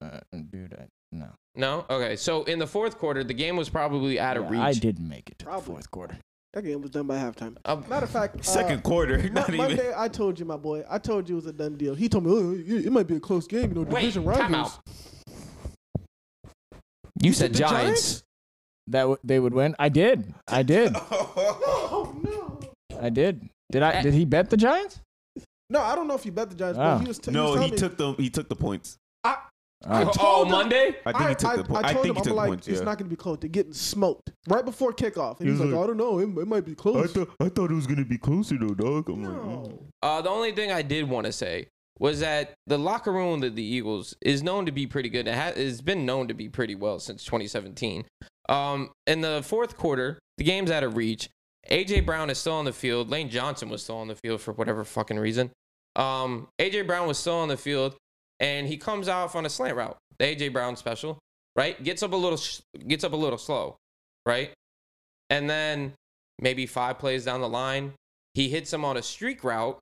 Uh, 0.00 0.20
dude, 0.50 0.74
I, 0.78 0.86
no, 1.12 1.28
No. 1.56 1.84
Okay. 1.90 2.14
So 2.16 2.44
in 2.44 2.58
the 2.58 2.66
fourth 2.66 2.98
quarter, 2.98 3.24
the 3.24 3.34
game 3.34 3.56
was 3.56 3.68
probably 3.68 4.20
out 4.20 4.36
of 4.36 4.44
Yeah, 4.44 4.50
reach. 4.50 4.60
I 4.60 4.72
didn't 4.78 5.08
make 5.08 5.28
it 5.30 5.38
to 5.40 5.44
Probably. 5.46 5.60
the 5.62 5.66
fourth 5.72 5.90
quarter. 5.90 6.18
That 6.54 6.62
game 6.62 6.80
was 6.80 6.90
done 6.92 7.06
by 7.06 7.16
halftime. 7.18 7.56
Uh, 7.64 7.76
Matter 7.88 8.04
of 8.04 8.10
fact, 8.10 8.36
uh, 8.40 8.42
Second 8.42 8.82
quarter, 8.82 9.18
Mo- 9.18 9.28
not 9.32 9.48
even. 9.48 9.58
Monday, 9.66 9.92
I 9.96 10.08
told 10.08 10.38
you, 10.38 10.44
my 10.46 10.56
boy. 10.56 10.84
I 10.88 10.98
told 10.98 11.28
you 11.28 11.34
it 11.34 11.36
was 11.36 11.46
a 11.46 11.52
done 11.52 11.76
deal. 11.76 11.94
He 11.94 12.08
told 12.08 12.24
me, 12.24 12.30
oh, 12.32 12.52
it 12.54 12.86
it 12.86 12.92
might 12.92 13.06
be 13.06 13.16
a 13.16 13.20
close 13.20 13.46
game. 13.46 13.68
You 13.70 13.74
know, 13.74 13.80
Wait, 13.82 14.00
division 14.00 14.24
time 14.24 14.52
rivals. 14.54 14.78
out. 15.96 16.02
you 17.20 17.32
said 17.32 17.52
the 17.52 17.58
Giants. 17.58 18.22
That 18.86 19.02
w- 19.02 19.18
they 19.22 19.38
would 19.38 19.52
win. 19.52 19.76
I 19.78 19.88
did. 19.90 20.32
I 20.46 20.62
did. 20.62 20.96
Oh 21.90 22.14
no! 22.22 22.60
I 23.00 23.10
did. 23.10 23.48
Did 23.70 23.82
I? 23.82 24.02
Did 24.02 24.14
he 24.14 24.24
bet 24.24 24.50
the 24.50 24.56
Giants? 24.56 25.00
No, 25.70 25.80
I 25.82 25.94
don't 25.94 26.08
know 26.08 26.14
if 26.14 26.24
he 26.24 26.30
bet 26.30 26.48
the 26.48 26.56
Giants, 26.56 26.78
Ah. 26.80 26.94
but 26.96 27.02
he 27.02 27.08
was. 27.08 27.18
T- 27.18 27.30
no, 27.30 27.52
he, 27.54 27.58
was 27.58 27.64
he 27.66 27.70
me- 27.72 27.76
took 27.76 27.96
the 27.96 28.12
he 28.14 28.30
took 28.30 28.48
the 28.48 28.56
points. 28.56 28.96
Uh, 29.24 29.34
I 29.86 30.02
Oh, 30.04 30.10
told 30.10 30.46
him- 30.46 30.52
Monday. 30.52 30.96
I 31.06 31.12
think 31.12 31.28
he 31.28 31.34
took 31.36 31.56
the 31.56 31.64
points. 31.64 31.88
I, 31.88 31.92
told 31.92 32.04
think 32.04 32.16
he 32.16 32.18
him, 32.18 32.24
took 32.24 32.26
I'm 32.32 32.36
like, 32.36 32.48
points. 32.48 32.66
it's 32.68 32.78
Yeah. 32.80 32.84
not 32.84 32.98
going 32.98 33.08
to 33.08 33.14
be 33.14 33.16
close. 33.16 33.38
They're 33.40 33.48
getting 33.48 33.72
smoked 33.72 34.32
right 34.48 34.64
before 34.64 34.92
kickoff. 34.92 35.38
And 35.38 35.46
He 35.48 35.52
he's 35.52 35.60
was 35.60 35.70
like, 35.70 35.76
like- 35.76 35.84
I 35.84 35.86
don't 35.86 35.96
know. 35.98 36.18
It, 36.18 36.24
it 36.42 36.48
might 36.48 36.64
be 36.64 36.74
close. 36.74 37.16
I 37.38 37.48
thought 37.48 37.70
it 37.70 37.74
was 37.74 37.86
gonna 37.86 38.04
be 38.04 38.18
closer 38.18 38.56
though, 38.58 38.74
dog. 38.74 39.08
I'm 39.08 39.22
like, 39.22 39.32
mm. 39.70 39.78
Uh, 40.02 40.20
the 40.22 40.30
only 40.30 40.50
thing 40.52 40.72
I 40.72 40.82
did 40.82 41.08
want 41.08 41.26
to 41.26 41.32
say 41.32 41.68
was 42.00 42.18
that 42.20 42.54
the 42.66 42.78
locker 42.78 43.12
room 43.12 43.42
of 43.44 43.54
the 43.54 43.62
Eagles 43.62 44.16
is 44.20 44.42
known 44.42 44.66
to 44.66 44.72
be 44.72 44.86
pretty 44.86 45.08
good. 45.10 45.28
It 45.28 45.34
ha- 45.34 45.52
it's 45.54 45.80
been 45.80 46.04
known 46.06 46.26
to 46.28 46.34
be 46.34 46.48
pretty 46.48 46.74
well 46.74 46.98
since 46.98 47.22
2017. 47.24 48.04
Um, 48.48 48.90
in 49.06 49.20
the 49.20 49.42
fourth 49.44 49.76
quarter, 49.76 50.18
the 50.38 50.44
game's 50.44 50.70
out 50.72 50.82
of 50.82 50.96
reach. 50.96 51.28
AJ 51.70 52.06
Brown 52.06 52.30
is 52.30 52.38
still 52.38 52.54
on 52.54 52.64
the 52.64 52.72
field. 52.72 53.10
Lane 53.10 53.28
Johnson 53.28 53.68
was 53.68 53.82
still 53.82 53.96
on 53.96 54.08
the 54.08 54.14
field 54.14 54.40
for 54.40 54.52
whatever 54.52 54.84
fucking 54.84 55.18
reason. 55.18 55.50
Um, 55.96 56.48
AJ 56.58 56.86
Brown 56.86 57.08
was 57.08 57.18
still 57.18 57.36
on 57.36 57.48
the 57.48 57.56
field, 57.56 57.96
and 58.40 58.66
he 58.66 58.76
comes 58.76 59.08
off 59.08 59.36
on 59.36 59.44
a 59.44 59.50
slant 59.50 59.76
route. 59.76 59.96
The 60.18 60.24
AJ 60.24 60.52
Brown 60.52 60.76
special, 60.76 61.18
right? 61.56 61.82
Gets 61.82 62.02
up 62.02 62.12
a 62.12 62.16
little, 62.16 62.40
gets 62.86 63.04
up 63.04 63.12
a 63.12 63.16
little 63.16 63.38
slow, 63.38 63.76
right? 64.24 64.50
And 65.30 65.48
then 65.48 65.92
maybe 66.40 66.66
five 66.66 66.98
plays 66.98 67.24
down 67.24 67.40
the 67.40 67.48
line, 67.48 67.92
he 68.34 68.48
hits 68.48 68.72
him 68.72 68.84
on 68.84 68.96
a 68.96 69.02
streak 69.02 69.42
route 69.44 69.78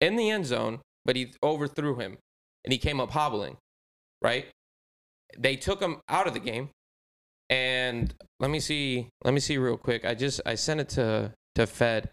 in 0.00 0.16
the 0.16 0.30
end 0.30 0.46
zone, 0.46 0.80
but 1.04 1.16
he 1.16 1.32
overthrew 1.42 1.96
him 1.96 2.18
and 2.64 2.72
he 2.72 2.78
came 2.78 3.00
up 3.00 3.10
hobbling, 3.10 3.56
right? 4.22 4.46
They 5.38 5.56
took 5.56 5.80
him 5.80 6.00
out 6.08 6.26
of 6.26 6.34
the 6.34 6.40
game. 6.40 6.70
And 7.48 8.12
let 8.40 8.50
me 8.50 8.60
see, 8.60 9.08
let 9.24 9.34
me 9.34 9.40
see 9.40 9.58
real 9.58 9.76
quick. 9.76 10.04
I 10.04 10.14
just 10.14 10.40
I 10.46 10.54
sent 10.54 10.80
it 10.80 10.88
to 10.90 11.32
to 11.54 11.66
Fed. 11.66 12.10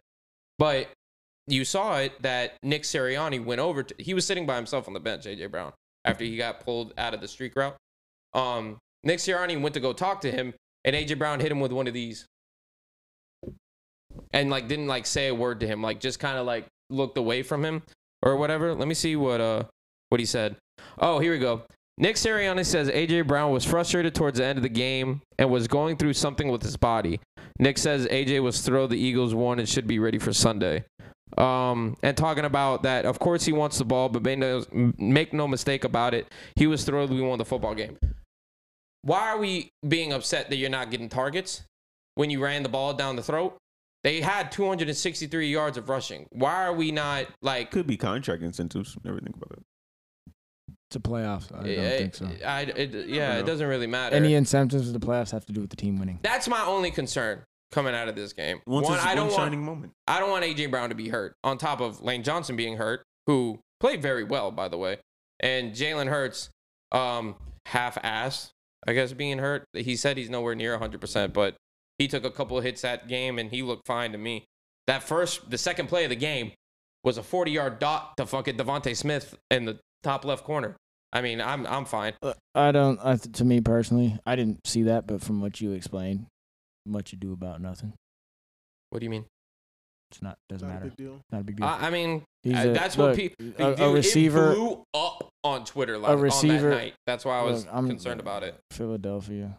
But 0.59 0.89
you 1.47 1.65
saw 1.65 1.97
it 1.97 2.21
that 2.21 2.53
Nick 2.63 2.83
Sirianni 2.83 3.43
went 3.43 3.59
over 3.59 3.83
to 3.83 3.95
he 3.97 4.13
was 4.13 4.25
sitting 4.25 4.45
by 4.45 4.55
himself 4.55 4.87
on 4.87 4.93
the 4.93 4.99
bench, 4.99 5.25
AJ 5.25 5.51
Brown, 5.51 5.73
after 6.05 6.23
he 6.23 6.37
got 6.37 6.61
pulled 6.61 6.93
out 6.97 7.13
of 7.13 7.21
the 7.21 7.27
streak 7.27 7.55
route. 7.55 7.75
Um 8.33 8.77
Nick 9.03 9.19
Sirianni 9.19 9.59
went 9.61 9.73
to 9.73 9.81
go 9.81 9.91
talk 9.93 10.21
to 10.21 10.31
him 10.31 10.53
and 10.85 10.95
AJ 10.95 11.17
Brown 11.17 11.39
hit 11.39 11.51
him 11.51 11.59
with 11.59 11.71
one 11.71 11.87
of 11.87 11.93
these. 11.93 12.25
And 14.31 14.49
like 14.49 14.67
didn't 14.67 14.87
like 14.87 15.05
say 15.05 15.27
a 15.27 15.35
word 15.35 15.59
to 15.61 15.67
him, 15.67 15.81
like 15.81 15.99
just 15.99 16.19
kind 16.19 16.37
of 16.37 16.45
like 16.45 16.65
looked 16.89 17.17
away 17.17 17.43
from 17.43 17.65
him 17.65 17.81
or 18.21 18.37
whatever. 18.37 18.73
Let 18.73 18.87
me 18.87 18.93
see 18.93 19.15
what 19.15 19.41
uh 19.41 19.63
what 20.09 20.19
he 20.19 20.25
said. 20.25 20.55
Oh, 20.99 21.19
here 21.19 21.31
we 21.31 21.39
go. 21.39 21.63
Nick 21.97 22.15
Sirianni 22.15 22.65
says 22.65 22.89
AJ 22.89 23.27
Brown 23.27 23.51
was 23.51 23.65
frustrated 23.65 24.15
towards 24.15 24.39
the 24.39 24.45
end 24.45 24.57
of 24.57 24.63
the 24.63 24.69
game 24.69 25.21
and 25.37 25.49
was 25.49 25.67
going 25.67 25.97
through 25.97 26.13
something 26.13 26.47
with 26.47 26.63
his 26.63 26.75
body. 26.75 27.19
Nick 27.59 27.77
says 27.77 28.07
AJ 28.07 28.41
was 28.41 28.61
thrilled 28.61 28.89
the 28.89 28.97
Eagles 28.97 29.35
won 29.35 29.59
and 29.59 29.69
should 29.69 29.85
be 29.85 29.99
ready 29.99 30.17
for 30.17 30.33
Sunday. 30.33 30.85
Um, 31.37 31.95
and 32.03 32.17
talking 32.17 32.45
about 32.45 32.83
that, 32.83 33.05
of 33.05 33.19
course 33.19 33.45
he 33.45 33.51
wants 33.51 33.77
the 33.77 33.85
ball, 33.85 34.09
but 34.09 34.23
make 34.23 35.33
no, 35.33 35.47
mistake 35.47 35.83
about 35.83 36.13
it, 36.13 36.31
he 36.55 36.67
was 36.67 36.83
thrilled 36.83 37.11
we 37.11 37.21
won 37.21 37.37
the 37.37 37.45
football 37.45 37.75
game. 37.75 37.97
Why 39.03 39.29
are 39.29 39.37
we 39.37 39.69
being 39.87 40.13
upset 40.13 40.49
that 40.49 40.55
you're 40.55 40.69
not 40.69 40.89
getting 40.89 41.09
targets 41.09 41.63
when 42.15 42.29
you 42.29 42.41
ran 42.41 42.63
the 42.63 42.69
ball 42.69 42.93
down 42.93 43.15
the 43.15 43.23
throat? 43.23 43.57
They 44.03 44.21
had 44.21 44.51
263 44.51 45.49
yards 45.49 45.77
of 45.77 45.89
rushing. 45.89 46.27
Why 46.31 46.65
are 46.65 46.73
we 46.73 46.91
not 46.91 47.27
like? 47.41 47.71
Could 47.71 47.87
be 47.87 47.97
contract 47.97 48.43
incentives. 48.43 48.97
Never 49.03 49.19
think 49.19 49.35
about 49.35 49.51
it. 49.57 49.63
It's 50.93 51.07
a 51.07 51.09
playoff. 51.09 51.51
I 51.51 51.63
don't 51.63 51.97
think 51.97 52.15
so. 52.15 52.29
I, 52.45 52.61
it, 52.61 53.07
yeah, 53.07 53.33
know. 53.33 53.39
it 53.39 53.45
doesn't 53.47 53.67
really 53.67 53.87
matter. 53.87 54.15
Any 54.15 54.35
incentives 54.35 54.87
of 54.87 54.93
the 54.93 54.99
playoffs 54.99 55.31
have 55.31 55.43
to 55.45 55.51
do 55.51 55.59
with 55.59 55.71
the 55.71 55.75
team 55.75 55.97
winning. 55.97 56.19
That's 56.21 56.47
my 56.47 56.63
only 56.65 56.91
concern 56.91 57.41
coming 57.71 57.95
out 57.95 58.09
of 58.09 58.15
this 58.15 58.31
game. 58.31 58.61
Once 58.67 58.87
one, 58.87 58.99
I 58.99 59.15
don't 59.15 59.25
one 59.25 59.33
want 59.33 59.43
shining 59.43 59.65
moment. 59.65 59.93
I 60.07 60.19
don't 60.19 60.29
want 60.29 60.45
AJ 60.45 60.69
Brown 60.69 60.89
to 60.89 60.95
be 60.95 61.09
hurt. 61.09 61.35
On 61.43 61.57
top 61.57 61.81
of 61.81 62.03
Lane 62.03 62.21
Johnson 62.21 62.55
being 62.55 62.77
hurt, 62.77 63.01
who 63.25 63.59
played 63.79 64.03
very 64.03 64.23
well, 64.23 64.51
by 64.51 64.67
the 64.67 64.77
way, 64.77 64.99
and 65.39 65.73
Jalen 65.73 66.09
Hurts, 66.09 66.51
um, 66.91 67.35
half-assed, 67.65 68.51
I 68.85 68.93
guess, 68.93 69.13
being 69.13 69.39
hurt. 69.39 69.65
He 69.73 69.95
said 69.95 70.17
he's 70.17 70.29
nowhere 70.29 70.53
near 70.53 70.73
100, 70.73 71.01
percent 71.01 71.33
but 71.33 71.55
he 71.97 72.07
took 72.07 72.23
a 72.23 72.29
couple 72.29 72.55
of 72.55 72.63
hits 72.63 72.83
that 72.83 73.07
game 73.07 73.39
and 73.39 73.49
he 73.49 73.63
looked 73.63 73.87
fine 73.87 74.11
to 74.11 74.19
me. 74.19 74.45
That 74.85 75.01
first, 75.01 75.49
the 75.49 75.57
second 75.57 75.87
play 75.87 76.03
of 76.03 76.11
the 76.11 76.15
game 76.15 76.51
was 77.03 77.17
a 77.17 77.21
40-yard 77.21 77.79
dot 77.79 78.15
to 78.17 78.27
fucking 78.27 78.57
DeVonta 78.57 78.95
Smith 78.95 79.35
in 79.49 79.65
the 79.65 79.79
top 80.03 80.23
left 80.23 80.43
corner. 80.43 80.75
I 81.15 81.21
mean, 81.21 81.39
I'm 81.39 81.65
I'm 81.67 81.85
fine. 81.85 82.13
Uh, 82.23 82.33
I 82.55 82.71
don't. 82.71 82.99
I, 83.03 83.15
to 83.17 83.45
me 83.45 83.61
personally, 83.61 84.17
I 84.25 84.35
didn't 84.35 84.65
see 84.65 84.83
that, 84.83 85.05
but 85.07 85.21
from 85.21 85.39
what 85.41 85.61
you 85.61 85.71
explained, 85.73 86.25
much 86.85 87.13
ado 87.13 87.31
about 87.33 87.61
nothing. 87.61 87.93
What 88.89 88.99
do 88.99 89.05
you 89.05 89.11
mean? 89.11 89.25
It's 90.11 90.21
not 90.21 90.37
doesn't 90.49 90.67
Not 90.67 90.73
a 90.73 90.79
matter. 90.79 90.85
big 90.89 90.97
deal. 90.97 91.19
Not 91.31 91.41
a 91.41 91.43
big 91.43 91.55
deal. 91.57 91.65
I, 91.67 91.87
I 91.87 91.89
mean, 91.91 92.23
He's 92.43 92.55
uh, 92.57 92.69
a- 92.69 92.73
that's 92.73 92.97
what 92.97 93.15
people. 93.15 93.35
a, 93.59 93.73
a 93.89 93.91
receiver. 93.93 94.51
It 94.51 94.55
blew 94.55 94.83
up 94.93 95.29
on 95.43 95.65
Twitter 95.65 95.97
like, 95.97 96.19
receiver- 96.19 96.55
on 96.55 96.61
that 96.71 96.75
night. 96.77 96.93
That's 97.07 97.25
why 97.25 97.39
I 97.39 97.43
was 97.43 97.65
Look, 97.65 97.73
I'm- 97.73 97.87
concerned 97.87 98.19
about 98.19 98.43
it. 98.43 98.55
Philadelphia. 98.71 99.57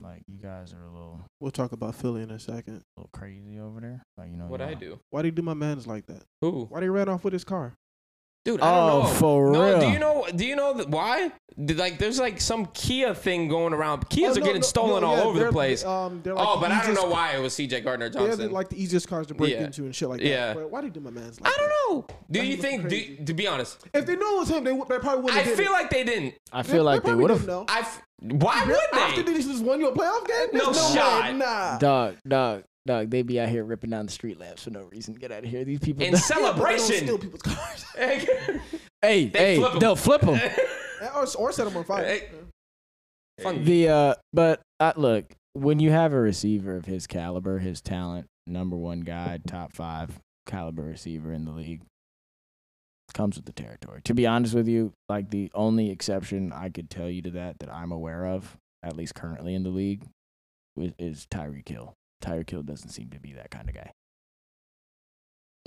Like 0.00 0.22
you 0.28 0.36
guys 0.36 0.74
are 0.74 0.82
a 0.82 0.90
little, 0.92 1.20
We'll 1.40 1.50
talk 1.50 1.72
about 1.72 1.94
Philly 1.94 2.20
in 2.22 2.30
a 2.30 2.38
second. 2.38 2.82
A 2.96 3.00
little 3.00 3.10
crazy 3.14 3.58
over 3.58 3.80
there. 3.80 4.02
Like 4.18 4.30
you 4.30 4.36
know 4.36 4.44
What 4.46 4.60
you 4.60 4.66
I 4.66 4.74
do? 4.74 4.98
Why 5.10 5.22
do 5.22 5.28
you 5.28 5.32
do 5.32 5.40
my 5.42 5.54
man's 5.54 5.86
like 5.86 6.04
that? 6.06 6.22
Who? 6.42 6.66
Why 6.66 6.80
do 6.80 6.84
he 6.84 6.90
ran 6.90 7.08
off 7.08 7.24
with 7.24 7.32
his 7.32 7.44
car? 7.44 7.72
Dude, 8.46 8.60
I 8.60 8.70
don't 8.74 8.90
Oh, 8.90 9.02
know. 9.02 9.08
for 9.08 9.50
no, 9.52 9.68
real? 9.70 9.80
Do 9.80 9.88
you 9.90 9.98
know? 9.98 10.26
Do 10.34 10.46
you 10.46 10.56
know 10.56 10.72
that 10.74 10.88
why? 10.88 11.32
Did, 11.62 11.78
Like, 11.78 11.98
there's 11.98 12.20
like 12.20 12.40
some 12.40 12.66
Kia 12.66 13.12
thing 13.14 13.48
going 13.48 13.72
around. 13.72 14.08
Kias 14.08 14.28
Oh, 14.28 14.32
are 14.32 14.34
no, 14.34 14.46
getting 14.46 14.54
no, 14.60 14.66
stolen 14.66 15.00
no, 15.02 15.08
all 15.08 15.16
yeah, 15.16 15.22
over 15.24 15.38
the 15.46 15.50
place. 15.52 15.84
Um, 15.84 16.22
like 16.24 16.34
oh, 16.38 16.54
the 16.56 16.60
but 16.60 16.70
I 16.70 16.84
don't 16.86 16.94
know 16.94 17.06
why 17.08 17.32
it 17.34 17.40
was 17.40 17.54
C.J. 17.54 17.80
Gardner 17.80 18.08
They're 18.08 18.28
Johnson. 18.28 18.48
the, 18.48 18.52
like 18.52 18.68
the 18.68 18.80
easiest 18.80 19.08
cars 19.08 19.26
to 19.28 19.34
break 19.34 19.52
Yeah. 19.54 19.64
into 19.64 19.84
and 19.84 19.94
shit 19.94 20.08
like 20.08 20.20
Yeah. 20.20 20.48
that. 20.48 20.56
But 20.56 20.70
why 20.70 20.80
did 20.82 20.92
do 20.92 21.00
my 21.00 21.10
man's 21.10 21.40
like 21.40 21.52
I 21.52 21.56
don't 21.58 21.68
know. 21.68 22.06
Do 22.30 22.38
That 22.40 22.46
you 22.46 22.56
think? 22.58 22.88
Do, 22.88 23.16
to 23.24 23.34
be 23.34 23.46
honest, 23.48 23.84
If 23.92 24.06
they 24.06 24.14
knew 24.16 24.36
it 24.36 24.38
was 24.38 24.50
him, 24.50 24.62
they, 24.64 24.72
they 24.72 24.98
probably 24.98 25.22
wouldn't 25.24 25.40
I 25.40 25.42
did 25.44 25.56
feel 25.56 25.70
it. 25.70 25.72
like 25.72 25.90
they 25.90 26.04
didn't. 26.04 26.34
I 26.52 26.62
feel 26.62 26.84
like 26.84 27.02
they 27.02 27.08
probably 27.08 27.22
would 27.22 27.30
have. 27.30 27.40
didn't 27.40 27.50
know. 27.52 27.64
I. 27.68 27.80
f- 27.80 28.02
Why 28.20 28.54
After 28.54 29.16
would 29.16 29.26
they 29.26 29.32
they? 29.32 29.42
just 29.42 29.64
won 29.64 29.80
you 29.80 29.88
a 29.88 29.92
playoff 29.92 30.26
game? 30.26 30.48
No 30.52 30.66
There's 30.72 30.92
shot. 30.94 31.22
way, 31.24 31.32
Nah. 31.38 31.78
Dog, 31.78 32.16
dog, 32.28 32.64
dog. 32.86 33.10
They 33.10 33.22
be 33.22 33.38
out 33.40 33.48
here 33.48 33.64
ripping 33.64 33.90
down 33.90 34.06
the 34.06 34.12
street 34.12 34.38
lamps 34.38 34.64
for 34.64 34.70
no 34.70 34.82
reason. 34.82 35.14
Get 35.14 35.32
out 35.32 35.44
of 35.44 35.50
here. 35.50 35.64
These 35.64 35.80
people. 35.80 36.02
In 36.04 36.12
Yeah, 36.14 36.20
but 36.20 36.28
they 36.28 36.34
don't 36.40 36.56
celebration. 36.56 36.96
steal 37.06 37.18
people's 37.18 37.42
cars. 37.42 37.84
hey, 37.96 39.26
They 39.26 39.26
hey, 39.28 39.56
flip 39.56 39.72
'em. 39.74 39.78
they'll 39.78 39.96
flip 39.96 40.20
them. 40.22 40.40
or, 41.14 41.26
or 41.38 41.52
set 41.52 41.64
them 41.66 41.76
on 41.76 41.84
fire. 41.84 42.04
Hey. 42.04 42.28
Fun. 43.42 43.64
The 43.64 43.88
uh, 43.90 44.14
but 44.32 44.60
uh, 44.80 44.94
look, 44.96 45.26
when 45.52 45.78
you 45.78 45.90
have 45.90 46.12
a 46.14 46.20
receiver 46.20 46.76
of 46.76 46.86
his 46.86 47.06
caliber, 47.06 47.58
his 47.58 47.80
talent, 47.82 48.26
number 48.46 48.76
one 48.76 49.00
guy, 49.00 49.38
top 49.46 49.72
five 49.74 50.18
caliber 50.46 50.82
receiver 50.84 51.32
in 51.32 51.44
the 51.44 51.50
league, 51.52 51.82
comes 53.12 53.36
with 53.36 53.44
the 53.44 53.52
territory. 53.52 54.00
To 54.04 54.14
be 54.14 54.26
honest 54.26 54.54
with 54.54 54.68
you, 54.68 54.92
like 55.10 55.30
the 55.30 55.50
only 55.54 55.90
exception 55.90 56.52
I 56.52 56.70
could 56.70 56.88
tell 56.88 57.10
you 57.10 57.20
to 57.22 57.30
that 57.32 57.58
that 57.60 57.70
I'm 57.72 57.92
aware 57.92 58.26
of, 58.26 58.56
at 58.82 58.96
least 58.96 59.14
currently 59.14 59.54
in 59.54 59.62
the 59.64 59.70
league, 59.70 60.02
is, 60.78 60.92
is 60.98 61.26
Tyreek 61.30 61.68
Hill. 61.68 61.92
Tyreek 62.22 62.50
Hill 62.50 62.62
doesn't 62.62 62.90
seem 62.90 63.10
to 63.10 63.20
be 63.20 63.32
that 63.34 63.50
kind 63.50 63.68
of 63.68 63.74
guy. 63.74 63.90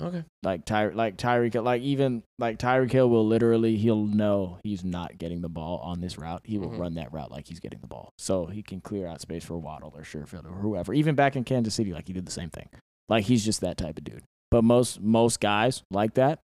Okay. 0.02 0.24
Like 0.42 0.64
Ty, 0.64 0.88
like 0.88 1.18
Tyreek, 1.18 1.62
like 1.62 1.82
even 1.82 2.22
like 2.38 2.58
Tyreek 2.58 2.90
Hill 2.90 3.10
will 3.10 3.26
literally 3.26 3.76
he'll 3.76 4.06
know 4.06 4.58
he's 4.64 4.82
not 4.82 5.18
getting 5.18 5.42
the 5.42 5.48
ball 5.50 5.78
on 5.84 6.00
this 6.00 6.16
route. 6.16 6.40
He 6.44 6.56
will 6.58 6.70
Mhm. 6.70 6.78
run 6.78 6.94
that 6.94 7.12
route 7.12 7.30
like 7.30 7.46
he's 7.46 7.60
getting 7.60 7.80
the 7.80 7.86
ball, 7.86 8.14
so 8.16 8.46
he 8.46 8.62
can 8.62 8.80
clear 8.80 9.06
out 9.06 9.20
space 9.20 9.44
for 9.44 9.58
Waddle 9.58 9.92
or 9.94 10.00
Sherfield 10.02 10.46
or 10.46 10.54
whoever. 10.54 10.94
Even 10.94 11.14
back 11.16 11.36
in 11.36 11.44
Kansas 11.44 11.74
City, 11.74 11.92
like 11.92 12.06
he 12.06 12.14
did 12.14 12.24
the 12.24 12.30
same 12.32 12.48
thing. 12.48 12.70
Like 13.10 13.24
he's 13.26 13.44
just 13.44 13.60
that 13.60 13.76
type 13.76 13.98
of 13.98 14.04
dude. 14.04 14.24
But 14.50 14.64
most 14.64 15.00
most 15.02 15.38
guys 15.38 15.82
like 15.90 16.14
that. 16.14 16.38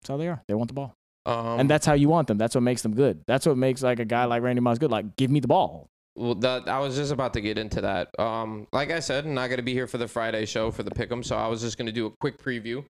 That's 0.00 0.08
how 0.08 0.16
they 0.16 0.28
are. 0.28 0.42
They 0.48 0.54
want 0.54 0.68
the 0.68 0.74
ball, 0.74 0.94
Um, 1.26 1.60
and 1.60 1.68
that's 1.70 1.84
how 1.84 1.92
you 1.92 2.08
want 2.08 2.28
them. 2.28 2.38
That's 2.38 2.54
what 2.54 2.62
makes 2.62 2.80
them 2.80 2.94
good. 2.94 3.22
That's 3.26 3.44
what 3.44 3.58
makes 3.58 3.82
like 3.82 3.98
a 4.00 4.04
guy 4.06 4.24
like 4.24 4.42
Randy 4.42 4.60
Moss 4.60 4.78
good. 4.78 4.90
Like 4.90 5.16
give 5.16 5.30
me 5.30 5.40
the 5.40 5.48
ball. 5.48 5.86
Well, 6.16 6.34
that 6.36 6.68
I 6.68 6.78
was 6.80 6.96
just 6.96 7.12
about 7.12 7.34
to 7.34 7.40
get 7.40 7.58
into 7.58 7.82
that. 7.82 8.08
Um, 8.18 8.66
like 8.72 8.90
I 8.90 9.00
said, 9.00 9.26
I'm 9.26 9.34
not 9.34 9.50
gonna 9.50 9.62
be 9.62 9.72
here 9.74 9.86
for 9.86 9.98
the 9.98 10.08
Friday 10.08 10.46
show 10.46 10.70
for 10.70 10.82
the 10.82 10.90
pick'em, 10.90 11.24
so 11.24 11.36
I 11.36 11.46
was 11.48 11.60
just 11.60 11.76
gonna 11.78 11.92
do 11.92 12.06
a 12.06 12.10
quick 12.20 12.42
preview 12.42 12.84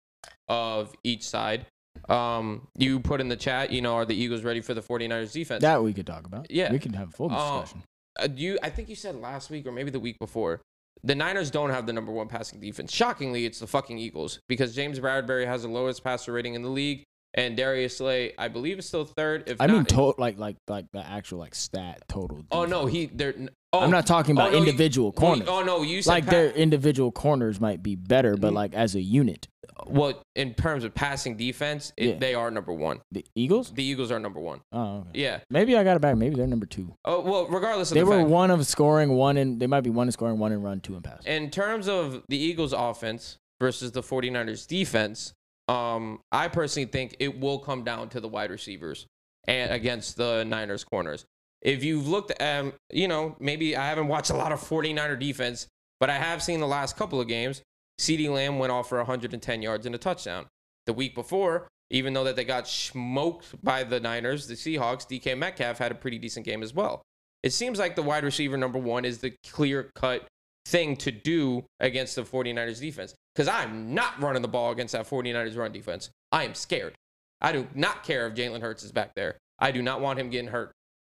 of 0.48 0.92
each 1.04 1.22
side. 1.28 1.66
Um, 2.08 2.68
you 2.76 3.00
put 3.00 3.20
in 3.20 3.28
the 3.28 3.36
chat, 3.36 3.72
you 3.72 3.80
know, 3.82 3.94
are 3.94 4.04
the 4.04 4.14
Eagles 4.14 4.42
ready 4.44 4.60
for 4.60 4.74
the 4.74 4.82
49ers 4.82 5.32
defense? 5.32 5.62
That 5.62 5.82
we 5.82 5.92
could 5.92 6.06
talk 6.06 6.26
about. 6.26 6.50
Yeah. 6.50 6.70
we 6.70 6.78
can 6.78 6.92
have 6.92 7.08
a 7.08 7.12
full 7.12 7.30
Oh, 7.32 7.60
discussion. 7.62 7.82
uh, 8.20 8.28
you, 8.36 8.58
I 8.62 8.70
think 8.70 8.88
you 8.88 8.94
said 8.96 9.16
last 9.16 9.50
week 9.50 9.66
or 9.66 9.72
maybe 9.72 9.90
the 9.90 10.00
week 10.00 10.18
before. 10.18 10.60
The 11.02 11.14
Niners 11.14 11.50
don't 11.50 11.70
have 11.70 11.86
the 11.86 11.92
number 11.92 12.12
one 12.12 12.28
passing 12.28 12.60
defense. 12.60 12.92
Shockingly, 12.92 13.44
it's 13.46 13.58
the 13.60 13.66
fucking 13.66 13.98
Eagles 13.98 14.40
because 14.48 14.74
James 14.74 14.98
Bradberry 15.00 15.46
has 15.46 15.62
the 15.62 15.68
lowest 15.68 16.02
passer 16.04 16.32
rating 16.32 16.54
in 16.54 16.62
the 16.62 16.68
league, 16.70 17.04
and 17.36 17.56
Darius 17.56 17.98
Slay, 17.98 18.32
I 18.38 18.48
believe, 18.48 18.78
is 18.78 18.86
still 18.86 19.04
third. 19.04 19.44
If 19.48 19.60
I 19.60 19.66
not, 19.66 19.74
mean, 19.74 19.84
to- 19.86 20.14
like 20.18 20.38
like 20.38 20.56
like 20.68 20.86
the 20.92 21.06
actual 21.06 21.38
like 21.38 21.54
stat 21.54 22.02
total. 22.08 22.44
oh 22.50 22.64
no, 22.64 22.86
he 22.86 23.06
they're. 23.06 23.34
Oh, 23.72 23.80
I'm 23.80 23.90
not 23.90 24.06
talking 24.06 24.38
oh, 24.38 24.40
about 24.40 24.52
no, 24.52 24.58
individual 24.58 25.12
well, 25.16 25.32
corners. 25.32 25.48
Oh 25.48 25.62
no, 25.62 25.82
you 25.82 26.00
said 26.00 26.10
like 26.10 26.26
their 26.26 26.50
individual 26.50 27.12
corners 27.12 27.60
might 27.60 27.82
be 27.82 27.94
better, 27.94 28.36
but 28.36 28.54
like 28.54 28.72
as 28.74 28.94
a 28.94 29.00
unit, 29.02 29.48
well, 29.86 30.22
in 30.34 30.54
terms 30.54 30.84
of 30.84 30.94
passing 30.94 31.36
defense, 31.36 31.92
it, 31.98 32.06
Yeah. 32.08 32.14
they 32.18 32.34
are 32.34 32.50
number 32.50 32.72
one. 32.72 33.00
the 33.12 33.26
Eagles. 33.34 33.72
The 33.72 33.84
Eagles 33.84 34.10
are 34.10 34.18
number 34.18 34.40
one. 34.40 34.60
Oh, 34.72 34.98
okay. 35.00 35.10
Yeah. 35.14 35.40
Maybe 35.50 35.76
I 35.76 35.84
got 35.84 35.96
it 35.96 36.00
back. 36.00 36.16
Maybe 36.16 36.36
they're 36.36 36.46
number 36.46 36.64
two. 36.64 36.94
Oh 37.04 37.20
well, 37.20 37.46
regardless 37.48 37.90
of 37.90 37.96
They 37.96 38.00
the 38.00 38.06
were 38.06 38.18
fact, 38.20 38.30
one 38.30 38.50
of 38.50 38.66
scoring, 38.66 39.10
one 39.10 39.36
and 39.36 39.60
They 39.60 39.66
might 39.66 39.82
be 39.82 39.90
one 39.90 40.08
in 40.08 40.12
scoring, 40.12 40.38
one 40.38 40.52
in 40.52 40.62
run, 40.62 40.80
two 40.80 40.94
in 40.96 41.02
pass. 41.02 41.22
in 41.26 41.50
terms 41.50 41.86
of 41.86 42.22
the 42.28 42.38
Eagles 42.38 42.72
offense 42.72 43.36
versus 43.60 43.92
the 43.92 44.02
49ers 44.02 44.66
defense, 44.66 45.34
um, 45.68 46.20
I 46.30 46.48
personally 46.48 46.86
think 46.86 47.16
it 47.18 47.38
will 47.38 47.58
come 47.58 47.84
down 47.84 48.08
to 48.10 48.20
the 48.20 48.28
wide 48.28 48.50
receivers 48.50 49.06
and 49.46 49.70
against 49.72 50.16
the 50.16 50.44
Niners 50.44 50.84
corners. 50.84 51.24
If 51.62 51.82
you've 51.82 52.06
looked 52.06 52.40
um, 52.40 52.72
you 52.92 53.08
know, 53.08 53.36
maybe 53.40 53.76
I 53.76 53.88
haven't 53.88 54.08
watched 54.08 54.30
a 54.30 54.36
lot 54.36 54.52
of 54.52 54.60
49er 54.60 55.18
defense, 55.18 55.66
but 55.98 56.10
I 56.10 56.16
have 56.16 56.42
seen 56.42 56.60
the 56.60 56.66
last 56.66 56.96
couple 56.96 57.20
of 57.20 57.28
games. 57.28 57.62
CeeDee 58.00 58.32
Lamb 58.32 58.58
went 58.58 58.72
off 58.72 58.88
for 58.88 58.98
110 58.98 59.62
yards 59.62 59.86
and 59.86 59.94
a 59.94 59.98
touchdown. 59.98 60.46
The 60.84 60.92
week 60.92 61.14
before, 61.14 61.68
even 61.90 62.12
though 62.12 62.24
that 62.24 62.36
they 62.36 62.44
got 62.44 62.68
smoked 62.68 63.62
by 63.62 63.84
the 63.84 63.98
Niners, 64.00 64.46
the 64.46 64.54
Seahawks, 64.54 65.06
DK 65.06 65.36
Metcalf 65.36 65.78
had 65.78 65.92
a 65.92 65.96
pretty 65.96 66.18
decent 66.18 66.44
game 66.44 66.62
as 66.62 66.74
well. 66.74 67.02
It 67.42 67.52
seems 67.52 67.78
like 67.78 67.96
the 67.96 68.02
wide 68.02 68.24
receiver 68.24 68.56
number 68.56 68.78
one 68.78 69.04
is 69.04 69.18
the 69.18 69.34
clear 69.50 69.90
cut 69.94 70.26
thing 70.66 70.96
to 70.96 71.10
do 71.10 71.64
against 71.80 72.16
the 72.16 72.22
49ers 72.22 72.80
defense. 72.80 73.14
Because 73.36 73.48
I'm 73.48 73.92
not 73.92 74.18
running 74.18 74.40
the 74.40 74.48
ball 74.48 74.70
against 74.70 74.92
that 74.92 75.06
49ers 75.06 75.58
run 75.58 75.70
defense. 75.70 76.08
I 76.32 76.44
am 76.44 76.54
scared. 76.54 76.94
I 77.42 77.52
do 77.52 77.66
not 77.74 78.02
care 78.02 78.26
if 78.26 78.34
Jalen 78.34 78.62
Hurts 78.62 78.82
is 78.82 78.92
back 78.92 79.12
there. 79.14 79.36
I 79.58 79.72
do 79.72 79.82
not 79.82 80.00
want 80.00 80.18
him 80.18 80.30
getting 80.30 80.48
hurt. 80.48 80.72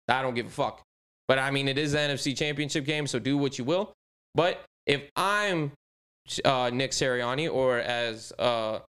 I 0.09 0.21
don't 0.23 0.35
give 0.35 0.47
a 0.47 0.51
fuck. 0.51 0.83
But 1.29 1.39
I 1.39 1.53
mean, 1.53 1.69
it 1.69 1.79
is 1.79 1.93
the 1.93 1.99
NFC 1.99 2.37
Championship 2.37 2.85
game, 2.85 3.07
so 3.07 3.21
do 3.21 3.39
what 3.39 3.57
you 3.57 3.65
will. 3.65 3.93
But 4.35 4.65
if 4.87 5.03
I'm 5.15 5.71
uh, 6.45 6.71
Nick 6.73 6.91
Sirianni, 6.91 7.53
or 7.53 7.79
as 7.79 8.33
uh, 8.39 8.81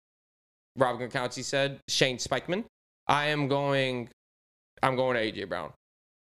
Rob 0.76 0.98
Gronkowski 0.98 1.44
said, 1.44 1.80
Shane 1.88 2.16
Spikeman, 2.16 2.64
I 3.06 3.26
am 3.26 3.48
going. 3.48 4.08
I'm 4.82 4.96
going 4.96 5.16
to 5.16 5.20
AJ 5.20 5.48
Brown 5.48 5.72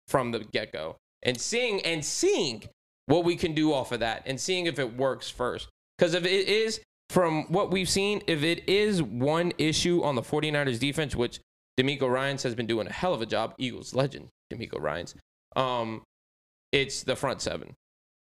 from 0.07 0.31
the 0.31 0.39
get 0.39 0.71
go 0.71 0.95
and 1.23 1.39
seeing 1.39 1.81
and 1.81 2.05
seeing 2.05 2.63
what 3.07 3.23
we 3.25 3.35
can 3.35 3.53
do 3.53 3.73
off 3.73 3.91
of 3.91 3.99
that 4.01 4.21
and 4.25 4.39
seeing 4.39 4.67
if 4.67 4.77
it 4.77 4.95
works 4.95 5.29
first. 5.29 5.67
Because 5.97 6.13
if 6.13 6.25
it 6.25 6.47
is 6.47 6.79
from 7.09 7.43
what 7.51 7.71
we've 7.71 7.89
seen, 7.89 8.21
if 8.27 8.43
it 8.43 8.67
is 8.67 9.01
one 9.03 9.51
issue 9.57 10.03
on 10.03 10.15
the 10.15 10.21
49ers 10.21 10.79
defense, 10.79 11.15
which 11.15 11.39
DeMeco 11.79 12.09
Ryans 12.09 12.43
has 12.43 12.55
been 12.55 12.65
doing 12.67 12.87
a 12.87 12.91
hell 12.91 13.13
of 13.13 13.21
a 13.21 13.25
job, 13.25 13.53
Eagles 13.57 13.93
legend 13.93 14.29
DeMeco 14.51 14.79
Ryans, 14.79 15.15
um, 15.55 16.01
it's 16.71 17.03
the 17.03 17.15
front 17.15 17.41
seven. 17.41 17.73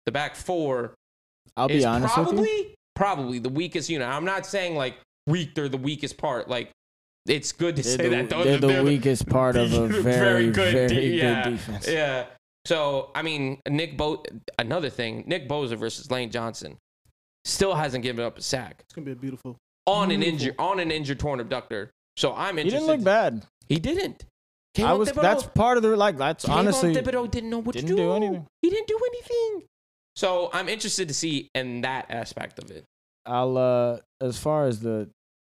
The 0.05 0.11
back 0.11 0.35
four 0.35 0.93
I'll 1.55 1.67
is 1.67 1.83
be 1.83 1.85
honest 1.85 2.13
probably 2.13 2.39
with 2.41 2.49
you. 2.49 2.73
probably 2.95 3.39
the 3.39 3.49
weakest 3.49 3.89
unit. 3.89 4.07
I'm 4.07 4.25
not 4.25 4.45
saying 4.45 4.75
like 4.75 4.95
weak, 5.25 5.55
they're 5.55 5.69
the 5.69 5.77
weakest 5.77 6.17
part. 6.17 6.47
Like 6.49 6.71
it's 7.27 7.51
good 7.51 7.75
to 7.77 7.81
They're 7.81 7.97
say 7.97 8.03
the, 8.09 8.15
that. 8.15 8.29
though. 8.29 8.43
they're 8.43 8.57
the 8.57 8.83
weakest 8.83 9.27
part 9.27 9.55
of 9.57 9.73
a 9.73 9.87
very, 10.01 10.49
very, 10.49 10.87
de- 10.87 10.87
good 10.87 10.91
yeah, 11.15 11.49
defense. 11.49 11.87
Yeah. 11.87 12.25
So 12.65 13.11
I 13.15 13.21
mean, 13.21 13.59
Nick 13.67 13.97
Bo. 13.97 14.23
Another 14.59 14.89
thing, 14.89 15.23
Nick 15.27 15.49
Bosa 15.49 15.77
versus 15.77 16.09
Lane 16.11 16.29
Johnson 16.31 16.77
still 17.47 17.73
hasn't 17.75 18.03
given 18.03 18.23
up 18.25 18.37
a 18.37 18.41
sack 18.41 18.81
It's 18.81 18.93
gonna 18.93 19.05
be 19.05 19.11
a 19.11 19.15
beautiful. 19.15 19.57
on 19.85 20.11
an 20.11 20.21
injured 20.23 20.55
on 20.59 20.79
an 20.79 20.91
injured 20.91 21.19
torn 21.19 21.39
abductor. 21.39 21.89
So 22.17 22.33
I'm 22.33 22.55
He 22.57 22.63
interested. 22.63 22.87
didn't 22.87 22.97
look 22.99 23.05
bad. 23.05 23.45
He 23.67 23.79
didn't. 23.79 24.25
I 24.77 24.81
Kayvon 24.81 24.99
was. 24.99 25.09
Thibodeaux- 25.09 25.21
That's 25.21 25.43
part 25.43 25.77
of 25.77 25.83
the 25.83 25.95
like. 25.95 26.17
That's 26.17 26.45
Kayvon 26.45 26.55
honestly. 26.55 26.93
Thibodeaux 26.95 27.29
didn't 27.31 27.49
know 27.49 27.59
what 27.59 27.73
didn't 27.73 27.89
to 27.89 27.95
do. 27.95 28.01
do 28.03 28.13
anything. 28.13 28.47
He 28.61 28.69
didn't 28.69 28.87
do 28.87 28.99
anything. 29.11 29.67
So 30.15 30.49
I'm 30.53 30.67
interested 30.69 31.07
to 31.07 31.13
see 31.13 31.49
in 31.55 31.81
that 31.81 32.07
aspect 32.09 32.59
of 32.59 32.69
it. 32.71 32.83
I'll 33.25 33.57
uh 33.57 33.99
as 34.21 34.37
far 34.37 34.65
as 34.65 34.79
the 34.81 35.09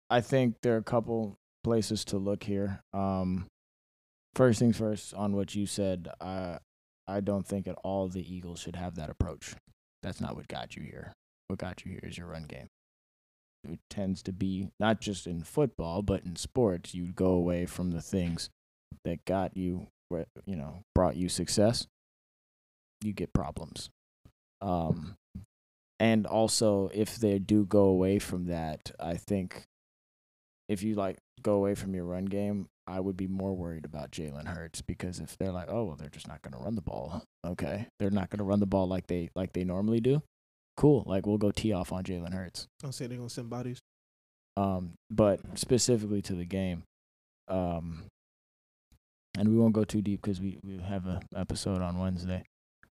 I 0.09 0.21
think 0.21 0.55
there 0.61 0.75
are 0.75 0.77
a 0.79 0.83
couple 0.83 1.35
places 1.63 2.03
to 2.05 2.17
look 2.17 2.43
here. 2.43 2.81
Um 2.93 3.47
first 4.35 4.59
things 4.59 4.77
first 4.77 5.13
on 5.13 5.35
what 5.35 5.55
you 5.55 5.65
said, 5.65 6.09
I 6.21 6.59
I 7.07 7.21
don't 7.21 7.45
think 7.47 7.67
at 7.67 7.75
all 7.83 8.07
the 8.09 8.21
Eagles 8.35 8.59
should 8.59 8.75
have 8.75 8.95
that 8.95 9.09
approach. 9.09 9.55
That's 10.03 10.19
not 10.21 10.35
what 10.35 10.47
got 10.47 10.75
you 10.75 10.83
here. 10.83 11.13
What 11.47 11.59
got 11.59 11.85
you 11.85 11.91
here 11.91 12.03
is 12.03 12.17
your 12.17 12.27
run 12.27 12.43
game. 12.43 12.67
It 13.67 13.79
tends 13.89 14.21
to 14.23 14.31
be 14.31 14.69
not 14.79 15.01
just 15.01 15.27
in 15.27 15.41
football, 15.43 16.01
but 16.01 16.23
in 16.23 16.35
sports, 16.35 16.93
you 16.93 17.07
go 17.07 17.31
away 17.31 17.65
from 17.65 17.91
the 17.91 18.01
things 18.01 18.49
that 19.03 19.25
got 19.25 19.57
you 19.57 19.87
you 20.45 20.55
know, 20.55 20.83
brought 20.95 21.17
you 21.17 21.27
success. 21.27 21.87
You 23.01 23.13
get 23.13 23.33
problems. 23.33 23.89
Um 24.61 25.17
and 25.99 26.25
also 26.25 26.89
if 26.93 27.17
they 27.17 27.39
do 27.39 27.65
go 27.65 27.85
away 27.85 28.19
from 28.19 28.45
that 28.45 28.91
i 28.99 29.15
think 29.15 29.63
if 30.69 30.83
you 30.83 30.95
like 30.95 31.17
go 31.41 31.53
away 31.53 31.75
from 31.75 31.93
your 31.93 32.05
run 32.05 32.25
game 32.25 32.67
i 32.87 32.99
would 32.99 33.17
be 33.17 33.27
more 33.27 33.55
worried 33.55 33.85
about 33.85 34.11
jalen 34.11 34.47
hurts 34.47 34.81
because 34.81 35.19
if 35.19 35.37
they're 35.37 35.51
like 35.51 35.69
oh 35.69 35.85
well 35.85 35.95
they're 35.95 36.09
just 36.09 36.27
not 36.27 36.41
going 36.41 36.53
to 36.53 36.63
run 36.63 36.75
the 36.75 36.81
ball 36.81 37.23
okay 37.45 37.87
they're 37.99 38.09
not 38.09 38.29
going 38.29 38.39
to 38.39 38.43
run 38.43 38.59
the 38.59 38.65
ball 38.65 38.87
like 38.87 39.07
they 39.07 39.29
like 39.35 39.53
they 39.53 39.63
normally 39.63 39.99
do 39.99 40.21
cool 40.77 41.03
like 41.05 41.25
we'll 41.25 41.37
go 41.37 41.51
tee 41.51 41.73
off 41.73 41.91
on 41.91 42.03
jalen 42.03 42.33
hurts 42.33 42.67
I'm 42.83 42.91
saying 42.91 43.09
they're 43.09 43.17
gonna 43.17 43.29
send 43.29 43.49
bodies. 43.49 43.79
um, 44.55 44.93
but 45.11 45.39
specifically 45.55 46.21
to 46.23 46.33
the 46.33 46.45
game, 46.45 46.83
um, 47.47 48.05
and 49.37 49.49
we 49.49 49.55
won't 49.57 49.73
go 49.73 49.83
too 49.83 50.01
deep 50.01 50.21
because 50.21 50.39
we, 50.41 50.57
we 50.63 50.77
have 50.79 51.05
a 51.05 51.19
episode 51.35 51.81
on 51.81 51.99
Wednesday. 51.99 52.43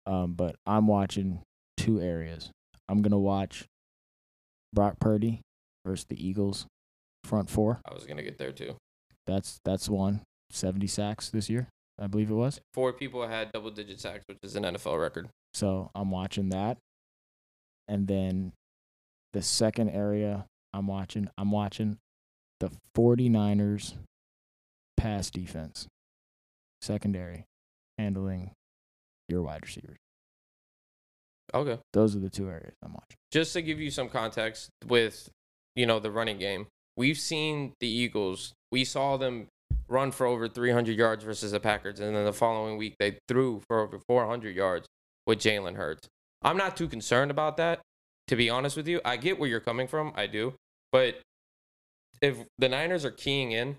Um, 0.07 0.33
but 0.35 0.57
I'm 0.67 0.87
watching 0.89 1.41
two 1.77 2.01
areas. 2.01 2.51
I'm 2.89 3.03
gonna 3.03 3.19
watch 3.19 3.65
Brock 4.73 4.99
Purdy 4.99 5.41
versus 5.87 6.07
the 6.09 6.17
Eagles 6.25 6.67
front 7.25 7.49
four, 7.49 7.81
I 7.89 7.95
was 7.95 8.05
gonna 8.05 8.23
get 8.23 8.39
there 8.39 8.53
too. 8.53 8.75
That's 9.27 9.59
that's 9.65 9.89
one. 9.89 10.23
70 10.51 10.87
sacks 10.87 11.31
this 11.31 11.49
year, 11.49 11.69
I 11.99 12.09
believe 12.09 12.31
it 12.31 12.35
was. 12.35 12.61
Four 12.75 12.93
people 12.93 13.27
had 13.27 13.53
double 13.53 13.71
digit 13.71 14.01
sacks, 14.01 14.25
which 14.27 14.37
is 14.43 14.55
an 14.55 14.65
NFL 14.65 15.01
record. 15.01 15.31
So 15.55 15.91
I'm 15.95 16.11
watching 16.11 16.51
that. 16.51 16.77
And 17.89 18.07
then 18.07 18.53
the 19.33 19.43
second 19.43 19.91
area 19.91 20.47
I'm 20.73 20.87
watching, 20.87 21.29
I'm 21.37 21.51
watching 21.51 21.99
the 22.61 22.71
49ers 22.97 23.95
pass 24.97 25.31
defense, 25.31 25.89
secondary, 26.81 27.45
handling 27.99 28.53
your 29.29 29.43
wide 29.43 29.63
receivers. 29.63 29.97
Okay. 31.55 31.79
Those 31.93 32.17
are 32.17 32.21
the 32.21 32.31
two 32.31 32.49
areas 32.49 32.75
I'm 32.83 32.93
watching. 32.93 33.17
Just 33.31 33.53
to 33.55 33.63
give 33.63 33.81
you 33.81 33.91
some 33.91 34.09
context 34.09 34.71
with, 34.87 35.29
you 35.75 35.87
know, 35.87 35.99
the 35.99 36.11
running 36.11 36.39
game, 36.39 36.67
we've 36.97 37.19
seen 37.19 37.75
the 37.81 37.89
Eagles. 37.89 38.53
We 38.71 38.85
saw 38.85 39.17
them 39.17 39.49
run 39.89 40.13
for 40.13 40.27
over 40.27 40.49
300 40.49 40.97
yards 40.97 41.25
versus 41.25 41.53
the 41.53 41.61
Packers, 41.61 42.01
and 42.01 42.17
then 42.17 42.25
the 42.25 42.33
following 42.33 42.79
week 42.79 42.95
they 42.99 43.19
threw 43.29 43.61
for 43.69 43.81
over 43.81 43.99
400 43.99 44.57
yards 44.57 44.87
with 45.27 45.39
Jalen 45.39 45.77
Hurts. 45.77 46.09
I'm 46.45 46.57
not 46.57 46.77
too 46.77 46.89
concerned 46.89 47.31
about 47.31 47.57
that, 47.59 47.81
to 48.29 48.37
be 48.37 48.51
honest 48.51 48.77
with 48.77 48.89
you. 48.89 49.01
I 49.05 49.17
get 49.17 49.39
where 49.39 49.49
you're 49.49 49.61
coming 49.61 49.87
from, 49.87 50.13
I 50.15 50.27
do, 50.27 50.55
but 50.91 51.21
if 52.21 52.37
the 52.59 52.69
Niners 52.69 53.05
are 53.05 53.11
keying 53.11 53.53
in 53.53 53.77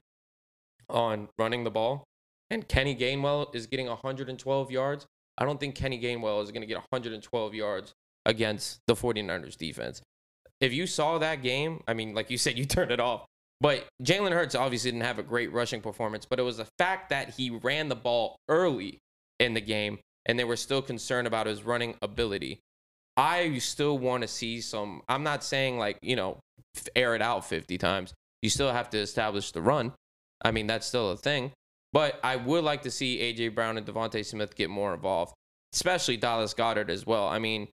on 0.89 1.29
running 1.37 1.63
the 1.63 1.71
ball, 1.71 2.03
and 2.49 2.67
Kenny 2.67 2.95
Gainwell 2.95 3.53
is 3.55 3.67
getting 3.67 3.87
112 3.87 4.71
yards, 4.71 5.05
I 5.37 5.45
don't 5.45 5.59
think 5.59 5.75
Kenny 5.75 5.99
Gainwell 5.99 6.43
is 6.43 6.51
going 6.51 6.61
to 6.61 6.67
get 6.67 6.77
112 6.91 7.53
yards 7.53 7.93
against 8.25 8.79
the 8.87 8.93
49ers 8.93 9.57
defense. 9.57 10.01
If 10.61 10.71
you 10.73 10.85
saw 10.85 11.17
that 11.17 11.41
game, 11.41 11.81
I 11.87 11.93
mean, 11.93 12.13
like 12.13 12.29
you 12.29 12.37
said, 12.37 12.57
you 12.57 12.65
turned 12.65 12.91
it 12.91 12.99
off. 12.99 13.25
But 13.61 13.85
Jalen 14.03 14.31
Hurts 14.31 14.55
obviously 14.55 14.91
didn't 14.91 15.05
have 15.05 15.19
a 15.19 15.23
great 15.23 15.51
rushing 15.53 15.79
performance, 15.79 16.25
but 16.25 16.37
it 16.37 16.43
was 16.43 16.57
the 16.57 16.67
fact 16.77 17.09
that 17.09 17.35
he 17.35 17.49
ran 17.49 17.87
the 17.87 17.95
ball 17.95 18.35
early 18.49 18.99
in 19.39 19.53
the 19.53 19.61
game 19.61 19.99
and 20.25 20.37
they 20.39 20.43
were 20.43 20.55
still 20.55 20.81
concerned 20.81 21.27
about 21.27 21.47
his 21.47 21.63
running 21.63 21.95
ability. 22.01 22.59
I 23.15 23.57
still 23.59 23.97
want 23.97 24.21
to 24.23 24.27
see 24.27 24.61
some, 24.61 25.01
I'm 25.07 25.23
not 25.23 25.43
saying 25.43 25.77
like, 25.77 25.97
you 26.01 26.15
know, 26.15 26.39
air 26.95 27.15
it 27.15 27.21
out 27.21 27.45
50 27.45 27.77
times. 27.77 28.13
You 28.41 28.49
still 28.49 28.71
have 28.71 28.89
to 28.91 28.97
establish 28.97 29.51
the 29.51 29.61
run. 29.61 29.93
I 30.43 30.51
mean, 30.51 30.67
that's 30.67 30.87
still 30.87 31.11
a 31.11 31.17
thing. 31.17 31.51
But 31.93 32.19
I 32.23 32.37
would 32.37 32.63
like 32.63 32.81
to 32.83 32.91
see 32.91 33.19
AJ 33.19 33.53
Brown 33.53 33.77
and 33.77 33.85
DeVonta 33.85 34.25
Smith 34.25 34.55
get 34.55 34.69
more 34.71 34.93
involved, 34.95 35.33
especially 35.73 36.17
Dallas 36.17 36.53
Goedert 36.55 36.89
as 36.89 37.05
well. 37.05 37.27
I 37.27 37.37
mean, 37.37 37.67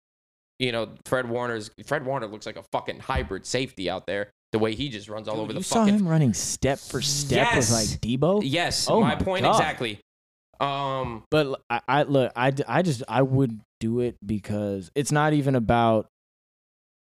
you 0.59 0.72
know, 0.72 0.90
Fred 1.07 1.26
Warner's 1.26 1.70
Fred 1.86 2.05
Warner 2.05 2.26
looks 2.26 2.44
like 2.44 2.57
a 2.59 2.62
fucking 2.70 2.98
hybrid 3.01 3.46
safety 3.46 3.88
out 3.88 4.07
there. 4.07 4.28
The 4.53 4.59
way 4.59 4.74
he 4.74 4.90
just 4.90 5.09
runs 5.09 5.26
all 5.26 5.36
Dude, 5.36 5.44
over 5.44 5.53
the 5.55 5.61
you 5.61 5.62
saw 5.62 5.84
him 5.86 6.07
running 6.07 6.34
step 6.34 6.78
for 6.78 7.01
step 7.01 7.48
Yes. 7.55 7.70
with 7.70 7.92
like 7.92 8.01
Deebo. 8.03 8.42
Yes, 8.44 8.90
Oh 8.90 9.01
my 9.01 9.14
my 9.14 9.22
point 9.22 9.44
God. 9.44 9.53
exactly. 9.53 10.01
Um, 10.61 11.24
But 11.30 11.61
I, 11.70 11.80
I 11.88 12.02
look, 12.02 12.32
I, 12.36 12.52
I 12.68 12.82
just 12.82 13.02
I 13.08 13.22
would 13.22 13.61
do 13.80 14.00
it 14.00 14.16
because 14.24 14.90
it's 14.94 15.12
not 15.12 15.32
even 15.32 15.54
about. 15.54 16.06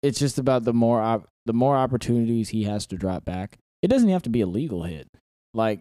It's 0.02 0.18
just 0.20 0.38
about 0.38 0.62
the 0.64 0.72
more 0.72 1.00
op- 1.02 1.28
the 1.46 1.52
more 1.52 1.76
opportunities 1.76 2.50
he 2.50 2.62
has 2.64 2.86
to 2.86 2.96
drop 2.96 3.24
back. 3.24 3.58
It 3.82 3.88
doesn't 3.88 4.08
have 4.10 4.22
to 4.22 4.30
be 4.30 4.40
a 4.42 4.46
legal 4.46 4.84
hit, 4.84 5.08
like 5.54 5.80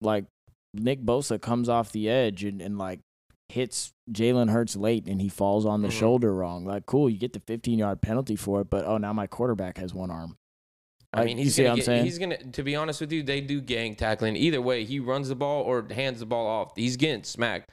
like 0.00 0.26
Nick 0.72 1.02
Bosa 1.02 1.40
comes 1.40 1.68
off 1.68 1.90
the 1.90 2.08
edge 2.08 2.44
and, 2.44 2.60
and 2.62 2.78
like 2.78 3.00
hits 3.48 3.90
Jalen 4.12 4.50
Hurts 4.50 4.76
late 4.76 5.06
and 5.06 5.20
he 5.20 5.28
falls 5.28 5.64
on 5.66 5.82
the 5.82 5.88
Mhm. 5.88 5.98
shoulder 5.98 6.32
wrong. 6.34 6.64
Like 6.64 6.86
cool, 6.86 7.08
you 7.10 7.18
get 7.18 7.32
the 7.32 7.40
15 7.46 7.78
yard 7.78 8.00
penalty 8.02 8.36
for 8.36 8.60
it, 8.60 8.70
but 8.70 8.84
oh 8.84 8.98
now 8.98 9.12
my 9.12 9.26
quarterback 9.26 9.78
has 9.78 9.92
one 9.94 10.10
arm. 10.12 10.36
I 11.16 11.24
mean, 11.24 11.38
he's 11.38 11.56
gonna 11.56 11.68
what 11.68 11.72
I'm 11.72 11.76
get, 11.76 11.84
saying? 11.86 12.04
He's 12.04 12.18
gonna. 12.18 12.36
To 12.52 12.62
be 12.62 12.76
honest 12.76 13.00
with 13.00 13.12
you, 13.12 13.22
they 13.22 13.40
do 13.40 13.60
gang 13.60 13.94
tackling. 13.94 14.36
Either 14.36 14.60
way, 14.60 14.84
he 14.84 15.00
runs 15.00 15.28
the 15.28 15.34
ball 15.34 15.62
or 15.62 15.86
hands 15.90 16.20
the 16.20 16.26
ball 16.26 16.46
off. 16.46 16.72
He's 16.76 16.96
getting 16.96 17.24
smacked. 17.24 17.70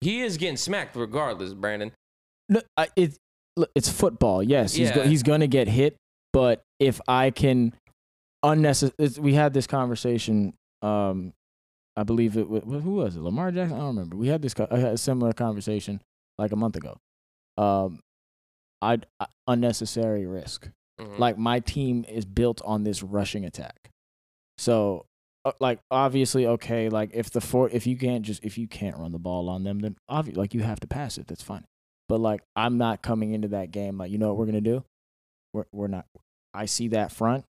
He 0.00 0.22
is 0.22 0.36
getting 0.36 0.56
smacked 0.56 0.96
regardless, 0.96 1.52
Brandon. 1.54 1.92
No, 2.48 2.62
I, 2.76 2.88
it, 2.96 3.16
it's 3.74 3.88
football. 3.88 4.42
Yes, 4.42 4.74
he's 4.74 4.90
go, 4.90 5.02
he's 5.02 5.22
going 5.22 5.40
to 5.40 5.46
get 5.46 5.68
hit, 5.68 5.96
but 6.32 6.62
if 6.78 7.00
I 7.06 7.30
can 7.30 7.74
unnecessary, 8.42 9.10
we 9.20 9.34
had 9.34 9.52
this 9.52 9.66
conversation. 9.66 10.54
Um, 10.82 11.32
I 11.96 12.04
believe 12.04 12.36
it. 12.38 12.48
wa- 12.48 12.60
Who 12.60 12.94
was 12.94 13.16
it? 13.16 13.20
Lamar 13.20 13.50
Jackson. 13.52 13.76
I 13.76 13.80
don't 13.80 13.88
remember. 13.88 14.16
We 14.16 14.28
had 14.28 14.40
this. 14.42 14.54
I 14.70 14.76
had 14.78 14.94
a 14.94 14.98
similar 14.98 15.32
conversation 15.32 16.00
like 16.38 16.52
a 16.52 16.56
month 16.56 16.76
ago. 16.76 16.96
Um, 17.58 18.00
I 18.80 18.98
I- 19.20 19.26
unnecessary 19.46 20.24
risk. 20.26 20.68
Mhm. 21.00 21.18
Like 21.18 21.38
my 21.38 21.60
team 21.60 22.04
is 22.08 22.24
built 22.24 22.60
on 22.64 22.84
this 22.84 23.02
rushing 23.02 23.44
attack. 23.44 23.90
So 24.58 25.06
uh, 25.44 25.52
like 25.60 25.80
obviously 25.90 26.46
okay, 26.46 26.88
like 26.88 27.10
if 27.14 27.30
the 27.30 27.40
four 27.40 27.70
if 27.70 27.86
you 27.86 27.96
can't 27.96 28.22
just 28.22 28.44
if 28.44 28.58
you 28.58 28.68
can't 28.68 28.96
run 28.96 29.12
the 29.12 29.18
ball 29.18 29.48
on 29.48 29.64
them, 29.64 29.80
then 29.80 29.96
obviously 30.08 30.40
like 30.40 30.54
you 30.54 30.60
have 30.60 30.80
to 30.80 30.86
pass 30.86 31.16
it. 31.18 31.26
That's 31.26 31.42
fine. 31.42 31.64
But 32.08 32.20
like 32.20 32.42
I'm 32.56 32.76
not 32.76 33.02
coming 33.02 33.32
into 33.32 33.48
that 33.48 33.70
game 33.70 33.98
like 33.98 34.10
you 34.10 34.18
know 34.18 34.28
what 34.28 34.36
we're 34.36 34.46
gonna 34.46 34.60
do? 34.60 34.84
We're 35.54 35.64
we're 35.72 35.88
not 35.88 36.04
I 36.52 36.66
see 36.66 36.88
that 36.88 37.12
front, 37.12 37.44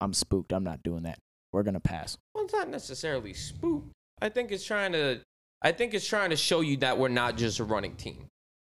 I'm 0.00 0.12
spooked. 0.12 0.52
I'm 0.52 0.64
not 0.64 0.82
doing 0.82 1.04
that. 1.04 1.18
We're 1.52 1.62
gonna 1.62 1.80
pass. 1.80 2.18
Well, 2.34 2.44
it's 2.44 2.52
not 2.52 2.68
necessarily 2.68 3.32
spooked. 3.32 3.92
I 4.20 4.28
think 4.28 4.50
it's 4.52 4.64
trying 4.64 4.92
to. 4.92 5.20
I 5.62 5.72
think 5.72 5.94
it's 5.94 6.06
trying 6.06 6.30
to 6.30 6.36
show 6.36 6.60
you 6.60 6.76
that 6.78 6.98
we're 6.98 7.08
not 7.08 7.36
just 7.38 7.58
a 7.60 7.64
running 7.64 7.96
team. 7.96 8.26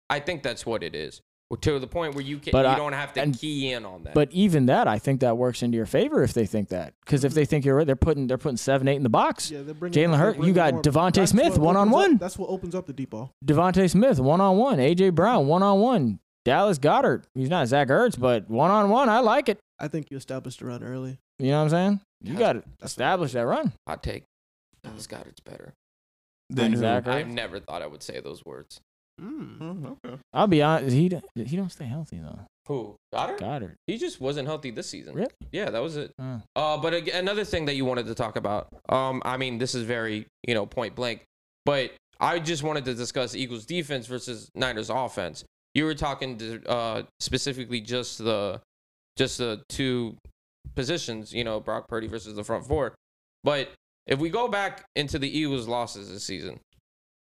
I 0.09 0.19
think 0.19 0.43
that's 0.43 0.65
what 0.65 0.81
it 0.83 0.95
is. 0.95 1.19
To 1.61 1.79
the 1.79 1.87
point 1.87 2.15
where 2.15 2.23
you 2.23 2.37
can, 2.39 2.51
But 2.51 2.65
you 2.65 2.71
I- 2.71 2.75
don't 2.75 2.93
have 2.93 3.13
to 3.13 3.21
and- 3.21 3.37
key 3.37 3.71
in 3.71 3.85
on 3.85 4.03
that. 4.03 4.13
But 4.13 4.31
even 4.31 4.65
that, 4.67 4.87
I 4.87 4.99
think 4.99 5.21
that 5.21 5.37
works 5.37 5.63
into 5.63 5.75
your 5.77 5.85
favor 5.85 6.23
if 6.23 6.33
they 6.33 6.45
think 6.45 6.69
that. 6.69 6.93
Because 7.05 7.23
if 7.23 7.33
they 7.33 7.45
think 7.45 7.65
you're 7.65 7.75
right, 7.75 7.85
they're 7.87 7.95
putting 7.95 8.27
they're 8.27 8.37
putting 8.37 8.57
seven, 8.57 8.87
eight 8.87 8.95
in 8.97 9.03
the 9.03 9.09
box. 9.09 9.49
Yeah, 9.51 9.61
they're 9.61 9.73
bringing 9.73 9.97
Jalen 9.97 10.11
they're 10.11 10.19
Hurt, 10.33 10.43
you 10.43 10.53
got 10.53 10.73
DeVonta 10.75 11.27
Smith, 11.27 11.57
one 11.57 11.75
on 11.77 11.89
one. 11.91 12.17
That's 12.17 12.37
what 12.37 12.49
opens 12.49 12.75
up 12.75 12.85
the 12.85 12.93
deep 12.93 13.11
ball. 13.11 13.31
DeVonta 13.45 13.89
Smith, 13.89 14.19
one 14.19 14.41
on 14.41 14.57
one. 14.57 14.77
AJ 14.79 15.13
Brown, 15.15 15.47
one 15.47 15.63
on 15.63 15.79
one. 15.79 16.19
Dallas 16.43 16.77
Goedert. 16.77 17.23
He's 17.33 17.49
not 17.49 17.67
Zach 17.67 17.87
Ertz, 17.87 18.19
but 18.19 18.47
one 18.49 18.69
on 18.69 18.89
one. 18.89 19.09
I 19.09 19.19
like 19.19 19.49
it. 19.49 19.57
I 19.79 19.87
think 19.87 20.11
you 20.11 20.17
established 20.17 20.59
the 20.59 20.65
run 20.67 20.83
early. 20.83 21.17
You 21.39 21.49
know 21.51 21.57
what 21.57 21.63
I'm 21.63 21.69
saying? 21.69 21.99
You 22.21 22.31
Has- 22.33 22.39
got 22.39 22.53
to 22.53 22.63
that's 22.79 22.91
establish 22.91 23.31
that 23.33 23.45
run. 23.47 23.73
hot 23.87 24.03
take. 24.03 24.23
Dallas 24.83 25.07
Goedert's 25.07 25.39
better. 25.39 25.73
Then 26.51 26.73
who? 26.73 26.77
Zach 26.77 27.07
I 27.07 27.23
Ertz. 27.23 27.27
never 27.33 27.59
thought 27.59 27.81
I 27.81 27.87
would 27.87 28.03
say 28.03 28.19
those 28.19 28.45
words. 28.45 28.79
Mm. 29.21 29.57
Mm, 29.59 29.91
okay. 30.05 30.17
I'll 30.33 30.47
be 30.47 30.61
honest. 30.61 30.95
He 30.95 31.09
d- 31.09 31.21
he 31.45 31.55
don't 31.55 31.71
stay 31.71 31.85
healthy 31.85 32.17
though. 32.19 32.39
Who 32.67 32.95
Goedert? 33.13 33.39
Goedert. 33.39 33.75
He 33.87 33.97
just 33.97 34.19
wasn't 34.19 34.47
healthy 34.47 34.71
this 34.71 34.89
season. 34.89 35.13
Really? 35.15 35.29
Yeah, 35.51 35.69
that 35.69 35.81
was 35.81 35.95
it. 35.97 36.11
Uh, 36.19 36.39
Uh, 36.55 36.77
but 36.77 36.93
ag- 36.93 37.09
another 37.09 37.45
thing 37.45 37.65
that 37.65 37.75
you 37.75 37.85
wanted 37.85 38.07
to 38.07 38.15
talk 38.15 38.35
about. 38.35 38.67
Um, 38.89 39.21
I 39.23 39.37
mean, 39.37 39.57
this 39.59 39.75
is 39.75 39.83
very 39.83 40.25
you 40.47 40.53
know 40.53 40.65
point 40.65 40.95
blank, 40.95 41.23
but 41.65 41.91
I 42.19 42.39
just 42.39 42.63
wanted 42.63 42.85
to 42.85 42.93
discuss 42.93 43.35
Eagles 43.35 43.65
defense 43.65 44.07
versus 44.07 44.49
Niners 44.55 44.89
offense. 44.89 45.43
You 45.73 45.83
were 45.85 45.93
talking 45.95 46.37
to, 46.37 46.63
uh, 46.67 47.03
specifically 47.19 47.81
just 47.81 48.17
the 48.17 48.61
just 49.17 49.37
the 49.37 49.61
two 49.69 50.17
positions, 50.75 51.33
you 51.33 51.43
know, 51.43 51.59
Brock 51.59 51.87
Purdy 51.87 52.07
versus 52.07 52.35
the 52.35 52.43
front 52.43 52.65
four. 52.65 52.95
But 53.43 53.69
if 54.07 54.19
we 54.19 54.29
go 54.29 54.47
back 54.47 54.85
into 54.95 55.19
the 55.19 55.29
Eagles' 55.29 55.67
losses 55.67 56.09
this 56.09 56.23
season, 56.23 56.59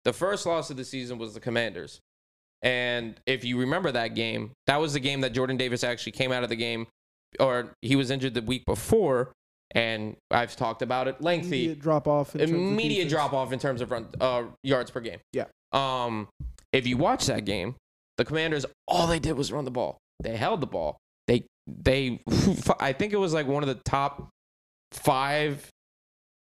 the 0.09 0.13
first 0.13 0.47
loss 0.47 0.71
of 0.71 0.77
the 0.77 0.83
season 0.83 1.19
was 1.19 1.35
the 1.35 1.39
Commanders. 1.39 2.01
And 2.63 3.13
if 3.27 3.45
you 3.45 3.59
remember 3.59 3.91
that 3.91 4.15
game, 4.15 4.53
that 4.65 4.77
was 4.77 4.93
the 4.93 4.99
game 4.99 5.21
that 5.21 5.33
Jordan 5.33 5.55
Davis 5.55 5.83
actually 5.83 6.13
came 6.13 6.31
out 6.31 6.41
of 6.41 6.49
the 6.49 6.55
game, 6.55 6.87
or 7.39 7.75
he 7.83 7.95
was 7.95 8.09
injured 8.09 8.33
the 8.33 8.41
week 8.41 8.65
before. 8.65 9.31
And 9.75 10.15
I've 10.31 10.55
talked 10.55 10.81
about 10.81 11.07
it 11.07 11.21
lengthy 11.21 11.65
Immediate 11.65 11.79
drop 11.79 12.07
off. 12.07 12.33
in 12.33 12.39
terms 12.39 12.51
of 12.51 12.57
immediate 12.57 13.07
drop 13.07 13.33
off 13.33 13.53
in 13.53 13.59
terms 13.59 13.81
of 13.81 13.91
run 13.91 14.07
uh, 14.19 14.45
yards 14.63 14.89
per 14.89 14.99
game. 14.99 15.19
Yeah. 15.31 15.45
Um, 15.73 16.27
if 16.73 16.87
you 16.87 16.97
watch 16.97 17.27
that 17.27 17.45
game, 17.45 17.75
the 18.17 18.25
Commanders 18.25 18.65
all 18.87 19.05
they 19.05 19.19
did 19.19 19.33
was 19.33 19.51
run 19.51 19.63
the 19.63 19.69
ball. 19.69 19.99
They 20.23 20.35
held 20.35 20.59
the 20.59 20.67
ball. 20.67 20.97
They 21.27 21.45
they 21.67 22.19
I 22.79 22.93
think 22.93 23.13
it 23.13 23.19
was 23.19 23.31
like 23.31 23.45
one 23.45 23.61
of 23.61 23.69
the 23.69 23.79
top 23.85 24.29
five 24.91 25.67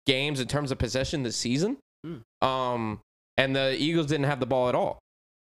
games 0.07 0.39
in 0.39 0.47
terms 0.47 0.71
of 0.71 0.77
possession 0.77 1.23
this 1.23 1.35
season. 1.35 1.75
Mm. 2.05 2.21
Um, 2.41 3.01
and 3.39 3.55
the 3.55 3.75
Eagles 3.81 4.05
didn't 4.07 4.25
have 4.25 4.39
the 4.39 4.45
ball 4.45 4.69
at 4.69 4.75
all. 4.75 4.99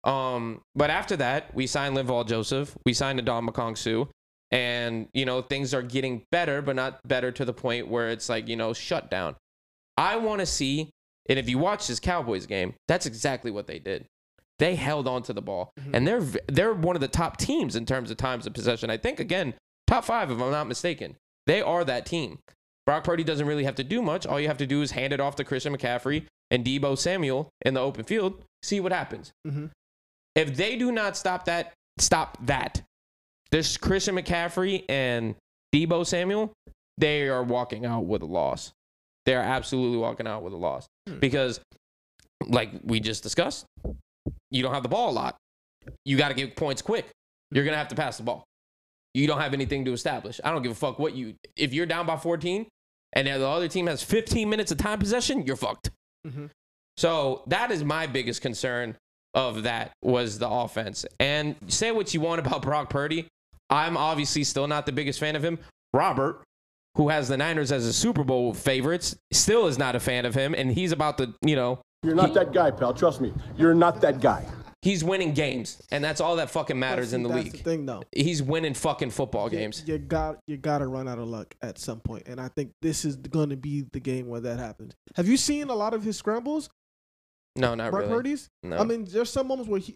Um, 0.03 0.61
but 0.76 0.90
after 0.90 1.15
that, 1.18 1.53
we 1.56 1.68
signed 1.68 1.95
Linval 1.95 2.28
Joseph. 2.28 2.76
We 2.86 2.94
signed 2.94 3.20
Ndamukong 3.22 3.78
Suh. 3.78 4.06
And, 4.52 5.07
you 5.14 5.26
know, 5.26 5.41
things 5.41 5.74
are 5.74 5.82
getting 5.82 6.24
better, 6.32 6.61
but 6.61 6.76
not 6.76 6.99
better 7.07 7.32
to 7.32 7.45
the 7.45 7.53
point 7.53 7.88
where 7.88 8.10
it's 8.10 8.30
like, 8.30 8.48
you 8.48 8.56
know, 8.56 8.74
shut 8.74 9.10
down. 9.10 9.36
I 9.98 10.18
want 10.18 10.41
to 10.41 10.45
see, 10.45 10.90
and 11.30 11.40
if 11.40 11.48
you 11.49 11.57
watch 11.57 11.88
this 11.88 11.99
Cowboys 11.99 12.45
game, 12.45 12.74
that's 12.88 13.06
exactly 13.06 13.49
what 13.52 13.68
they 13.68 13.80
did. 13.80 14.06
They 14.60 14.76
held 14.76 15.07
on 15.07 15.24
to 15.24 15.34
the 15.34 15.41
ball, 15.41 15.72
Mhm. 15.80 15.94
and 15.94 16.07
they're 16.07 16.22
they're 16.48 16.74
one 16.74 16.95
of 16.95 17.02
the 17.02 17.07
top 17.07 17.38
teams 17.38 17.76
in 17.76 17.86
terms 17.86 18.11
of 18.11 18.18
times 18.18 18.45
of 18.45 18.53
possession. 18.53 18.90
I 18.91 18.98
think 18.98 19.20
again, 19.20 19.56
top 19.88 20.06
five 20.06 20.30
if 20.30 20.40
I'm 20.40 20.52
not 20.52 20.68
mistaken. 20.68 21.15
They 21.48 21.61
are 21.61 21.84
that 21.86 22.06
team. 22.06 22.40
Brock 22.86 23.03
Purdy 23.03 23.24
doesn't 23.24 23.48
really 23.48 23.64
have 23.64 23.76
to 23.76 23.84
do 23.84 24.02
much. 24.02 24.26
All 24.28 24.40
you 24.40 24.48
have 24.48 24.57
to 24.60 24.68
do 24.68 24.82
is 24.82 24.91
hand 24.91 25.14
it 25.14 25.20
off 25.20 25.36
to 25.38 25.44
Christian 25.44 25.76
McCaffrey 25.76 26.26
and 26.54 26.64
Deebo 26.64 26.98
Samuel 26.98 27.50
in 27.66 27.74
the 27.74 27.82
open 27.82 28.06
field. 28.06 28.42
See 28.62 28.80
what 28.80 28.94
happens. 28.94 29.34
Mhm. 29.46 29.72
If 30.36 30.56
they 30.56 30.78
do 30.78 30.92
not 30.92 31.18
stop 31.18 31.44
that, 31.46 31.74
stop 32.00 32.38
that. 32.46 32.82
This 33.52 33.76
Christian 33.76 34.16
McCaffrey 34.16 34.86
and 34.88 35.36
Deebo 35.76 36.06
Samuel, 36.06 36.54
they 36.98 37.28
are 37.28 37.44
walking 37.44 37.86
out 37.86 38.06
with 38.06 38.22
a 38.22 38.26
loss. 38.26 38.72
They're 39.26 39.42
absolutely 39.42 39.98
walking 39.98 40.28
out 40.28 40.44
with 40.44 40.54
a 40.54 40.58
loss 40.58 40.88
Hmm. 41.10 41.20
because, 41.20 41.60
like 42.48 42.72
we 42.84 43.00
just 43.00 43.24
discussed, 43.24 43.66
you 44.52 44.64
don't 44.64 44.74
have 44.74 44.84
the 44.84 44.90
ball 44.90 45.10
a 45.10 45.12
lot. 45.12 45.36
You 46.06 46.18
got 46.18 46.30
to 46.30 46.34
get 46.34 46.56
points 46.56 46.82
quick. 46.82 47.10
You're 47.52 47.66
gonna 47.66 47.78
have 47.78 47.90
to 47.90 47.96
pass 47.96 48.18
the 48.18 48.24
ball. 48.24 48.44
You 49.14 49.28
don't 49.28 49.40
have 49.40 49.54
anything 49.54 49.86
to 49.86 49.94
establish. 49.94 50.40
I 50.44 50.50
don't 50.52 50.64
give 50.64 50.72
a 50.72 50.76
fuck 50.76 50.98
what 50.98 51.14
you. 51.14 51.36
If 51.56 51.74
you're 51.74 51.86
down 51.86 52.06
by 52.08 52.18
14 52.18 52.68
and 53.14 53.28
the 53.28 53.48
other 53.48 53.68
team 53.68 53.86
has 53.88 54.02
15 54.02 54.50
minutes 54.50 54.72
of 54.72 54.80
time 54.80 54.98
possession, 54.98 55.46
you're 55.46 55.56
fucked. 55.56 55.92
Mhm. 56.26 56.50
So 56.98 57.44
that 57.48 57.72
is 57.72 57.84
my 57.84 58.08
biggest 58.08 58.41
concern 58.41 58.95
of 59.34 59.64
that 59.64 59.91
was 60.04 60.38
the 60.40 60.48
offense. 60.50 61.06
And 61.20 61.56
say 61.68 61.91
what 61.91 62.14
you 62.14 62.22
want 62.22 62.40
about 62.45 62.62
Brock 62.62 62.90
Purdy. 62.90 63.28
I'm 63.70 63.98
obviously 63.98 64.44
still 64.44 64.68
not 64.68 64.86
the 64.86 64.91
biggest 64.91 65.20
fan 65.20 65.36
of 65.36 65.44
him. 65.44 65.58
Robert, 65.94 66.44
who 66.95 67.10
has 67.10 67.28
the 67.28 67.38
Niners 67.38 67.72
as 67.72 67.86
a 67.88 67.94
Super 67.94 68.24
Bowl 68.24 68.54
favorites, 68.54 69.16
still 69.32 69.66
is 69.66 69.80
not 69.80 69.95
a 69.95 70.00
fan 70.00 70.26
of 70.26 70.36
him. 70.36 70.54
And 70.54 70.72
he's 70.72 70.91
about 70.91 71.18
to, 71.18 71.34
you 71.41 71.56
know, 71.56 71.80
You're 72.04 72.16
not 72.16 72.34
that 72.36 72.52
guy, 72.54 72.70
pal. 72.70 72.94
Trust 72.94 73.22
me. 73.22 73.34
You're 73.58 73.74
not 73.74 74.02
that 74.02 74.20
guy. 74.20 74.45
He's 74.84 75.04
winning 75.04 75.34
games. 75.34 75.82
And 75.92 76.04
that's 76.04 76.20
all 76.22 76.36
that 76.36 76.52
fucking 76.52 76.78
matters 76.78 77.14
in 77.14 77.24
the 77.24 77.30
see, 77.30 77.36
league. 77.36 77.52
The 77.54 77.58
thing, 77.60 77.86
though. 77.86 78.04
He's 78.12 78.44
winning 78.44 78.74
fucking 78.74 79.12
football 79.12 79.50
games. 79.50 79.84
You, 79.88 79.94
you 79.94 80.00
got 80.00 80.38
you 80.46 80.58
got 80.58 80.80
to 80.80 80.88
run 80.88 81.08
out 81.08 81.18
of 81.18 81.28
luck 81.28 81.56
at 81.62 81.80
some 81.80 82.00
point, 82.02 82.28
and 82.28 82.40
I 82.40 82.50
think 82.50 82.72
this 82.82 83.06
is 83.06 83.16
going 83.16 83.50
to 83.50 83.58
be 83.58 83.86
the 83.94 84.00
game 84.00 84.28
where 84.28 84.42
that 84.42 84.60
happens. 84.60 84.94
Have 85.16 85.28
you 85.28 85.38
seen 85.38 85.70
a 85.70 85.76
lot 85.76 85.94
of 85.94 86.04
his 86.04 86.18
scrambles, 86.18 86.70
No, 87.56 87.74
not 87.74 87.92
Brock 87.92 88.04
really. 88.04 88.14
Purdy's? 88.14 88.50
No. 88.62 88.78
I 88.78 88.84
mean, 88.84 89.06
there's 89.06 89.30
some 89.32 89.48
moments 89.48 89.70
where 89.70 89.80
he. 89.80 89.96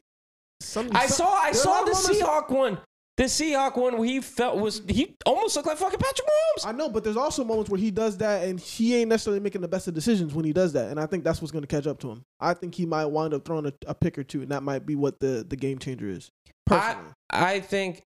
Some, 0.61 0.89
I 0.93 1.05
some- 1.05 1.27
saw 1.27 1.33
I 1.33 1.41
there 1.41 1.47
are 1.49 1.51
a 1.51 1.55
saw 1.55 2.07
the 2.07 2.13
Seahawk 2.13 2.49
one. 2.49 2.79
The 3.17 3.23
Seahawk 3.23 3.75
one 3.75 3.97
where 3.97 4.07
he 4.07 4.21
felt 4.21 4.59
was 4.59 4.83
he 4.87 5.15
almost 5.25 5.55
looked 5.55 5.67
like 5.67 5.77
fucking 5.77 5.97
Patrick 5.97 6.27
Mahomes. 6.27 6.67
I 6.67 6.71
know, 6.71 6.87
but 6.87 7.03
there's 7.03 7.17
also 7.17 7.43
moments 7.43 7.67
where 7.67 7.79
he 7.79 7.89
does 7.89 8.17
that, 8.17 8.47
and 8.47 8.59
he 8.59 8.95
ain't 8.95 9.09
necessarily 9.09 9.39
making 9.39 9.61
the 9.61 9.67
best 9.67 9.87
of 9.87 9.95
decisions 9.95 10.35
when 10.35 10.45
he 10.45 10.53
does 10.53 10.73
that, 10.73 10.91
and 10.91 10.99
I 10.99 11.07
think 11.07 11.23
that's 11.23 11.41
what's 11.41 11.51
going 11.51 11.63
to 11.63 11.67
catch 11.67 11.87
up 11.87 11.99
to 12.01 12.11
him. 12.11 12.23
I 12.39 12.53
think 12.53 12.75
he 12.75 12.85
might 12.85 13.07
wind 13.07 13.33
up 13.33 13.43
throwing 13.43 13.65
a, 13.65 13.73
a 13.87 13.95
pick 13.95 14.19
or 14.19 14.23
two, 14.23 14.43
and 14.43 14.51
that 14.51 14.61
might 14.61 14.85
be 14.85 14.95
what 14.95 15.19
the 15.19 15.43
the 15.47 15.55
game 15.55 15.79
changer 15.79 16.07
is. 16.07 16.29
Personally, 16.67 17.11
I 17.31 17.59
think 17.59 18.03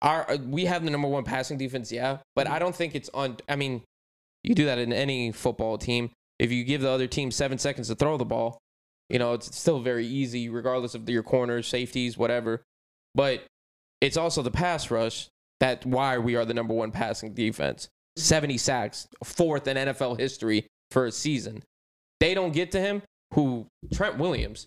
our 0.00 0.30
uh, 0.30 0.38
we 0.46 0.64
have 0.64 0.84
the 0.84 0.90
number 0.90 1.08
one 1.08 1.24
passing 1.24 1.58
defense, 1.58 1.92
yeah, 1.92 2.18
but 2.34 2.48
I 2.48 2.58
don't 2.58 2.74
think 2.74 2.94
it's 2.94 3.10
on. 3.12 3.36
I 3.46 3.56
mean, 3.56 3.82
you 4.42 4.54
do 4.54 4.64
that 4.64 4.78
in 4.78 4.90
any 4.90 5.32
football 5.32 5.76
team. 5.76 6.10
If 6.38 6.50
you 6.50 6.64
give 6.64 6.80
the 6.80 6.90
other 6.90 7.08
team 7.08 7.30
seven 7.30 7.58
seconds 7.58 7.88
to 7.88 7.94
throw 7.94 8.16
the 8.16 8.24
ball, 8.24 8.58
you 9.10 9.18
know 9.18 9.34
it's 9.34 9.54
still 9.54 9.80
very 9.80 10.06
easy, 10.06 10.48
regardless 10.48 10.94
of 10.94 11.06
your 11.10 11.22
corners, 11.22 11.66
safeties, 11.66 12.16
whatever. 12.16 12.62
But 13.14 13.42
it's 14.00 14.16
also 14.16 14.42
the 14.42 14.50
pass 14.50 14.90
rush 14.90 15.28
that 15.60 15.84
why 15.86 16.18
we 16.18 16.36
are 16.36 16.44
the 16.44 16.54
number 16.54 16.74
one 16.74 16.90
passing 16.90 17.34
defense. 17.34 17.88
Seventy 18.16 18.58
sacks, 18.58 19.06
fourth 19.24 19.66
in 19.68 19.76
NFL 19.76 20.18
history 20.18 20.66
for 20.90 21.06
a 21.06 21.12
season. 21.12 21.62
They 22.20 22.34
don't 22.34 22.52
get 22.52 22.72
to 22.72 22.80
him. 22.80 23.02
Who 23.34 23.66
Trent 23.92 24.18
Williams 24.18 24.66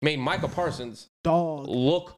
made 0.00 0.18
Micah 0.18 0.48
Parsons 0.48 1.08
dog. 1.24 1.66
look 1.68 2.14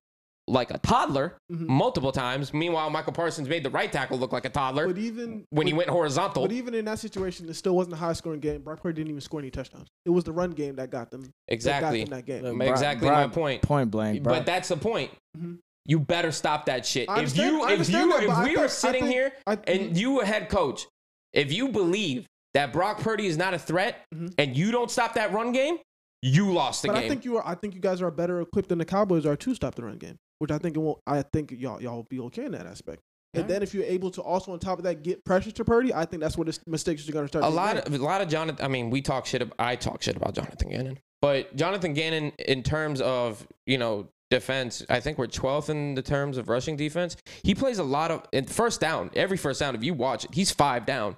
like 0.47 0.71
a 0.71 0.77
toddler 0.79 1.39
Mhm. 1.51 1.67
multiple 1.69 2.13
times. 2.13 2.53
Meanwhile, 2.53 2.91
Micah 2.91 3.13
Parsons 3.13 3.49
made 3.49 3.63
the 3.63 3.71
right 3.71 3.91
tackle 3.91 4.19
look 4.19 4.31
like 4.31 4.45
a 4.45 4.51
toddler 4.51 4.87
But 4.87 4.99
even 4.99 5.47
when 5.49 5.67
he 5.67 5.73
went 5.73 5.89
horizontal. 5.89 6.43
But 6.43 6.53
even 6.53 6.75
in 6.75 6.85
that 6.85 6.99
situation, 6.99 7.49
it 7.49 7.55
still 7.55 7.75
wasn't 7.75 7.95
a 7.95 7.97
high 7.97 8.13
scoring 8.13 8.41
game. 8.41 8.61
Brock 8.61 8.83
Purdy 8.83 8.97
didn't 8.97 9.09
even 9.09 9.21
score 9.23 9.41
any 9.41 9.51
touchdowns. 9.51 9.89
It 10.05 10.11
was 10.11 10.25
the 10.25 10.33
run 10.33 10.51
game 10.51 10.77
that 10.77 10.91
got 10.91 11.11
them. 11.11 11.23
that 11.23 11.29
got 11.49 11.55
exactly. 11.55 12.01
them 12.05 12.11
that 12.11 12.27
game. 12.27 12.61
Exactly 12.63 13.09
Brock- 13.09 13.29
my 13.31 13.35
point. 13.35 13.63
Point 13.63 13.91
blank, 13.91 14.23
bro. 14.23 14.35
But 14.35 14.45
that's 14.47 14.69
the 14.69 14.77
point. 14.77 15.11
Mhm. 15.37 15.59
You 15.87 16.01
better 16.01 16.33
stop 16.33 16.67
that 16.67 16.87
shit. 16.87 17.09
If 17.11 17.37
you 17.37 17.67
if 17.69 17.89
you 17.91 18.09
that, 18.11 18.23
if 18.23 18.45
we 18.45 18.57
I 18.57 18.67
sitting 18.69 19.03
think- 19.03 19.13
here 19.13 19.33
I- 19.47 19.59
and 19.67 19.97
you 19.97 20.21
a 20.21 20.25
head 20.25 20.49
coach, 20.49 20.87
if 21.33 21.53
you 21.53 21.69
believe 21.69 22.27
that 22.55 22.73
Brock 22.73 23.01
Purdy 23.01 23.27
is 23.27 23.37
not 23.37 23.53
a 23.55 23.59
threat 23.59 23.99
Mhm. 24.15 24.33
and 24.39 24.57
you 24.57 24.71
don't 24.71 24.91
stop 24.91 25.15
that 25.15 25.33
run 25.33 25.53
game, 25.53 25.79
you 26.23 26.53
lost 26.53 26.83
the 26.83 26.89
But 26.89 26.95
game. 26.95 27.05
I 27.05 27.09
think 27.09 27.25
you 27.25 27.37
are. 27.37 27.47
I 27.47 27.55
think 27.55 27.75
you 27.75 27.81
guys 27.81 28.01
are 28.01 28.11
better 28.11 28.41
equipped 28.41 28.69
than 28.71 28.79
the 28.79 28.85
Cowboys 28.85 29.27
are 29.27 29.37
to 29.37 29.55
stop 29.55 29.75
the 29.75 29.85
run 29.85 29.99
game, 29.99 30.17
which 30.39 30.51
I 30.51 30.59
think 30.59 30.77
it 30.77 30.81
won't. 30.81 30.99
I 31.07 31.23
think 31.23 31.51
y'all 31.51 31.83
y'all 31.83 31.97
will 31.97 32.07
be 32.09 32.21
okay 32.21 32.45
in 32.47 32.53
that 32.53 32.67
aspect. 32.67 33.01
And 33.37 33.49
then 33.49 33.65
if 33.65 33.75
you're 33.75 33.83
able 33.85 34.13
to 34.13 34.23
also 34.23 34.53
on 34.53 34.61
top 34.61 34.79
of 34.79 34.85
that 34.85 35.03
get 35.03 35.25
pressure 35.25 35.51
to 35.51 35.65
Purdy, 35.65 35.93
I 35.93 36.05
think 36.05 36.23
that's 36.23 36.39
where 36.39 36.45
the 36.45 36.57
mistakes 36.69 37.07
are 37.09 37.13
going 37.13 37.25
to 37.25 37.29
start. 37.29 37.45
a 37.45 37.49
lot 37.49 37.77
of 37.77 37.93
a 37.93 37.99
lot 37.99 38.21
of 38.23 38.29
Jonathan. 38.29 38.65
I 38.65 38.69
mean, 38.69 38.91
we 38.91 39.03
talk 39.03 39.27
shit. 39.27 39.43
About, 39.43 39.57
I 39.59 39.75
talk 39.75 40.03
shit 40.03 40.17
about 40.17 40.35
Jonathan 40.35 40.71
Gannon, 40.71 40.99
but 41.21 41.55
Jonathan 41.57 41.93
Gannon, 41.95 42.31
in 42.39 42.63
terms 42.63 43.01
of 43.01 43.45
you 43.67 43.77
know 43.77 44.07
defense, 44.35 44.85
I 44.89 45.01
think 45.01 45.19
we're 45.19 45.27
12th 45.27 45.69
in 45.69 45.95
the 45.95 46.03
terms 46.03 46.37
of 46.39 46.49
rushing 46.49 46.77
defense. 46.77 47.17
He 47.43 47.55
plays 47.55 47.79
a 47.79 47.85
lot 47.85 48.11
of 48.11 48.25
in 48.33 48.45
first 48.47 48.81
down. 48.81 49.11
Every 49.15 49.37
first 49.37 49.61
down, 49.61 49.75
if 49.75 49.85
you 49.85 49.95
watch 49.95 50.25
it, 50.25 50.35
he's 50.35 50.51
five 50.51 50.87
down 50.87 51.17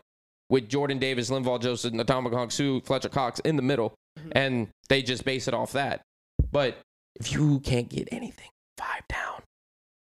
with 0.48 0.68
Jordan 0.68 0.98
Davis, 0.98 1.30
Linval 1.30 1.60
Joseph, 1.60 1.92
Ndamukong 1.92 2.84
Fletcher 2.86 3.08
Cox 3.08 3.40
in 3.40 3.56
the 3.56 3.62
middle, 3.62 3.94
mm-hmm. 4.18 4.30
and 4.32 4.68
they 4.88 5.02
just 5.02 5.24
base 5.24 5.48
it 5.48 5.54
off 5.54 5.72
that. 5.72 6.02
But 6.52 6.78
if 7.16 7.32
you 7.32 7.60
can't 7.60 7.88
get 7.88 8.08
anything, 8.12 8.48
five 8.76 9.02
down. 9.08 9.42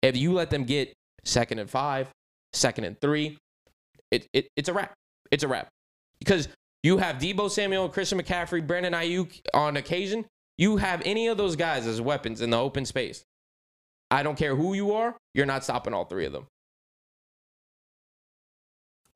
If 0.03 0.17
you 0.17 0.33
let 0.33 0.51
them 0.51 0.65
get 0.65 0.93
second 1.25 1.59
and 1.59 1.71
five, 1.71 2.09
second 2.53 2.85
and 2.85 3.01
three, 3.01 3.39
it, 4.11 4.27
it 4.33 4.49
it's 4.57 4.69
a 4.69 4.73
wrap. 4.73 4.93
It's 5.31 5.45
a 5.45 5.49
wrap 5.49 5.69
because 6.19 6.49
you 6.83 6.99
have 6.99 7.17
Deebo 7.17 7.51
Samuel, 7.51 7.89
Christian 7.89 8.21
McCaffrey, 8.21 8.65
Brandon 8.67 8.93
Aiyuk 8.93 9.41
on 9.55 9.77
occasion. 9.77 10.27
You 10.57 10.77
have 10.77 11.03
any 11.05 11.27
of 11.27 11.37
those 11.37 11.57
guys 11.57 11.87
as 11.87 12.01
weapons 12.01 12.41
in 12.41 12.51
the 12.51 12.59
open 12.59 12.85
space. 12.85 13.25
I 14.11 14.23
don't 14.23 14.39
care 14.39 14.55
who 14.55 14.75
you 14.75 14.93
are, 14.93 15.17
you're 15.35 15.47
not 15.47 15.65
stopping 15.65 15.95
all 15.95 16.05
three 16.05 16.27
of 16.27 16.33
them. 16.33 16.47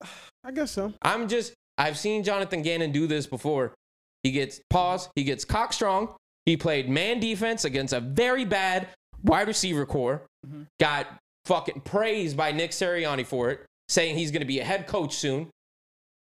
I 0.45 0.51
guess 0.51 0.73
so. 0.73 0.93
I'm 1.03 1.29
just, 1.29 1.53
I've 1.77 1.99
seen 1.99 2.25
Jonathan 2.25 2.63
Gannon 2.63 2.91
do 2.91 3.07
this 3.07 3.27
before. 3.27 3.75
He 4.23 4.33
gets 4.33 4.61
pause, 4.71 5.09
he 5.15 5.25
gets 5.25 5.45
cock 5.45 5.73
strong. 5.73 6.15
He 6.47 6.57
played 6.57 6.89
man 6.89 7.21
defense 7.21 7.65
against 7.65 7.93
a 7.93 8.01
very 8.01 8.45
bad 8.45 8.89
wide 9.23 9.47
receiver 9.47 9.85
corps. 9.85 10.23
Mm-hmm. 10.47 10.63
Got 10.81 11.07
fucking 11.45 11.83
praised 11.83 12.37
by 12.37 12.53
Nick 12.53 12.71
Sirianni 12.71 13.27
for 13.27 13.51
it, 13.51 13.67
saying 13.89 14.17
he's 14.17 14.31
going 14.31 14.41
to 14.41 14.47
be 14.47 14.59
a 14.59 14.65
head 14.65 14.87
coach 14.87 15.15
soon. 15.15 15.51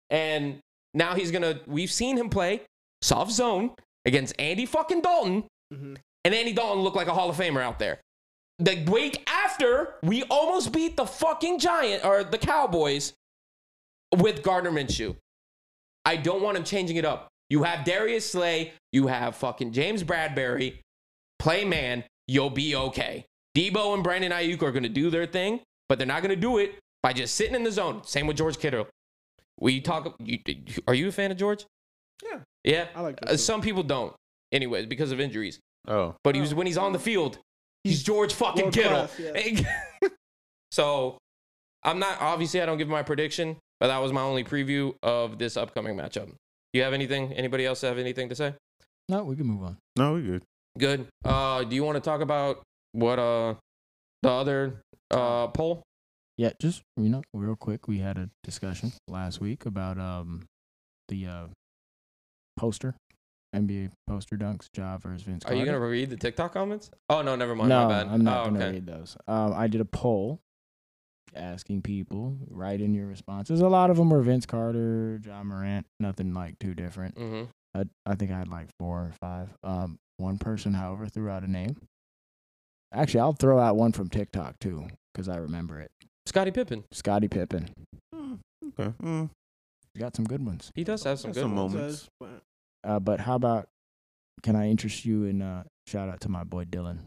And 0.09 0.59
now 0.93 1.15
he's 1.15 1.31
going 1.31 1.41
to, 1.43 1.61
we've 1.65 1.91
seen 1.91 2.17
him 2.17 2.29
play 2.29 2.61
soft 3.01 3.31
zone 3.31 3.71
against 4.05 4.33
Andy 4.39 4.65
fucking 4.65 5.01
Dalton. 5.01 5.45
Mhm. 5.73 5.97
And 6.25 6.35
Andy 6.35 6.53
Dalton 6.53 6.83
looked 6.83 6.95
like 6.95 7.07
a 7.07 7.13
Hall 7.13 7.29
of 7.29 7.37
Famer 7.37 7.61
out 7.61 7.79
there. 7.79 7.99
The 8.59 8.83
week 8.91 9.23
after, 9.29 9.95
we 10.03 10.23
almost 10.23 10.73
beat 10.73 10.97
the 10.97 11.05
fucking 11.05 11.59
Giant 11.59 12.03
or 12.03 12.23
the 12.23 12.37
Cowboys 12.37 13.13
with 14.17 14.43
Gardner 14.43 14.71
Minshew. 14.71 15.15
I 16.05 16.17
don't 16.17 16.41
want 16.41 16.57
him 16.57 16.63
changing 16.63 16.97
it 16.97 17.05
up. 17.05 17.29
You 17.49 17.63
have 17.63 17.85
Darius 17.85 18.29
Slay, 18.29 18.73
you 18.91 19.07
have 19.07 19.35
fucking 19.35 19.71
James 19.71 20.03
Bradberry, 20.03 20.79
play 21.39 21.65
man, 21.65 22.03
you'll 22.27 22.49
be 22.49 22.75
okay. 22.75 23.25
Deebo 23.57 23.93
and 23.95 24.03
Brandon 24.03 24.31
Aiyuk 24.31 24.61
are 24.61 24.71
going 24.71 24.83
to 24.83 24.89
do 24.89 25.09
their 25.09 25.25
thing, 25.25 25.61
but 25.87 25.97
they're 25.97 26.07
not 26.07 26.21
going 26.21 26.35
to 26.35 26.39
do 26.39 26.57
it 26.57 26.75
by 27.01 27.13
just 27.13 27.35
sitting 27.35 27.55
in 27.55 27.63
the 27.63 27.71
zone. 27.71 28.03
Same 28.03 28.27
with 28.27 28.37
George 28.37 28.59
Kittle. 28.59 28.87
We 29.59 29.81
talk. 29.81 30.15
You, 30.19 30.39
are 30.87 30.93
you 30.93 31.07
a 31.07 31.11
fan 31.11 31.31
of 31.31 31.37
George? 31.37 31.65
Yeah. 32.23 32.39
Yeah. 32.63 32.87
I 32.95 33.01
like 33.01 33.19
that 33.21 33.29
Uh, 33.29 33.37
some 33.37 33.61
people 33.61 33.83
don't, 33.83 34.13
anyways, 34.51 34.85
because 34.87 35.11
of 35.11 35.19
injuries. 35.19 35.59
Oh, 35.87 36.15
But 36.23 36.35
he 36.35 36.41
was 36.41 36.53
when 36.53 36.67
he's 36.67 36.77
on 36.77 36.91
the 36.93 36.99
field, 36.99 37.39
he's 37.83 38.03
George 38.03 38.33
fucking 38.33 38.63
World 38.65 38.73
Kittle. 38.73 39.07
class, 39.07 39.63
so 40.71 41.17
I'm 41.83 41.99
not 41.99 42.19
obviously 42.21 42.61
I 42.61 42.65
don't 42.65 42.77
give 42.77 42.89
my 42.89 43.03
prediction, 43.03 43.57
but 43.79 43.87
that 43.87 43.97
was 43.99 44.11
my 44.11 44.21
only 44.21 44.43
preview 44.43 44.93
of 45.01 45.39
this 45.39 45.57
upcoming 45.57 45.95
matchup. 45.95 46.27
Do 46.27 46.33
you 46.73 46.83
have 46.83 46.93
anything? 46.93 47.33
Anybody 47.33 47.65
else 47.65 47.81
have 47.81 47.97
anything 47.97 48.29
to 48.29 48.35
say? 48.35 48.53
no, 49.07 49.23
we 49.23 49.35
can 49.35 49.47
move 49.47 49.63
on. 49.63 49.77
no, 49.95 50.13
we 50.13 50.21
good. 50.21 50.43
Good. 50.77 51.07
Uh, 51.25 51.63
do 51.63 51.75
you 51.75 51.83
want 51.83 51.95
to 51.95 52.01
talk 52.01 52.21
about 52.21 52.61
what 52.91 53.17
uh 53.19 53.55
the 54.21 54.29
other 54.29 54.81
uh 55.11 55.47
poll? 55.47 55.81
Yeah, 56.37 56.51
just 56.61 56.83
you 56.97 57.09
know, 57.09 57.23
real 57.33 57.55
quick, 57.55 57.87
we 57.87 57.97
had 57.99 58.17
a 58.17 58.29
discussion 58.43 58.93
last 59.07 59.41
week 59.41 59.65
about 59.65 59.97
um 59.97 60.45
the 61.07 61.25
uh 61.25 61.47
poster, 62.59 62.93
NBA 63.55 63.91
poster 64.05 64.35
dunks, 64.35 64.67
Ja 64.75 64.97
versus 64.97 65.23
Vince. 65.23 65.43
Carter. 65.43 65.55
Are 65.55 65.59
you 65.59 65.65
gonna 65.65 65.79
read 65.79 66.09
the 66.09 66.17
TikTok 66.17 66.53
comments? 66.53 66.91
Oh 67.09 67.21
no, 67.21 67.35
never 67.35 67.55
mind. 67.55 67.69
no, 67.69 67.87
my 67.87 68.03
bad. 68.03 68.07
I'm 68.07 68.23
not 68.23 68.41
oh, 68.41 68.45
gonna 68.49 68.65
okay. 68.65 68.71
read 68.73 68.85
those. 68.85 69.17
Um, 69.27 69.53
I 69.53 69.67
did 69.67 69.81
a 69.81 69.85
poll 69.85 70.39
asking 71.35 71.81
people 71.81 72.37
write 72.49 72.81
in 72.81 72.93
your 72.93 73.07
responses. 73.07 73.61
A 73.61 73.67
lot 73.67 73.89
of 73.89 73.97
them 73.97 74.09
were 74.09 74.21
Vince 74.21 74.45
Carter, 74.45 75.19
John 75.19 75.47
Morant, 75.47 75.85
nothing 75.99 76.33
like 76.33 76.59
too 76.59 76.73
different. 76.73 77.15
Mm-hmm. 77.15 77.45
I 77.75 77.83
I 78.05 78.15
think 78.15 78.31
I 78.31 78.37
had 78.37 78.49
like 78.49 78.67
four 78.77 78.99
or 78.99 79.13
five. 79.21 79.49
Um, 79.63 79.97
one 80.17 80.37
person, 80.37 80.73
however, 80.73 81.07
threw 81.07 81.29
out 81.29 81.43
a 81.43 81.49
name. 81.49 81.77
Actually, 82.93 83.21
I'll 83.21 83.33
throw 83.33 83.59
out 83.59 83.77
one 83.77 83.93
from 83.93 84.09
TikTok 84.09 84.59
too, 84.59 84.87
because 85.13 85.29
I 85.29 85.37
remember 85.37 85.79
it. 85.79 85.91
Scottie 86.25 86.51
Pippen. 86.51 86.83
Scottie 86.91 87.27
Pippen. 87.27 87.69
Mm, 88.13 88.39
okay. 88.67 88.93
Mm. 89.01 89.29
You 89.95 90.01
got 90.01 90.15
some 90.15 90.25
good 90.25 90.45
ones. 90.45 90.71
He 90.75 90.83
does 90.83 91.03
have 91.03 91.19
some 91.19 91.31
Got 91.31 91.35
good 91.35 91.41
some 91.41 91.55
ones. 91.55 91.73
moments. 91.73 92.09
Says, 92.85 92.91
Uh, 92.91 92.99
but 92.99 93.19
how 93.19 93.35
about 93.35 93.67
can 94.43 94.55
I 94.55 94.69
interest 94.69 95.05
you 95.05 95.25
in 95.25 95.41
uh 95.41 95.63
shout 95.87 96.09
out 96.09 96.21
to 96.21 96.29
my 96.29 96.43
boy 96.43 96.65
Dylan 96.65 96.99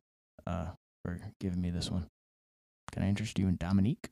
uh 0.47 0.67
for 1.05 1.19
giving 1.41 1.61
me 1.61 1.71
this 1.71 1.91
one. 1.91 2.07
Can 2.93 3.03
I 3.03 3.09
interest 3.09 3.39
you 3.39 3.49
in 3.49 3.57
Dominique? 3.57 4.09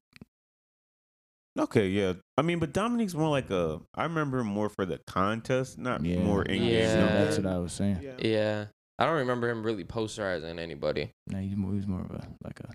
Okay, 1.59 1.89
yeah. 1.89 2.15
I 2.39 2.43
mean, 2.43 2.59
but 2.61 2.73
Dominique's 2.73 3.15
more 3.15 3.29
like 3.29 3.51
a. 3.51 3.81
I 3.95 4.05
remember 4.05 4.43
more 4.45 4.69
for 4.69 4.87
the 4.87 4.99
contest, 5.07 5.79
not 5.79 6.05
Yeah. 6.05 6.21
more 6.23 6.43
in 6.43 6.63
game. 6.63 6.73
Yeah. 6.73 7.25
that's 7.25 7.37
what 7.37 7.47
I 7.47 7.59
was 7.59 7.73
saying. 7.73 7.99
Yeah. 8.03 8.13
Yeah. 8.19 8.65
I 8.99 9.07
don't 9.07 9.17
remember 9.19 9.49
him 9.51 9.63
really 9.63 9.85
posterizing 9.85 10.59
anybody. 10.59 11.11
No, 11.27 11.39
he's 11.39 11.57
more, 11.57 11.75
he's 11.75 11.87
more 11.87 12.01
of 12.03 12.11
a 12.11 12.29
like 12.45 12.61
a 12.61 12.69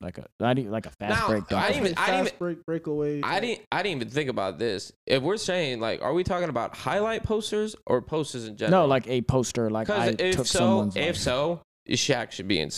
like 0.00 0.18
a 0.18 0.26
not 0.38 0.58
even 0.58 0.70
like 0.70 0.86
a 0.86 0.90
fast 0.90 1.20
Now, 1.20 1.28
break. 1.28 1.52
I 1.52 1.68
didn't 1.72 1.86
even- 1.86 1.98
I 1.98 2.06
didn't 2.06 2.24
Fast 2.28 2.38
break 2.38 2.64
breakaway. 2.64 3.20
I 3.22 3.40
didn't 3.40 3.62
I 3.72 3.82
didn't 3.82 3.96
even 3.96 4.08
think 4.10 4.30
about 4.30 4.58
this. 4.58 4.92
If 5.06 5.22
we're 5.22 5.36
saying 5.36 5.80
like 5.80 6.02
are 6.02 6.14
we 6.14 6.22
talking 6.24 6.48
about 6.48 6.76
highlight 6.76 7.24
posters 7.24 7.74
or 7.86 8.00
posters 8.02 8.46
in 8.46 8.56
general? 8.56 8.82
no, 8.82 8.86
like 8.88 9.08
a 9.08 9.22
poster. 9.22 9.70
Like 9.70 9.90
I 9.90 10.14
if 10.18 10.36
took 10.36 10.46
so, 10.46 10.58
someone's. 10.58 10.96
if 10.96 11.04
like- 11.06 11.14
so, 11.16 11.60
Shaq 11.88 12.30
should 12.32 12.46
be 12.48 12.60
in 12.60 12.70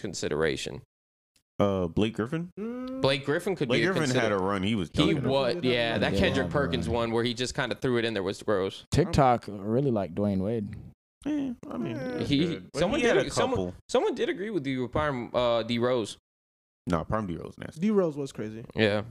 consideration. 0.00 0.82
Uh, 1.60 1.88
Blake 1.88 2.14
Griffin. 2.14 2.50
Mm, 2.60 3.00
Blake 3.00 3.24
Griffin 3.24 3.56
could 3.56 3.66
Blake 3.66 3.82
be 3.82 3.86
a 3.88 3.92
Griffin 3.92 4.14
had 4.14 4.30
a 4.30 4.36
run. 4.38 4.62
He 4.62 4.76
was. 4.76 4.90
He 4.92 4.98
dunking. 5.12 5.28
was, 5.28 5.54
He 5.54 5.60
did 5.62 5.72
yeah. 5.72 5.98
That 5.98 6.12
one. 6.12 6.20
Kendrick 6.20 6.50
Perkins 6.50 6.86
right. 6.86 6.94
one 6.94 7.10
where 7.10 7.24
he 7.24 7.34
just 7.34 7.54
kind 7.56 7.72
of 7.72 7.80
threw 7.80 7.98
it 7.98 8.04
in 8.04 8.14
there 8.14 8.22
was 8.22 8.40
gross. 8.44 8.84
TikTok 8.92 9.46
really 9.48 9.90
like 9.90 10.14
Dwyane 10.14 10.38
Wade. 10.38 10.68
Yeah, 11.26 11.50
I 11.68 11.76
mean, 11.78 11.96
Yeah. 11.96 12.18
He- 12.20 12.60
someone 12.76 13.00
he 13.00 13.06
had 13.06 13.14
did- 13.14 13.26
a 13.26 13.30
someone- 13.32 13.72
Someone 13.88 14.14
did 14.14 14.28
agree 14.28 14.50
with 14.50 14.64
you 14.68 14.82
with 14.82 14.92
Prime 14.92 15.34
uh, 15.34 15.64
D 15.64 15.80
Rose. 15.80 16.16
No, 16.88 17.04
Prime 17.04 17.26
D 17.26 17.36
Rose 17.36 17.54
nasty. 17.58 17.80
D 17.80 17.90
Rose 17.90 18.16
was 18.16 18.32
crazy. 18.32 18.64
Yeah. 18.74 19.02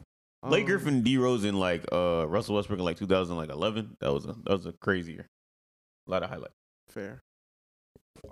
Blake 0.43 0.61
Um, 0.63 0.67
Griffin, 0.67 1.01
D 1.03 1.17
Rose, 1.17 1.43
in 1.43 1.55
like 1.59 1.83
uh 1.91 2.25
Russell 2.27 2.55
Westbrook 2.55 2.79
in 2.79 2.85
like 2.85 2.97
2011. 2.97 3.97
That 4.01 4.13
was 4.13 4.25
a 4.25 4.33
that 4.43 4.51
was 4.51 4.65
a 4.65 4.73
crazy 4.73 5.13
year. 5.13 5.27
A 6.07 6.11
lot 6.11 6.23
of 6.23 6.29
highlights. 6.29 6.53
Fair. 6.89 7.21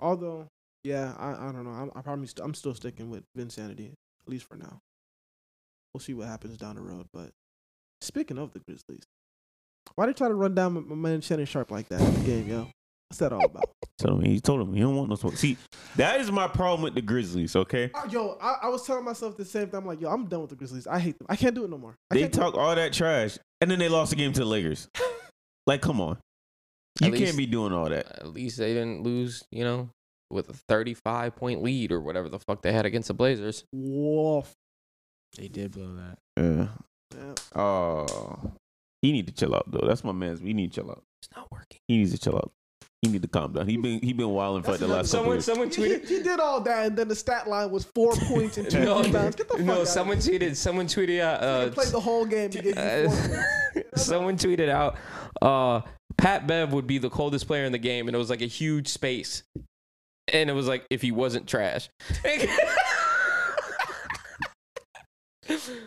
Although, 0.00 0.48
yeah, 0.84 1.14
I, 1.18 1.48
I 1.48 1.52
don't 1.52 1.64
know. 1.64 1.70
I'm 1.70 1.90
I 1.94 2.00
probably 2.02 2.26
st- 2.26 2.44
I'm 2.44 2.54
still 2.54 2.74
sticking 2.74 3.10
with 3.10 3.24
Vinsanity 3.36 3.92
at 3.92 4.28
least 4.28 4.46
for 4.48 4.56
now. 4.56 4.78
We'll 5.92 6.00
see 6.00 6.14
what 6.14 6.26
happens 6.28 6.56
down 6.58 6.76
the 6.76 6.82
road. 6.82 7.06
But 7.12 7.30
speaking 8.00 8.38
of 8.38 8.52
the 8.52 8.60
Grizzlies, 8.60 9.04
why 9.94 10.06
they 10.06 10.12
try 10.12 10.28
to 10.28 10.34
run 10.34 10.54
down 10.54 10.74
my, 10.74 10.80
my 10.80 10.94
man 10.96 11.20
Shannon 11.20 11.46
Sharpe 11.46 11.70
like 11.70 11.88
that 11.88 12.00
in 12.00 12.14
the 12.14 12.20
game, 12.20 12.48
yo? 12.48 12.68
What's 13.08 13.18
that 13.18 13.32
all 13.32 13.44
about? 13.44 13.64
So 13.98 14.18
he 14.18 14.40
told 14.40 14.60
him 14.60 14.74
he 14.74 14.80
don't 14.80 14.94
want 14.94 15.08
no 15.08 15.14
smoke. 15.14 15.38
See, 15.38 15.56
that 15.96 16.20
is 16.20 16.30
my 16.30 16.46
problem 16.46 16.82
with 16.82 16.94
the 16.94 17.00
Grizzlies. 17.00 17.56
Okay, 17.56 17.90
Uh, 17.94 18.06
yo, 18.10 18.36
I, 18.42 18.56
I 18.64 18.68
was 18.68 18.86
telling 18.86 19.06
myself 19.06 19.38
the 19.38 19.44
same 19.44 19.68
thing. 19.70 19.78
I'm 19.78 19.86
like, 19.86 20.02
yo, 20.02 20.10
I'm 20.10 20.26
done 20.26 20.42
with 20.42 20.50
the 20.50 20.56
Grizzlies. 20.56 20.86
I 20.86 20.98
hate 20.98 21.18
them. 21.18 21.26
I 21.30 21.34
can't 21.34 21.54
do 21.54 21.64
it 21.64 21.70
no 21.70 21.78
more. 21.78 21.94
I 22.10 22.16
they 22.16 22.28
talk 22.28 22.54
all 22.56 22.74
that 22.74 22.92
trash, 22.92 23.38
and 23.62 23.70
then 23.70 23.78
they 23.78 23.88
lost 23.88 24.10
the 24.10 24.16
game 24.16 24.34
to 24.34 24.40
the 24.40 24.44
Lakers. 24.46 24.88
Like, 25.66 25.80
come 25.80 26.00
on, 26.00 26.18
you 27.00 27.08
At 27.12 27.18
can't 27.18 27.36
be 27.36 27.46
doing 27.46 27.72
all 27.72 27.88
that. 27.88 28.06
At 28.20 28.28
least 28.28 28.58
they 28.58 28.72
didn't 28.74 29.02
lose, 29.02 29.42
you 29.50 29.64
know, 29.64 29.88
with 30.30 30.48
a 30.50 30.52
35 30.68 31.34
point 31.34 31.62
lead 31.62 31.90
or 31.90 32.00
whatever 32.00 32.28
the 32.28 32.38
fuck 32.38 32.62
they 32.62 32.72
had 32.72 32.86
against 32.86 33.08
the 33.08 33.14
Blazers. 33.14 33.60
it. 33.60 33.66
Woof. 33.72 34.52
They 35.36 35.48
did 35.48 35.72
blow 35.72 35.94
that. 35.96 36.18
Yeah. 36.36 36.68
Yeah. 37.16 37.60
Oh, 37.60 38.52
he 39.02 39.10
need 39.10 39.26
to 39.26 39.32
chill 39.32 39.54
out 39.54 39.68
though. 39.70 39.86
That's 39.86 40.04
my 40.04 40.12
man's. 40.12 40.40
We 40.40 40.52
need 40.52 40.72
to 40.72 40.80
chill 40.82 40.90
out. 40.90 41.02
It's 41.22 41.34
not 41.34 41.50
working. 41.50 41.78
He 41.88 41.96
needs 41.98 42.12
to 42.12 42.18
chill 42.18 42.36
out. 42.36 42.52
He 43.02 43.08
need 43.10 43.22
to 43.22 43.28
calm 43.28 43.52
down. 43.52 43.68
He 43.68 43.76
been 43.76 44.00
he 44.00 44.12
been 44.12 44.30
wilding 44.30 44.62
for 44.62 44.72
like 44.72 44.80
the 44.80 44.86
That's 44.86 45.12
last 45.12 45.12
couple 45.12 45.18
Someone, 45.20 45.36
years. 45.36 45.44
someone 45.44 45.68
tweeted. 46.02 46.08
he 46.08 46.22
did 46.22 46.40
all 46.40 46.60
that, 46.62 46.86
and 46.86 46.96
then 46.96 47.08
the 47.08 47.14
stat 47.14 47.46
line 47.46 47.70
was 47.70 47.84
four 47.84 48.12
points 48.16 48.56
and 48.58 48.68
two 48.70 48.80
No, 48.80 49.02
rebounds. 49.02 49.36
Get 49.36 49.48
the 49.48 49.56
fuck 49.58 49.64
no, 49.66 49.80
out 49.82 49.88
someone 49.88 50.18
of 50.18 50.24
here. 50.24 50.38
tweeted. 50.38 50.56
Someone 50.56 50.86
tweeted 50.86 51.20
out. 51.20 51.40
He 51.40 51.46
Uh, 51.46 51.70
played 51.72 51.88
the 51.88 52.00
whole 52.00 52.24
game 52.24 52.50
to 52.50 52.62
get 52.62 52.74
you 53.04 53.10
four 53.10 53.38
uh, 53.94 53.96
someone 53.96 54.36
tweeted 54.38 54.68
out. 54.70 54.96
Uh, 55.42 55.82
Pat 56.16 56.46
Bev 56.46 56.72
would 56.72 56.86
be 56.86 56.96
the 56.98 57.10
coldest 57.10 57.46
player 57.46 57.64
in 57.64 57.72
the 57.72 57.78
game, 57.78 58.08
and 58.08 58.14
it 58.14 58.18
was 58.18 58.30
like 58.30 58.40
a 58.42 58.46
huge 58.46 58.88
space, 58.88 59.42
and 60.32 60.48
it 60.48 60.54
was 60.54 60.66
like 60.66 60.86
if 60.90 61.02
he 61.02 61.12
wasn't 61.12 61.46
trash. 61.46 61.88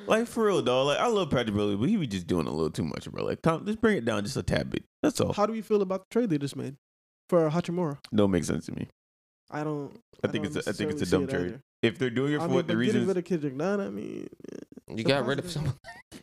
Like 0.07 0.27
for 0.27 0.45
real, 0.45 0.61
dog. 0.61 0.87
Like 0.87 0.99
I 0.99 1.07
love 1.07 1.29
Patrick 1.29 1.47
Beverley, 1.47 1.75
but 1.75 1.89
he 1.89 1.97
be 1.97 2.07
just 2.07 2.27
doing 2.27 2.47
a 2.47 2.51
little 2.51 2.69
too 2.71 2.83
much, 2.85 3.11
bro. 3.11 3.25
Like, 3.25 3.41
come, 3.41 3.65
just 3.65 3.81
bring 3.81 3.97
it 3.97 4.05
down 4.05 4.23
just 4.23 4.37
a 4.37 4.43
tad 4.43 4.69
bit. 4.69 4.83
That's 5.03 5.19
all. 5.19 5.33
How 5.33 5.45
do 5.45 5.53
you 5.53 5.61
feel 5.63 5.81
about 5.81 6.01
the 6.09 6.13
trade 6.13 6.29
they 6.29 6.37
just 6.37 6.55
made 6.55 6.77
for 7.29 7.49
Hachimura? 7.49 7.97
Don't 8.13 8.31
make 8.31 8.43
sense 8.43 8.65
to 8.65 8.73
me. 8.73 8.87
I 9.51 9.63
don't. 9.63 9.91
I 10.23 10.27
think 10.27 10.43
don't 10.45 10.57
it's 10.57 10.67
a- 10.67 10.69
I 10.69 10.73
think 10.73 10.91
it's 10.91 11.01
a 11.01 11.05
dumb 11.05 11.23
it 11.23 11.29
trade. 11.29 11.45
either. 11.47 11.61
If 11.81 11.97
they're 11.97 12.09
doing 12.09 12.33
it 12.33 12.37
for 12.37 12.43
I 12.43 12.47
mean, 12.47 12.55
what 12.55 12.67
the 12.67 12.73
but 12.73 12.79
getting 12.81 12.93
reasons, 13.01 13.07
rid 13.07 13.17
of 13.17 13.23
Kendrick 13.25 13.53
Nunn, 13.55 13.79
I 13.79 13.89
mean, 13.89 14.27
you 14.93 15.03
got 15.05 15.25
rid 15.25 15.39
of 15.39 15.49
someone. 15.49 15.75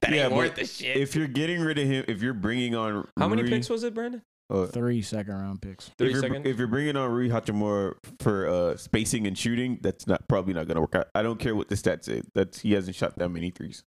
That 0.02 0.10
Yeah, 0.12 0.24
ain't 0.26 0.34
worth 0.34 0.54
the 0.54 0.66
shit. 0.66 0.96
if 0.98 1.16
you're 1.16 1.26
getting 1.28 1.60
rid 1.62 1.78
of 1.78 1.86
him, 1.88 2.04
if 2.08 2.20
you're 2.22 2.34
bringing 2.34 2.74
on 2.74 3.08
How 3.18 3.26
many 3.28 3.42
picks 3.48 3.70
was 3.70 3.82
it, 3.82 3.94
Brandon? 3.94 4.20
uh, 4.50 4.66
Three 4.66 5.00
second 5.02 5.34
round 5.34 5.62
picks. 5.62 5.90
Three 5.96 6.08
if 6.08 6.12
you're, 6.12 6.20
seconds. 6.22 6.46
if 6.46 6.58
you're 6.58 6.68
bringing 6.68 6.94
on 6.96 7.10
Rui 7.10 7.30
Hachimura 7.30 7.94
for 8.20 8.46
uh, 8.48 8.76
spacing 8.76 9.26
and 9.26 9.36
shooting, 9.36 9.78
that's 9.80 10.06
not 10.06 10.28
probably 10.28 10.52
not 10.52 10.68
gonna 10.68 10.82
work 10.82 10.94
out. 10.94 11.08
I 11.14 11.22
don't 11.22 11.38
care 11.40 11.56
what 11.56 11.68
the 11.68 11.74
stats 11.74 12.04
say. 12.04 12.20
That's 12.34 12.60
he 12.60 12.72
hasn't 12.74 12.94
shot 12.96 13.16
that 13.18 13.30
many 13.30 13.50
threes, 13.50 13.82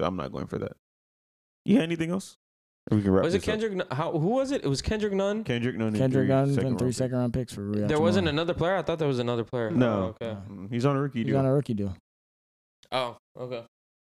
so 0.00 0.06
I'm 0.06 0.16
not 0.16 0.32
going 0.32 0.46
for 0.46 0.58
that. 0.58 0.72
You 1.66 1.76
Yeah, 1.76 1.82
anything 1.82 2.10
else? 2.10 2.36
Or 2.90 2.96
we 2.96 3.02
can 3.02 3.10
wrap 3.10 3.24
Was 3.24 3.34
it 3.34 3.38
this 3.38 3.48
up. 3.48 3.52
Kendrick? 3.52 3.72
Nun- 3.74 3.86
How? 3.90 4.12
Who 4.12 4.28
was 4.28 4.52
it? 4.52 4.64
It 4.64 4.68
was 4.68 4.80
Kendrick 4.80 5.12
Nunn. 5.12 5.42
Kendrick 5.44 5.76
Nunn. 5.76 5.88
and 5.88 5.96
Kendrick 5.96 6.26
three 6.26 6.34
Nunn 6.34 6.54
second 6.54 6.66
and 6.68 6.78
three 6.78 6.86
round 6.86 6.94
second 6.94 7.18
round 7.18 7.34
picks 7.34 7.52
for 7.52 7.62
Rui 7.62 7.86
There 7.86 8.00
wasn't 8.00 8.28
another 8.28 8.54
player. 8.54 8.76
I 8.76 8.82
thought 8.82 8.98
there 9.00 9.08
was 9.08 9.18
another 9.18 9.42
player. 9.44 9.70
No. 9.70 10.14
Oh, 10.20 10.24
okay. 10.24 10.34
picks. 10.34 10.52
Mm, 10.52 10.70
He's 10.72 10.84
on 10.86 10.96
a 10.96 11.00
rookie. 11.02 11.18
He's 11.20 11.26
deal. 11.28 11.38
on 11.38 11.46
a 11.46 11.52
rookie 11.52 11.74
deal. 11.74 11.96
Oh, 12.92 13.16
okay. 13.38 13.64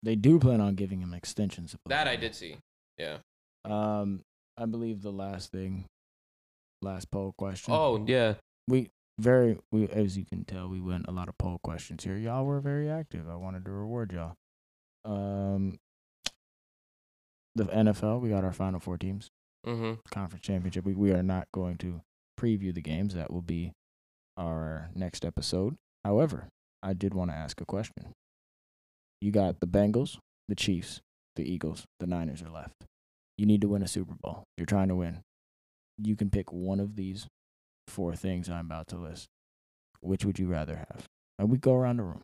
They 0.03 0.15
do 0.15 0.39
plan 0.39 0.61
on 0.61 0.75
giving 0.75 1.01
him 1.01 1.13
extensions. 1.13 1.75
That 1.87 2.07
I 2.07 2.15
did 2.15 2.33
see. 2.33 2.57
Yeah. 2.97 3.17
Um, 3.65 4.21
I 4.57 4.65
believe 4.65 5.01
the 5.01 5.11
last 5.11 5.51
thing, 5.51 5.85
last 6.81 7.11
poll 7.11 7.33
question. 7.37 7.73
Oh, 7.73 8.03
yeah. 8.07 8.35
we 8.67 8.89
very 9.19 9.57
we 9.71 9.87
as 9.89 10.17
you 10.17 10.23
can 10.25 10.45
tell 10.45 10.67
we 10.67 10.79
went 10.79 11.05
a 11.07 11.11
lot 11.11 11.27
of 11.27 11.37
poll 11.37 11.59
questions 11.61 12.03
here. 12.05 12.15
Y'all 12.15 12.45
were 12.45 12.59
very 12.61 12.89
active. 12.89 13.29
I 13.29 13.35
wanted 13.35 13.65
to 13.65 13.71
reward 13.71 14.13
y'all. 14.13 14.33
Um, 15.03 15.77
the 17.55 17.65
NFL, 17.65 18.21
we 18.21 18.29
got 18.29 18.43
our 18.43 18.53
final 18.53 18.79
four 18.79 18.97
teams 18.97 19.29
Mm-hmm. 19.65 19.99
conference 20.09 20.43
championship. 20.43 20.85
We 20.85 20.95
we 20.95 21.11
are 21.11 21.21
not 21.21 21.45
going 21.53 21.77
to 21.77 22.01
preview 22.39 22.73
the 22.73 22.81
games. 22.81 23.13
That 23.13 23.31
will 23.31 23.43
be 23.43 23.73
our 24.35 24.89
next 24.95 25.23
episode. 25.23 25.75
However, 26.03 26.47
I 26.81 26.93
did 26.93 27.13
want 27.13 27.29
to 27.29 27.37
ask 27.37 27.61
a 27.61 27.65
question. 27.65 28.13
You 29.21 29.29
got 29.31 29.59
the 29.59 29.67
Bengals, 29.67 30.17
the 30.47 30.55
Chiefs, 30.55 30.99
the 31.35 31.43
Eagles, 31.43 31.83
the 31.99 32.07
Niners 32.07 32.41
are 32.41 32.49
left. 32.49 32.73
You 33.37 33.45
need 33.45 33.61
to 33.61 33.67
win 33.67 33.83
a 33.83 33.87
Super 33.87 34.15
Bowl. 34.19 34.43
You're 34.57 34.65
trying 34.65 34.87
to 34.87 34.95
win. 34.95 35.19
You 35.99 36.15
can 36.15 36.31
pick 36.31 36.51
one 36.51 36.79
of 36.79 36.95
these 36.95 37.27
four 37.87 38.15
things 38.15 38.49
I'm 38.49 38.65
about 38.65 38.87
to 38.87 38.97
list. 38.97 39.27
Which 39.99 40.25
would 40.25 40.39
you 40.39 40.47
rather 40.47 40.77
have? 40.77 41.05
And 41.37 41.51
we 41.51 41.59
go 41.59 41.75
around 41.75 41.97
the 41.97 42.03
room. 42.03 42.21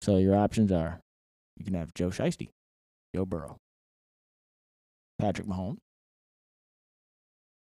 So 0.00 0.18
your 0.18 0.36
options 0.36 0.70
are 0.70 1.00
you 1.56 1.64
can 1.64 1.74
have 1.74 1.92
Joe 1.94 2.10
Shiesty, 2.10 2.50
Joe 3.14 3.24
Burrow, 3.24 3.56
Patrick 5.18 5.46
Mahomes, 5.46 5.78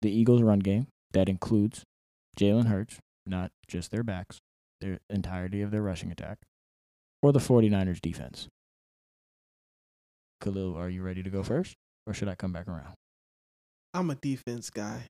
the 0.00 0.10
Eagles' 0.10 0.42
run 0.42 0.58
game. 0.60 0.86
That 1.12 1.28
includes 1.28 1.84
Jalen 2.38 2.66
Hurts, 2.66 2.98
not 3.26 3.50
just 3.68 3.90
their 3.90 4.02
backs, 4.02 4.38
their 4.80 4.98
entirety 5.10 5.60
of 5.60 5.70
their 5.70 5.82
rushing 5.82 6.10
attack, 6.10 6.38
or 7.22 7.32
the 7.32 7.38
49ers 7.38 8.00
defense. 8.00 8.48
Khalil, 10.42 10.76
are 10.76 10.88
you 10.88 11.02
ready 11.02 11.22
to 11.22 11.30
go 11.30 11.42
first? 11.42 11.74
Or 12.06 12.14
should 12.14 12.28
I 12.28 12.34
come 12.34 12.52
back 12.52 12.66
around? 12.66 12.94
I'm 13.94 14.10
a 14.10 14.14
defense 14.14 14.70
guy. 14.70 15.06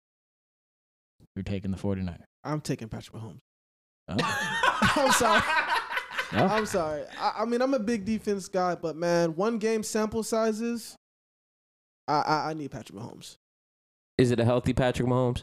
You're 1.36 1.44
taking 1.44 1.70
the 1.70 1.76
49ers. 1.76 2.24
I'm 2.44 2.60
taking 2.60 2.88
Patrick 2.88 3.16
Mahomes. 3.16 3.38
Oh. 4.08 4.16
I'm 4.96 5.12
sorry. 5.12 5.42
No? 6.32 6.46
I'm 6.46 6.66
sorry. 6.66 7.04
I, 7.18 7.32
I 7.38 7.44
mean, 7.44 7.62
I'm 7.62 7.74
a 7.74 7.78
big 7.78 8.04
defense 8.04 8.48
guy, 8.48 8.74
but 8.74 8.96
man, 8.96 9.36
one 9.36 9.58
game 9.58 9.82
sample 9.82 10.22
sizes. 10.22 10.96
I 12.08 12.14
I, 12.14 12.50
I 12.50 12.54
need 12.54 12.70
Patrick 12.70 12.98
Mahomes. 12.98 13.36
Is 14.18 14.30
it 14.30 14.40
a 14.40 14.44
healthy 14.44 14.72
Patrick 14.72 15.08
Mahomes? 15.08 15.42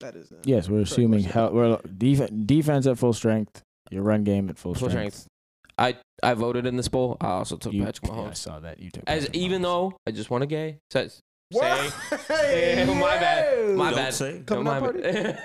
That 0.00 0.14
is. 0.16 0.30
uh, 0.32 0.36
Yes, 0.44 0.68
we're 0.68 0.80
assuming 0.82 1.22
much 1.22 1.30
hel- 1.32 1.46
it. 1.48 1.54
we're 1.54 1.78
def- 1.96 2.30
defense 2.46 2.86
at 2.86 2.98
full 2.98 3.12
strength, 3.12 3.62
your 3.90 4.02
run 4.02 4.24
game 4.24 4.48
at 4.50 4.58
full, 4.58 4.74
Full 4.74 4.88
strength. 4.90 5.14
strength. 5.14 5.28
I 5.78 5.96
I 6.22 6.34
voted 6.34 6.66
in 6.66 6.76
this 6.76 6.88
poll. 6.88 7.16
I 7.20 7.28
also 7.28 7.56
took 7.56 7.72
You- 7.72 7.84
Patrick 7.84 8.10
yeah, 8.10 8.18
I 8.18 8.22
Mahomes. 8.24 8.36
saw 8.36 8.60
that 8.60 8.78
you 8.80 8.90
took. 8.90 9.04
As 9.06 9.24
Patrick 9.26 9.36
even 9.36 9.60
Mahomes. 9.60 9.64
though 9.64 9.96
I 10.06 10.10
just 10.12 10.30
want 10.30 10.44
a 10.44 10.46
gay 10.46 10.78
says 10.90 11.20
What? 11.50 11.92
say 12.10 12.16
Hey, 12.28 12.76
Yeah, 12.86 12.94
my 12.94 13.00
bad. 13.18 13.76
My 13.76 13.90
Don't 13.90 13.98
bad. 13.98 14.14
say. 14.14 14.32
No, 14.38 14.42
Coming 14.44 14.64
my 14.64 14.80
party? 14.80 15.00
bad. 15.02 15.42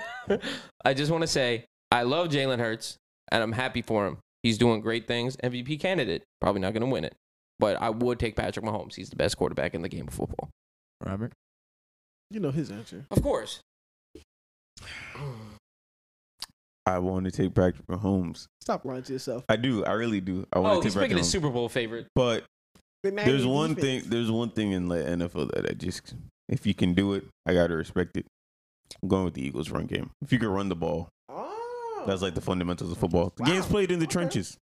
I 0.84 0.94
just 0.94 1.10
want 1.10 1.22
to 1.22 1.28
say 1.28 1.64
I 1.90 2.02
love 2.04 2.28
Jalen 2.28 2.58
Hurts 2.58 2.96
and 3.30 3.42
I'm 3.42 3.52
happy 3.52 3.82
for 3.82 4.06
him. 4.06 4.18
He's 4.42 4.58
doing 4.58 4.80
great 4.80 5.06
things. 5.06 5.36
MVP 5.36 5.78
candidate. 5.80 6.24
Probably 6.40 6.60
not 6.60 6.72
going 6.72 6.80
to 6.82 6.90
win 6.90 7.04
it, 7.04 7.14
but 7.58 7.80
I 7.80 7.90
would 7.90 8.18
take 8.18 8.34
Patrick 8.34 8.64
Mahomes. 8.64 8.94
He's 8.94 9.10
the 9.10 9.16
best 9.16 9.36
quarterback 9.36 9.74
in 9.74 9.82
the 9.82 9.88
game 9.88 10.08
of 10.08 10.14
football. 10.14 10.48
Robert. 11.04 11.32
You 12.30 12.40
know 12.40 12.50
his 12.50 12.70
answer. 12.70 13.04
Of 13.10 13.22
course. 13.22 13.60
I 16.84 16.98
want 16.98 17.26
to 17.26 17.30
take 17.30 17.54
Patrick 17.54 17.86
Mahomes. 17.86 18.46
Stop 18.60 18.84
lying 18.84 19.04
to 19.04 19.12
yourself. 19.12 19.44
I 19.48 19.56
do. 19.56 19.84
I 19.84 19.92
really 19.92 20.20
do. 20.20 20.46
I 20.52 20.58
want 20.58 20.72
Oh, 20.78 20.80
to 20.80 20.84
he's 20.84 20.94
take 20.94 21.02
picking 21.02 21.16
Patrick 21.16 21.18
his 21.18 21.28
Mahomes. 21.28 21.30
Super 21.32 21.50
Bowl 21.50 21.68
favorite. 21.68 22.06
But 22.16 22.44
The 23.04 23.10
there's 23.12 23.46
one 23.46 23.74
defense. 23.74 24.02
thing. 24.02 24.10
There's 24.10 24.30
one 24.30 24.50
thing 24.50 24.72
in 24.72 24.88
the 24.88 24.96
NFL 24.96 25.52
that 25.54 25.70
I 25.70 25.74
just, 25.74 26.14
if 26.48 26.66
you 26.66 26.74
can 26.74 26.94
do 26.94 27.14
it, 27.14 27.24
I 27.46 27.54
gotta 27.54 27.74
respect 27.76 28.16
it. 28.16 28.26
I'm 29.00 29.08
going 29.08 29.24
with 29.24 29.34
the 29.34 29.46
Eagles 29.46 29.70
run 29.70 29.86
game. 29.86 30.10
If 30.22 30.32
you 30.32 30.38
can 30.40 30.48
run 30.48 30.68
the 30.68 30.74
ball, 30.74 31.08
Oh. 31.28 32.02
that's 32.06 32.20
like 32.20 32.34
the 32.34 32.40
fundamentals 32.40 32.90
of 32.90 32.98
football. 32.98 33.32
The 33.36 33.44
game's 33.44 33.66
played 33.66 33.90
in 33.92 34.00
the 34.00 34.04
Okay. 34.06 34.12
trenches. 34.12 34.56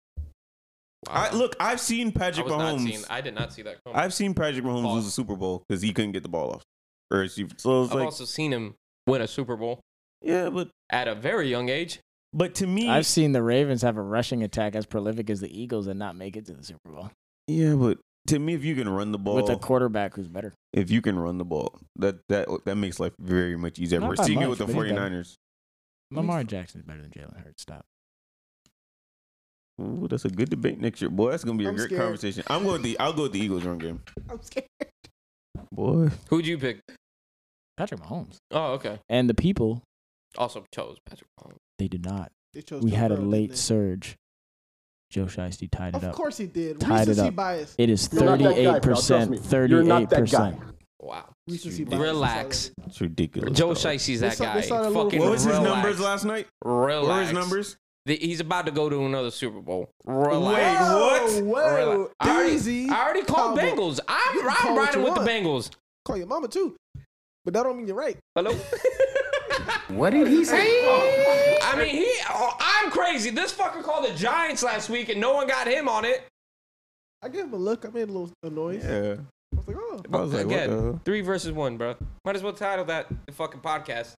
I 1.09 1.33
look. 1.35 1.55
I've 1.61 1.81
seen 1.81 2.09
I 2.09 2.11
Patrick 2.11 2.47
was 2.47 2.57
not 2.57 2.77
Mahomes. 2.77 2.85
seeing. 2.85 3.05
I 3.11 3.21
did 3.21 3.35
not 3.35 3.53
see 3.53 3.63
that 3.63 3.77
coming. 3.85 3.99
I've 3.99 4.13
seen 4.15 4.35
Patrick 4.35 4.65
Mahomes 4.65 4.83
Pause. 4.83 4.95
lose 4.97 5.07
a 5.07 5.11
Super 5.11 5.37
Bowl 5.37 5.63
because 5.69 5.83
he 5.83 5.93
couldn't 5.93 6.13
get 6.13 6.23
the 6.23 6.29
ball 6.29 6.51
off. 6.53 6.63
Or 7.11 7.23
is 7.23 7.37
he- 7.37 7.47
so 7.57 7.83
it's 7.85 7.93
I've 7.93 7.99
like, 7.99 8.05
also 8.07 8.25
seen 8.25 8.53
him 8.53 8.75
win 9.07 9.21
a 9.23 9.29
Super 9.29 9.57
Bowl 9.57 9.81
yeah, 10.23 10.49
but 10.51 10.71
at 10.91 11.07
a 11.07 11.15
very 11.15 11.49
young 11.49 11.69
age. 11.69 12.01
but 12.33 12.55
to 12.57 12.67
me, 12.67 12.89
I've 12.89 13.07
seen 13.07 13.31
the 13.33 13.43
Ravens 13.43 13.83
have 13.83 13.97
a 13.97 14.03
rushing 14.03 14.43
attack 14.43 14.75
as 14.75 14.87
prolific 14.87 15.31
as 15.31 15.41
the 15.41 15.61
Eagles 15.63 15.87
and 15.87 15.99
not 15.99 16.17
make 16.17 16.37
it 16.37 16.47
to 16.47 16.55
the 16.55 16.65
Super 16.65 16.91
Bowl 16.91 17.11
yeah, 17.47 17.75
but 17.75 17.99
to 18.27 18.41
me, 18.41 18.55
if 18.55 18.65
you 18.65 18.75
can 18.75 18.89
run 18.89 19.13
the 19.13 19.19
ball, 19.19 19.37
with 19.37 19.49
a 19.49 19.57
quarterback 19.57 20.15
who's 20.17 20.27
better. 20.27 20.53
if 20.73 20.91
you 20.91 21.01
can 21.01 21.17
run 21.17 21.39
the 21.39 21.45
ball, 21.45 21.79
that 21.95 22.17
that 22.29 22.49
that 22.65 22.75
makes 22.75 22.99
life 22.99 23.13
very 23.21 23.57
much 23.57 23.79
easier. 23.79 24.01
Not 24.01 24.09
We're 24.09 24.15
by 24.17 24.25
seeing 24.25 24.43
it 24.43 24.49
with 24.49 24.59
the 24.59 24.65
but 24.67 24.75
he's 24.75 24.93
better. 24.93 25.11
49ers. 25.11 25.35
Lamar 26.11 26.43
Jackson's 26.43 26.83
better 26.85 27.03
than 27.03 27.11
Jalen 27.13 27.45
Hurts. 27.45 27.63
Stop. 27.63 27.85
Ooh, 29.81 30.07
that's 30.09 30.25
a 30.25 30.31
good 30.31 30.49
debate 30.49 30.81
next 30.81 31.01
year, 31.03 31.11
boy. 31.11 31.31
That's 31.31 31.45
gonna 31.45 31.59
be 31.59 31.67
a 31.67 31.69
I'm 31.69 31.77
great 31.77 31.87
scared. 31.89 32.01
conversation. 32.03 32.43
I'm 32.49 32.63
going 32.63 32.75
with 32.75 32.83
the 32.83 32.99
I'll 32.99 33.13
go 33.13 33.25
with 33.25 33.33
the 33.33 33.41
Eagles 33.41 33.65
run 33.65 33.79
game, 33.79 34.03
I'm 34.31 34.41
scared. 34.43 34.67
boy. 35.73 36.09
Who'd 36.31 36.47
you 36.47 36.59
pick? 36.59 36.81
Patrick 37.77 38.01
Mahomes 38.01 38.37
Oh, 38.53 38.73
okay. 38.75 38.99
and 39.11 39.29
the 39.29 39.35
people 39.35 39.83
Also 40.39 40.65
chose 40.75 40.97
Patrick 41.07 41.29
Mahomes. 41.39 41.57
they 41.79 41.89
did 41.89 42.05
not. 42.05 42.33
They 42.55 42.63
chose 42.63 42.83
We 42.83 42.91
Joe 42.91 42.97
had 42.97 43.11
a 43.13 43.17
Burrow, 43.17 43.25
didn't 43.25 43.31
late 43.33 43.51
they? 43.51 43.57
surge. 43.57 44.17
Joe 45.11 45.27
Shiesty 45.27 45.69
tied 45.71 45.91
it 45.95 45.97
Of 45.97 46.05
up. 46.05 46.15
course 46.15 46.39
he 46.39 46.47
did. 46.47 46.81
Tied 46.81 47.03
it 47.03 47.09
Recency 47.11 47.29
up. 47.29 47.37
bias. 47.37 47.75
It 47.79 47.91
is 47.91 48.09
You're 48.13 48.25
not 48.25 48.39
that 48.39 48.45
guy, 48.45 48.45
pal. 48.49 48.55
thirty-eight 48.55 48.83
Trust 48.83 49.01
percent. 49.09 49.31
me. 49.31 49.37
You're 49.69 49.83
not 49.83 50.09
Thirty-eight 50.09 50.09
that 50.11 50.31
guy. 50.31 50.51
percent. 50.53 50.75
Wow. 51.01 51.25
Recency 51.47 51.85
Relax. 51.85 51.93
bias. 52.01 52.09
Relax. 52.09 52.71
It's 52.87 53.01
ridiculous. 53.03 53.59
Joe 53.59 53.69
dog. 53.69 53.77
Shiesty's 53.77 54.21
They 54.21 54.29
that 54.31 54.37
saw- 54.39 54.45
guy. 54.55 54.61
saw 54.63 54.83
that 54.83 54.89
little- 54.89 55.05
Fucking 55.05 55.21
What 55.21 55.31
was 55.31 55.45
his 55.45 55.53
relax. 55.59 55.69
numbers 55.75 56.01
last 56.01 56.25
night? 56.25 56.47
Relax. 56.65 57.07
What 57.07 57.15
were 57.15 57.23
his 57.23 57.33
numbers? 57.35 57.77
The- 58.07 58.17
he's 58.17 58.41
about 58.41 58.67
to 58.67 58.73
go 58.73 58.89
to 58.89 59.05
another 59.05 59.31
Super 59.31 59.61
Bowl. 59.61 59.91
Relax. 60.05 61.35
Wait, 61.35 61.43
what? 61.45 61.65
Whoa, 61.65 61.75
Relax. 61.97 62.15
I 62.21 62.31
already. 62.37 62.89
I 62.89 63.03
already 63.05 63.23
called 63.25 63.59
Cowboy. 63.59 63.71
Bengals. 63.77 63.99
You 63.99 64.05
I'm, 64.09 64.49
I'm 64.49 64.57
call 64.57 64.77
riding 64.77 65.01
you 65.01 65.05
with 65.07 65.15
the. 65.17 65.21
Bengals. 65.31 65.71
Call 66.05 66.17
your 66.17 66.27
mama 66.29 66.49
too, 66.49 66.77
but 67.45 67.53
that 67.55 67.65
don't 67.65 67.77
mean 67.77 67.87
you're 67.89 67.97
right. 67.97 68.17
Hello? 68.35 68.57
What 69.89 70.11
did 70.11 70.27
he 70.29 70.45
say? 70.45 70.83
I 71.63 71.75
mean, 71.79 71.95
he. 71.95 72.13
Oh, 72.29 72.55
I'm 72.59 72.91
crazy. 72.91 73.31
This 73.31 73.53
fucker 73.55 73.83
called 73.83 74.05
the 74.05 74.15
Giants 74.15 74.63
last 74.63 74.91
week 74.91 75.09
and 75.09 75.21
no 75.21 75.33
one 75.35 75.47
got 75.47 75.67
him 75.67 75.89
on 75.89 76.05
it. 76.05 76.25
I 77.23 77.29
gave 77.29 77.45
him 77.45 77.55
a 77.55 77.57
look. 77.57 77.85
I 77.87 77.89
made 77.89 78.09
a 78.09 78.13
little 78.13 78.31
a 78.43 78.51
noise. 78.51 78.85
Yeah. 78.85 79.17
I 79.55 79.57
was 79.57 79.67
like, 79.69 79.77
oh. 79.79 80.03
I 80.13 80.17
was 80.21 80.33
like, 80.35 80.47
what 80.47 80.53
Again, 80.55 80.71
the 80.71 80.83
hell? 80.83 81.01
three 81.05 81.21
versus 81.23 81.53
one, 81.53 81.77
bro. 81.79 81.95
Might 82.25 82.37
as 82.37 82.43
well 82.43 82.53
title 82.53 82.85
that 82.87 83.07
the 83.27 83.33
fucking 83.33 83.61
podcast. 83.61 84.13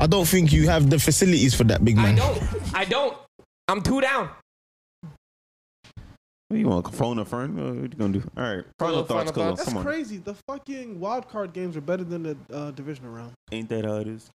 I 0.00 0.06
don't 0.06 0.26
think 0.26 0.50
you 0.52 0.66
have 0.68 0.88
the 0.88 0.98
facilities 0.98 1.54
for 1.54 1.64
that, 1.64 1.84
big 1.84 1.96
man. 1.96 2.14
I 2.14 2.16
don't. 2.18 2.74
I 2.74 2.84
don't. 2.86 3.16
I'm 3.68 3.82
two 3.82 4.00
down. 4.00 4.30
What 6.48 6.58
you 6.58 6.66
want 6.68 6.86
to 6.86 6.92
phone 6.92 7.18
a 7.20 7.24
friend? 7.24 7.54
What 7.54 7.64
are 7.64 7.74
you 7.82 7.88
gonna 7.88 8.12
do? 8.14 8.30
All 8.36 8.42
right. 8.42 8.64
Final 8.78 9.04
Final 9.04 9.04
thoughts, 9.04 9.30
Khalil. 9.30 9.48
thoughts? 9.50 9.60
That's 9.60 9.68
Come 9.68 9.78
on. 9.78 9.84
crazy. 9.84 10.16
The 10.16 10.34
fucking 10.48 10.98
wild 10.98 11.28
card 11.28 11.52
games 11.52 11.76
are 11.76 11.80
better 11.80 12.02
than 12.02 12.22
the 12.24 12.36
uh, 12.52 12.70
divisional 12.72 13.12
round. 13.12 13.32
Ain't 13.52 13.68
that 13.68 13.84
how 13.84 13.96
it 13.96 14.08
is? 14.08 14.30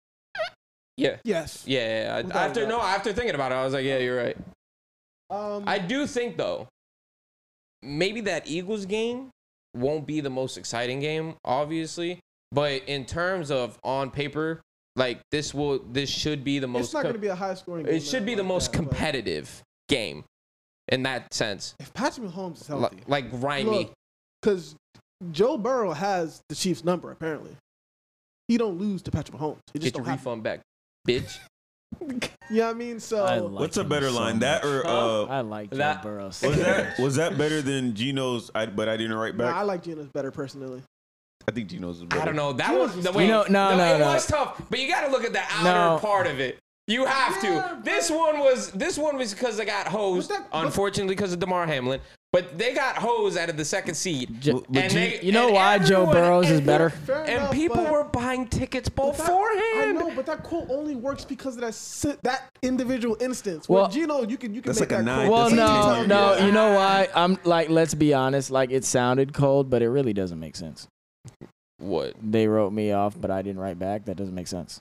Yeah. 0.98 1.16
Yes. 1.24 1.64
Yeah, 1.66 1.80
yeah, 1.80 1.86
yeah. 2.02 2.16
Without 2.22 2.36
After 2.48 2.60
doubt. 2.62 2.68
no, 2.68 2.80
after 2.82 3.12
thinking 3.14 3.34
about 3.34 3.52
it, 3.52 3.54
I 3.54 3.64
was 3.64 3.72
like, 3.72 3.84
yeah, 3.84 3.98
you're 3.98 4.16
right. 4.22 4.36
Um, 5.30 5.64
I 5.66 5.78
do 5.78 6.06
think 6.06 6.36
though, 6.36 6.68
maybe 7.82 8.20
that 8.22 8.46
Eagles 8.46 8.84
game 8.84 9.30
won't 9.74 10.06
be 10.06 10.20
the 10.20 10.28
most 10.28 10.58
exciting 10.58 11.00
game, 11.00 11.36
obviously, 11.46 12.20
but 12.50 12.82
in 12.86 13.06
terms 13.06 13.50
of 13.50 13.78
on 13.82 14.10
paper, 14.10 14.60
like 14.96 15.20
this 15.30 15.54
will 15.54 15.78
this 15.80 16.10
should 16.10 16.44
be 16.44 16.58
the 16.58 16.66
most. 16.66 16.84
it's 16.86 16.92
not 16.94 17.00
com- 17.02 17.12
going 17.12 17.14
to 17.14 17.20
be 17.20 17.28
a 17.28 17.34
high 17.34 17.54
scoring. 17.54 17.86
game 17.86 17.94
it 17.94 18.00
should 18.02 18.26
be 18.26 18.34
the 18.34 18.42
like 18.42 18.48
most 18.48 18.72
that, 18.72 18.78
but 18.78 18.88
competitive 18.90 19.62
game, 19.88 20.24
in 20.88 21.02
that 21.04 21.32
sense. 21.32 21.74
If 21.80 21.92
Patrick 21.94 22.26
Mahomes 22.28 22.60
is 22.62 22.70
Like, 22.70 22.80
healthy, 22.80 22.96
like 23.06 23.30
grimy. 23.30 23.90
because 24.40 24.74
Joe 25.30 25.56
Burrow 25.56 25.92
has 25.92 26.40
the 26.48 26.54
Chiefs' 26.54 26.84
number 26.84 27.10
apparently. 27.10 27.56
He 28.48 28.58
don't 28.58 28.78
lose 28.78 29.02
to 29.02 29.10
Patrick 29.10 29.38
Mahomes. 29.38 29.58
He 29.72 29.78
just 29.78 29.94
Get 29.94 29.98
your 30.00 30.04
don't 30.04 30.14
refund 30.16 30.42
back, 30.42 30.60
bitch. 31.08 31.38
yeah, 32.50 32.68
I 32.70 32.74
mean? 32.74 33.00
So 33.00 33.24
I 33.24 33.38
like 33.38 33.60
What's 33.60 33.76
a 33.76 33.84
better 33.84 34.08
so 34.10 34.16
line? 34.18 34.38
That 34.40 34.64
or 34.64 34.86
uh, 34.86 35.24
I 35.26 35.40
like 35.42 35.70
Joe 35.70 35.76
That- 35.76 36.02
Burrow. 36.02 36.30
so 36.30 36.48
was 36.48 36.58
that 36.58 36.98
was 36.98 37.16
that 37.16 37.38
better 37.38 37.62
than 37.62 37.94
Geno's? 37.94 38.50
I, 38.54 38.66
but 38.66 38.88
I 38.88 38.96
didn't 38.96 39.16
write 39.16 39.36
nah, 39.36 39.44
back. 39.46 39.54
I 39.56 39.62
like 39.62 39.82
Geno's 39.82 40.08
better 40.08 40.30
personally. 40.30 40.82
I 41.48 41.52
think 41.52 41.68
Geno's 41.68 41.98
is 41.98 42.04
better. 42.04 42.22
I 42.22 42.24
don't 42.24 42.36
know. 42.36 42.52
That 42.52 42.72
Yours 42.72 42.94
was 42.96 43.04
the 43.04 43.12
way. 43.12 43.26
No, 43.28 43.42
no, 43.48 43.76
no, 43.76 43.94
it 43.94 43.98
no. 43.98 44.06
was 44.06 44.26
tough, 44.26 44.60
but 44.70 44.78
you 44.78 44.88
got 44.88 45.06
to 45.06 45.10
look 45.12 45.24
at 45.24 45.32
the 45.32 45.40
outer 45.50 45.94
No. 45.94 45.98
part 46.00 46.26
of 46.26 46.40
it. 46.40 46.58
You 46.88 47.04
have 47.06 47.42
Yeah, 47.44 47.68
to. 47.76 47.78
This 47.84 48.10
one 48.10 48.40
was 48.40 48.70
this 48.72 48.98
one 48.98 49.16
was 49.16 49.32
because 49.32 49.56
they 49.56 49.64
got 49.64 49.86
hosed. 49.86 50.28
But 50.28 50.38
that- 50.38 50.50
but- 50.50 50.64
unfortunately, 50.66 51.14
because 51.14 51.32
of 51.32 51.38
Damar 51.38 51.64
Hamlin, 51.66 52.00
but 52.32 52.58
they 52.58 52.74
got 52.74 52.96
hosed 52.96 53.38
out 53.38 53.48
of 53.48 53.56
the 53.56 53.64
second 53.64 53.94
seed. 53.94 54.40
Jo- 54.40 54.64
and 54.74 54.90
G- 54.90 54.96
they, 54.96 55.20
you 55.22 55.30
know 55.30 55.46
and 55.46 55.54
why 55.54 55.78
Joe 55.78 56.02
everyone- 56.02 56.14
Burrows 56.14 56.50
is 56.50 56.58
and- 56.58 56.66
better? 56.66 56.90
Fair 56.90 57.20
And 57.20 57.28
enough, 57.30 57.52
people 57.52 57.76
but- 57.76 57.92
were 57.92 58.04
buying 58.04 58.48
tickets 58.48 58.88
but 58.88 59.12
that- 59.12 59.16
beforehand. 59.18 59.62
I 59.80 59.92
know, 59.92 60.10
but 60.14 60.26
that 60.26 60.42
quote 60.42 60.68
only 60.70 60.96
works 60.96 61.24
because 61.24 61.54
of 61.54 61.60
that 61.60 61.74
si- 61.74 62.14
that 62.24 62.48
individual 62.62 63.16
instance. 63.20 63.68
Well- 63.68 63.82
Well, 63.82 63.90
Gino, 63.90 64.22
you 64.26 64.36
can 64.36 64.52
you 64.52 64.60
can 64.60 64.70
That's 64.70 64.80
make 64.80 64.90
like 64.90 65.00
a 65.00 65.04
that 65.04 65.08
nine- 65.10 65.28
quote. 65.28 65.38
Well, 65.38 65.50
That's 65.50 65.54
no, 65.54 65.88
ten-year 65.94 66.06
no. 66.08 66.34
deal. 66.36 66.46
You 66.46 66.52
know 66.52 66.74
why? 66.74 67.08
I'm 67.14 67.38
like, 67.44 67.68
let's 67.70 67.94
be 67.94 68.12
honest. 68.12 68.50
Like, 68.50 68.72
it 68.72 68.84
sounded 68.84 69.32
cold, 69.32 69.70
but 69.70 69.82
it 69.82 69.88
really 69.88 70.12
doesn't 70.12 70.40
make 70.40 70.56
sense. 70.56 70.88
What? 71.78 72.14
They 72.22 72.46
wrote 72.46 72.72
me 72.72 72.92
off, 72.92 73.20
but 73.20 73.30
I 73.30 73.42
didn't 73.42 73.60
write 73.60 73.78
back. 73.78 74.04
That 74.04 74.16
doesn't 74.16 74.34
make 74.34 74.46
sense. 74.46 74.80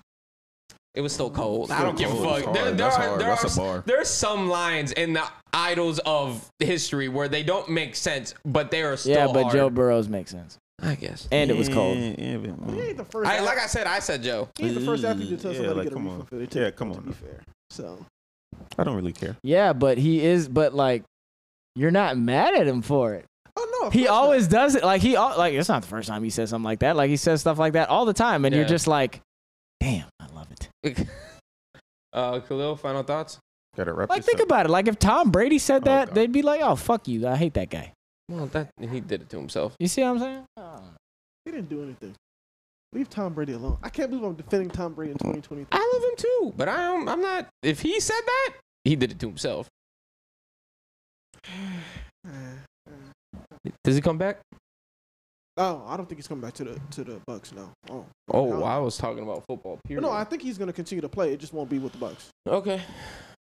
It 0.93 1.01
was 1.01 1.13
still 1.13 1.29
cold. 1.31 1.71
I 1.71 1.83
don't 1.83 1.97
give 1.97 2.11
a 2.11 2.15
fuck. 2.15 2.23
There, 2.23 2.43
hard. 2.43 2.55
there 2.55 2.71
That's 2.73 2.95
are, 2.97 3.01
hard. 3.07 3.19
there 3.21 3.27
That's 3.29 3.57
are 3.57 3.61
a 3.61 3.65
bar. 3.75 3.83
there's 3.87 4.09
some 4.09 4.49
lines 4.49 4.91
in 4.91 5.13
the 5.13 5.23
idols 5.53 5.99
of 6.05 6.47
history 6.59 7.07
where 7.07 7.29
they 7.29 7.43
don't 7.43 7.69
make 7.69 7.95
sense, 7.95 8.33
but 8.43 8.71
they 8.71 8.83
are 8.83 8.97
still 8.97 9.15
yeah, 9.15 9.27
but 9.27 9.43
hard. 9.43 9.53
Joe 9.55 9.69
Burrows 9.69 10.09
makes 10.09 10.31
sense, 10.31 10.57
I 10.81 10.95
guess. 10.95 11.29
and 11.31 11.49
it 11.49 11.55
was 11.55 11.69
cold. 11.69 11.97
Yeah, 11.97 12.15
yeah, 12.17 12.37
but- 12.37 12.73
he 12.73 12.81
ain't 12.81 12.97
the 12.97 13.05
first. 13.05 13.29
I, 13.29 13.39
like 13.39 13.57
I 13.57 13.67
said, 13.67 13.87
I 13.87 13.99
said 13.99 14.21
Joe. 14.21 14.49
he 14.57 14.65
ain't 14.65 14.75
the 14.75 14.81
first 14.81 15.05
athlete 15.05 15.29
to 15.29 15.37
tell 15.37 15.51
Yeah, 15.53 15.59
somebody 15.59 15.77
like, 15.79 15.83
to 15.85 15.89
get 15.89 15.93
a 15.93 15.95
come 15.95 16.03
refund 16.03 16.21
on. 16.21 16.27
for 16.27 16.35
their 16.35 16.43
Yeah, 16.43 16.49
ticket, 16.49 16.75
come 16.75 16.93
To 16.93 17.01
be 17.01 17.13
fair, 17.13 17.39
so 17.69 18.05
I 18.77 18.83
don't 18.83 18.95
really 18.97 19.13
care. 19.13 19.37
Yeah, 19.43 19.71
but 19.71 19.97
he 19.97 20.25
is. 20.25 20.49
But 20.49 20.73
like, 20.73 21.03
you're 21.73 21.91
not 21.91 22.17
mad 22.17 22.53
at 22.53 22.67
him 22.67 22.81
for 22.81 23.13
it. 23.13 23.23
Oh 23.81 23.85
no, 23.85 23.89
He 23.89 23.99
course 23.99 24.09
not. 24.09 24.13
always 24.15 24.47
does 24.47 24.75
it. 24.75 24.83
Like 24.83 25.01
he, 25.01 25.15
al- 25.15 25.37
like 25.37 25.53
it's 25.53 25.69
not 25.69 25.81
the 25.81 25.87
first 25.87 26.07
time 26.07 26.23
he 26.23 26.29
says 26.29 26.49
something 26.49 26.63
like 26.65 26.79
that. 26.79 26.95
Like 26.95 27.09
he 27.09 27.17
says 27.17 27.41
stuff 27.41 27.57
like 27.59 27.73
that 27.73 27.89
all 27.89 28.05
the 28.05 28.13
time, 28.13 28.45
and 28.45 28.55
you're 28.55 28.65
just 28.65 28.87
like, 28.87 29.21
damn, 29.79 30.07
I 30.19 30.27
love 30.33 30.47
it. 30.51 30.69
uh, 32.13 32.39
Khalil, 32.41 32.75
final 32.75 33.03
thoughts? 33.03 33.37
Gotta 33.75 33.93
wrap 33.93 34.09
Like 34.09 34.23
think 34.23 34.39
up. 34.39 34.45
about 34.45 34.65
it. 34.65 34.69
Like 34.69 34.87
if 34.87 34.99
Tom 34.99 35.31
Brady 35.31 35.57
said 35.57 35.83
Oh, 35.83 35.85
that, 35.85 36.07
God. 36.07 36.15
they'd 36.15 36.31
be 36.31 36.41
like, 36.41 36.61
oh 36.61 36.75
fuck 36.75 37.07
you, 37.07 37.27
I 37.27 37.35
hate 37.37 37.53
that 37.55 37.69
guy. 37.69 37.93
Well, 38.29 38.47
that 38.47 38.69
he 38.79 38.99
did 38.99 39.21
it 39.21 39.29
to 39.29 39.37
himself. 39.37 39.75
You 39.79 39.87
see 39.87 40.01
what 40.01 40.09
I'm 40.09 40.19
saying? 40.19 40.45
He 41.45 41.51
didn't 41.51 41.69
do 41.69 41.81
anything. 41.83 42.13
Leave 42.93 43.09
Tom 43.09 43.33
Brady 43.33 43.53
alone. 43.53 43.77
I 43.81 43.89
can't 43.89 44.09
believe 44.09 44.25
I'm 44.25 44.35
defending 44.35 44.69
Tom 44.69 44.93
Brady 44.93 45.11
in 45.11 45.17
2023. 45.17 45.67
I 45.71 45.91
love 45.93 46.03
him 46.03 46.15
too, 46.17 46.53
but 46.57 46.67
I'm 46.69 47.07
I'm 47.07 47.21
not. 47.21 47.47
If 47.63 47.79
he 47.81 47.99
said 48.01 48.19
that, 48.25 48.53
he 48.83 48.95
did 48.97 49.11
it 49.11 49.19
to 49.19 49.27
himself. 49.27 49.69
Does 53.83 53.95
he 53.95 54.01
come 54.01 54.17
back? 54.17 54.39
Oh, 55.57 55.83
I 55.87 55.97
don't 55.97 56.07
think 56.07 56.17
he's 56.17 56.27
coming 56.27 56.41
back 56.41 56.53
to 56.55 56.63
the 56.63 56.79
to 56.91 57.03
the 57.03 57.21
Bucks. 57.27 57.51
now. 57.53 57.71
Oh. 57.89 58.05
Oh, 58.31 58.49
no. 58.59 58.63
I 58.63 58.77
was 58.77 58.97
talking 58.97 59.21
about 59.23 59.43
football. 59.47 59.75
But 59.83 59.87
Period. 59.87 60.01
no, 60.01 60.11
I 60.11 60.23
think 60.23 60.41
he's 60.41 60.57
going 60.57 60.67
to 60.67 60.73
continue 60.73 61.01
to 61.01 61.09
play. 61.09 61.33
It 61.33 61.39
just 61.39 61.53
won't 61.53 61.69
be 61.69 61.77
with 61.79 61.91
the 61.91 61.97
Bucks. 61.97 62.29
okay. 62.47 62.81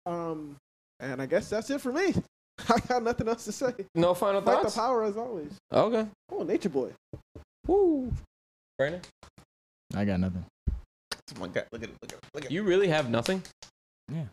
Um, 0.05 0.55
and 0.99 1.21
I 1.21 1.25
guess 1.25 1.49
that's 1.49 1.69
it 1.69 1.79
for 1.79 1.93
me. 1.93 2.13
I 2.69 2.79
got 2.87 3.03
nothing 3.03 3.27
else 3.27 3.45
to 3.45 3.51
say. 3.51 3.73
No 3.95 4.13
final 4.13 4.41
thoughts. 4.41 4.63
Fight 4.63 4.73
the 4.73 4.79
power 4.79 5.03
as 5.03 5.17
always. 5.17 5.51
Okay. 5.71 6.07
Oh, 6.31 6.43
Nature 6.43 6.69
Boy. 6.69 6.89
Woo. 7.67 8.11
Brandon, 8.77 9.01
I 9.95 10.03
got 10.03 10.19
nothing. 10.19 10.43
Oh 10.69 11.39
my 11.39 11.47
God, 11.47 11.65
look 11.71 11.83
at 11.83 11.89
it, 11.89 11.95
look 12.01 12.11
at 12.11 12.17
it, 12.17 12.25
look 12.33 12.45
at 12.45 12.51
it. 12.51 12.53
you 12.53 12.63
really 12.63 12.87
have 12.87 13.09
nothing. 13.09 13.43
Yeah. 14.11 14.25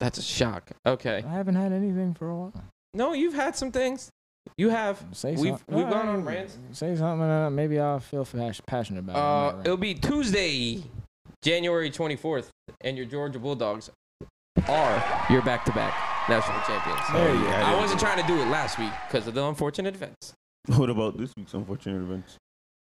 That's 0.00 0.18
a 0.18 0.22
shock. 0.22 0.70
Okay. 0.86 1.24
I 1.26 1.32
haven't 1.32 1.56
had 1.56 1.72
anything 1.72 2.14
for 2.14 2.30
a 2.30 2.34
while. 2.36 2.52
No, 2.96 3.12
you've 3.12 3.34
had 3.34 3.54
some 3.54 3.70
things. 3.70 4.10
You 4.56 4.70
have. 4.70 5.04
Say 5.12 5.34
We've- 5.34 5.50
something. 5.50 5.74
we've 5.76 5.88
gone 5.90 6.08
on 6.08 6.16
Alright, 6.20 6.36
rants. 6.36 6.58
Say 6.72 6.96
something. 6.96 7.28
And 7.28 7.54
maybe 7.54 7.78
I'll 7.78 8.00
feel 8.00 8.24
pas- 8.24 8.60
passionate 8.66 9.00
about 9.00 9.16
it. 9.16 9.58
Uh, 9.58 9.60
it'll 9.64 9.76
be 9.76 9.94
Tuesday, 9.94 10.82
January 11.42 11.90
24th, 11.90 12.48
and 12.80 12.96
your 12.96 13.06
Georgia 13.06 13.38
Bulldogs 13.38 13.90
are 14.68 15.26
your 15.30 15.42
back-to-back 15.42 15.94
national 16.28 16.60
champions. 16.62 17.00
There 17.12 17.34
you 17.34 17.40
go. 17.42 17.50
I 17.50 17.76
wasn't 17.76 18.00
trying 18.00 18.20
to 18.20 18.26
do 18.26 18.40
it 18.40 18.46
last 18.46 18.78
week 18.78 18.92
because 19.08 19.26
of 19.28 19.34
the 19.34 19.44
unfortunate 19.44 19.94
events. 19.94 20.32
What 20.68 20.90
about 20.90 21.18
this 21.18 21.32
week's 21.36 21.54
unfortunate 21.54 22.00
events? 22.02 22.36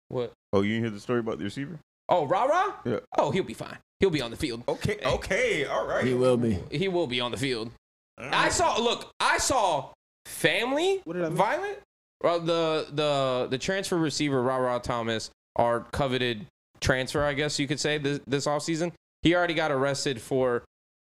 What? 0.09 0.33
Oh, 0.53 0.62
you 0.62 0.74
didn't 0.74 0.85
hear 0.85 0.91
the 0.91 1.01
story 1.01 1.20
about 1.20 1.39
the 1.39 1.45
receiver? 1.45 1.78
Oh, 2.09 2.27
rah 2.27 2.45
rah. 2.45 2.74
Yeah. 2.85 3.01
Oh, 3.19 3.33
he'll 3.33 3.43
be 3.45 3.55
fine. 3.55 3.77
He'll 3.99 4.11
be 4.11 4.23
on 4.23 4.31
the 4.31 4.37
field. 4.37 4.62
Okay, 4.69 4.99
okay, 5.05 5.65
all 5.65 5.87
right. 5.87 6.05
He 6.05 6.15
will 6.15 6.37
be. 6.37 6.59
He 6.70 6.87
will 6.87 7.07
be 7.09 7.20
on 7.20 7.33
the 7.33 7.37
field. 7.37 7.73
I 8.19 8.49
saw. 8.51 8.78
Look, 8.81 9.11
I 9.20 9.39
saw 9.39 9.91
family 10.27 11.01
What 11.05 11.15
did 11.15 11.24
I 11.24 11.28
miss? 11.28 11.39
violent. 11.39 11.78
Well, 12.23 12.40
the 12.40 12.86
the 12.93 13.47
the 13.51 13.59
transfer 13.59 13.97
receiver 13.97 14.43
Ra 14.43 14.57
Ra 14.57 14.78
Thomas, 14.78 15.31
our 15.57 15.81
coveted 15.93 16.47
transfer, 16.81 17.23
I 17.24 17.35
guess 17.35 17.59
you 17.59 17.66
could 17.69 17.81
say 17.81 17.98
this 17.98 18.20
this 18.27 18.47
offseason. 18.47 18.93
He 19.23 19.35
already 19.35 19.55
got 19.55 19.70
arrested 19.70 20.20
for 20.20 20.62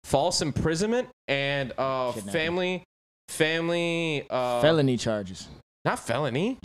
false 0.03 0.41
imprisonment 0.41 1.09
and 1.27 1.73
uh, 1.77 2.11
family 2.13 2.83
family. 3.29 4.25
Uh, 4.29 4.61
felony 4.61 4.97
charges. 4.97 5.47
Not 5.85 5.99
felony. 5.99 6.57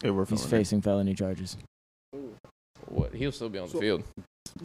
They 0.00 0.10
were 0.10 0.24
He's 0.26 0.44
feeling 0.44 0.50
facing 0.50 0.82
felony 0.82 1.14
charges. 1.14 1.56
What? 2.86 3.14
He'll 3.14 3.32
still 3.32 3.48
be 3.48 3.58
on 3.58 3.66
the 3.66 3.72
So- 3.72 3.80
field. 3.80 4.04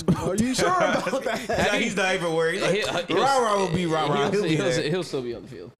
Are 0.18 0.36
you 0.36 0.56
sure 0.56 0.68
about 0.70 1.06
that? 1.24 1.48
Nah, 1.50 1.78
he's 1.78 1.96
not 1.96 2.16
even 2.16 2.34
worried. 2.34 2.62
He's 2.62 2.72
He'll- 2.86 2.94
like, 2.94 3.08
he'll- 3.08 3.18
rah 3.18 3.38
rah 3.38 3.58
will 3.60 3.70
be 3.76 3.86
rah 3.86 4.08
rah. 4.08 4.16
He'll, 4.16 4.32
He'll 4.32 4.44
be 4.44 4.56
he'll- 4.56 4.66
there. 4.66 4.90
he'll 4.90 5.04
still 5.04 5.22
be 5.22 5.36
on 5.36 5.44
the 5.44 5.48
field. 5.48 5.72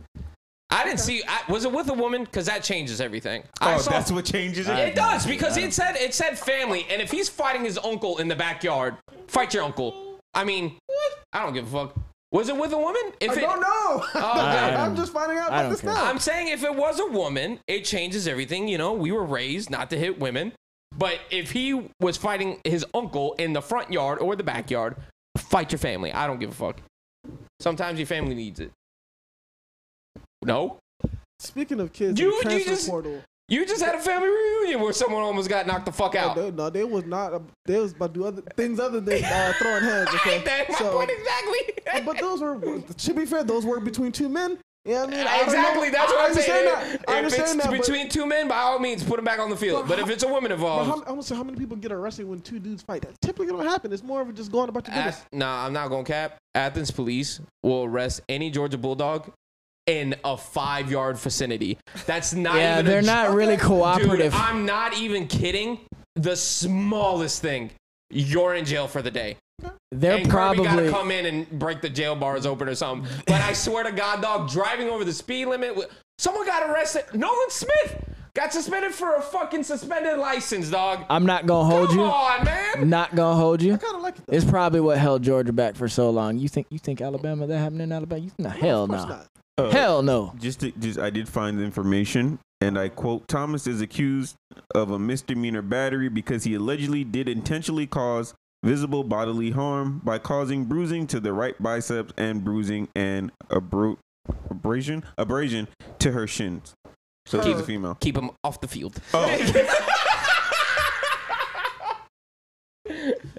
I 0.74 0.84
didn't 0.84 1.00
see. 1.00 1.24
I, 1.28 1.42
was 1.52 1.66
it 1.66 1.72
with 1.72 1.88
a 1.90 1.94
woman? 1.94 2.24
Because 2.24 2.48
that 2.48 2.64
changes 2.64 3.00
everything. 3.00 3.44
Oh, 3.62 3.68
I 3.68 3.76
Oh, 3.76 3.78
saw- 3.78 3.92
that's 3.92 4.12
what 4.12 4.26
changes 4.26 4.68
it. 4.68 4.78
It 4.78 4.96
does 4.96 5.26
because 5.26 5.56
it 5.58 5.74
said 5.74 5.96
it 5.96 6.14
said 6.14 6.38
family, 6.38 6.86
and 6.90 7.02
if 7.02 7.12
he's 7.12 7.30
fighting 7.30 7.64
his 7.64 7.78
uncle 7.78 8.18
in 8.18 8.28
the 8.28 8.36
backyard, 8.36 8.98
fight 9.28 9.54
your 9.54 9.64
uncle. 9.64 10.20
I 10.34 10.44
mean, 10.44 10.78
I 11.32 11.44
don't 11.44 11.54
give 11.54 11.74
a 11.74 11.86
fuck. 11.88 11.96
Was 12.32 12.50
it 12.50 12.58
with 12.58 12.74
a 12.74 12.78
woman? 12.78 13.02
If 13.22 13.32
I 13.32 13.34
it, 13.36 13.42
don't 13.42 13.62
know. 13.62 13.68
Oh. 13.68 14.12
I'm 14.16 14.96
just 14.96 15.14
finding 15.14 15.38
out 15.38 15.52
I 15.52 15.58
about 15.58 15.62
don't 15.62 15.72
this 15.74 15.82
care. 15.82 15.94
now. 15.94 16.06
I'm 16.06 16.18
saying 16.18 16.48
if 16.48 16.64
it 16.64 16.74
was 16.76 17.00
a 17.00 17.06
woman, 17.06 17.60
it 17.68 17.86
changes 17.86 18.28
everything. 18.28 18.68
You 18.68 18.80
know, 18.80 18.94
we 18.94 19.12
were 19.12 19.24
raised 19.24 19.70
not 19.70 19.92
to 19.92 19.98
hit 20.00 20.20
women. 20.20 20.54
But 20.98 21.20
if 21.30 21.52
he 21.52 21.90
was 22.00 22.18
fighting 22.18 22.60
his 22.64 22.84
uncle 22.96 23.34
in 23.38 23.54
the 23.54 23.62
front 23.62 23.92
yard 23.92 24.20
or 24.20 24.36
the 24.36 24.44
backyard, 24.44 24.96
fight 25.38 25.72
your 25.72 25.80
family. 25.80 26.12
I 26.12 26.26
don't 26.26 26.40
give 26.40 26.50
a 26.50 26.54
fuck. 26.54 26.82
Sometimes 27.60 28.00
your 28.00 28.06
family 28.08 28.34
needs 28.36 28.60
it. 28.60 28.72
No? 30.46 30.78
Speaking 31.40 31.80
of 31.80 31.92
kids, 31.94 32.20
You- 32.20 32.34
you 32.50 32.64
just- 32.66 32.90
portal. 32.90 33.22
You 33.50 33.66
just 33.66 33.84
had 33.84 33.94
a 33.96 34.00
family 34.00 34.30
reunion 34.30 34.80
where 34.80 34.94
someone 34.94 35.22
almost 35.22 35.50
got 35.50 35.68
knocked 35.68 35.86
the 35.86 35.92
fuck 35.92 36.14
No, 36.14 36.20
out. 36.22 36.36
they, 36.38 36.50
no, 36.52 36.70
they 36.70 36.84
was 36.86 37.04
not. 37.06 37.42
They 37.66 37.78
was 37.78 37.92
about 37.92 38.14
to 38.14 38.20
do 38.22 38.26
other 38.26 38.42
things 38.56 38.80
other 38.80 39.02
than 39.02 39.24
uh, 39.24 39.54
throwing 39.60 39.84
hands. 39.84 40.10
Okay, 40.16 40.42
That's 40.46 40.70
my 40.72 40.78
so, 40.78 40.94
point 40.94 41.12
exactly. 41.12 42.02
but 42.06 42.18
those 42.20 42.42
were. 42.42 42.58
To 42.82 43.14
be 43.14 43.26
fair, 43.26 43.44
those 43.44 43.66
were 43.66 43.82
between 43.82 44.14
two 44.14 44.30
men. 44.30 44.58
Yeah, 44.86 45.04
I 45.04 45.08
mean, 45.08 45.20
I 45.28 45.42
exactly. 45.42 45.90
That's 45.90 46.12
I 46.12 46.16
what 46.16 46.30
I'm 46.30 46.36
saying. 46.36 46.66
That. 46.66 46.84
I 47.08 47.12
If 47.12 47.24
understand 47.26 47.60
it's 47.60 47.68
that. 47.70 47.72
between 47.72 48.10
two 48.10 48.26
men, 48.26 48.48
by 48.48 48.58
all 48.60 48.80
means, 48.80 49.04
put 49.04 49.18
them 49.18 49.26
back 49.26 49.40
on 49.40 49.50
the 49.50 49.56
field. 49.58 49.84
But 49.84 49.90
But 49.90 50.00
how- 50.00 50.06
if 50.06 50.12
it's 50.12 50.24
a 50.24 50.28
woman 50.28 50.52
involved, 50.52 50.90
how, 50.90 51.04
I 51.06 51.12
want 51.12 51.22
to 51.24 51.28
say 51.28 51.36
how 51.36 51.44
many 51.44 51.58
people 51.58 51.76
get 51.78 51.92
arrested 51.92 52.26
when 52.28 52.40
two 52.42 52.60
dudes 52.60 52.82
fight? 52.82 53.02
That 53.02 53.12
typically 53.22 53.48
don't 53.48 53.66
happen. 53.66 53.92
It's 53.94 54.04
more 54.04 54.22
of 54.22 54.34
just 54.36 54.52
going 54.54 54.70
about 54.70 54.88
your 54.88 54.96
business. 54.96 55.18
Ath- 55.18 55.28
nah, 55.34 55.66
I'm 55.66 55.74
not 55.74 55.90
gonna 55.90 56.04
cap. 56.06 56.38
Athens 56.56 56.92
police 56.92 57.42
will 57.62 57.84
arrest 57.84 58.22
any 58.30 58.50
Georgia 58.50 58.78
Bulldog 58.78 59.32
in 59.88 60.16
a 60.24 60.38
five 60.38 60.90
yard 60.92 61.18
vicinity. 61.18 61.78
That's 62.06 62.34
not 62.34 62.56
Yeah, 62.56 62.76
even. 62.80 62.86
they're 62.86 63.02
j- 63.02 63.08
not 63.08 63.34
really 63.34 63.56
Dude, 63.58 63.66
cooperative. 63.66 64.34
I'm 64.36 64.66
not 64.66 64.98
even 64.98 65.28
kidding. 65.28 65.80
The 66.16 66.36
smallest 66.36 67.42
thing, 67.42 67.72
you're 68.10 68.56
in 68.56 68.66
jail 68.66 68.88
for 68.88 69.02
the 69.02 69.12
day. 69.12 69.38
They're 69.92 70.18
and 70.18 70.30
Kirby 70.30 70.64
gotta 70.64 70.90
come 70.90 71.12
in 71.12 71.26
and 71.26 71.50
break 71.60 71.82
the 71.82 71.90
jail 71.90 72.16
bars 72.16 72.46
open 72.46 72.68
or 72.68 72.76
something. 72.76 73.10
But 73.28 73.42
I 73.42 73.54
swear 73.54 73.84
to 73.84 73.92
God, 73.92 74.22
dog, 74.22 74.50
driving 74.50 74.90
over 74.90 75.04
the 75.06 75.14
speed 75.14 75.46
limit. 75.46 75.78
Someone 76.18 76.46
got 76.46 76.70
arrested. 76.70 77.06
Nolan 77.14 77.50
Smith 77.50 78.04
got 78.36 78.52
suspended 78.52 78.94
for 78.94 79.16
a 79.16 79.22
fucking 79.22 79.64
suspended 79.64 80.18
license, 80.18 80.70
dog. 80.70 81.06
I'm 81.10 81.26
not 81.26 81.46
gonna 81.46 81.70
hold 81.70 81.90
Come 81.90 82.00
you. 82.00 82.06
on, 82.06 82.44
man. 82.44 82.90
Not 82.90 83.16
gonna 83.16 83.36
hold 83.36 83.62
you. 83.62 83.74
I 83.76 83.78
kind 83.78 83.96
of 83.96 84.02
like 84.02 84.18
it. 84.18 84.24
Though. 84.26 84.36
It's 84.36 84.46
probably 84.46 84.80
what 84.80 84.98
held 84.98 85.22
Georgia 85.24 85.54
back 85.54 85.76
for 85.76 85.88
so 85.88 86.10
long. 86.10 86.38
You 86.40 86.48
think 86.50 86.68
you 86.70 86.80
think 86.80 87.00
Alabama 87.02 87.46
that 87.48 87.58
happened 87.58 87.82
in 87.82 87.92
Alabama? 87.92 88.22
You 88.22 88.32
no, 88.40 88.50
hell 88.50 88.84
of 88.86 88.90
no. 88.90 89.06
not. 89.06 89.28
Uh, 89.58 89.70
Hell 89.70 90.02
no. 90.02 90.34
Just, 90.40 90.62
to, 90.62 90.72
just, 90.72 90.98
I 91.00 91.10
did 91.10 91.30
find 91.30 91.60
the 91.60 91.64
information, 91.64 92.40
and 92.62 92.78
I 92.78 92.90
quote: 92.90 93.28
Thomas 93.28 93.68
is 93.68 93.82
accused 93.82 94.36
of 94.74 94.92
a 94.92 94.98
misdemeanor 94.98 95.62
battery 95.62 96.10
because 96.10 96.44
he 96.44 96.56
allegedly 96.56 97.04
did 97.04 97.30
intentionally 97.30 97.86
cause 97.86 98.34
visible 98.64 99.04
bodily 99.04 99.52
harm 99.52 100.02
by 100.04 100.18
causing 100.18 100.66
bruising 100.66 101.06
to 101.08 101.20
the 101.20 101.34
right 101.34 101.62
biceps 101.62 102.14
and 102.18 102.44
bruising 102.44 102.88
and 102.96 103.32
abru- 103.50 103.98
abrasion, 104.50 105.04
abrasion 105.18 105.68
to 106.00 106.12
her 106.12 106.26
shins. 106.26 106.74
So 107.26 107.42
she's 107.44 107.60
a 107.60 107.64
female. 107.64 107.96
Keep 107.96 108.18
him 108.18 108.32
off 108.44 108.60
the 108.60 108.68
field. 108.68 109.00
Oh, 109.14 109.28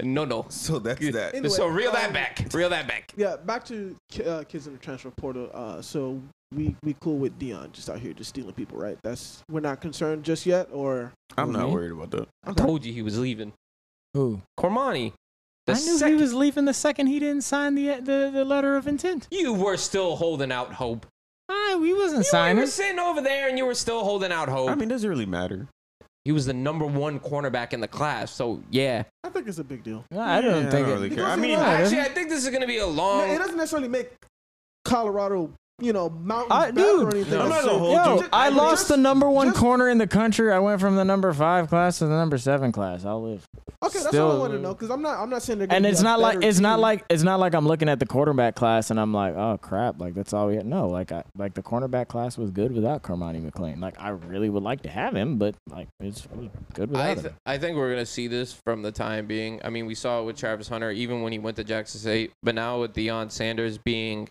No, 0.02 0.24
no. 0.24 0.46
so 0.48 0.78
that's 0.78 1.00
that. 1.12 1.34
Anyway, 1.34 1.48
so 1.48 1.66
reel 1.66 1.92
that 1.92 2.08
um, 2.08 2.12
back. 2.12 2.46
Reel 2.52 2.68
that 2.70 2.88
back. 2.88 3.12
Yeah, 3.16 3.36
back 3.36 3.64
to 3.66 3.96
uh, 4.26 4.44
kids 4.44 4.66
in 4.66 4.72
the 4.72 4.78
transfer 4.78 5.10
portal. 5.10 5.50
Uh, 5.52 5.82
so 5.82 6.20
we 6.54 6.76
we 6.82 6.94
cool 7.00 7.18
with 7.18 7.38
Deion 7.38 7.72
just 7.72 7.90
out 7.90 7.98
here 7.98 8.12
just 8.12 8.30
stealing 8.30 8.54
people, 8.54 8.78
right? 8.78 8.98
That's 9.02 9.42
we're 9.50 9.60
not 9.60 9.80
concerned 9.80 10.24
just 10.24 10.46
yet, 10.46 10.68
or 10.72 11.12
I'm 11.36 11.52
not 11.52 11.70
worried 11.70 11.92
about 11.92 12.10
that. 12.12 12.28
I 12.44 12.52
told 12.52 12.84
you 12.84 12.92
he 12.92 13.02
was 13.02 13.18
leaving. 13.18 13.52
Who? 14.14 14.40
Cormani. 14.58 15.12
The 15.66 15.72
I 15.72 15.76
knew 15.76 15.98
second- 15.98 16.16
he 16.16 16.22
was 16.22 16.34
leaving 16.34 16.66
the 16.66 16.74
second 16.74 17.06
he 17.06 17.18
didn't 17.18 17.42
sign 17.42 17.74
the 17.74 18.00
the, 18.00 18.30
the 18.32 18.44
letter 18.44 18.76
of 18.76 18.86
intent. 18.86 19.28
You 19.30 19.52
were 19.52 19.76
still 19.76 20.16
holding 20.16 20.52
out 20.52 20.74
hope. 20.74 21.06
Ah, 21.48 21.76
we 21.78 21.92
wasn't 21.92 22.24
signing. 22.24 22.56
You 22.56 22.62
were 22.62 22.66
sitting 22.66 22.98
over 22.98 23.20
there 23.20 23.48
and 23.48 23.58
you 23.58 23.66
were 23.66 23.74
still 23.74 24.02
holding 24.02 24.32
out 24.32 24.48
hope. 24.48 24.70
I 24.70 24.74
mean, 24.74 24.88
does 24.88 25.04
it 25.04 25.08
really 25.08 25.26
matter? 25.26 25.68
He 26.24 26.32
was 26.32 26.46
the 26.46 26.54
number 26.54 26.86
one 26.86 27.20
cornerback 27.20 27.72
in 27.72 27.80
the 27.80 27.88
class. 27.88 28.30
So 28.32 28.62
yeah. 28.70 29.04
I 29.22 29.28
think 29.28 29.46
it's 29.46 29.58
a 29.58 29.64
big 29.64 29.82
deal. 29.82 30.04
No, 30.10 30.20
I 30.20 30.40
don't 30.40 30.64
Yeah, 30.64 30.70
think 30.70 30.74
I 30.74 30.78
it. 30.78 30.80
don't 30.82 30.90
really 30.92 31.08
care. 31.10 31.16
Because 31.16 31.30
I 31.30 31.34
you 31.36 31.42
mean, 31.42 31.58
Actually, 31.58 32.00
I 32.00 32.08
think 32.08 32.28
this 32.30 32.44
is 32.44 32.50
gonna 32.50 32.66
be 32.66 32.78
a 32.78 32.86
long. 32.86 33.28
No, 33.28 33.34
it 33.34 33.38
doesn't 33.38 33.56
necessarily 33.56 33.88
make 33.88 34.10
Colorado, 34.84 35.52
you 35.80 35.92
know, 35.92 36.08
mountains 36.08 36.52
I- 36.52 36.70
dude, 36.70 37.02
or 37.02 37.14
anything. 37.14 37.40
I'm 37.40 37.48
not 37.48 37.60
gonna 37.62 37.72
so- 37.72 37.78
hold 37.78 37.92
Yo, 37.92 38.20
you. 38.20 38.28
I 38.32 38.48
just- 38.48 38.56
lost 38.56 38.88
the 38.88 38.96
number 38.96 39.28
one 39.28 39.48
just- 39.48 39.58
corner 39.58 39.88
in 39.88 39.98
the 39.98 40.06
country. 40.06 40.52
I 40.52 40.58
went 40.60 40.80
from 40.80 40.96
the 40.96 41.04
number 41.04 41.32
five 41.32 41.68
class 41.68 41.98
to 41.98 42.06
the 42.06 42.14
number 42.14 42.38
seven 42.38 42.70
class. 42.72 43.04
I'll 43.04 43.22
live. 43.22 43.44
Okay, 43.82 43.98
that's 43.98 44.06
still- 44.08 44.30
all 44.30 44.36
I 44.36 44.38
want 44.38 44.52
to 44.52 44.58
know 44.60 44.72
because 44.72 44.90
I'm 44.90 45.02
not. 45.02 45.18
I'm 45.18 45.28
not 45.28 45.42
saying 45.42 45.58
they're. 45.58 45.68
And 45.70 45.84
it's 45.84 46.00
a 46.00 46.04
not 46.04 46.20
like 46.20 46.36
better 46.36 46.48
it's 46.48 46.60
not 46.60 46.78
like 46.80 47.04
it's 47.10 47.22
not 47.24 47.40
like 47.40 47.54
I'm 47.54 47.66
looking 47.66 47.88
at 47.88 47.98
the 47.98 48.06
quarterback 48.06 48.54
class 48.54 48.90
and 48.90 49.00
I'm 49.00 49.12
like, 49.12 49.34
oh 49.34 49.58
crap, 49.60 50.00
like 50.00 50.14
that's 50.14 50.32
all 50.32 50.46
we 50.46 50.56
had. 50.56 50.64
No, 50.64 50.88
like 50.88 51.10
I 51.12 51.24
like 51.36 51.54
the 51.54 51.62
cornerback 51.62 52.08
class 52.08 52.38
was 52.38 52.50
good 52.50 52.72
without 52.72 53.02
Cormani 53.02 53.42
McClain. 53.48 53.80
Like 53.80 54.00
I 54.00 54.10
really 54.10 54.48
would 54.48 54.62
like 54.62 54.82
to 54.82 54.88
have 54.88 55.14
him, 55.14 55.38
but 55.38 55.56
like 55.70 55.88
it's 56.00 56.24
it 56.40 56.50
good 56.74 56.90
without 56.90 57.18
I, 57.18 57.20
him. 57.20 57.34
I 57.46 57.58
think 57.58 57.76
we're 57.76 57.90
gonna 57.90 58.06
see 58.06 58.28
this 58.28 58.52
from 58.64 58.82
the 58.82 58.92
time 58.92 59.26
being. 59.26 59.60
I 59.64 59.70
mean, 59.70 59.86
we 59.86 59.94
saw 59.96 60.20
it 60.20 60.24
with 60.24 60.36
Travis 60.36 60.68
Hunter, 60.68 60.90
even 60.92 61.20
when 61.22 61.32
he 61.32 61.38
went 61.38 61.56
to 61.56 61.64
Jackson 61.64 62.00
State, 62.00 62.30
but 62.42 62.54
now 62.54 62.80
with 62.80 62.94
Deion 62.94 63.30
Sanders 63.30 63.76
being 63.76 64.28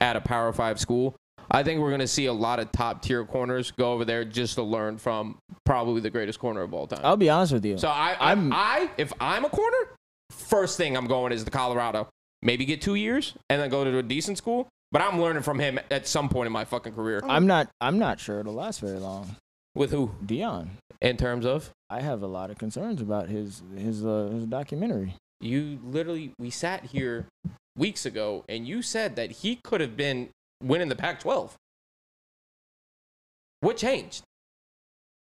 at 0.00 0.16
a 0.16 0.20
Power 0.20 0.52
Five 0.52 0.78
school, 0.80 1.14
I 1.50 1.62
think 1.62 1.80
we're 1.80 1.90
gonna 1.90 2.06
see 2.06 2.26
a 2.26 2.32
lot 2.32 2.58
of 2.58 2.72
top 2.72 3.02
tier 3.02 3.24
corners 3.24 3.70
go 3.70 3.92
over 3.92 4.04
there 4.04 4.24
just 4.24 4.54
to 4.56 4.62
learn 4.62 4.98
from 4.98 5.38
probably 5.64 6.00
the 6.00 6.10
greatest 6.10 6.38
corner 6.38 6.62
of 6.62 6.72
all 6.74 6.86
time. 6.86 7.00
I'll 7.04 7.16
be 7.16 7.30
honest 7.30 7.52
with 7.52 7.64
you. 7.64 7.78
So 7.78 7.88
I, 7.88 8.16
I, 8.18 8.28
I'm- 8.30 8.52
I, 8.52 8.90
if 8.98 9.12
I'm 9.20 9.44
a 9.44 9.48
corner, 9.50 9.76
first 10.30 10.76
thing 10.76 10.96
I'm 10.96 11.06
going 11.06 11.32
is 11.32 11.44
the 11.44 11.50
Colorado. 11.50 12.08
Maybe 12.42 12.64
get 12.66 12.82
two 12.82 12.94
years 12.94 13.34
and 13.48 13.60
then 13.60 13.70
go 13.70 13.84
to 13.84 13.98
a 13.98 14.02
decent 14.02 14.36
school. 14.38 14.68
But 14.92 15.02
I'm 15.02 15.20
learning 15.20 15.42
from 15.42 15.58
him 15.58 15.80
at 15.90 16.06
some 16.06 16.28
point 16.28 16.46
in 16.46 16.52
my 16.52 16.64
fucking 16.64 16.92
career. 16.92 17.20
I'm 17.24 17.46
not 17.46 17.68
I'm 17.80 17.98
not 17.98 18.20
sure 18.20 18.38
it'll 18.40 18.54
last 18.54 18.80
very 18.80 18.98
long. 18.98 19.36
With 19.74 19.90
who? 19.90 20.12
Deion. 20.24 20.68
In 21.00 21.16
terms 21.16 21.44
of 21.44 21.70
I 21.90 22.00
have 22.00 22.22
a 22.22 22.26
lot 22.28 22.50
of 22.50 22.58
concerns 22.58 23.00
about 23.02 23.28
his 23.28 23.62
his 23.76 24.04
uh, 24.04 24.30
his 24.32 24.44
documentary. 24.46 25.14
You, 25.44 25.78
literally, 25.84 26.32
we 26.38 26.50
sat 26.50 26.86
here 26.86 27.26
weeks 27.76 28.06
ago 28.06 28.44
and 28.48 28.66
you 28.66 28.82
said 28.82 29.16
that 29.16 29.30
he 29.30 29.58
could 29.64 29.80
have 29.80 29.96
been 29.96 30.28
winning 30.62 30.88
the 30.88 30.96
Pac-12. 30.96 31.52
What 33.60 33.76
changed? 33.76 34.22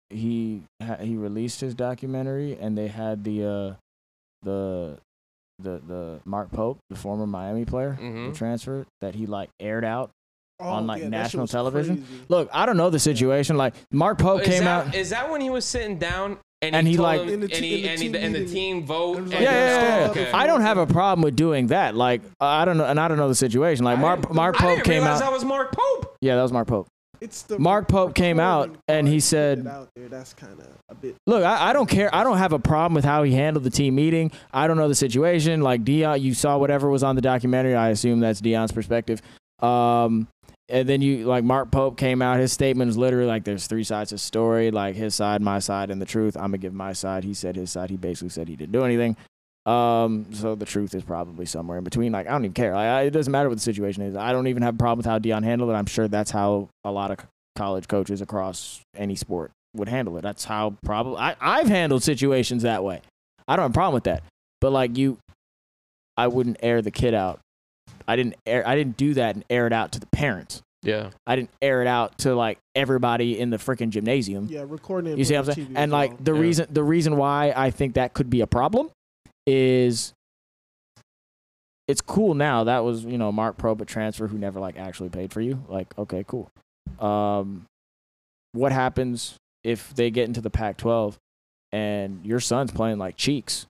He 0.10 0.64
he 1.00 1.16
released 1.16 1.62
his 1.62 1.74
documentary 1.74 2.58
and 2.60 2.78
they 2.78 2.88
had 2.88 3.24
the 3.24 3.46
uh 3.46 3.74
the 4.42 4.98
the 5.60 5.82
the 5.88 6.20
Mark 6.26 6.52
Pope, 6.52 6.80
the 6.90 6.96
former 6.96 7.26
Miami 7.28 7.66
player, 7.66 7.98
Mhm. 8.00 8.32
the 8.32 8.38
transfer 8.38 8.86
that 9.02 9.16
he 9.16 9.26
like 9.26 9.50
aired 9.60 9.86
out 9.86 10.10
on, 10.60 10.86
like, 10.86 11.02
Oh, 11.02 11.04
yeah, 11.06 11.10
national 11.10 11.48
television? 11.48 11.98
crazy. 12.06 12.26
Look, 12.30 12.50
I 12.54 12.66
don't 12.66 12.78
know 12.78 12.90
the 12.90 13.00
situation. 13.00 13.58
Like 13.58 13.74
Mark 13.92 14.18
Pope 14.20 14.42
is, 14.42 14.48
came 14.48 14.64
that, 14.66 14.88
out. 14.88 14.96
is 14.96 15.10
that 15.12 15.30
when 15.32 15.42
he 15.42 15.50
was 15.50 15.66
sitting 15.66 15.98
down 15.98 16.38
and, 16.62 16.76
And 16.76 16.88
he, 16.88 16.94
he, 16.94 17.00
like- 17.00 17.22
him- 17.22 17.30
In 17.30 17.40
the 17.42 17.54
and, 17.56 17.66
he, 17.66 17.76
in 17.76 17.82
the 17.84 17.90
and, 17.90 18.00
he, 18.02 18.10
team 18.12 18.16
and 18.24 18.36
the 18.36 18.46
team 18.46 18.86
vote? 18.86 19.18
It 19.18 19.18
and- 19.24 19.32
like- 19.32 19.42
yeah, 19.42 19.52
yeah, 19.52 19.82
yeah, 19.82 20.00
yeah. 20.06 20.10
Okay. 20.12 20.32
I 20.32 20.46
don't 20.48 20.62
have 20.62 20.78
a 20.78 20.86
problem 20.88 21.24
with 21.24 21.36
doing 21.36 21.68
that. 21.68 21.96
Like 21.96 22.22
I 22.40 22.66
don't 22.66 22.78
know, 22.78 22.86
and 22.86 23.00
I 23.00 23.08
don't 23.08 23.18
know 23.18 23.28
the 23.30 23.36
situation. 23.36 23.84
Like 23.86 23.98
I 23.98 24.02
Mark 24.02 24.22
didn't- 24.22 24.40
I 24.40 24.52
Pope 24.52 24.76
didn't 24.76 24.84
came 24.86 25.04
out. 25.04 25.20
that 25.20 25.32
was 25.32 25.44
Mark 25.44 25.72
Pope. 25.76 26.18
Yeah, 26.22 26.36
that 26.36 26.44
was 26.44 26.52
Mark 26.52 26.68
Pope. 26.68 26.88
It's 27.20 27.44
the 27.44 27.60
Mark 27.60 27.88
Pope 27.88 28.16
came 28.16 28.40
out 28.40 28.76
and 28.88 29.08
he 29.08 29.20
said- 29.20 29.60
put 29.60 29.68
it 29.68 29.72
out 29.72 29.90
there, 29.96 30.08
that's 30.10 30.34
kind 30.34 30.54
of 30.60 30.68
a 30.90 30.96
bit. 30.96 31.16
Look, 31.28 31.44
I, 31.44 31.70
I 31.70 31.74
don't 31.74 31.88
care. 31.88 32.14
I 32.16 32.24
don't 32.24 32.38
have 32.38 32.52
a 32.52 32.58
problem 32.60 32.96
with 32.96 33.06
how 33.06 33.22
he 33.24 33.32
handled 33.34 33.64
the 33.64 33.70
team 33.70 33.94
meeting. 33.96 34.32
I 34.52 34.66
don't 34.68 34.76
know 34.78 34.88
the 34.88 34.96
situation. 34.96 35.62
Like 35.62 35.84
Deion, 35.84 36.20
you 36.22 36.34
saw 36.34 36.58
whatever 36.58 36.90
was 36.90 37.04
on 37.04 37.16
the 37.16 37.22
documentary. 37.22 37.76
I 37.76 37.90
assume 37.90 38.20
that's 38.22 38.42
Deion's 38.42 38.72
perspective. 38.72 39.22
Um, 39.62 40.28
and 40.72 40.88
then 40.88 41.02
you 41.02 41.26
like 41.26 41.44
Mark 41.44 41.72
Pope 41.72 41.98
came 41.98 42.22
out. 42.22 42.40
His 42.40 42.52
statement 42.52 42.88
was 42.88 42.98
literally 42.98 43.28
like, 43.28 43.44
"There's 43.44 43.68
three 43.68 43.84
sides 43.84 44.10
to 44.10 44.16
the 44.16 44.20
story. 44.20 44.72
Like 44.72 44.96
his 44.96 45.14
side, 45.14 45.42
my 45.42 45.60
side, 45.60 45.92
and 45.92 46.02
the 46.02 46.06
truth. 46.06 46.36
I'm 46.36 46.44
gonna 46.44 46.58
give 46.58 46.74
my 46.74 46.94
side." 46.94 47.24
He 47.24 47.34
said 47.34 47.56
his 47.56 47.72
side. 47.72 47.90
He 47.90 47.98
basically 47.98 48.30
said 48.30 48.48
he 48.48 48.56
didn't 48.56 48.72
do 48.72 48.84
anything. 48.84 49.18
Um, 49.66 50.26
so 50.34 50.56
the 50.56 50.66
truth 50.66 50.96
is 50.96 51.04
probably 51.04 51.46
somewhere 51.46 51.78
in 51.78 51.84
between. 51.84 52.12
Like 52.12 52.28
I 52.28 52.32
don't 52.32 52.46
even 52.46 52.54
care. 52.54 52.74
Like, 52.74 52.88
I, 52.88 53.02
it 53.04 53.12
doesn't 53.12 53.32
matter 53.32 53.50
what 53.50 53.56
the 53.56 53.64
situation 53.64 54.04
is. 54.04 54.16
I 54.16 54.32
don't 54.32 54.48
even 54.48 54.64
have 54.64 54.76
a 54.76 54.78
problem 54.78 54.98
with 54.98 55.06
how 55.06 55.20
Deion 55.20 55.44
handled 55.44 55.70
it. 55.70 55.74
I'm 55.74 55.86
sure 55.86 56.08
that's 56.08 56.32
how 56.32 56.70
a 56.84 56.92
lot 56.92 57.12
of 57.12 57.20
college 57.56 57.88
coaches 57.88 58.22
across 58.22 58.82
any 58.96 59.16
sport 59.16 59.52
would 59.76 59.88
handle 59.88 60.18
it. 60.18 60.22
That's 60.22 60.46
how 60.46 60.76
probably 60.84 61.18
I, 61.18 61.36
I've 61.40 61.68
handled 61.68 62.04
situations 62.04 62.64
that 62.64 62.84
way. 62.84 63.02
I 63.48 63.56
don't 63.56 63.64
have 63.64 63.72
a 63.72 63.74
problem 63.74 63.94
with 63.94 64.06
that. 64.06 64.24
But 64.60 64.72
like 64.72 64.98
you, 64.98 65.18
I 66.18 66.28
wouldn't 66.28 66.58
air 66.62 66.82
the 66.82 66.92
kid 66.92 67.14
out. 67.14 67.40
I 68.08 68.16
didn't 68.16 68.36
air. 68.46 68.68
I 68.68 68.76
didn't 68.76 68.98
do 68.98 69.14
that 69.16 69.36
and 69.36 69.44
air 69.50 69.68
it 69.68 69.74
out 69.74 69.92
to 69.94 70.00
the 70.00 70.08
parents. 70.08 70.62
Yeah. 70.84 71.12
I 71.28 71.36
didn't 71.36 71.52
air 71.62 71.82
it 71.82 71.88
out 71.88 72.18
to 72.20 72.34
like 72.36 72.58
everybody 72.76 73.40
in 73.40 73.52
the 73.52 73.58
freaking 73.58 73.90
gymnasium. 73.90 74.48
Yeah, 74.50 74.64
recording. 74.68 75.14
it 75.14 75.20
You 75.20 75.26
see 75.26 75.36
what 75.36 75.50
I'm 75.50 75.54
saying? 75.56 75.68
TV 75.68 75.74
And 75.76 75.78
as 75.78 75.92
like 75.92 76.10
well. 76.12 76.20
the 76.24 76.34
Yeah. 76.34 76.40
reason 76.40 76.68
the 76.72 76.84
reason 76.84 77.18
why 77.18 77.54
I 77.56 77.70
think 77.72 77.94
that 77.96 78.14
could 78.14 78.30
be 78.30 78.42
a 78.42 78.48
problem 78.48 78.90
is 79.46 80.14
it's 81.88 82.02
cool 82.02 82.34
now. 82.34 82.64
That 82.64 82.80
was, 82.84 83.04
you 83.04 83.18
know, 83.18 83.32
Mark 83.32 83.58
Probert 83.58 83.88
transfer 83.88 84.28
who 84.28 84.38
never 84.38 84.60
like 84.60 84.78
actually 84.78 85.10
paid 85.10 85.32
for 85.34 85.42
you. 85.42 85.64
Like, 85.68 85.96
okay, 85.98 86.24
cool. 86.28 86.50
Um 87.00 87.66
what 88.54 88.72
happens 88.72 89.36
if 89.64 89.94
they 89.94 90.10
get 90.10 90.28
into 90.28 90.42
the 90.42 90.50
Pac 90.50 90.78
12 90.78 91.18
and 91.72 92.26
your 92.26 92.40
son's 92.40 92.72
playing 92.72 92.98
like 92.98 93.16
cheeks? 93.18 93.66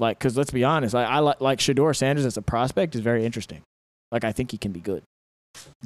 Like, 0.00 0.18
cause 0.18 0.36
let's 0.36 0.50
be 0.50 0.64
honest, 0.64 0.94
I, 0.94 1.04
I 1.04 1.18
like 1.18 1.40
like 1.40 1.58
Shedeur 1.58 1.94
Sanders 1.94 2.24
as 2.24 2.36
a 2.36 2.42
prospect 2.42 2.94
is 2.94 3.02
very 3.02 3.24
interesting. 3.24 3.62
Like, 4.10 4.24
I 4.24 4.32
think 4.32 4.50
he 4.50 4.56
can 4.56 4.72
be 4.72 4.80
good, 4.80 5.02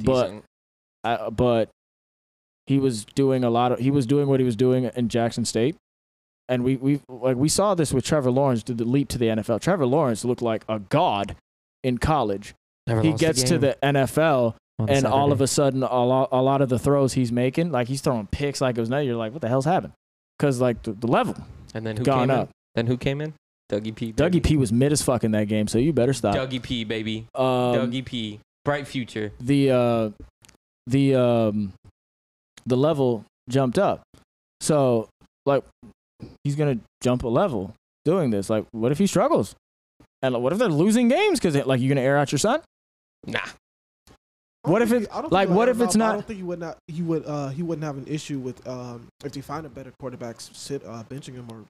but 0.03 0.33
I, 1.03 1.29
but 1.29 1.69
he 2.65 2.79
was 2.79 3.05
doing 3.05 3.43
a 3.43 3.49
lot 3.49 3.73
of 3.73 3.79
he 3.79 3.91
was 3.91 4.05
doing 4.05 4.27
what 4.27 4.39
he 4.39 4.45
was 4.45 4.55
doing 4.55 4.89
in 4.95 5.09
Jackson 5.09 5.43
State, 5.45 5.75
and 6.47 6.63
we 6.63 6.77
we 6.77 7.01
like 7.09 7.35
we 7.35 7.49
saw 7.49 7.75
this 7.75 7.93
with 7.93 8.05
Trevor 8.05 8.31
Lawrence 8.31 8.63
did 8.63 8.77
the 8.77 8.85
leap 8.85 9.09
to 9.09 9.17
the 9.17 9.27
NFL. 9.27 9.61
Trevor 9.61 9.85
Lawrence 9.85 10.23
looked 10.23 10.41
like 10.41 10.63
a 10.69 10.79
god 10.79 11.35
in 11.83 11.97
college. 11.97 12.55
Never 12.87 13.01
he 13.01 13.13
gets 13.13 13.43
to 13.43 13.57
the 13.57 13.77
NFL, 13.83 14.55
and 14.87 15.05
all 15.05 15.31
of 15.31 15.41
a 15.41 15.47
sudden, 15.47 15.83
a 15.83 16.05
lot 16.05 16.29
a 16.31 16.41
lot 16.41 16.61
of 16.61 16.69
the 16.69 16.79
throws 16.79 17.13
he's 17.13 17.31
making, 17.31 17.71
like 17.71 17.87
he's 17.87 18.01
throwing 18.01 18.27
picks 18.27 18.61
like 18.61 18.77
it 18.77 18.79
was 18.79 18.89
nothing. 18.89 19.07
You're 19.07 19.17
like, 19.17 19.33
what 19.33 19.41
the 19.41 19.49
hell's 19.49 19.65
happened? 19.65 19.93
Because 20.39 20.61
like 20.61 20.83
the, 20.83 20.93
the 20.93 21.07
level 21.07 21.35
and 21.73 21.85
then 21.85 21.97
who 21.97 22.03
gone 22.03 22.29
came 22.29 22.37
up. 22.37 22.47
in? 22.47 22.53
Then 22.75 22.87
who 22.87 22.97
came 22.97 23.21
in? 23.21 23.33
Dougie 23.71 23.95
P. 23.95 24.13
Dougie. 24.13 24.43
P 24.43 24.57
was 24.57 24.71
mid 24.71 24.91
as 24.91 25.01
fuck 25.01 25.23
in 25.23 25.31
that 25.31 25.47
game, 25.47 25.67
so 25.67 25.77
you 25.79 25.91
better 25.93 26.13
stop. 26.13 26.35
Dougie 26.35 26.61
P. 26.61 26.83
Baby. 26.83 27.25
Um, 27.33 27.43
Dougie 27.45 28.05
P. 28.05 28.39
Bright 28.63 28.87
future. 28.87 29.31
the 29.39 29.71
uh 29.71 30.09
the 30.87 31.15
um 31.15 31.73
the 32.65 32.77
level 32.77 33.23
jumped 33.49 33.77
up. 33.79 34.01
So 34.61 35.07
like 35.45 35.63
he's 36.43 36.55
gonna 36.55 36.79
jump 37.03 37.23
a 37.23 37.27
level 37.27 37.73
doing 38.05 38.29
this. 38.31 38.49
Like 38.49 38.65
what 38.71 38.91
if 38.91 38.97
he 38.97 39.07
struggles? 39.07 39.55
And 40.21 40.33
like, 40.33 40.41
what 40.43 40.53
if 40.53 40.59
they're 40.59 40.69
losing 40.69 41.07
games 41.07 41.39
because 41.39 41.55
like 41.67 41.79
you're 41.79 41.89
gonna 41.89 42.01
air 42.05 42.17
out 42.17 42.31
your 42.31 42.39
son? 42.39 42.61
Nah. 43.27 43.39
What 44.63 44.81
if 44.81 44.89
think 44.89 45.03
it- 45.03 45.09
he- 45.11 45.15
I 45.17 45.21
don't 45.21 45.31
like, 45.31 45.47
think 45.47 45.53
he 45.53 45.57
what 45.57 45.67
would 45.67 45.69
if 45.69 45.77
have- 45.77 45.85
it's 45.87 45.95
I 45.95 45.99
not- 45.99 46.13
don't 46.13 46.27
think 46.27 46.37
he 46.37 46.43
would 46.43 46.59
not. 46.59 46.77
He 46.87 47.01
would. 47.03 47.25
Uh, 47.25 47.49
he 47.49 47.61
wouldn't 47.61 47.83
have 47.85 47.97
an 47.97 48.07
issue 48.07 48.39
with 48.39 48.67
um 48.67 49.07
if 49.23 49.31
they 49.31 49.41
find 49.41 49.65
a 49.65 49.69
better 49.69 49.91
quarterback, 49.99 50.41
sit 50.41 50.83
uh, 50.85 51.03
benching 51.09 51.33
him 51.35 51.47
or. 51.51 51.65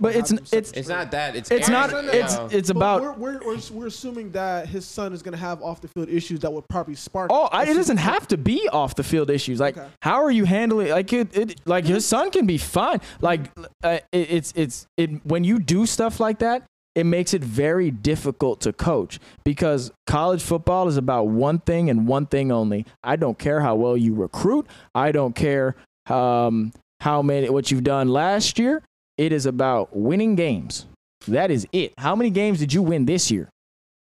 But 0.00 0.14
it's 0.14 0.30
have 0.30 0.38
him 0.38 0.46
set 0.46 0.58
it's 0.58 0.72
It's 0.72 0.88
not 0.88 1.10
that. 1.10 1.34
It's 1.34 1.50
it's 1.50 1.68
not 1.68 1.92
Aaron- 1.92 2.08
it's 2.12 2.34
Yeah. 2.34 2.48
it's 2.52 2.68
But 2.70 2.76
about 2.76 3.02
We're, 3.02 3.12
we're, 3.12 3.38
we're, 3.44 3.58
we're 3.72 3.86
assuming 3.88 4.30
that 4.30 4.68
his 4.68 4.84
son 4.86 5.12
is 5.12 5.22
going 5.22 5.32
to 5.32 5.38
have 5.38 5.60
off 5.62 5.80
the 5.80 5.88
field 5.88 6.08
issues 6.08 6.38
that 6.40 6.52
would 6.52 6.68
probably 6.68 6.94
spark. 6.94 7.30
Oh, 7.32 7.48
I, 7.50 7.64
a 7.64 7.70
it 7.70 7.74
doesn't 7.74 7.96
have 7.96 8.28
to 8.28 8.36
be 8.36 8.68
off 8.72 8.94
the 8.94 9.02
field 9.02 9.28
issues. 9.28 9.58
Like, 9.58 9.76
Okay. 9.76 9.88
how 10.02 10.22
are 10.22 10.30
you 10.30 10.44
handling? 10.44 10.90
Like, 10.90 11.12
it, 11.12 11.36
it 11.36 11.60
like 11.66 11.84
his 11.84 12.06
son 12.06 12.30
can 12.30 12.46
be 12.46 12.58
fine. 12.58 13.00
Like, 13.20 13.50
uh, 13.82 13.98
it, 14.12 14.30
it's 14.30 14.52
it's 14.54 14.86
it 14.96 15.10
when 15.26 15.42
you 15.42 15.58
do 15.58 15.84
stuff 15.84 16.20
like 16.20 16.38
that, 16.38 16.62
it 16.94 17.04
makes 17.04 17.34
it 17.34 17.42
very 17.42 17.90
difficult 17.90 18.60
to 18.62 18.72
coach 18.72 19.18
because 19.44 19.90
college 20.06 20.42
football 20.42 20.86
is 20.86 20.96
about 20.96 21.26
one 21.28 21.58
thing 21.58 21.90
and 21.90 22.06
one 22.06 22.26
thing 22.26 22.52
only. 22.52 22.86
I 23.02 23.16
don't 23.16 23.38
care 23.38 23.60
how 23.60 23.74
well 23.74 23.96
you 23.96 24.14
recruit. 24.14 24.66
I 24.94 25.10
don't 25.10 25.34
care 25.34 25.74
um, 26.08 26.72
how 27.00 27.20
many 27.22 27.48
what 27.50 27.70
you've 27.72 27.84
done 27.84 28.08
last 28.08 28.58
year. 28.60 28.82
It 29.18 29.32
is 29.32 29.44
about 29.44 29.94
winning 29.94 30.36
games. 30.36 30.86
That 31.26 31.50
is 31.50 31.66
it. 31.72 31.92
How 31.98 32.14
many 32.14 32.30
games 32.30 32.60
did 32.60 32.72
you 32.72 32.82
win 32.82 33.04
this 33.04 33.30
year? 33.30 33.50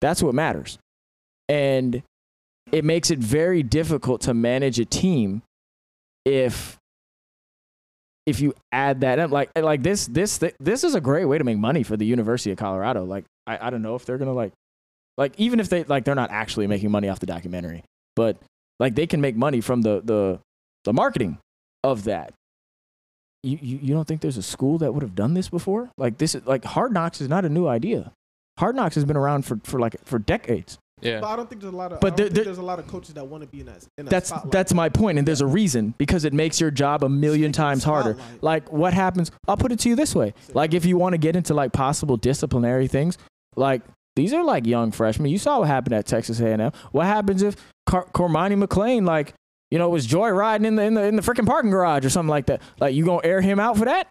That's 0.01 0.23
what 0.23 0.35
matters. 0.35 0.79
And 1.49 2.03
it 2.73 2.85
makes 2.85 3.11
it 3.11 3.21
very 3.21 3.63
difficult 3.63 4.23
to 4.23 4.35
manage 4.35 4.79
a 4.81 4.85
team 4.85 5.43
if 6.25 6.77
if 8.27 8.41
you 8.41 8.53
add 8.73 9.03
that 9.03 9.21
up 9.21 9.31
like 9.31 9.51
like 9.57 9.85
this 9.85 10.07
this 10.09 10.41
this 10.59 10.83
is 10.83 10.97
a 10.97 11.01
great 11.01 11.27
way 11.27 11.39
to 11.39 11.45
make 11.45 11.59
money 11.59 11.85
for 11.85 11.97
the 11.97 12.05
University 12.05 12.51
of 12.51 12.59
Colorado 12.59 13.05
like 13.05 13.25
I, 13.47 13.69
I 13.69 13.71
don't 13.71 13.83
know 13.83 13.95
if 13.95 14.05
they're 14.05 14.19
gonna 14.19 14.33
like 14.33 14.53
like 15.17 15.33
even 15.39 15.61
if 15.61 15.69
they 15.69 15.85
like 15.85 16.05
they're 16.05 16.17
not 16.17 16.33
actually 16.33 16.67
making 16.67 16.91
money 16.91 17.09
off 17.09 17.21
the 17.21 17.27
documentary 17.27 17.85
but 18.17 18.37
like 18.81 18.97
they 18.97 19.07
can 19.07 19.21
make 19.21 19.37
money 19.37 19.61
from 19.61 19.83
the 19.83 20.03
the 20.05 20.41
the 20.85 20.93
marketing 20.93 21.39
of 21.85 22.05
that 22.05 22.33
you, 23.43 23.59
you 23.61 23.79
you 23.83 23.95
don't 23.95 24.07
think 24.09 24.21
there's 24.21 24.37
a 24.39 24.43
school 24.43 24.79
that 24.79 24.93
would 24.95 25.03
have 25.03 25.15
done 25.15 25.35
this 25.35 25.49
before 25.49 25.91
like 25.99 26.19
this 26.19 26.35
is 26.35 26.45
like 26.47 26.65
hard 26.65 26.93
knocks 26.93 27.21
is 27.21 27.29
not 27.29 27.45
a 27.45 27.49
new 27.49 27.67
idea 27.69 28.13
hard 28.59 28.75
knocks 28.75 28.95
has 28.95 29.05
been 29.05 29.17
around 29.17 29.45
for 29.45 29.59
for 29.65 29.79
like 29.79 29.97
for 30.05 30.19
decades 30.19 30.79
Yeah. 31.03 31.21
But 31.21 31.27
I 31.29 31.37
don't 31.37 31.47
think 31.49 31.61
there's 31.61 31.75
a 31.75 31.77
lot 31.77 31.93
of. 31.93 32.01
But 32.01 32.17
there- 32.17 32.31
there- 32.31 32.45
there's 32.45 32.57
a 32.57 32.63
lot 32.63 32.79
of 32.79 32.87
coaches 32.87 33.13
that 33.15 33.27
want 33.27 33.43
to 33.43 33.47
be 33.47 33.61
in 33.61 33.67
that. 33.67 33.87
In 33.99 34.07
that 34.07 34.11
that's 34.11 34.29
spotlight. 34.31 34.53
that's 34.53 34.73
my 34.73 34.89
point 34.89 35.19
and 35.19 35.29
there's 35.29 35.43
a 35.43 35.47
reason 35.47 35.93
because 35.99 36.25
it 36.25 36.33
makes 36.33 36.59
your 36.59 36.71
job 36.71 37.05
a 37.05 37.09
million 37.09 37.53
times 37.53 37.85
harder 37.85 38.17
like 38.41 38.73
what 38.73 38.95
happens 38.95 39.31
i'll 39.47 39.59
put 39.59 39.73
it 39.73 39.79
to 39.81 39.91
you 39.91 39.95
this 39.97 40.15
way 40.15 40.33
like 40.55 40.73
if 40.73 40.87
you 40.87 40.97
want 40.97 41.13
to 41.13 41.19
get 41.19 41.37
into 41.37 41.53
like 41.53 41.73
possible 41.73 42.17
disciplinary 42.17 42.89
things 42.89 43.19
like 43.57 43.83
these 44.17 44.33
are 44.33 44.43
like 44.43 44.65
young 44.67 44.91
freshmen 44.91 45.31
you 45.31 45.37
saw 45.39 45.59
what 45.61 45.69
happened 45.69 45.95
at 45.95 46.07
texas 46.07 46.41
a&m 46.41 46.73
what 46.93 47.05
happens 47.05 47.43
if 47.43 47.57
Car- 47.85 48.07
Cormani 48.15 48.57
McClain 48.65 49.07
like 49.07 49.35
you 49.71 49.79
know 49.79 49.87
it 49.87 49.93
was 49.93 50.07
joy 50.07 50.31
riding 50.31 50.67
in 50.67 50.77
the 50.77 50.83
in 50.83 50.95
the, 50.95 51.03
in 51.03 51.17
the 51.17 51.23
freaking 51.23 51.47
parking 51.47 51.71
garage 51.71 52.05
or 52.05 52.11
something 52.11 52.31
like 52.31 52.47
that. 52.47 52.63
Like 52.81 52.95
you 52.95 53.05
gonna 53.05 53.27
air 53.27 53.41
him 53.41 53.59
out 53.61 53.77
for 53.77 53.87
that? 53.87 54.09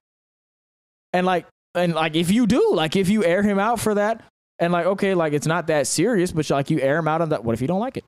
And 1.13 1.25
like 1.25 1.45
and 1.73 1.93
like 1.93 2.15
if 2.15 2.31
you 2.31 2.47
do 2.47 2.73
like 2.73 2.95
if 2.95 3.09
you 3.09 3.23
air 3.23 3.43
him 3.43 3.59
out 3.59 3.79
for 3.79 3.95
that 3.95 4.23
and 4.59 4.71
like 4.71 4.85
okay 4.85 5.13
like 5.13 5.33
it's 5.33 5.47
not 5.47 5.67
that 5.67 5.87
serious 5.87 6.31
but 6.31 6.49
like 6.49 6.69
you 6.69 6.79
air 6.79 6.97
him 6.97 7.07
out 7.07 7.21
on 7.21 7.29
that 7.29 7.43
what 7.43 7.53
if 7.53 7.61
you 7.61 7.67
don't 7.67 7.79
like 7.79 7.97
it? 7.97 8.05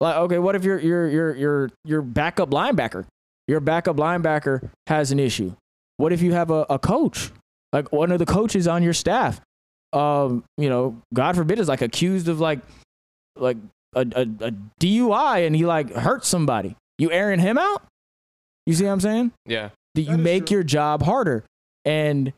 Like, 0.00 0.16
okay, 0.16 0.38
what 0.38 0.54
if 0.54 0.64
your 0.64 0.78
your 0.78 1.08
your 1.08 1.34
your 1.34 1.70
your 1.84 2.02
backup 2.02 2.50
linebacker, 2.50 3.06
your 3.48 3.60
backup 3.60 3.96
linebacker 3.96 4.70
has 4.86 5.10
an 5.10 5.18
issue? 5.18 5.54
What 5.96 6.12
if 6.12 6.20
you 6.20 6.32
have 6.32 6.50
a, 6.50 6.66
a 6.68 6.78
coach, 6.78 7.30
like 7.72 7.90
one 7.92 8.12
of 8.12 8.18
the 8.18 8.26
coaches 8.26 8.68
on 8.68 8.82
your 8.82 8.92
staff, 8.92 9.40
um, 9.92 10.44
you 10.58 10.68
know, 10.68 11.00
God 11.14 11.36
forbid, 11.36 11.58
is 11.58 11.68
like 11.68 11.80
accused 11.80 12.28
of 12.28 12.40
like 12.40 12.60
like 13.36 13.56
a, 13.96 14.00
a, 14.14 14.22
a 14.48 14.52
DUI 14.80 15.46
and 15.46 15.56
he 15.56 15.66
like 15.66 15.92
hurt 15.92 16.24
somebody? 16.24 16.76
You 16.98 17.10
airing 17.10 17.40
him 17.40 17.58
out? 17.58 17.82
You 18.66 18.74
see 18.74 18.84
what 18.84 18.92
I'm 18.92 19.00
saying? 19.00 19.32
Yeah. 19.46 19.70
that 19.94 20.02
you 20.02 20.08
That 20.12 20.18
is 20.20 20.24
make 20.24 20.46
true. 20.46 20.56
your 20.58 20.62
job 20.64 21.02
harder 21.02 21.44
and 21.84 22.32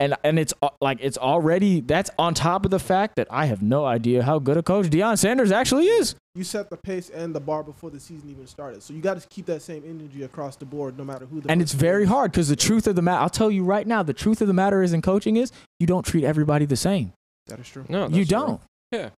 and 0.00 0.16
and 0.24 0.40
it's 0.40 0.52
uh, 0.60 0.70
like 0.80 0.98
it's 1.00 1.16
already 1.16 1.80
that's 1.80 2.10
on 2.18 2.34
top 2.34 2.64
of 2.64 2.72
the 2.72 2.80
fact 2.80 3.14
that 3.16 3.28
I 3.30 3.46
have 3.46 3.62
no 3.62 3.84
idea 3.84 4.24
how 4.24 4.40
good 4.40 4.56
a 4.56 4.62
coach 4.62 4.86
Deion 4.86 5.16
Sanders 5.16 5.52
actually 5.52 5.86
is. 5.86 6.16
you 6.34 6.42
set 6.42 6.68
the 6.68 6.76
pace 6.76 7.10
and 7.10 7.32
the 7.32 7.38
bar 7.38 7.62
before 7.62 7.90
the 7.90 8.00
season 8.00 8.28
even 8.28 8.46
started. 8.48 8.82
So 8.82 8.92
you 8.92 9.00
got 9.00 9.20
to 9.20 9.28
keep 9.28 9.46
that 9.46 9.62
same 9.62 9.84
energy 9.86 10.24
across 10.24 10.56
the 10.56 10.64
board, 10.64 10.98
no 10.98 11.04
matter 11.04 11.26
who. 11.26 11.40
the 11.40 11.48
And 11.50 11.62
it's 11.62 11.72
very 11.72 12.02
is. 12.04 12.08
hard 12.08 12.32
because 12.32 12.48
the 12.48 12.56
truth 12.56 12.88
of 12.88 12.96
the 12.96 13.02
matter, 13.02 13.20
I'll 13.22 13.30
tell 13.30 13.52
you 13.52 13.62
right 13.62 13.86
now, 13.86 14.02
the 14.02 14.12
truth 14.12 14.40
of 14.40 14.48
the 14.48 14.52
matter 14.54 14.82
is 14.82 14.92
in 14.92 15.00
coaching 15.00 15.36
is 15.36 15.52
you 15.78 15.86
don't 15.86 16.04
treat 16.04 16.24
everybody 16.24 16.64
the 16.66 16.76
same. 16.76 17.12
That 17.46 17.60
is 17.60 17.68
true. 17.68 17.84
No. 17.88 18.08
you 18.08 18.24
don't. 18.24 18.60
Yeah. 18.90 19.10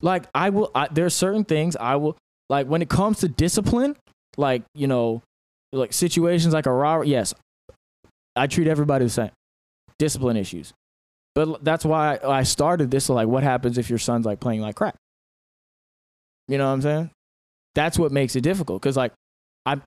Like 0.00 0.24
I 0.34 0.50
will, 0.50 0.70
I, 0.74 0.88
there 0.90 1.06
are 1.06 1.10
certain 1.10 1.44
things 1.44 1.76
I 1.76 1.96
will 1.96 2.16
like 2.48 2.66
when 2.66 2.82
it 2.82 2.88
comes 2.88 3.20
to 3.20 3.28
discipline, 3.28 3.96
like 4.36 4.62
you 4.74 4.86
know, 4.86 5.22
like 5.72 5.92
situations 5.92 6.52
like 6.54 6.66
a 6.66 6.72
raw. 6.72 7.00
Yes, 7.02 7.34
I 8.36 8.46
treat 8.46 8.66
everybody 8.66 9.04
the 9.04 9.10
same. 9.10 9.30
Discipline 9.98 10.36
issues, 10.36 10.72
but 11.34 11.62
that's 11.64 11.84
why 11.84 12.18
I 12.24 12.42
started 12.42 12.90
this. 12.90 13.08
Like, 13.08 13.28
what 13.28 13.42
happens 13.44 13.78
if 13.78 13.88
your 13.88 14.00
son's 14.00 14.26
like 14.26 14.40
playing 14.40 14.60
like 14.60 14.74
crap? 14.74 14.96
You 16.48 16.58
know 16.58 16.66
what 16.66 16.72
I'm 16.72 16.82
saying? 16.82 17.10
That's 17.74 17.98
what 17.98 18.10
makes 18.12 18.34
it 18.36 18.40
difficult 18.40 18.82
because 18.82 18.96
like 18.96 19.12
I, 19.64 19.80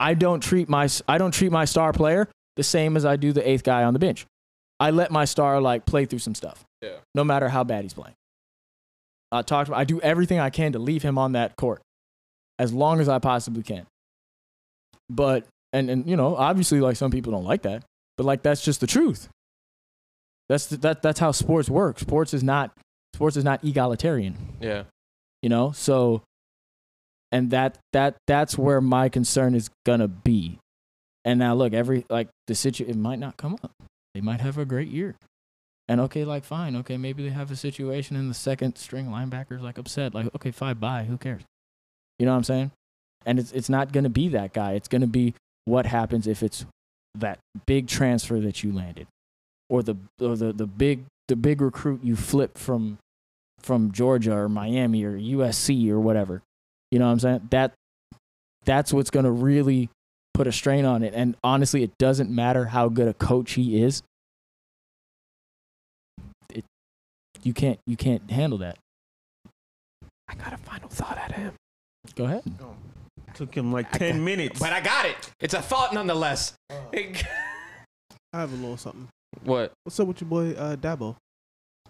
I 0.00 0.14
don't 0.14 0.42
treat 0.42 0.68
my 0.68 0.88
I 1.08 1.18
don't 1.18 1.30
treat 1.32 1.52
my 1.52 1.64
star 1.64 1.92
player 1.92 2.28
the 2.56 2.62
same 2.64 2.96
as 2.96 3.04
I 3.04 3.16
do 3.16 3.32
the 3.32 3.48
eighth 3.48 3.62
guy 3.62 3.84
on 3.84 3.92
the 3.92 3.98
bench. 4.00 4.26
I 4.80 4.90
let 4.90 5.10
my 5.10 5.24
star 5.24 5.60
like 5.60 5.86
play 5.86 6.04
through 6.04 6.18
some 6.18 6.34
stuff 6.34 6.64
Yeah. 6.82 6.96
no 7.14 7.22
matter 7.24 7.48
how 7.48 7.62
bad 7.64 7.84
he's 7.84 7.94
playing. 7.94 8.14
I 9.34 9.42
talk. 9.42 9.66
to 9.66 9.74
I 9.74 9.84
do 9.84 10.00
everything 10.00 10.38
I 10.38 10.50
can 10.50 10.72
to 10.72 10.78
leave 10.78 11.02
him 11.02 11.18
on 11.18 11.32
that 11.32 11.56
court 11.56 11.82
as 12.58 12.72
long 12.72 13.00
as 13.00 13.08
I 13.08 13.18
possibly 13.18 13.62
can. 13.62 13.86
But 15.10 15.46
and 15.72 15.90
and 15.90 16.08
you 16.08 16.16
know, 16.16 16.36
obviously, 16.36 16.80
like 16.80 16.96
some 16.96 17.10
people 17.10 17.32
don't 17.32 17.44
like 17.44 17.62
that, 17.62 17.84
but 18.16 18.24
like 18.24 18.42
that's 18.42 18.62
just 18.62 18.80
the 18.80 18.86
truth. 18.86 19.28
That's 20.48 20.66
the, 20.66 20.76
that 20.78 21.02
that's 21.02 21.18
how 21.18 21.32
sports 21.32 21.68
work. 21.68 21.98
Sports 21.98 22.34
is 22.34 22.42
not 22.42 22.72
sports 23.14 23.36
is 23.36 23.44
not 23.44 23.64
egalitarian. 23.64 24.36
Yeah. 24.60 24.84
You 25.42 25.48
know, 25.48 25.72
so 25.72 26.22
and 27.32 27.50
that 27.50 27.78
that 27.92 28.16
that's 28.26 28.56
where 28.56 28.80
my 28.80 29.08
concern 29.08 29.54
is 29.54 29.70
gonna 29.84 30.08
be. 30.08 30.58
And 31.24 31.38
now 31.38 31.54
look, 31.54 31.72
every 31.72 32.04
like 32.08 32.28
the 32.46 32.54
situation, 32.54 32.94
it 32.94 32.98
might 32.98 33.18
not 33.18 33.36
come 33.36 33.58
up. 33.62 33.72
They 34.14 34.20
might 34.20 34.40
have 34.40 34.58
a 34.58 34.64
great 34.64 34.88
year. 34.88 35.16
And 35.88 36.00
okay, 36.02 36.24
like 36.24 36.44
fine, 36.44 36.76
okay, 36.76 36.96
maybe 36.96 37.22
they 37.22 37.34
have 37.34 37.50
a 37.50 37.56
situation 37.56 38.16
and 38.16 38.30
the 38.30 38.34
second 38.34 38.76
string 38.76 39.06
linebacker's 39.08 39.62
like 39.62 39.76
upset. 39.76 40.14
Like, 40.14 40.34
okay, 40.34 40.50
fine, 40.50 40.76
bye. 40.76 41.04
Who 41.04 41.18
cares? 41.18 41.42
You 42.18 42.26
know 42.26 42.32
what 42.32 42.38
I'm 42.38 42.44
saying? 42.44 42.70
And 43.26 43.38
it's 43.38 43.52
it's 43.52 43.68
not 43.68 43.92
gonna 43.92 44.08
be 44.08 44.28
that 44.28 44.52
guy. 44.52 44.72
It's 44.72 44.88
gonna 44.88 45.06
be 45.06 45.34
what 45.66 45.86
happens 45.86 46.26
if 46.26 46.42
it's 46.42 46.64
that 47.16 47.38
big 47.66 47.86
transfer 47.86 48.40
that 48.40 48.62
you 48.62 48.72
landed. 48.72 49.06
Or 49.68 49.82
the 49.82 49.96
or 50.20 50.36
the, 50.36 50.52
the 50.52 50.66
big 50.66 51.04
the 51.28 51.36
big 51.36 51.60
recruit 51.60 52.00
you 52.02 52.16
flip 52.16 52.56
from 52.56 52.98
from 53.58 53.92
Georgia 53.92 54.34
or 54.34 54.48
Miami 54.48 55.04
or 55.04 55.12
USC 55.18 55.90
or 55.90 56.00
whatever. 56.00 56.42
You 56.90 56.98
know 56.98 57.06
what 57.06 57.12
I'm 57.12 57.20
saying? 57.20 57.48
That 57.50 57.72
that's 58.64 58.92
what's 58.92 59.10
to 59.10 59.30
really 59.30 59.90
put 60.32 60.46
a 60.46 60.52
strain 60.52 60.84
on 60.84 61.02
it. 61.02 61.14
And 61.14 61.36
honestly, 61.44 61.82
it 61.82 61.96
doesn't 61.98 62.30
matter 62.30 62.66
how 62.66 62.88
good 62.88 63.08
a 63.08 63.14
coach 63.14 63.52
he 63.52 63.82
is. 63.82 64.02
You 67.44 67.52
can't 67.52 67.78
you 67.86 67.96
can't 67.96 68.30
handle 68.30 68.58
that. 68.58 68.78
I 70.28 70.34
got 70.34 70.52
a 70.52 70.56
final 70.56 70.88
thought 70.88 71.18
at 71.18 71.32
him. 71.32 71.52
Go 72.16 72.24
ahead. 72.24 72.42
Took 73.34 73.54
him 73.54 73.72
like 73.72 73.90
ten 73.92 74.24
minutes. 74.24 74.58
But 74.58 74.72
I 74.72 74.80
got 74.80 75.06
it. 75.06 75.16
It's 75.40 75.54
a 75.54 75.62
thought 75.62 75.92
nonetheless. 75.92 76.54
I 76.70 77.14
have 78.32 78.52
a 78.52 78.56
little 78.56 78.76
something. 78.76 79.08
what? 79.44 79.72
What's 79.84 80.00
up 80.00 80.08
with 80.08 80.20
your 80.20 80.28
boy 80.28 80.52
uh, 80.52 80.76
Dabo, 80.76 81.16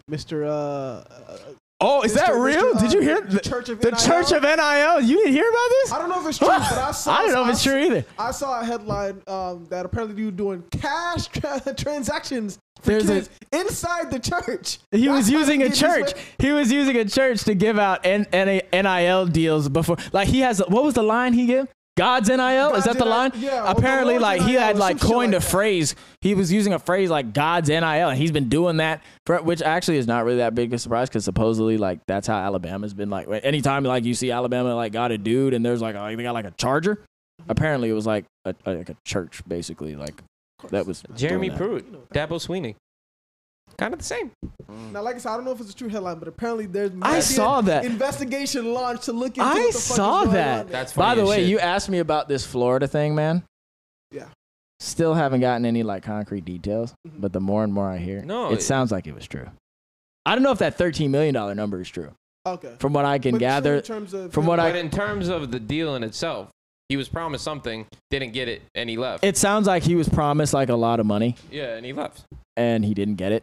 Mister? 0.09 0.45
Uh, 0.45 0.51
uh, 0.51 1.39
Oh, 1.87 2.03
is 2.03 2.15
that 2.15 2.31
real? 2.35 2.75
Did 2.79 2.93
you 2.95 3.01
uh, 3.01 3.03
hear 3.03 3.21
the 3.21 3.41
Church 3.41 3.69
of 3.69 3.81
the 3.81 3.91
NIL? 3.91 4.01
Church 4.01 4.33
of 4.33 4.43
NIL? 4.43 5.01
You 5.03 5.19
didn't 5.19 5.33
hear 5.35 5.49
about 5.49 5.69
this? 5.83 5.93
I 5.93 5.99
don't 5.99 6.09
know 6.09 6.21
if 6.23 6.27
it's 6.29 6.39
true, 6.39 6.49
but 6.49 6.63
I 6.63 6.91
saw. 7.03 7.15
I 7.15 7.23
don't 7.25 7.33
know 7.35 7.45
if 7.45 7.51
it's 7.51 7.63
true 7.63 7.79
either. 7.79 8.05
I 8.19 8.31
saw 8.31 8.61
a 8.61 8.65
headline 8.65 9.23
um, 9.27 9.67
that 9.69 9.85
apparently 9.85 10.19
you 10.19 10.27
were 10.27 10.33
doing 10.33 10.63
cash 10.71 11.27
tra- 11.29 11.75
transactions 11.77 12.59
for 12.81 13.03
There's 13.03 13.29
a- 13.29 13.57
inside 13.59 14.11
the 14.11 14.19
church. 14.19 14.79
He 14.93 15.09
was 15.11 15.29
using 15.31 15.63
a 15.63 15.71
church. 15.71 16.13
He 16.39 16.53
was 16.53 16.73
using 16.73 16.97
a 16.97 17.05
church 17.05 17.45
to 17.45 17.55
give 17.55 17.79
out 17.79 18.07
N- 18.07 18.27
N- 18.33 18.63
NIL 18.73 19.27
deals 19.27 19.69
before. 19.69 19.99
Like 20.13 20.29
he 20.29 20.41
has. 20.41 20.61
What 20.61 20.85
was 20.85 20.95
the 20.95 21.03
line 21.03 21.35
he 21.35 21.45
gave? 21.47 21.69
God's 21.97 22.29
NIL. 22.29 22.75
Is 22.75 22.85
that 22.85 22.99
the 22.99 23.05
line? 23.05 23.31
yeah, 23.37 23.63
Apparently, 23.71 24.15
Lord's 24.19 24.23
like 24.23 24.43
he 24.43 24.55
had 24.55 24.79
like 24.79 25.01
coined 25.01 25.33
like 25.33 25.43
a 25.43 25.45
phrase. 25.45 25.95
He 26.21 26.35
was 26.35 26.53
using 26.53 26.73
a 26.73 26.79
phrase 26.79 27.09
like 27.09 27.33
God's 27.33 27.69
NIL, 27.69 27.83
and 27.85 28.19
he's 28.19 28.33
been 28.33 28.49
doing 28.49 28.79
that 28.79 29.03
for 29.27 29.41
which 29.43 29.63
actually 29.63 29.99
is 29.99 30.07
not 30.07 30.25
really 30.25 30.39
that 30.39 30.55
big 30.55 30.73
a 30.73 30.79
surprise 30.79 31.09
because 31.09 31.25
supposedly 31.25 31.77
like 31.77 32.01
that's 32.07 32.27
how 32.27 32.37
Alabama's 32.39 32.95
been 32.95 33.11
like. 33.11 33.29
Anytime 33.45 33.85
like 33.85 34.05
you 34.05 34.15
see 34.15 34.31
Alabama 34.31 34.75
like 34.75 34.93
got 34.93 35.13
a 35.13 35.19
dude 35.19 35.55
and 35.55 35.65
there's 35.65 35.81
like 35.81 35.95
a, 35.95 36.17
they 36.17 36.23
got 36.23 36.35
like 36.35 36.47
a 36.47 36.53
charger. 36.53 37.05
Apparently, 37.49 37.91
it 37.91 37.95
was 37.95 38.07
like 38.07 38.25
a, 38.45 38.55
like 38.67 38.89
a 38.89 38.97
church 39.05 39.43
basically 39.47 39.95
like 39.95 40.23
that 40.71 40.87
was 40.87 41.03
Jeremy 41.15 41.49
doing 41.49 41.59
that. 41.59 41.65
Pruitt, 41.65 42.11
Dabo 42.11 42.45
Swinney. 42.45 42.75
Kind 43.79 43.93
of 43.93 43.99
the 43.99 44.05
same. 44.05 44.31
Now, 44.93 45.03
like 45.03 45.17
I 45.17 45.19
said, 45.19 45.31
I 45.31 45.37
don't 45.37 45.45
know 45.45 45.53
if 45.53 45.61
it's 45.61 45.71
a 45.71 45.75
true 45.75 45.89
headline, 45.89 46.19
but 46.19 46.29
apparently 46.29 46.67
there's 46.67 46.91
I 47.03 47.21
saw 47.21 47.61
that. 47.63 47.85
investigation 47.85 48.73
launched 48.73 49.05
to 49.05 49.13
look 49.13 49.37
into 49.37 49.43
I 49.43 49.55
what 49.55 49.73
the 49.73 49.79
fuck 49.81 49.97
saw 49.97 50.19
is 50.21 50.25
going 50.27 50.35
that. 50.37 50.61
on 50.61 50.67
there. 50.67 50.73
That's 50.73 50.93
funny 50.93 51.07
By 51.11 51.15
the 51.17 51.23
as 51.23 51.29
way, 51.29 51.37
shit. 51.39 51.49
you 51.49 51.59
asked 51.59 51.89
me 51.89 51.99
about 51.99 52.29
this 52.29 52.45
Florida 52.47 52.87
thing, 52.89 53.15
man. 53.15 53.43
Yeah. 54.11 54.27
Still 54.81 55.15
haven't 55.15 55.41
gotten 55.41 55.65
any 55.67 55.83
like 55.83 56.03
concrete 56.03 56.45
details, 56.45 56.95
Mhm. 57.07 57.21
but 57.21 57.33
the 57.33 57.41
more 57.41 57.65
and 57.65 57.73
more 57.73 57.89
I 57.89 57.99
hear, 57.99 58.23
No, 58.23 58.51
it 58.51 58.55
it- 58.55 58.63
sounds 58.63 58.91
like 58.93 59.07
it 59.07 59.15
was 59.15 59.27
true. 59.27 59.47
I 60.27 60.35
don't 60.35 60.43
know 60.43 60.53
if 60.53 60.59
that 60.59 60.77
thirteen 60.77 61.11
million 61.11 61.35
dollar 61.35 61.55
number 61.55 61.81
is 61.81 61.89
true. 61.89 62.11
Okay. 62.47 62.75
From 62.79 62.93
what 62.93 63.05
I 63.05 63.19
can 63.19 63.33
But 63.33 63.39
true 63.39 63.47
gather, 63.47 63.75
in 63.77 63.83
terms 63.83 64.13
of 64.15 64.33
from 64.33 64.47
what 64.47 64.61
I- 64.61 64.71
But 64.71 64.77
in 64.79 64.91
terms 64.91 65.29
of 65.29 65.51
the 65.51 65.61
deal 65.61 65.95
in 65.97 66.03
itself, 66.03 66.49
he 66.89 66.97
was 66.97 67.09
promised 67.09 67.45
something, 67.45 67.87
didn't 68.11 68.33
get 68.33 68.49
it, 68.49 68.63
and 68.75 68.91
he 68.91 68.97
left. 68.97 69.25
it 69.25 69.37
sounds 69.37 69.67
like 69.67 69.83
he 69.85 69.95
was 69.95 70.09
promised 70.09 70.53
like 70.53 70.69
a 70.69 70.75
lot 70.77 71.01
of 71.01 71.07
money 71.07 71.37
yeah, 71.51 71.77
and 71.77 71.87
he 71.87 71.93
left. 71.93 72.25
and 72.57 72.85
he 72.85 72.93
didn't 72.95 73.17
get 73.17 73.33
it. 73.33 73.43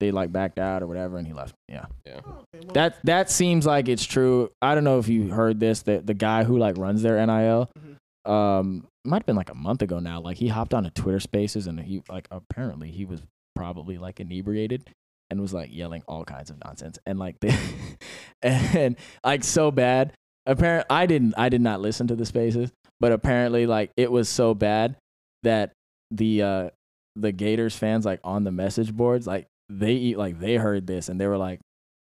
They 0.00 0.10
like 0.10 0.32
backed 0.32 0.58
out 0.58 0.82
or 0.82 0.86
whatever, 0.86 1.18
and 1.18 1.26
he 1.26 1.32
left. 1.32 1.54
Yeah, 1.68 1.84
Yeah. 2.06 2.16
Okay, 2.16 2.64
well, 2.64 2.72
that 2.72 2.96
that 3.04 3.30
seems 3.30 3.66
like 3.66 3.88
it's 3.88 4.04
true. 4.04 4.50
I 4.62 4.74
don't 4.74 4.84
know 4.84 4.98
if 4.98 5.08
you 5.08 5.28
heard 5.30 5.60
this. 5.60 5.82
That 5.82 6.06
the 6.06 6.14
guy 6.14 6.42
who 6.44 6.58
like 6.58 6.76
runs 6.78 7.02
their 7.02 7.24
NIL, 7.24 7.70
Mhm. 7.78 8.30
um, 8.30 8.86
might 9.04 9.18
have 9.18 9.26
been 9.26 9.36
like 9.36 9.50
a 9.50 9.54
month 9.54 9.82
ago 9.82 9.98
now. 10.00 10.20
Like 10.20 10.38
he 10.38 10.48
hopped 10.48 10.74
on 10.74 10.84
a 10.86 10.90
Twitter 10.90 11.20
Spaces 11.20 11.66
and 11.66 11.78
he 11.80 12.02
like 12.08 12.26
apparently 12.30 12.90
he 12.90 13.04
was 13.04 13.22
probably 13.54 13.98
like 13.98 14.20
inebriated 14.20 14.88
and 15.30 15.40
was 15.40 15.52
like 15.54 15.68
yelling 15.72 16.02
all 16.08 16.24
kinds 16.24 16.50
of 16.50 16.56
nonsense 16.64 16.98
and 17.06 17.18
like 17.18 17.38
the 17.40 17.54
and 18.42 18.96
like 19.24 19.44
so 19.44 19.70
bad. 19.70 20.12
Apparent 20.46 20.86
I 20.90 21.06
didn't 21.06 21.34
I 21.36 21.48
did 21.50 21.60
not 21.60 21.80
listen 21.80 22.06
to 22.08 22.16
the 22.16 22.24
Spaces, 22.26 22.70
but 23.00 23.12
apparently 23.12 23.66
like 23.66 23.90
it 23.96 24.10
was 24.10 24.28
so 24.28 24.54
bad 24.54 24.96
that 25.42 25.72
the 26.10 26.42
uh 26.42 26.70
the 27.16 27.32
Gators 27.32 27.76
fans 27.76 28.04
like 28.06 28.20
on 28.24 28.44
the 28.44 28.52
message 28.52 28.92
boards 28.94 29.26
like 29.26 29.46
they 29.70 29.92
eat 29.92 30.18
like 30.18 30.40
they 30.40 30.56
heard 30.56 30.86
this 30.86 31.08
and 31.08 31.20
they 31.20 31.26
were 31.26 31.38
like 31.38 31.60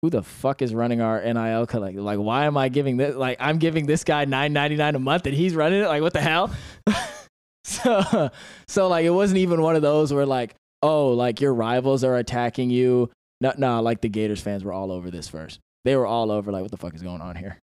who 0.01 0.09
the 0.09 0.23
fuck 0.23 0.61
is 0.61 0.73
running 0.73 0.99
our 1.01 1.21
NIL 1.21 1.67
collect? 1.67 1.95
Like, 1.97 2.17
why 2.17 2.45
am 2.45 2.57
I 2.57 2.69
giving 2.69 2.97
this? 2.97 3.15
Like, 3.15 3.37
I'm 3.39 3.59
giving 3.59 3.85
this 3.85 4.03
guy 4.03 4.25
nine 4.25 4.51
ninety 4.53 4.75
nine 4.75 4.95
a 4.95 4.99
month, 4.99 5.25
and 5.27 5.35
he's 5.35 5.55
running 5.55 5.81
it. 5.81 5.87
Like, 5.87 6.01
what 6.01 6.13
the 6.13 6.21
hell? 6.21 6.51
so, 7.63 8.31
so 8.67 8.87
like, 8.87 9.05
it 9.05 9.11
wasn't 9.11 9.37
even 9.37 9.61
one 9.61 9.75
of 9.75 9.81
those 9.81 10.11
where 10.11 10.25
like, 10.25 10.55
oh, 10.81 11.09
like 11.09 11.39
your 11.39 11.53
rivals 11.53 12.03
are 12.03 12.17
attacking 12.17 12.71
you. 12.71 13.11
No, 13.41 13.53
no, 13.57 13.81
like 13.81 14.01
the 14.01 14.09
Gators 14.09 14.41
fans 14.41 14.63
were 14.63 14.73
all 14.73 14.91
over 14.91 15.11
this 15.11 15.27
first. 15.27 15.59
They 15.85 15.95
were 15.95 16.05
all 16.05 16.31
over 16.31 16.51
like, 16.51 16.61
what 16.61 16.71
the 16.71 16.77
fuck 16.77 16.95
is 16.95 17.01
going 17.01 17.21
on 17.21 17.35
here? 17.35 17.57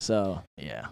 So, 0.00 0.42
yeah. 0.56 0.88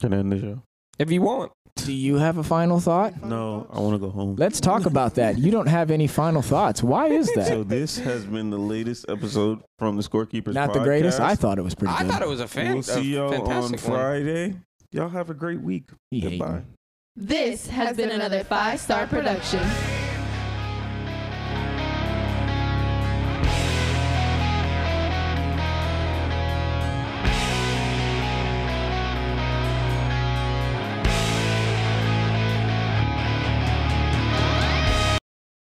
Can 0.00 0.14
I 0.14 0.18
end 0.18 0.32
the 0.32 0.40
show? 0.40 0.62
If 0.98 1.10
you 1.10 1.22
want. 1.22 1.52
Do 1.76 1.92
you 1.92 2.16
have 2.16 2.36
a 2.36 2.42
final 2.42 2.80
thought? 2.80 3.24
No, 3.24 3.66
I 3.70 3.80
want 3.80 3.94
to 3.94 3.98
go 3.98 4.10
home. 4.10 4.36
Let's 4.36 4.60
talk 4.60 4.84
about 4.84 5.14
that. 5.14 5.38
You 5.38 5.50
don't 5.50 5.66
have 5.66 5.90
any 5.90 6.06
final 6.06 6.42
thoughts. 6.42 6.82
Why 6.82 7.06
is 7.06 7.32
that? 7.34 7.48
So 7.48 7.64
this 7.64 7.98
has 7.98 8.26
been 8.26 8.50
the 8.50 8.58
latest 8.58 9.06
episode 9.08 9.62
from 9.78 9.96
the 9.96 10.02
Scorekeepers. 10.02 10.52
Not 10.52 10.74
the 10.74 10.80
greatest. 10.80 11.18
I 11.18 11.34
thought 11.34 11.58
it 11.58 11.62
was 11.62 11.74
pretty 11.74 11.92
good. 11.94 12.00
I 12.00 12.02
good. 12.04 12.12
thought 12.12 12.22
it 12.22 12.28
was 12.28 12.40
a 12.40 12.48
fan. 12.48 12.74
We'll 12.74 12.82
see 12.82 13.14
y'all 13.14 13.32
on 13.32 13.46
fantastic 13.46 13.88
one. 13.88 13.98
Friday. 13.98 14.54
Y'all 14.92 15.08
have 15.08 15.30
a 15.30 15.34
great 15.34 15.62
week. 15.62 15.88
He 16.10 16.20
hating. 16.20 16.38
Goodbye. 16.38 16.62
This 17.16 17.66
has 17.68 17.96
been 17.96 18.10
another 18.10 18.44
five 18.44 18.78
star 18.78 19.06
production. 19.06 19.62